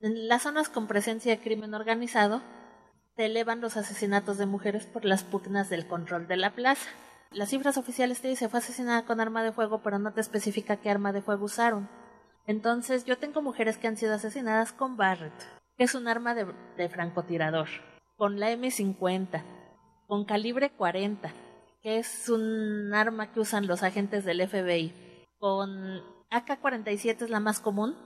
En 0.00 0.28
las 0.28 0.42
zonas 0.42 0.68
con 0.68 0.86
presencia 0.86 1.32
de 1.32 1.42
crimen 1.42 1.74
organizado, 1.74 2.42
se 3.16 3.26
elevan 3.26 3.60
los 3.60 3.76
asesinatos 3.76 4.38
de 4.38 4.46
mujeres 4.46 4.86
por 4.86 5.04
las 5.04 5.24
pugnas 5.24 5.70
del 5.70 5.86
control 5.86 6.26
de 6.28 6.36
la 6.36 6.54
plaza. 6.54 6.88
Las 7.30 7.48
cifras 7.48 7.78
oficiales 7.78 8.20
te 8.20 8.28
dicen 8.28 8.50
fue 8.50 8.60
asesinada 8.60 9.04
con 9.04 9.20
arma 9.20 9.42
de 9.42 9.52
fuego, 9.52 9.82
pero 9.82 9.98
no 9.98 10.12
te 10.12 10.20
especifica 10.20 10.76
qué 10.76 10.90
arma 10.90 11.12
de 11.12 11.22
fuego 11.22 11.46
usaron. 11.46 11.88
Entonces, 12.46 13.04
yo 13.04 13.18
tengo 13.18 13.42
mujeres 13.42 13.78
que 13.78 13.88
han 13.88 13.96
sido 13.96 14.14
asesinadas 14.14 14.72
con 14.72 14.96
Barrett, 14.96 15.32
que 15.76 15.84
es 15.84 15.94
un 15.94 16.08
arma 16.08 16.34
de, 16.34 16.46
de 16.76 16.88
francotirador, 16.88 17.68
con 18.16 18.40
la 18.40 18.50
M50, 18.52 19.42
con 20.06 20.24
calibre 20.24 20.70
40, 20.70 21.32
que 21.82 21.98
es 21.98 22.28
un 22.28 22.92
arma 22.94 23.32
que 23.32 23.40
usan 23.40 23.66
los 23.66 23.82
agentes 23.82 24.24
del 24.24 24.46
FBI 24.46 25.01
con 25.42 26.04
AK-47 26.30 27.22
es 27.22 27.28
la 27.28 27.40
más 27.40 27.58
común 27.58 27.96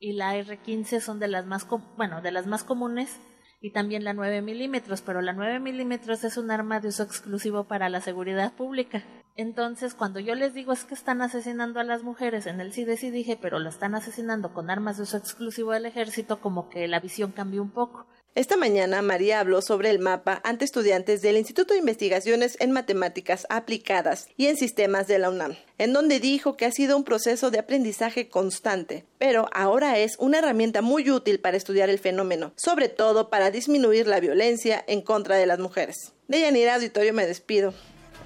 y 0.00 0.12
la 0.12 0.34
R-15 0.36 1.00
son 1.00 1.18
de 1.18 1.28
las 1.28 1.44
más, 1.44 1.68
bueno, 1.98 2.22
de 2.22 2.32
las 2.32 2.46
más 2.46 2.64
comunes 2.64 3.20
y 3.60 3.72
también 3.72 4.04
la 4.04 4.14
9 4.14 4.40
milímetros, 4.40 5.02
pero 5.02 5.20
la 5.20 5.34
9 5.34 5.60
milímetros 5.60 6.24
es 6.24 6.38
un 6.38 6.50
arma 6.50 6.80
de 6.80 6.88
uso 6.88 7.02
exclusivo 7.02 7.64
para 7.64 7.90
la 7.90 8.00
seguridad 8.00 8.54
pública. 8.54 9.04
Entonces, 9.36 9.92
cuando 9.94 10.18
yo 10.18 10.34
les 10.34 10.54
digo 10.54 10.72
es 10.72 10.86
que 10.86 10.94
están 10.94 11.20
asesinando 11.20 11.78
a 11.78 11.84
las 11.84 12.04
mujeres 12.04 12.46
en 12.46 12.58
el 12.58 12.72
CIDES 12.72 13.04
y 13.04 13.10
dije, 13.10 13.38
pero 13.38 13.58
lo 13.58 13.68
están 13.68 13.94
asesinando 13.94 14.54
con 14.54 14.70
armas 14.70 14.96
de 14.96 15.02
uso 15.02 15.18
exclusivo 15.18 15.72
del 15.72 15.84
ejército, 15.84 16.40
como 16.40 16.70
que 16.70 16.88
la 16.88 17.00
visión 17.00 17.32
cambió 17.32 17.60
un 17.60 17.70
poco. 17.70 18.06
Esta 18.34 18.56
mañana 18.56 19.02
María 19.02 19.40
habló 19.40 19.62
sobre 19.62 19.90
el 19.90 19.98
mapa 19.98 20.40
ante 20.44 20.64
estudiantes 20.64 21.22
del 21.22 21.38
Instituto 21.38 21.74
de 21.74 21.80
Investigaciones 21.80 22.56
en 22.60 22.70
Matemáticas 22.70 23.46
Aplicadas 23.50 24.28
y 24.36 24.46
en 24.46 24.56
Sistemas 24.56 25.08
de 25.08 25.18
la 25.18 25.30
UNAM, 25.30 25.56
en 25.78 25.92
donde 25.92 26.20
dijo 26.20 26.56
que 26.56 26.64
ha 26.64 26.70
sido 26.70 26.96
un 26.96 27.02
proceso 27.02 27.50
de 27.50 27.58
aprendizaje 27.58 28.28
constante, 28.28 29.04
pero 29.18 29.48
ahora 29.52 29.98
es 29.98 30.16
una 30.18 30.38
herramienta 30.38 30.82
muy 30.82 31.10
útil 31.10 31.40
para 31.40 31.56
estudiar 31.56 31.90
el 31.90 31.98
fenómeno, 31.98 32.52
sobre 32.54 32.88
todo 32.88 33.28
para 33.28 33.50
disminuir 33.50 34.06
la 34.06 34.20
violencia 34.20 34.84
en 34.86 35.02
contra 35.02 35.36
de 35.36 35.46
las 35.46 35.58
mujeres. 35.58 36.12
De 36.28 36.40
Yanira 36.40 36.76
Auditorio 36.76 37.12
me 37.12 37.26
despido. 37.26 37.74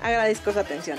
Agradezco 0.03 0.53
su 0.53 0.59
atención. 0.59 0.99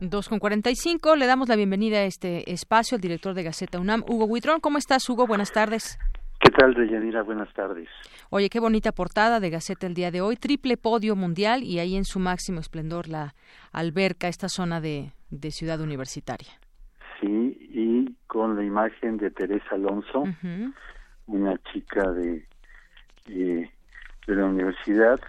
2 0.00 0.28
con 0.28 0.38
45. 0.38 1.16
Le 1.16 1.26
damos 1.26 1.48
la 1.48 1.56
bienvenida 1.56 1.98
a 1.98 2.04
este 2.04 2.50
espacio 2.50 2.96
al 2.96 3.02
director 3.02 3.34
de 3.34 3.42
Gaceta 3.42 3.78
UNAM, 3.78 4.02
Hugo 4.08 4.24
Huitrón. 4.24 4.60
¿Cómo 4.60 4.78
estás, 4.78 5.08
Hugo? 5.08 5.26
Buenas 5.26 5.52
tardes. 5.52 5.98
¿Qué 6.40 6.50
tal, 6.50 6.72
Deyanira? 6.72 7.22
Buenas 7.22 7.52
tardes. 7.52 7.88
Oye, 8.30 8.48
qué 8.48 8.60
bonita 8.60 8.92
portada 8.92 9.40
de 9.40 9.50
Gaceta 9.50 9.86
el 9.86 9.92
día 9.92 10.10
de 10.10 10.22
hoy. 10.22 10.36
Triple 10.36 10.78
podio 10.78 11.16
mundial 11.16 11.62
y 11.62 11.80
ahí 11.80 11.96
en 11.96 12.04
su 12.04 12.18
máximo 12.18 12.60
esplendor 12.60 13.08
la 13.08 13.34
alberca, 13.72 14.28
esta 14.28 14.48
zona 14.48 14.80
de, 14.80 15.12
ciudad 15.50 15.80
universitaria. 15.80 16.48
Sí, 17.20 17.26
y 17.26 18.14
con 18.26 18.56
la 18.56 18.64
imagen 18.64 19.18
de 19.18 19.30
Teresa 19.30 19.74
Alonso, 19.74 20.24
una 21.26 21.58
chica 21.72 22.10
de, 22.12 22.46
de, 23.26 23.70
de 24.26 24.34
la 24.34 24.46
universidad, 24.46 25.20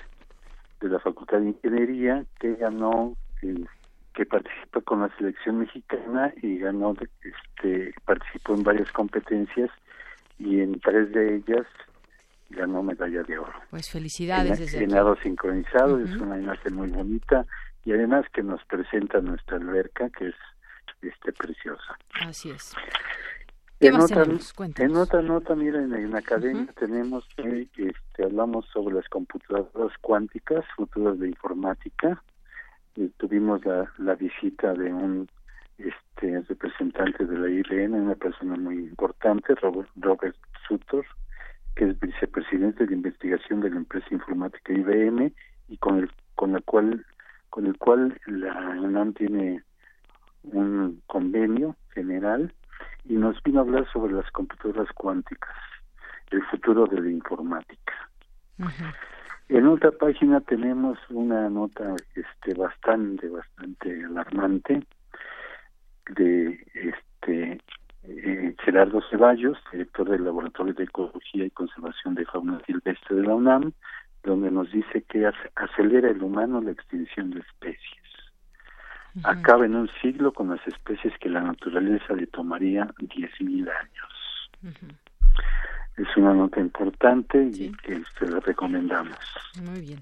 de 0.80 0.88
la 0.88 1.00
Facultad 1.00 1.40
de 1.40 1.50
Ingeniería, 1.50 2.24
que 2.40 2.56
ganó 2.56 3.18
el 3.42 3.68
que 4.14 4.26
participa 4.26 4.82
con 4.82 5.02
la 5.02 5.16
selección 5.18 5.60
mexicana 5.60 6.34
y 6.42 6.58
ganó, 6.58 6.96
este, 7.24 7.94
participó 8.06 8.56
en 8.56 8.64
varias 8.64 8.92
competencias 8.92 9.70
y 10.38 10.60
en 10.60 10.80
tres 10.80 11.12
de 11.12 11.36
ellas 11.36 11.66
ganó 12.50 12.84
medalla 12.84 13.24
de 13.24 13.40
oro. 13.40 13.54
Pues 13.70 13.90
felicidades 13.90 14.60
en, 14.74 14.90
desde 14.90 15.22
sincronizado, 15.24 16.00
es 16.00 16.12
una 16.18 16.38
imagen 16.38 16.76
muy 16.76 16.90
bonita 16.90 17.46
y 17.86 17.94
además 17.94 18.26
que 18.34 18.44
nos 18.44 18.64
presenta 18.66 19.22
nuestra 19.22 19.58
alberca 19.58 20.10
que 20.10 20.28
es 20.28 20.36
este 21.02 21.32
preciosa. 21.34 21.98
Así 22.26 22.52
es. 22.52 22.76
En 23.80 23.96
otra, 23.96 24.24
en 24.78 24.96
otra, 24.96 25.22
nota, 25.24 25.56
mira, 25.56 25.80
en, 25.80 26.12
la 26.12 26.20
academia 26.20 26.68
tenemos 26.78 27.26
que 27.36 27.68
este, 27.78 28.24
hablamos 28.24 28.68
sobre 28.72 28.94
las 28.94 29.10
computadoras 29.10 29.98
cuánticas, 30.02 30.64
futuras 30.76 31.18
de 31.18 31.30
informática, 31.30 32.22
tuvimos 33.18 33.64
la, 33.66 33.92
la 33.98 34.16
visita 34.16 34.74
de 34.74 34.94
un 34.94 35.30
este 35.78 36.42
representante 36.48 37.26
de 37.26 37.38
la 37.38 37.50
IBM, 37.50 37.96
una 37.96 38.16
persona 38.16 38.56
muy 38.56 38.76
importante, 38.76 39.56
Robert, 39.56 39.90
Robert 39.96 40.36
Sutor, 40.68 41.06
que 41.76 41.86
es 41.86 42.00
vicepresidente 42.00 42.86
de 42.86 42.94
investigación 42.94 43.62
de 43.62 43.70
la 43.72 43.78
empresa 43.78 44.08
informática 44.12 44.74
IBM 44.74 45.34
y 45.70 45.78
con 45.78 46.00
el 46.00 46.12
con 46.36 46.54
la 46.54 46.62
cual 46.62 47.06
con 47.50 47.66
el 47.66 47.78
cual 47.78 48.20
la 48.28 48.54
UNAM 48.80 49.14
tiene 49.14 49.64
un 50.44 51.02
convenio 51.08 51.76
general 51.94 52.54
y 53.06 53.14
nos 53.14 53.42
vino 53.44 53.60
a 53.60 53.64
hablar 53.64 53.88
sobre 53.92 54.14
las 54.14 54.30
computadoras 54.32 54.92
cuánticas, 54.94 55.56
el 56.32 56.44
futuro 56.46 56.86
de 56.88 57.02
la 57.02 57.10
informática. 57.10 58.10
En 59.52 59.68
otra 59.68 59.92
página 59.92 60.40
tenemos 60.40 60.98
una 61.10 61.50
nota 61.50 61.94
este 62.16 62.54
bastante 62.54 63.28
bastante 63.28 64.06
alarmante 64.06 64.82
de 66.16 66.58
este 66.74 67.60
eh, 68.04 68.56
Gerardo 68.64 69.02
Ceballos, 69.10 69.58
director 69.74 70.10
del 70.10 70.24
Laboratorio 70.24 70.74
de 70.74 70.86
Ecología 70.86 71.44
y 71.44 71.50
Conservación 71.50 72.16
de 72.16 72.26
Fauna 72.28 72.62
Silvestre 72.66 73.18
de 73.18 73.24
la 73.24 73.36
UNAM, 73.36 73.74
donde 74.24 74.50
nos 74.52 74.72
dice 74.72 75.02
que 75.02 75.30
acelera 75.56 76.10
el 76.10 76.24
humano 76.24 76.62
la 76.62 76.72
extinción 76.72 77.32
de 77.32 77.42
especies. 77.42 78.08
Acaba 79.24 79.66
en 79.66 79.76
un 79.76 79.90
siglo 80.02 80.32
con 80.32 80.48
las 80.48 80.66
especies 80.66 81.14
que 81.20 81.28
la 81.28 81.42
naturaleza 81.42 82.14
le 82.14 82.28
tomaría 82.28 82.88
10.000 83.00 83.70
años 83.70 84.92
es 86.02 86.18
una 86.18 86.34
nota 86.34 86.60
importante 86.60 87.44
y 87.44 87.72
que 87.84 88.02
se 88.18 88.28
la 88.28 88.40
recomendamos. 88.40 89.18
Muy 89.62 89.82
bien. 89.82 90.00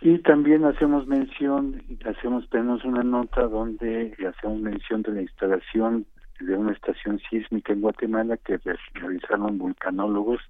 Y 0.00 0.18
también 0.18 0.64
hacemos 0.64 1.06
mención, 1.06 1.82
hacemos 2.04 2.48
tenemos 2.50 2.84
una 2.84 3.02
nota 3.02 3.42
donde 3.42 4.14
hacemos 4.28 4.60
mención 4.60 5.02
de 5.02 5.12
la 5.12 5.22
instalación 5.22 6.06
de 6.40 6.56
una 6.56 6.72
estación 6.72 7.20
sísmica 7.30 7.72
en 7.72 7.80
Guatemala 7.80 8.36
que 8.36 8.60
realizaron 8.94 9.56
vulcanólogos 9.56 10.40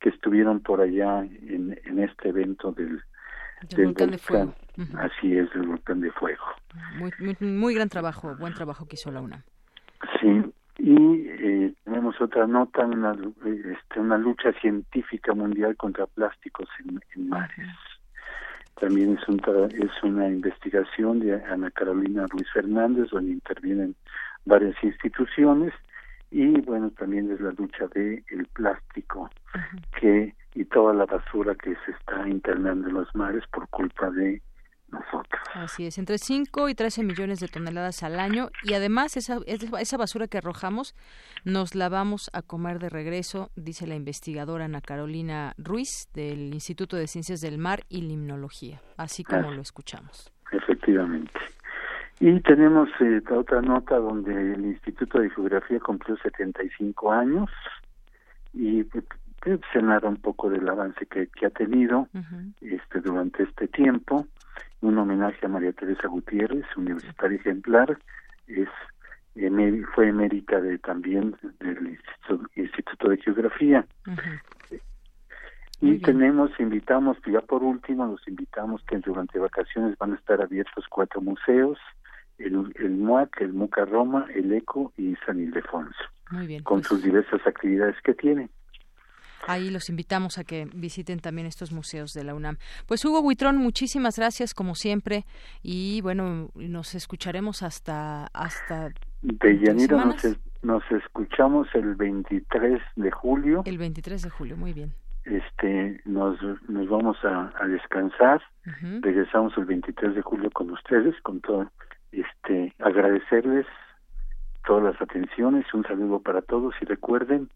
que 0.00 0.08
estuvieron 0.08 0.60
por 0.60 0.80
allá 0.80 1.20
en, 1.20 1.78
en 1.84 1.98
este 1.98 2.30
evento 2.30 2.72
del, 2.72 3.02
volcán, 3.76 4.10
de 4.10 4.18
fuego. 4.18 4.54
Así 4.96 5.36
es, 5.36 5.48
el 5.54 5.66
volcán 5.66 6.00
de 6.00 6.10
fuego. 6.12 6.44
Muy, 6.98 7.12
muy, 7.18 7.36
muy 7.40 7.74
gran 7.74 7.88
trabajo, 7.88 8.34
buen 8.36 8.54
trabajo 8.54 8.86
que 8.86 8.94
hizo 8.94 9.10
la 9.10 9.20
UNAM. 9.20 9.42
Sí, 10.20 10.42
y 10.78 11.26
eh, 11.28 11.74
tenemos 11.84 12.20
otra 12.20 12.46
nota, 12.46 12.86
una, 12.86 13.12
este, 13.44 14.00
una 14.00 14.16
lucha 14.16 14.52
científica 14.60 15.34
mundial 15.34 15.76
contra 15.76 16.06
plásticos 16.06 16.68
en, 17.14 17.28
mares. 17.28 17.68
También 18.80 19.18
es, 19.20 19.28
un, 19.28 19.40
es 19.74 20.02
una 20.04 20.28
investigación 20.28 21.18
de 21.18 21.34
Ana 21.44 21.70
Carolina 21.72 22.26
Ruiz 22.28 22.46
Fernández, 22.52 23.10
donde 23.10 23.32
intervienen 23.32 23.96
varias 24.44 24.76
instituciones 24.82 25.74
y 26.30 26.60
bueno 26.60 26.90
también 26.90 27.30
es 27.30 27.40
la 27.40 27.52
lucha 27.52 27.86
de 27.94 28.22
el 28.30 28.46
plástico 28.48 29.30
que 29.98 30.34
y 30.54 30.64
toda 30.66 30.92
la 30.92 31.06
basura 31.06 31.54
que 31.54 31.74
se 31.86 31.92
está 31.92 32.28
internando 32.28 32.88
en 32.88 32.94
los 32.94 33.14
mares 33.14 33.44
por 33.52 33.68
culpa 33.68 34.10
de 34.10 34.42
nosotros. 34.90 35.42
Así 35.54 35.86
es, 35.86 35.98
entre 35.98 36.18
5 36.18 36.68
y 36.68 36.74
13 36.74 37.02
millones 37.02 37.40
de 37.40 37.48
toneladas 37.48 38.02
al 38.02 38.20
año 38.20 38.48
y 38.62 38.74
además 38.74 39.16
esa, 39.16 39.38
esa 39.46 39.96
basura 39.96 40.28
que 40.28 40.38
arrojamos 40.38 40.94
nos 41.44 41.74
la 41.74 41.88
vamos 41.88 42.30
a 42.32 42.42
comer 42.42 42.78
de 42.78 42.88
regreso, 42.88 43.50
dice 43.56 43.86
la 43.86 43.94
investigadora 43.94 44.66
Ana 44.66 44.80
Carolina 44.80 45.54
Ruiz 45.58 46.08
del 46.14 46.52
Instituto 46.54 46.96
de 46.96 47.06
Ciencias 47.06 47.40
del 47.40 47.58
Mar 47.58 47.80
y 47.88 48.02
Limnología, 48.02 48.80
así 48.96 49.24
como 49.24 49.50
lo 49.52 49.62
escuchamos. 49.62 50.32
Efectivamente. 50.52 51.40
Y 52.20 52.40
tenemos 52.40 52.88
eh, 53.00 53.22
otra 53.30 53.60
nota 53.62 53.96
donde 53.96 54.32
el 54.32 54.64
Instituto 54.64 55.20
de 55.20 55.30
Geografía 55.30 55.78
cumplió 55.78 56.16
75 56.16 57.12
años 57.12 57.48
y 58.52 58.82
pues, 58.84 59.04
se 59.72 59.82
narra 59.82 60.08
un 60.08 60.16
poco 60.16 60.50
del 60.50 60.68
avance 60.68 61.06
que, 61.06 61.28
ha 61.46 61.50
tenido 61.50 62.08
este 62.60 63.00
durante 63.00 63.44
este 63.44 63.68
tiempo 63.68 64.26
un 64.80 64.98
homenaje 64.98 65.44
a 65.46 65.48
María 65.48 65.72
Teresa 65.72 66.08
Gutiérrez, 66.08 66.64
universitaria 66.76 67.38
ejemplar, 67.38 67.98
es 68.46 68.68
fue 69.94 70.08
emérita 70.08 70.60
de 70.60 70.78
también 70.78 71.36
del 71.60 71.98
Instituto, 72.56 73.08
de 73.08 73.18
Geografía. 73.18 73.86
Y 75.80 75.98
tenemos, 75.98 76.50
invitamos, 76.58 77.16
ya 77.30 77.40
por 77.40 77.62
último, 77.62 78.04
los 78.06 78.26
invitamos 78.26 78.82
que 78.82 78.98
durante 78.98 79.38
vacaciones 79.38 79.96
van 79.96 80.12
a 80.12 80.16
estar 80.16 80.42
abiertos 80.42 80.86
cuatro 80.90 81.20
museos, 81.20 81.78
el, 82.38 82.72
el 82.76 82.90
MUAC, 82.96 83.40
el 83.42 83.52
MUCA 83.52 83.84
Roma, 83.84 84.26
el 84.34 84.52
ECO 84.52 84.92
y 84.96 85.14
San 85.24 85.38
Ildefonso, 85.38 86.02
con 86.64 86.78
pues 86.80 86.88
sus 86.88 87.02
diversas 87.02 87.46
actividades 87.46 87.94
que 88.02 88.14
tienen. 88.14 88.50
Ahí 89.48 89.70
los 89.70 89.88
invitamos 89.88 90.38
a 90.38 90.44
que 90.44 90.68
visiten 90.74 91.20
también 91.20 91.46
estos 91.46 91.72
museos 91.72 92.12
de 92.12 92.22
la 92.22 92.34
UNAM. 92.34 92.58
Pues 92.86 93.04
Hugo 93.04 93.22
Buitrón, 93.22 93.56
muchísimas 93.56 94.16
gracias 94.16 94.54
como 94.54 94.74
siempre 94.74 95.24
y 95.62 96.00
bueno, 96.02 96.50
nos 96.54 96.94
escucharemos 96.94 97.62
hasta 97.62 98.26
hasta 98.32 98.90
de 99.22 99.58
Yanira 99.58 100.04
nos, 100.04 100.38
nos 100.62 100.82
escuchamos 100.90 101.66
el 101.74 101.94
23 101.94 102.80
de 102.96 103.10
julio. 103.10 103.62
El 103.64 103.78
23 103.78 104.22
de 104.22 104.30
julio, 104.30 104.56
muy 104.56 104.72
bien. 104.72 104.92
Este, 105.24 106.00
nos, 106.04 106.38
nos 106.68 106.88
vamos 106.88 107.16
a, 107.24 107.50
descansar. 107.66 108.40
Regresamos 109.00 109.56
el 109.58 109.64
23 109.64 110.14
de 110.14 110.22
julio 110.22 110.50
con 110.50 110.70
ustedes, 110.70 111.14
con 111.22 111.40
todo, 111.40 111.70
este, 112.12 112.74
agradecerles 112.78 113.66
todas 114.66 114.84
las 114.84 115.02
atenciones, 115.02 115.66
un 115.72 115.82
saludo 115.84 116.20
para 116.20 116.42
todos 116.42 116.74
y 116.80 116.84
recuerden, 116.84 117.48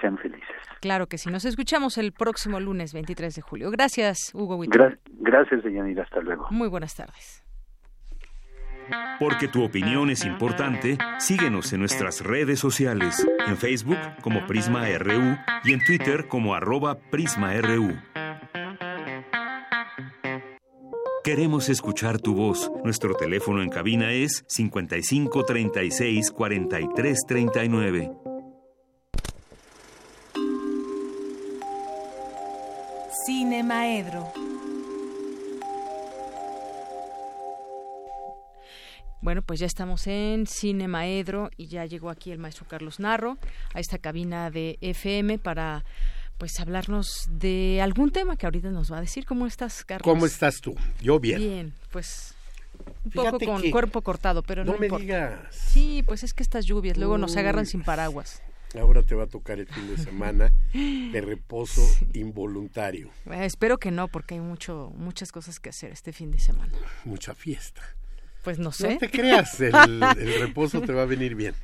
sean 0.00 0.18
felices. 0.18 0.46
Claro 0.80 1.06
que 1.06 1.18
sí, 1.18 1.30
nos 1.30 1.44
escuchamos 1.44 1.98
el 1.98 2.12
próximo 2.12 2.60
lunes 2.60 2.92
23 2.92 3.34
de 3.34 3.42
julio. 3.42 3.70
Gracias, 3.70 4.30
Hugo 4.34 4.58
Gra 4.68 4.96
gracias, 5.20 5.64
Deyanira, 5.64 6.02
hasta 6.02 6.20
luego. 6.20 6.46
Muy 6.50 6.68
buenas 6.68 6.94
tardes. 6.94 7.42
Porque 9.18 9.48
tu 9.48 9.64
opinión 9.64 10.10
es 10.10 10.24
importante, 10.24 10.96
síguenos 11.18 11.72
en 11.72 11.80
nuestras 11.80 12.22
redes 12.22 12.60
sociales, 12.60 13.26
en 13.46 13.56
Facebook 13.56 13.98
como 14.22 14.46
Prisma 14.46 14.86
RU 14.98 15.36
y 15.64 15.72
en 15.72 15.84
Twitter 15.84 16.28
como 16.28 16.54
arroba 16.54 16.98
PrismaRU. 17.10 17.96
Queremos 21.24 21.68
escuchar 21.68 22.20
tu 22.20 22.36
voz. 22.36 22.70
Nuestro 22.84 23.14
teléfono 23.14 23.60
en 23.60 23.68
cabina 23.68 24.12
es 24.12 24.44
55 24.46 25.44
36 25.44 26.32
Cine 33.26 33.64
Maedro. 33.64 34.32
Bueno, 39.20 39.42
pues 39.42 39.58
ya 39.58 39.66
estamos 39.66 40.06
en 40.06 40.46
Cine 40.46 40.86
Maedro 40.86 41.50
y 41.56 41.66
ya 41.66 41.86
llegó 41.86 42.10
aquí 42.10 42.30
el 42.30 42.38
maestro 42.38 42.66
Carlos 42.68 43.00
Narro 43.00 43.36
a 43.74 43.80
esta 43.80 43.98
cabina 43.98 44.52
de 44.52 44.78
FM 44.80 45.40
para 45.40 45.84
pues 46.38 46.60
hablarnos 46.60 47.26
de 47.28 47.80
algún 47.82 48.12
tema 48.12 48.36
que 48.36 48.46
ahorita 48.46 48.70
nos 48.70 48.92
va 48.92 48.98
a 48.98 49.00
decir. 49.00 49.26
¿Cómo 49.26 49.48
estás, 49.48 49.84
Carlos? 49.84 50.04
¿Cómo 50.04 50.24
estás 50.24 50.60
tú? 50.60 50.76
Yo 51.02 51.18
bien. 51.18 51.40
Bien, 51.40 51.74
pues 51.90 52.32
un 53.04 53.10
poco 53.10 53.40
con 53.40 53.70
cuerpo 53.72 54.02
cortado, 54.02 54.44
pero 54.44 54.64
no, 54.64 54.74
no 54.74 54.78
me 54.78 54.88
digas. 54.88 55.40
Sí, 55.50 56.04
pues 56.06 56.22
es 56.22 56.32
que 56.32 56.44
estas 56.44 56.64
lluvias 56.64 56.96
luego 56.96 57.18
nos 57.18 57.36
agarran 57.36 57.66
sin 57.66 57.82
paraguas. 57.82 58.40
Ahora 58.74 59.02
te 59.02 59.14
va 59.14 59.24
a 59.24 59.26
tocar 59.26 59.58
el 59.58 59.66
fin 59.66 59.88
de 59.88 59.96
semana 59.96 60.52
de 60.72 61.20
reposo 61.20 61.82
involuntario. 62.12 63.10
espero 63.30 63.78
que 63.78 63.90
no, 63.90 64.08
porque 64.08 64.34
hay 64.34 64.40
mucho, 64.40 64.92
muchas 64.96 65.32
cosas 65.32 65.60
que 65.60 65.70
hacer 65.70 65.92
este 65.92 66.12
fin 66.12 66.30
de 66.30 66.38
semana. 66.38 66.72
Mucha 67.04 67.34
fiesta. 67.34 67.82
Pues 68.42 68.58
no 68.58 68.72
sé. 68.72 68.94
No 68.94 68.98
te 68.98 69.10
creas, 69.10 69.60
el, 69.60 69.74
el 69.74 70.40
reposo 70.40 70.80
te 70.82 70.92
va 70.92 71.02
a 71.02 71.06
venir 71.06 71.34
bien. 71.34 71.54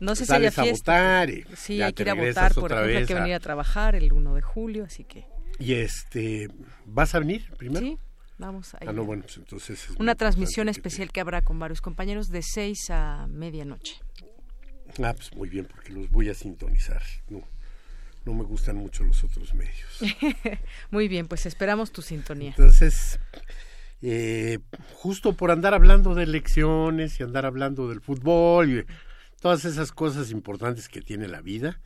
No 0.00 0.16
sé 0.16 0.24
si 0.24 0.32
haya 0.32 0.50
fiesta. 0.50 0.96
A 0.96 1.20
votar 1.20 1.30
y 1.30 1.44
sí, 1.54 1.82
hay 1.82 1.92
que 1.92 2.02
ir 2.02 2.10
a 2.10 2.14
votar, 2.14 2.54
por 2.54 2.72
ejemplo, 2.72 2.98
hay 2.98 3.04
que 3.04 3.14
venir 3.14 3.34
a 3.34 3.40
trabajar 3.40 3.94
el 3.94 4.12
1 4.12 4.34
de 4.34 4.42
julio, 4.42 4.84
así 4.84 5.04
que... 5.04 5.26
Y 5.58 5.74
este, 5.74 6.48
¿vas 6.86 7.14
a 7.14 7.18
venir 7.18 7.52
primero? 7.58 7.84
Sí, 7.84 7.98
vamos 8.38 8.74
a 8.74 8.78
ir. 8.82 8.88
Ah, 8.88 8.92
no, 8.94 9.04
bueno, 9.04 9.24
pues 9.24 9.36
entonces... 9.36 9.90
Una 9.98 10.14
transmisión 10.14 10.70
especial 10.70 11.12
que, 11.12 11.20
habrá 11.20 11.42
con 11.42 11.58
varios 11.58 11.82
compañeros 11.82 12.28
de 12.28 12.40
6 12.42 12.78
a 12.90 13.26
medianoche. 13.28 14.00
Ah, 15.02 15.14
pues 15.14 15.34
muy 15.34 15.48
bien, 15.48 15.66
porque 15.66 15.92
los 15.92 16.10
voy 16.10 16.28
a 16.28 16.34
sintonizar. 16.34 17.02
No, 17.28 17.42
no 18.24 18.34
me 18.34 18.44
gustan 18.44 18.76
mucho 18.76 19.04
los 19.04 19.24
otros 19.24 19.54
medios. 19.54 20.00
muy 20.90 21.08
bien, 21.08 21.26
pues 21.28 21.46
esperamos 21.46 21.92
tu 21.92 22.02
sintonía. 22.02 22.50
Entonces, 22.50 23.18
eh, 24.02 24.58
justo 24.94 25.34
por 25.34 25.50
andar 25.50 25.74
hablando 25.74 26.14
de 26.14 26.24
elecciones 26.24 27.18
y 27.18 27.22
andar 27.22 27.46
hablando 27.46 27.88
del 27.88 28.00
fútbol 28.00 28.70
y 28.70 28.84
todas 29.40 29.64
esas 29.64 29.92
cosas 29.92 30.30
importantes 30.30 30.88
que 30.88 31.00
tiene 31.00 31.28
la 31.28 31.40
vida, 31.40 31.80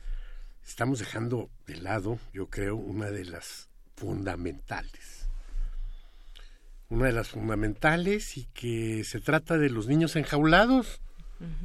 estamos 0.65 0.99
dejando 0.99 1.49
de 1.67 1.77
lado, 1.77 2.19
yo 2.33 2.49
creo, 2.49 2.75
una 2.75 3.11
de 3.11 3.25
las 3.25 3.69
fundamentales. 3.95 5.29
Una 6.89 7.07
de 7.07 7.13
las 7.13 7.29
fundamentales 7.29 8.37
y 8.37 8.45
que 8.53 9.03
se 9.03 9.19
trata 9.19 9.57
de 9.57 9.69
los 9.69 9.87
niños 9.87 10.15
enjaulados, 10.15 11.01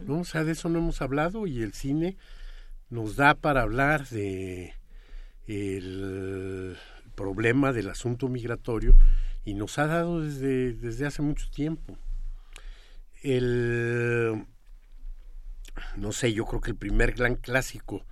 ¿no? 0.06 0.20
O 0.20 0.24
sea, 0.24 0.44
de 0.44 0.52
eso 0.52 0.68
no 0.68 0.78
hemos 0.78 1.02
hablado 1.02 1.47
y 1.47 1.62
el 1.62 1.72
cine 1.72 2.16
nos 2.88 3.16
da 3.16 3.34
para 3.34 3.62
hablar 3.62 4.09
de 4.09 4.74
el 5.47 6.76
problema 7.14 7.72
del 7.72 7.88
asunto 7.88 8.28
migratorio 8.28 8.94
y 9.44 9.55
nos 9.55 9.78
ha 9.78 9.86
dado 9.86 10.20
desde, 10.20 10.74
desde 10.74 11.06
hace 11.06 11.22
mucho 11.22 11.51
tiempo. 11.51 11.98
El 13.22 14.47
no 15.97 16.12
sé, 16.12 16.32
yo 16.32 16.44
creo 16.47 16.60
que 16.60 16.70
el 16.70 16.76
primer 16.76 17.12
gran 17.12 17.36
clásico 17.36 18.05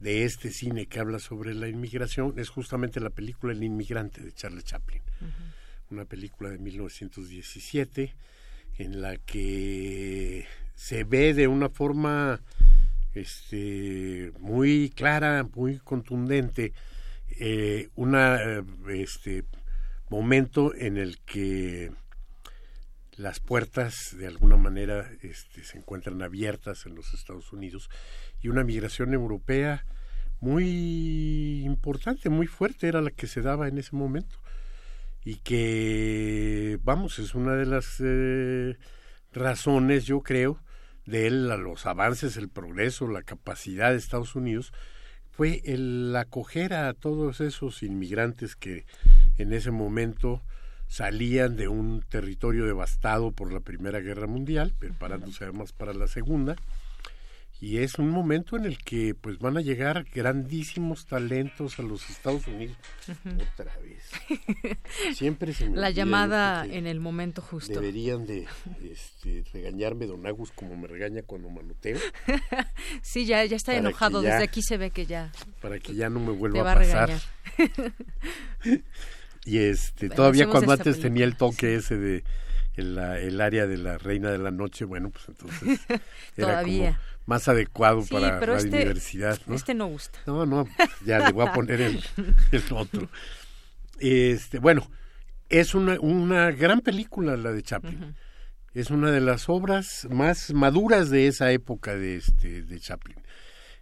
de 0.00 0.24
este 0.24 0.50
cine 0.50 0.86
que 0.86 1.00
habla 1.00 1.18
sobre 1.18 1.54
la 1.54 1.68
inmigración 1.68 2.34
es 2.38 2.48
justamente 2.48 3.00
la 3.00 3.10
película 3.10 3.52
El 3.52 3.64
inmigrante 3.64 4.22
de 4.22 4.32
Charles 4.32 4.64
Chaplin, 4.64 5.02
una 5.90 6.04
película 6.04 6.50
de 6.50 6.58
1917 6.58 8.14
en 8.78 9.02
la 9.02 9.16
que 9.16 10.46
se 10.78 11.02
ve 11.02 11.34
de 11.34 11.48
una 11.48 11.68
forma 11.68 12.40
este 13.12 14.32
muy 14.38 14.90
clara, 14.94 15.44
muy 15.56 15.78
contundente 15.78 16.72
eh, 17.40 17.88
una 17.96 18.38
este 18.88 19.44
momento 20.08 20.72
en 20.76 20.96
el 20.96 21.18
que 21.18 21.90
las 23.16 23.40
puertas 23.40 24.16
de 24.16 24.28
alguna 24.28 24.56
manera 24.56 25.10
este, 25.22 25.64
se 25.64 25.78
encuentran 25.78 26.22
abiertas 26.22 26.86
en 26.86 26.94
los 26.94 27.12
Estados 27.12 27.52
Unidos 27.52 27.90
y 28.40 28.46
una 28.46 28.62
migración 28.62 29.12
europea 29.14 29.84
muy 30.38 31.64
importante, 31.64 32.28
muy 32.28 32.46
fuerte 32.46 32.86
era 32.86 33.02
la 33.02 33.10
que 33.10 33.26
se 33.26 33.42
daba 33.42 33.66
en 33.66 33.78
ese 33.78 33.96
momento. 33.96 34.38
Y 35.24 35.40
que, 35.40 36.78
vamos, 36.84 37.18
es 37.18 37.34
una 37.34 37.56
de 37.56 37.66
las 37.66 37.96
eh, 37.98 38.78
razones, 39.32 40.06
yo 40.06 40.22
creo, 40.22 40.60
de 41.08 41.26
él, 41.26 41.50
a 41.50 41.56
los 41.56 41.86
avances, 41.86 42.36
el 42.36 42.48
progreso, 42.48 43.08
la 43.08 43.22
capacidad 43.22 43.90
de 43.90 43.96
Estados 43.96 44.36
Unidos, 44.36 44.72
fue 45.30 45.62
el 45.64 46.14
acoger 46.14 46.74
a 46.74 46.92
todos 46.92 47.40
esos 47.40 47.82
inmigrantes 47.82 48.56
que 48.56 48.84
en 49.38 49.52
ese 49.52 49.70
momento 49.70 50.42
salían 50.86 51.56
de 51.56 51.68
un 51.68 52.02
territorio 52.02 52.66
devastado 52.66 53.32
por 53.32 53.52
la 53.52 53.60
Primera 53.60 54.00
Guerra 54.00 54.26
Mundial, 54.26 54.74
preparándose 54.78 55.44
además 55.44 55.72
para 55.72 55.94
la 55.94 56.08
Segunda, 56.08 56.56
y 57.60 57.78
es 57.78 57.98
un 57.98 58.10
momento 58.10 58.56
en 58.56 58.66
el 58.66 58.78
que 58.78 59.14
pues 59.14 59.38
van 59.38 59.56
a 59.56 59.60
llegar 59.60 60.06
grandísimos 60.14 61.06
talentos 61.06 61.78
a 61.80 61.82
los 61.82 62.08
Estados 62.08 62.46
Unidos. 62.46 62.76
Otra 63.52 63.76
vez. 63.78 65.16
Siempre 65.16 65.52
se 65.52 65.68
me 65.68 65.76
la 65.76 65.90
llamada 65.90 66.64
en 66.64 66.86
el 66.86 67.00
momento 67.00 67.42
justo. 67.42 67.72
deberían 67.72 68.26
de 68.26 68.46
este, 68.84 69.44
regañarme 69.52 70.06
don 70.06 70.24
Agus 70.26 70.52
como 70.52 70.76
me 70.76 70.86
regaña 70.86 71.22
cuando 71.22 71.48
manoteo. 71.48 71.98
Sí 73.02 73.26
ya 73.26 73.44
ya 73.44 73.56
está 73.56 73.74
enojado. 73.74 74.22
desde 74.22 74.44
aquí 74.44 74.62
se 74.62 74.76
ve 74.76 74.90
que 74.90 75.06
ya 75.06 75.32
para 75.60 75.78
que 75.78 75.94
ya 75.94 76.08
no 76.08 76.20
me 76.20 76.32
vuelva 76.32 76.72
a 76.72 76.74
pasar. 76.74 77.10
y 79.44 79.58
este 79.58 80.08
todavía 80.08 80.46
cuando 80.46 80.72
antes 80.72 81.00
tenía 81.00 81.24
el 81.24 81.36
toque 81.36 81.74
ese 81.74 81.96
de 81.96 82.24
el, 82.76 83.40
área 83.40 83.66
de 83.66 83.76
la 83.76 83.98
reina 83.98 84.30
de 84.30 84.38
la 84.38 84.50
noche 84.50 84.84
bueno 84.84 85.10
pues 85.10 85.28
entonces 85.28 85.80
era 86.36 86.62
como 86.62 86.96
más 87.28 87.46
adecuado 87.46 88.02
para 88.06 88.40
la 88.40 88.56
este, 88.56 88.68
universidad 88.68 89.38
¿no? 89.46 89.54
este 89.54 89.74
no 89.74 89.86
gusta. 89.86 90.18
No 90.26 90.46
no 90.46 90.66
ya 91.04 91.18
le 91.18 91.32
voy 91.32 91.46
a 91.46 91.52
poner 91.52 91.82
el, 91.82 92.02
otro. 92.72 93.10
Este 93.98 94.58
bueno 94.58 94.90
es 95.50 95.74
una 95.74 96.00
una 96.00 96.50
gran 96.52 96.80
película 96.80 97.36
la 97.36 97.52
de 97.52 97.62
Chaplin. 97.62 98.16
Es 98.72 98.90
una 98.90 99.10
de 99.10 99.20
las 99.20 99.50
obras 99.50 100.08
más 100.10 100.54
maduras 100.54 101.10
de 101.10 101.26
esa 101.26 101.52
época 101.52 101.96
de 101.96 102.16
este 102.16 102.62
de 102.62 102.80
Chaplin. 102.80 103.18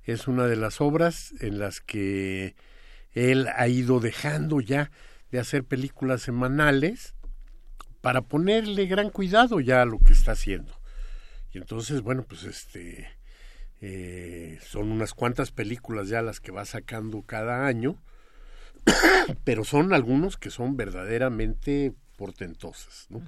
Es 0.02 0.26
una 0.26 0.46
de 0.46 0.56
las 0.56 0.80
obras 0.80 1.32
en 1.38 1.60
las 1.60 1.80
que 1.80 2.56
él 3.12 3.46
ha 3.54 3.68
ido 3.68 4.00
dejando 4.00 4.60
ya 4.60 4.90
de 5.30 5.38
hacer 5.38 5.62
películas 5.62 6.20
semanales 6.22 7.14
para 8.00 8.22
ponerle 8.22 8.86
gran 8.86 9.10
cuidado 9.10 9.60
ya 9.60 9.82
a 9.82 9.86
lo 9.86 10.00
que 10.00 10.14
está 10.14 10.32
haciendo. 10.32 10.80
Y 11.52 11.58
entonces, 11.58 12.02
bueno, 12.02 12.24
pues 12.24 12.42
este 12.42 13.15
eh, 13.88 14.58
son 14.66 14.90
unas 14.90 15.14
cuantas 15.14 15.52
películas 15.52 16.08
ya 16.08 16.20
las 16.20 16.40
que 16.40 16.50
va 16.50 16.64
sacando 16.64 17.22
cada 17.22 17.66
año, 17.68 17.96
pero 19.44 19.62
son 19.62 19.94
algunos 19.94 20.36
que 20.36 20.50
son 20.50 20.76
verdaderamente 20.76 21.94
portentosas, 22.16 23.06
¿no? 23.10 23.22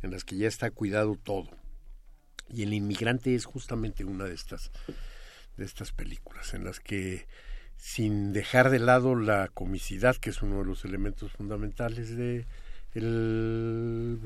En 0.00 0.10
las 0.10 0.24
que 0.24 0.38
ya 0.38 0.48
está 0.48 0.70
cuidado 0.70 1.18
todo. 1.22 1.50
Y 2.48 2.62
el 2.62 2.72
inmigrante 2.72 3.34
es 3.34 3.44
justamente 3.44 4.04
una 4.04 4.24
de 4.24 4.34
estas 4.34 4.70
de 5.58 5.66
estas 5.66 5.92
películas 5.92 6.54
en 6.54 6.64
las 6.64 6.80
que 6.80 7.26
sin 7.76 8.32
dejar 8.32 8.70
de 8.70 8.78
lado 8.78 9.14
la 9.14 9.48
comicidad, 9.48 10.16
que 10.16 10.30
es 10.30 10.40
uno 10.40 10.60
de 10.60 10.64
los 10.64 10.86
elementos 10.86 11.32
fundamentales 11.32 12.16
de 12.16 12.46
el 12.94 14.20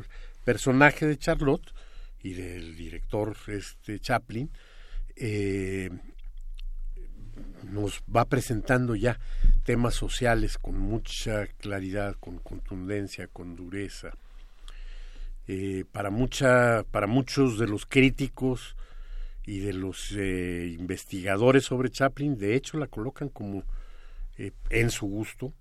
personaje 0.44 1.08
de 1.08 1.18
Charlotte 1.18 1.74
y 2.22 2.34
del 2.34 2.76
director 2.76 3.36
este 3.48 3.98
Chaplin, 3.98 4.48
eh, 5.16 5.90
nos 7.70 8.02
va 8.14 8.24
presentando 8.26 8.94
ya 8.94 9.18
temas 9.64 9.94
sociales 9.94 10.58
con 10.58 10.78
mucha 10.78 11.46
claridad, 11.46 12.16
con 12.20 12.38
contundencia, 12.38 13.28
con 13.28 13.56
dureza. 13.56 14.10
Eh, 15.48 15.84
para 15.90 16.10
mucha, 16.10 16.84
para 16.90 17.06
muchos 17.06 17.58
de 17.58 17.66
los 17.66 17.86
críticos, 17.86 18.76
y 19.44 19.58
de 19.58 19.72
los 19.72 20.12
eh, 20.12 20.74
investigadores 20.78 21.64
sobre 21.64 21.90
Chaplin, 21.90 22.38
de 22.38 22.54
hecho 22.54 22.78
la 22.78 22.86
colocan 22.86 23.28
como, 23.28 23.64
eh, 24.36 24.52
en 24.70 24.90
su 24.90 25.06
gusto, 25.06 25.52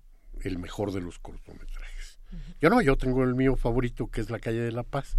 el 0.42 0.58
mejor 0.58 0.92
de 0.92 1.00
los 1.00 1.18
cortometrajes. 1.18 2.18
Yo 2.60 2.70
no, 2.70 2.80
yo 2.80 2.96
tengo 2.96 3.24
el 3.24 3.34
mío 3.34 3.56
favorito 3.56 4.06
que 4.06 4.20
es 4.20 4.30
La 4.30 4.38
calle 4.38 4.60
de 4.60 4.72
la 4.72 4.84
Paz, 4.84 5.16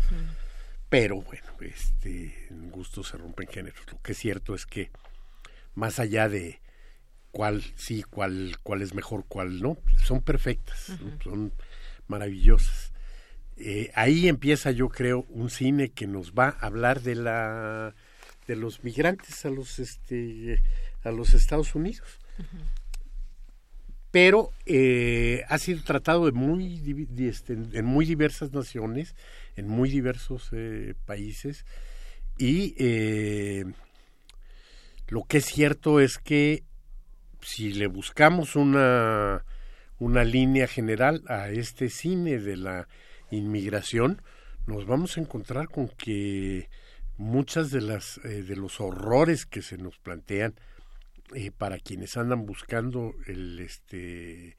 pero 0.94 1.24
bueno, 1.24 1.48
este, 1.62 2.50
en 2.52 2.70
gusto 2.70 3.04
se 3.04 3.18
rompen 3.18 3.48
géneros. 3.48 3.82
Lo 3.92 4.00
que 4.04 4.12
es 4.12 4.18
cierto 4.20 4.54
es 4.54 4.68
que 4.68 4.92
más 5.74 5.98
allá 5.98 6.30
de 6.30 6.62
cuál 7.32 7.64
sí, 7.76 8.04
cuál, 8.04 8.58
cuál 8.62 8.84
es 8.84 8.94
mejor, 8.94 9.26
cuál 9.28 9.60
no, 9.60 9.80
son 10.04 10.22
perfectas, 10.22 10.92
son 11.24 11.52
maravillosas. 12.06 12.94
Eh, 13.58 13.90
ahí 13.96 14.28
empieza, 14.28 14.70
yo 14.70 14.90
creo, 14.90 15.26
un 15.30 15.50
cine 15.50 15.90
que 15.90 16.06
nos 16.06 16.34
va 16.34 16.50
a 16.50 16.68
hablar 16.68 17.02
de 17.02 17.16
la 17.16 17.96
de 18.46 18.56
los 18.56 18.84
migrantes 18.84 19.48
a 19.48 19.50
los 19.50 19.80
este 19.80 20.62
a 21.04 21.10
los 21.10 21.34
Estados 21.34 21.74
Unidos. 21.74 22.20
Pero 24.14 24.52
eh, 24.66 25.44
ha 25.50 25.58
sido 25.58 25.84
tratado 25.84 26.30
este, 26.30 27.54
en 27.54 27.86
muy 27.86 28.06
diversas 28.06 28.54
naciones, 28.54 29.14
en 29.58 29.68
muy 29.68 29.90
diversos 29.90 30.50
eh, 30.54 30.94
países 31.06 31.66
y 32.38 32.76
lo 35.10 35.24
que 35.26 35.38
es 35.38 35.46
cierto 35.46 36.00
es 36.00 36.18
que 36.18 36.64
si 37.42 37.74
le 37.74 37.88
buscamos 37.88 38.56
una 38.56 39.44
una 40.04 40.24
línea 40.24 40.68
general 40.68 41.24
a 41.28 41.50
este 41.50 41.90
cine 41.90 42.40
de 42.40 42.58
la 42.58 42.88
inmigración, 43.32 44.22
nos 44.68 44.86
vamos 44.86 45.18
a 45.18 45.22
encontrar 45.22 45.70
con 45.70 45.88
que 45.88 46.70
muchas 47.18 47.72
de 47.72 47.82
las 47.82 48.18
eh, 48.26 48.44
de 48.44 48.56
los 48.56 48.82
horrores 48.82 49.46
que 49.46 49.62
se 49.62 49.78
nos 49.78 49.98
plantean 50.00 50.56
eh, 51.36 51.52
para 51.52 51.80
quienes 51.80 52.18
andan 52.18 52.46
buscando 52.46 53.16
el 53.28 53.60
este 53.60 54.58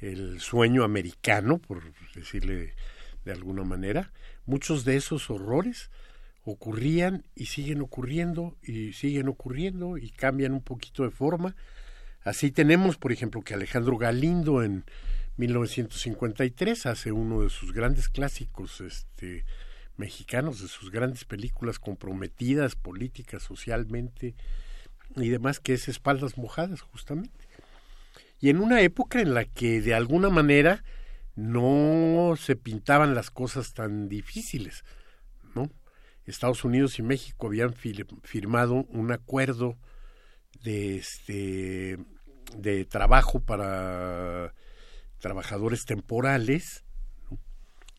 el 0.00 0.40
sueño 0.40 0.84
americano 0.84 1.58
por 1.58 1.82
decirle 2.14 2.74
de 3.24 3.32
alguna 3.32 3.64
manera 3.64 4.12
muchos 4.46 4.84
de 4.84 4.96
esos 4.96 5.30
horrores 5.30 5.90
ocurrían 6.44 7.24
y 7.34 7.46
siguen 7.46 7.80
ocurriendo 7.80 8.56
y 8.62 8.92
siguen 8.92 9.28
ocurriendo 9.28 9.98
y 9.98 10.10
cambian 10.10 10.52
un 10.52 10.62
poquito 10.62 11.02
de 11.02 11.10
forma. 11.10 11.54
Así 12.22 12.50
tenemos 12.50 12.96
por 12.96 13.12
ejemplo 13.12 13.42
que 13.42 13.54
Alejandro 13.54 13.96
Galindo 13.98 14.62
en 14.62 14.84
1953 15.36 16.86
hace 16.86 17.12
uno 17.12 17.42
de 17.42 17.50
sus 17.50 17.72
grandes 17.72 18.08
clásicos 18.08 18.80
este, 18.80 19.44
mexicanos, 19.96 20.60
de 20.62 20.68
sus 20.68 20.90
grandes 20.90 21.24
películas 21.24 21.78
comprometidas 21.78 22.74
políticas, 22.74 23.42
socialmente 23.42 24.34
y 25.16 25.28
demás, 25.28 25.60
que 25.60 25.74
es 25.74 25.88
Espaldas 25.88 26.38
Mojadas, 26.38 26.80
justamente. 26.80 27.46
Y 28.40 28.50
en 28.50 28.60
una 28.60 28.80
época 28.80 29.20
en 29.20 29.34
la 29.34 29.44
que 29.44 29.80
de 29.80 29.94
alguna 29.94 30.30
manera 30.30 30.84
no 31.34 32.34
se 32.36 32.56
pintaban 32.56 33.14
las 33.14 33.30
cosas 33.30 33.74
tan 33.74 34.08
difíciles, 34.08 34.84
¿no? 35.54 35.70
Estados 36.24 36.64
Unidos 36.64 36.98
y 36.98 37.02
México 37.02 37.46
habían 37.46 37.74
firmado 37.74 38.86
un 38.90 39.12
acuerdo 39.12 39.78
de 40.62 40.96
este 40.96 41.98
de 42.56 42.84
trabajo 42.84 43.40
para 43.40 44.54
trabajadores 45.18 45.84
temporales, 45.84 46.84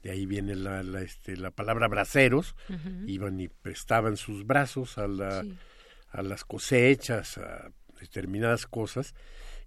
de 0.03 0.11
ahí 0.11 0.25
viene 0.25 0.55
la, 0.55 0.81
la, 0.83 1.01
este, 1.01 1.35
la 1.37 1.51
palabra 1.51 1.87
braceros, 1.87 2.55
iban 3.05 3.39
y 3.39 3.49
prestaban 3.49 4.15
sus 4.15 4.45
brazos 4.45 4.97
a, 4.97 5.07
la, 5.07 5.43
a 6.11 6.21
las 6.21 6.45
cosechas, 6.45 7.37
a 7.37 7.71
determinadas 7.99 8.65
cosas, 8.65 9.13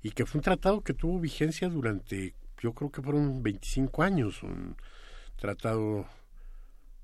y 0.03 0.11
que 0.11 0.27
fue 0.27 0.39
un 0.39 0.43
tratado 0.43 0.83
que 0.83 0.95
tuvo 0.95 1.21
vigencia 1.21 1.69
durante, 1.69 2.35
yo 2.61 2.73
creo 2.73 2.91
que 2.91 3.03
fueron 3.03 3.43
25 3.43 4.03
años, 4.03 4.43
un 4.43 4.77
tratado 5.37 6.07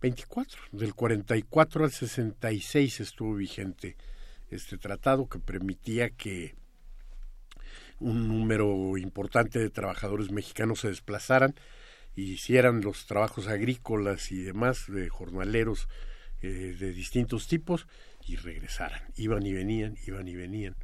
24, 0.00 0.60
del 0.72 0.94
44 0.94 1.84
al 1.84 1.90
66 1.90 3.00
estuvo 3.00 3.34
vigente 3.34 3.96
este 4.50 4.78
tratado 4.78 5.28
que 5.28 5.38
permitía 5.38 6.10
que 6.10 6.54
un 8.00 8.28
número 8.28 8.96
importante 8.96 9.58
de 9.58 9.70
trabajadores 9.70 10.30
mexicanos 10.30 10.80
se 10.80 10.88
desplazaran 10.88 11.54
y 12.14 12.32
hicieran 12.32 12.80
los 12.80 13.06
trabajos 13.06 13.48
agrícolas 13.48 14.32
y 14.32 14.42
demás 14.42 14.84
de 14.88 15.08
jornaleros 15.08 15.88
eh, 16.40 16.76
de 16.78 16.92
distintos 16.92 17.48
tipos 17.48 17.86
y 18.28 18.36
regresaran. 18.36 19.00
Iban 19.16 19.44
y 19.46 19.52
venían, 19.52 19.96
iban 20.06 20.28
y 20.28 20.34
venían. 20.34 20.76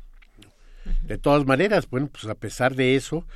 De 1.02 1.18
todas 1.18 1.46
maneras, 1.46 1.88
bueno, 1.88 2.08
pues 2.08 2.26
a 2.26 2.34
pesar 2.34 2.74
de 2.74 2.94
eso, 2.94 3.26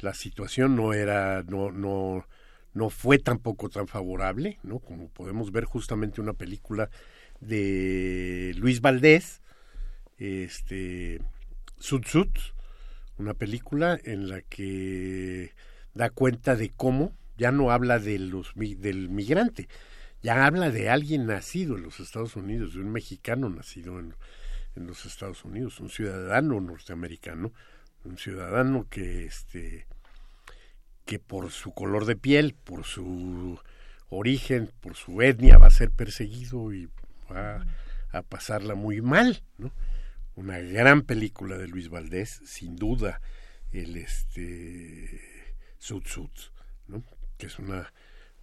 la 0.00 0.14
situación 0.14 0.76
no 0.76 0.92
era, 0.92 1.42
no, 1.42 1.70
no, 1.70 2.26
no 2.74 2.90
fue 2.90 3.18
tampoco 3.18 3.68
tan 3.68 3.88
favorable, 3.88 4.58
¿no? 4.62 4.78
Como 4.78 5.08
podemos 5.08 5.50
ver 5.50 5.64
justamente 5.64 6.20
una 6.20 6.34
película 6.34 6.90
de 7.40 8.54
Luis 8.56 8.80
Valdés, 8.80 9.40
este, 10.18 11.20
Sud 11.78 12.04
Sud, 12.04 12.28
una 13.16 13.34
película 13.34 13.98
en 14.04 14.28
la 14.28 14.42
que 14.42 15.52
da 15.94 16.10
cuenta 16.10 16.56
de 16.56 16.70
cómo 16.70 17.12
ya 17.36 17.52
no 17.52 17.70
habla 17.70 17.98
de 17.98 18.18
los 18.18 18.52
del 18.54 19.08
migrante, 19.08 19.68
ya 20.22 20.46
habla 20.46 20.70
de 20.70 20.90
alguien 20.90 21.26
nacido 21.26 21.76
en 21.76 21.82
los 21.82 22.00
Estados 22.00 22.36
Unidos, 22.36 22.74
de 22.74 22.80
un 22.80 22.90
mexicano 22.90 23.48
nacido 23.48 23.98
en, 23.98 24.14
en 24.76 24.86
los 24.86 25.06
Estados 25.06 25.44
Unidos, 25.44 25.80
un 25.80 25.90
ciudadano 25.90 26.60
norteamericano, 26.60 27.52
un 28.04 28.18
ciudadano 28.18 28.86
que 28.88 29.26
este 29.26 29.86
que 31.04 31.18
por 31.18 31.50
su 31.50 31.72
color 31.72 32.04
de 32.04 32.16
piel, 32.16 32.54
por 32.54 32.84
su 32.84 33.58
origen, 34.10 34.70
por 34.80 34.94
su 34.94 35.22
etnia 35.22 35.56
va 35.56 35.68
a 35.68 35.70
ser 35.70 35.90
perseguido 35.90 36.70
y 36.72 36.90
va 37.32 37.66
a 38.10 38.22
pasarla 38.22 38.74
muy 38.74 39.00
mal, 39.00 39.42
¿no? 39.56 39.72
una 40.34 40.58
gran 40.58 41.02
película 41.02 41.56
de 41.56 41.66
Luis 41.66 41.88
Valdés, 41.88 42.42
sin 42.44 42.76
duda, 42.76 43.22
el 43.72 43.96
este 43.96 45.20
Sud 45.78 46.04
Sud, 46.06 46.30
¿no? 46.86 47.02
que 47.38 47.46
es 47.46 47.58
una, 47.58 47.92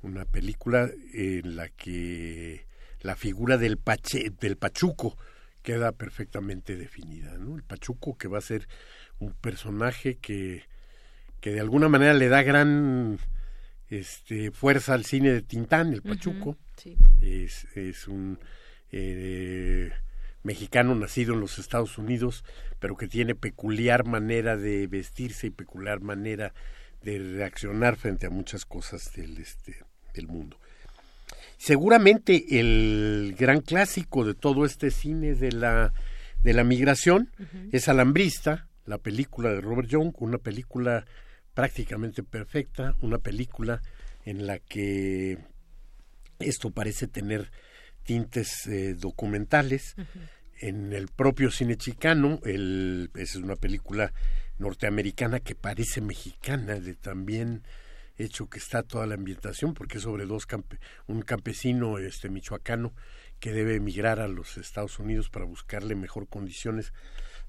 una 0.05 0.25
película 0.25 0.89
en 1.13 1.55
la 1.55 1.69
que 1.69 2.65
la 3.01 3.15
figura 3.15 3.57
del, 3.57 3.77
pache, 3.77 4.31
del 4.39 4.57
Pachuco 4.57 5.17
queda 5.61 5.91
perfectamente 5.91 6.75
definida, 6.75 7.37
¿no? 7.37 7.55
El 7.55 7.63
Pachuco 7.63 8.17
que 8.17 8.27
va 8.27 8.37
a 8.37 8.41
ser 8.41 8.67
un 9.19 9.33
personaje 9.33 10.17
que, 10.17 10.63
que 11.41 11.51
de 11.51 11.59
alguna 11.59 11.89
manera 11.89 12.13
le 12.13 12.29
da 12.29 12.43
gran 12.43 13.17
este, 13.89 14.51
fuerza 14.51 14.93
al 14.93 15.05
cine 15.05 15.31
de 15.31 15.41
Tintán, 15.41 15.93
el 15.93 16.01
Pachuco. 16.01 16.57
es, 17.21 17.65
es 17.75 18.07
un 18.07 18.39
eh, 18.91 19.91
mexicano 20.43 20.93
nacido 20.95 21.33
en 21.33 21.39
los 21.39 21.57
Estados 21.57 21.97
Unidos, 21.97 22.43
pero 22.79 22.95
que 22.95 23.07
tiene 23.07 23.33
peculiar 23.33 24.05
manera 24.05 24.55
de 24.55 24.85
vestirse 24.87 25.47
y 25.47 25.51
peculiar 25.51 26.01
manera 26.01 26.53
de 27.01 27.19
reaccionar 27.19 27.95
frente 27.95 28.27
a 28.27 28.29
muchas 28.29 28.65
cosas 28.65 29.13
del, 29.13 29.37
este, 29.37 29.77
del 30.15 30.27
mundo. 30.27 30.57
Seguramente 31.57 32.59
el 32.59 33.35
gran 33.37 33.61
clásico 33.61 34.23
de 34.25 34.33
todo 34.33 34.65
este 34.65 34.91
cine 34.91 35.35
de 35.35 35.51
la, 35.51 35.93
de 36.43 36.53
la 36.53 36.63
migración 36.63 37.29
es 37.71 37.87
Alambrista, 37.87 38.67
la 38.85 38.97
película 38.97 39.51
de 39.51 39.61
Robert 39.61 39.89
Young, 39.89 40.13
una 40.19 40.37
película 40.37 41.05
prácticamente 41.53 42.21
perfecta, 42.21 42.95
una 43.01 43.17
película 43.17 43.81
en 44.25 44.45
la 44.45 44.59
que 44.59 45.39
esto 46.39 46.69
parece 46.71 47.07
tener 47.07 47.49
tintes 48.03 48.67
eh, 48.67 48.93
documentales, 48.93 49.95
en 50.59 50.93
el 50.93 51.07
propio 51.07 51.51
cine 51.51 51.77
chicano, 51.77 52.39
el, 52.45 53.09
es 53.15 53.35
una 53.35 53.55
película 53.55 54.13
norteamericana 54.57 55.39
que 55.39 55.55
parece 55.55 56.01
mexicana, 56.01 56.75
de 56.75 56.93
también 56.95 57.63
hecho 58.17 58.49
que 58.49 58.59
está 58.59 58.83
toda 58.83 59.05
la 59.07 59.15
ambientación, 59.15 59.73
porque 59.73 59.97
es 59.97 60.03
sobre 60.03 60.25
dos 60.25 60.47
un 61.07 61.21
campesino 61.21 61.97
este 61.97 62.29
michoacano 62.29 62.93
que 63.39 63.51
debe 63.51 63.75
emigrar 63.75 64.19
a 64.19 64.27
los 64.27 64.57
Estados 64.57 64.99
Unidos 64.99 65.29
para 65.29 65.45
buscarle 65.45 65.95
mejor 65.95 66.27
condiciones 66.27 66.93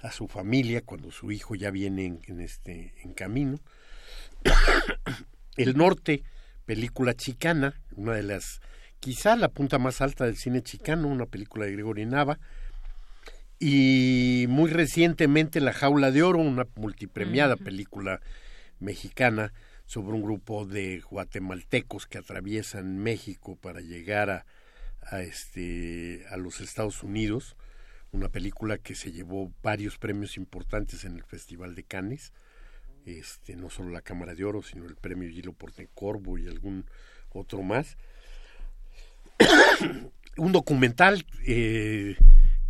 a 0.01 0.11
su 0.11 0.27
familia 0.27 0.81
cuando 0.81 1.11
su 1.11 1.31
hijo 1.31 1.55
ya 1.55 1.71
viene 1.71 2.19
en, 2.27 2.41
este 2.41 2.93
en 3.03 3.13
camino. 3.13 3.59
el 5.55 5.75
norte, 5.75 6.23
película 6.65 7.13
chicana, 7.13 7.81
una 7.95 8.13
de 8.13 8.23
las 8.23 8.61
quizá 8.99 9.35
la 9.35 9.49
punta 9.49 9.79
más 9.79 10.01
alta 10.01 10.25
del 10.25 10.37
cine 10.37 10.61
chicano, 10.61 11.07
una 11.07 11.25
película 11.25 11.65
de 11.65 11.73
Gregory 11.73 12.05
Nava, 12.05 12.39
y 13.59 14.45
muy 14.49 14.69
recientemente 14.69 15.61
La 15.61 15.73
Jaula 15.73 16.11
de 16.11 16.21
Oro, 16.21 16.39
una 16.39 16.67
multipremiada 16.75 17.55
película 17.55 18.21
mexicana 18.79 19.51
sobre 19.87 20.13
un 20.13 20.21
grupo 20.21 20.65
de 20.65 20.99
guatemaltecos 20.99 22.07
que 22.07 22.17
atraviesan 22.17 22.99
México 22.99 23.55
para 23.55 23.79
llegar 23.79 24.45
a, 25.01 25.21
este, 25.21 26.25
a 26.29 26.35
los 26.35 26.59
Estados 26.59 27.03
Unidos, 27.03 27.55
una 28.11 28.27
película 28.27 28.77
que 28.77 28.95
se 28.95 29.13
llevó 29.13 29.51
varios 29.63 29.97
premios 29.97 30.35
importantes 30.35 31.05
en 31.05 31.15
el 31.15 31.23
Festival 31.23 31.73
de 31.73 31.83
Cannes, 31.83 32.33
este, 33.05 33.55
no 33.55 33.69
solo 33.69 33.89
la 33.89 34.01
Cámara 34.01 34.35
de 34.35 34.43
Oro, 34.43 34.61
sino 34.61 34.85
el 34.85 34.97
premio 34.97 35.29
Gilo 35.29 35.55
Corvo 35.93 36.37
y 36.37 36.47
algún 36.47 36.85
otro 37.29 37.63
más. 37.63 37.95
un 40.37 40.51
documental 40.51 41.25
eh, 41.45 42.17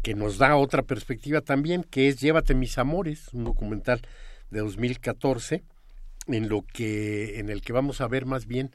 que 0.03 0.13
nos 0.13 0.37
da 0.37 0.55
otra 0.55 0.83
perspectiva 0.83 1.41
también, 1.41 1.83
que 1.83 2.09
es 2.09 2.19
Llévate 2.19 2.53
mis 2.53 2.77
amores, 2.77 3.33
un 3.33 3.45
documental 3.45 4.01
de 4.51 4.59
2014 4.59 5.63
en 6.27 6.49
lo 6.49 6.61
que 6.61 7.39
en 7.39 7.49
el 7.49 7.61
que 7.61 7.73
vamos 7.73 8.01
a 8.01 8.07
ver 8.07 8.25
más 8.25 8.45
bien 8.45 8.71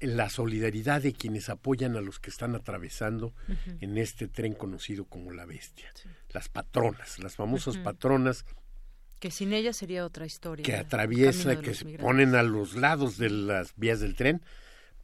la 0.00 0.30
solidaridad 0.30 1.02
de 1.02 1.12
quienes 1.12 1.48
apoyan 1.50 1.96
a 1.96 2.00
los 2.00 2.18
que 2.18 2.30
están 2.30 2.54
atravesando 2.54 3.34
en 3.80 3.98
este 3.98 4.28
tren 4.28 4.54
conocido 4.54 5.04
como 5.04 5.30
la 5.30 5.44
bestia. 5.44 5.92
Las 6.30 6.48
patronas, 6.48 7.18
las 7.18 7.36
famosas 7.36 7.76
patronas. 7.76 8.46
Que 9.18 9.30
sin 9.30 9.52
ellas 9.52 9.76
sería 9.76 10.06
otra 10.06 10.24
historia. 10.24 10.64
Que 10.64 10.74
atraviesa, 10.74 11.60
que 11.60 11.74
se 11.74 11.84
ponen 11.98 12.34
a 12.34 12.42
los 12.42 12.76
lados 12.76 13.18
de 13.18 13.28
las 13.28 13.74
vías 13.76 14.00
del 14.00 14.16
tren 14.16 14.42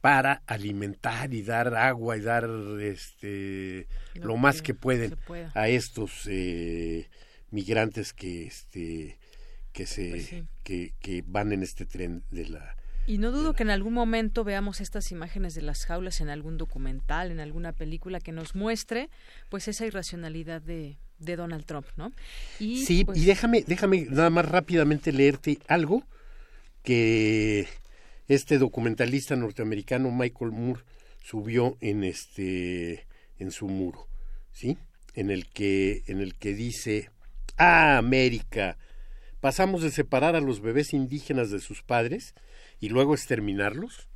para 0.01 0.41
alimentar 0.47 1.33
y 1.33 1.43
dar 1.43 1.75
agua 1.75 2.17
y 2.17 2.21
dar 2.21 2.49
este 2.81 3.87
lo, 4.15 4.37
más 4.37 4.61
que, 4.61 4.73
pueden 4.73 5.15
a 5.53 5.67
estos 5.69 6.27
eh, 6.27 7.09
migrantes 7.51 8.13
que 8.13 8.47
este 8.47 9.17
que 9.77 9.85
se 9.85 10.09
pues 10.09 10.33
que, 10.63 10.93
que 10.99 11.23
van 11.27 11.53
en 11.53 11.61
este 11.61 11.85
tren 11.85 12.23
de 12.31 12.49
la 12.49 12.75
y 13.05 13.19
no 13.19 13.31
dudo 13.31 13.53
que 13.53 13.61
en 13.61 13.69
algún 13.69 13.93
momento 13.93 14.43
veamos 14.43 14.81
estas 14.81 15.11
imágenes 15.11 15.53
de 15.53 15.61
las 15.61 15.85
jaulas 15.85 16.19
en 16.19 16.29
algún 16.29 16.57
documental, 16.57 17.29
en 17.29 17.39
alguna 17.39 17.73
película 17.73 18.19
que 18.19 18.31
nos 18.31 18.55
muestre 18.55 19.11
pues 19.49 19.67
esa 19.67 19.85
irracionalidad 19.85 20.63
de, 20.63 20.97
de 21.19 21.35
Donald 21.35 21.63
Trump, 21.65 21.85
¿no? 21.95 22.11
Y, 22.59 22.83
sí, 22.85 23.05
pues 23.05 23.19
y 23.19 23.25
déjame, 23.25 23.63
déjame 23.67 24.07
nada 24.09 24.31
más 24.31 24.49
rápidamente 24.49 25.13
leerte 25.13 25.59
algo 25.67 26.03
que 26.81 27.67
este 28.27 28.57
documentalista 28.57 29.35
norteamericano 29.35 30.09
Michael 30.09 30.51
Moore 30.53 30.81
subió 31.23 31.77
en 31.81 32.03
este 32.03 33.05
en 33.37 33.51
su 33.51 33.67
muro, 33.67 34.07
¿sí? 34.51 34.75
En 35.13 35.29
el 35.29 35.47
que 35.47 36.01
en 36.07 36.19
el 36.19 36.33
que 36.33 36.55
dice, 36.55 37.11
"Ah, 37.57 37.99
América, 37.99 38.75
pasamos 39.39 39.81
de 39.81 39.91
separar 39.91 40.35
a 40.35 40.41
los 40.41 40.61
bebés 40.61 40.93
indígenas 40.93 41.51
de 41.51 41.59
sus 41.59 41.83
padres 41.83 42.33
y 42.79 42.89
luego 42.89 43.13
exterminarlos, 43.13 44.07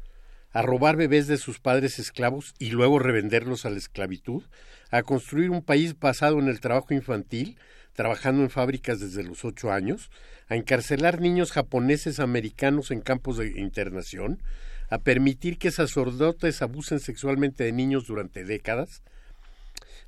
a 0.52 0.62
robar 0.62 0.98
bebés 0.98 1.28
de 1.28 1.38
sus 1.38 1.60
padres 1.60 2.00
esclavos 2.00 2.54
y 2.60 2.72
luego 2.72 3.00
revenderlos 3.00 3.66
a 3.66 3.70
la 3.70 3.78
esclavitud, 3.78 4.44
a 4.90 5.04
construir 5.04 5.50
un 5.50 5.62
país 5.62 5.98
basado 5.98 6.40
en 6.40 6.48
el 6.48 6.60
trabajo 6.60 6.94
infantil, 6.94 7.58
trabajando 7.94 8.42
en 8.44 8.50
fábricas 8.50 9.00
desde 9.00 9.24
los 9.24 9.46
ocho 9.46 9.72
años, 9.72 10.10
a 10.50 10.56
encarcelar 10.56 11.22
niños 11.22 11.52
japoneses 11.52 12.20
americanos 12.20 12.92
en 12.92 13.02
campos 13.02 13.38
de 13.38 13.60
internación, 13.60 14.42
a 14.90 15.00
permitir 15.00 15.58
que 15.58 15.72
sacerdotes 15.72 16.62
abusen 16.62 17.00
sexualmente 17.00 17.64
de 17.64 17.72
niños 17.72 18.06
durante 18.06 18.44
décadas, 18.44 19.04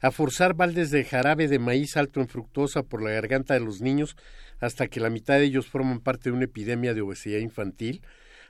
a 0.03 0.11
forzar 0.11 0.53
baldes 0.53 0.91
de 0.91 1.05
jarabe 1.05 1.47
de 1.47 1.59
maíz 1.59 1.95
alto 1.95 2.19
en 2.19 2.27
fructosa 2.27 2.83
por 2.83 3.01
la 3.01 3.11
garganta 3.11 3.53
de 3.53 3.61
los 3.61 3.79
niños 3.79 4.17
hasta 4.59 4.89
que 4.89 4.99
la 4.99 5.09
mitad 5.09 5.35
de 5.35 5.45
ellos 5.45 5.67
forman 5.67 6.01
parte 6.01 6.29
de 6.29 6.35
una 6.35 6.43
epidemia 6.43 6.93
de 6.93 6.99
obesidad 6.99 7.39
infantil, 7.39 8.01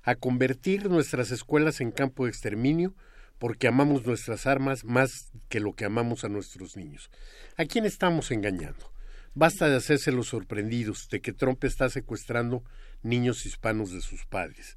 a 0.01 0.15
convertir 0.15 0.89
nuestras 0.89 1.29
escuelas 1.29 1.79
en 1.79 1.91
campo 1.91 2.23
de 2.23 2.31
exterminio 2.31 2.95
porque 3.37 3.67
amamos 3.67 4.03
nuestras 4.03 4.47
armas 4.47 4.83
más 4.83 5.31
que 5.47 5.59
lo 5.59 5.73
que 5.73 5.85
amamos 5.85 6.23
a 6.23 6.27
nuestros 6.27 6.75
niños. 6.75 7.11
¿A 7.55 7.65
quién 7.65 7.85
estamos 7.85 8.31
engañando? 8.31 8.91
Basta 9.35 9.69
de 9.69 9.75
hacerse 9.75 10.11
los 10.11 10.29
sorprendidos 10.29 11.07
de 11.11 11.21
que 11.21 11.33
Trump 11.33 11.63
está 11.65 11.87
secuestrando 11.87 12.63
niños 13.03 13.45
hispanos 13.45 13.91
de 13.91 14.01
sus 14.01 14.25
padres. 14.25 14.75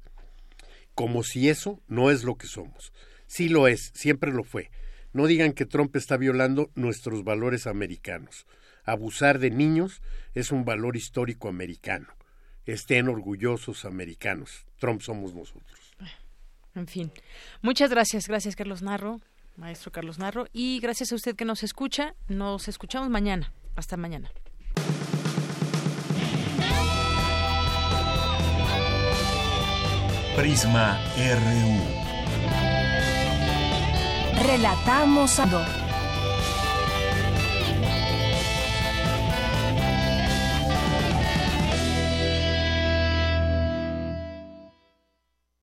Como 0.93 1.23
si 1.23 1.49
eso 1.49 1.81
no 1.87 2.11
es 2.11 2.23
lo 2.23 2.35
que 2.35 2.45
somos. 2.45 2.93
Sí 3.25 3.49
lo 3.49 3.67
es, 3.67 3.91
siempre 3.95 4.31
lo 4.31 4.43
fue. 4.43 4.69
No 5.17 5.27
digan 5.27 5.51
que 5.51 5.65
Trump 5.65 5.93
está 5.97 6.15
violando 6.15 6.71
nuestros 6.75 7.25
valores 7.25 7.67
americanos. 7.67 8.45
Abusar 8.85 9.39
de 9.39 9.51
niños 9.51 10.01
es 10.33 10.53
un 10.53 10.63
valor 10.63 10.95
histórico 10.95 11.49
americano 11.49 12.07
estén 12.67 13.07
orgullosos 13.07 13.85
americanos. 13.85 14.65
Trump 14.77 15.01
somos 15.01 15.33
nosotros. 15.33 15.79
En 16.75 16.87
fin, 16.87 17.11
muchas 17.61 17.89
gracias, 17.89 18.27
gracias 18.27 18.55
Carlos 18.55 18.83
Narro, 18.83 19.19
maestro 19.55 19.91
Carlos 19.91 20.19
Narro, 20.19 20.47
y 20.53 20.79
gracias 20.79 21.11
a 21.11 21.15
usted 21.15 21.35
que 21.35 21.45
nos 21.45 21.63
escucha. 21.63 22.13
Nos 22.27 22.67
escuchamos 22.67 23.09
mañana. 23.09 23.51
Hasta 23.75 23.97
mañana. 23.97 24.29
Prisma 30.35 30.99
RU. 31.17 32.06
Relatamos 34.45 35.39
a 35.39 35.45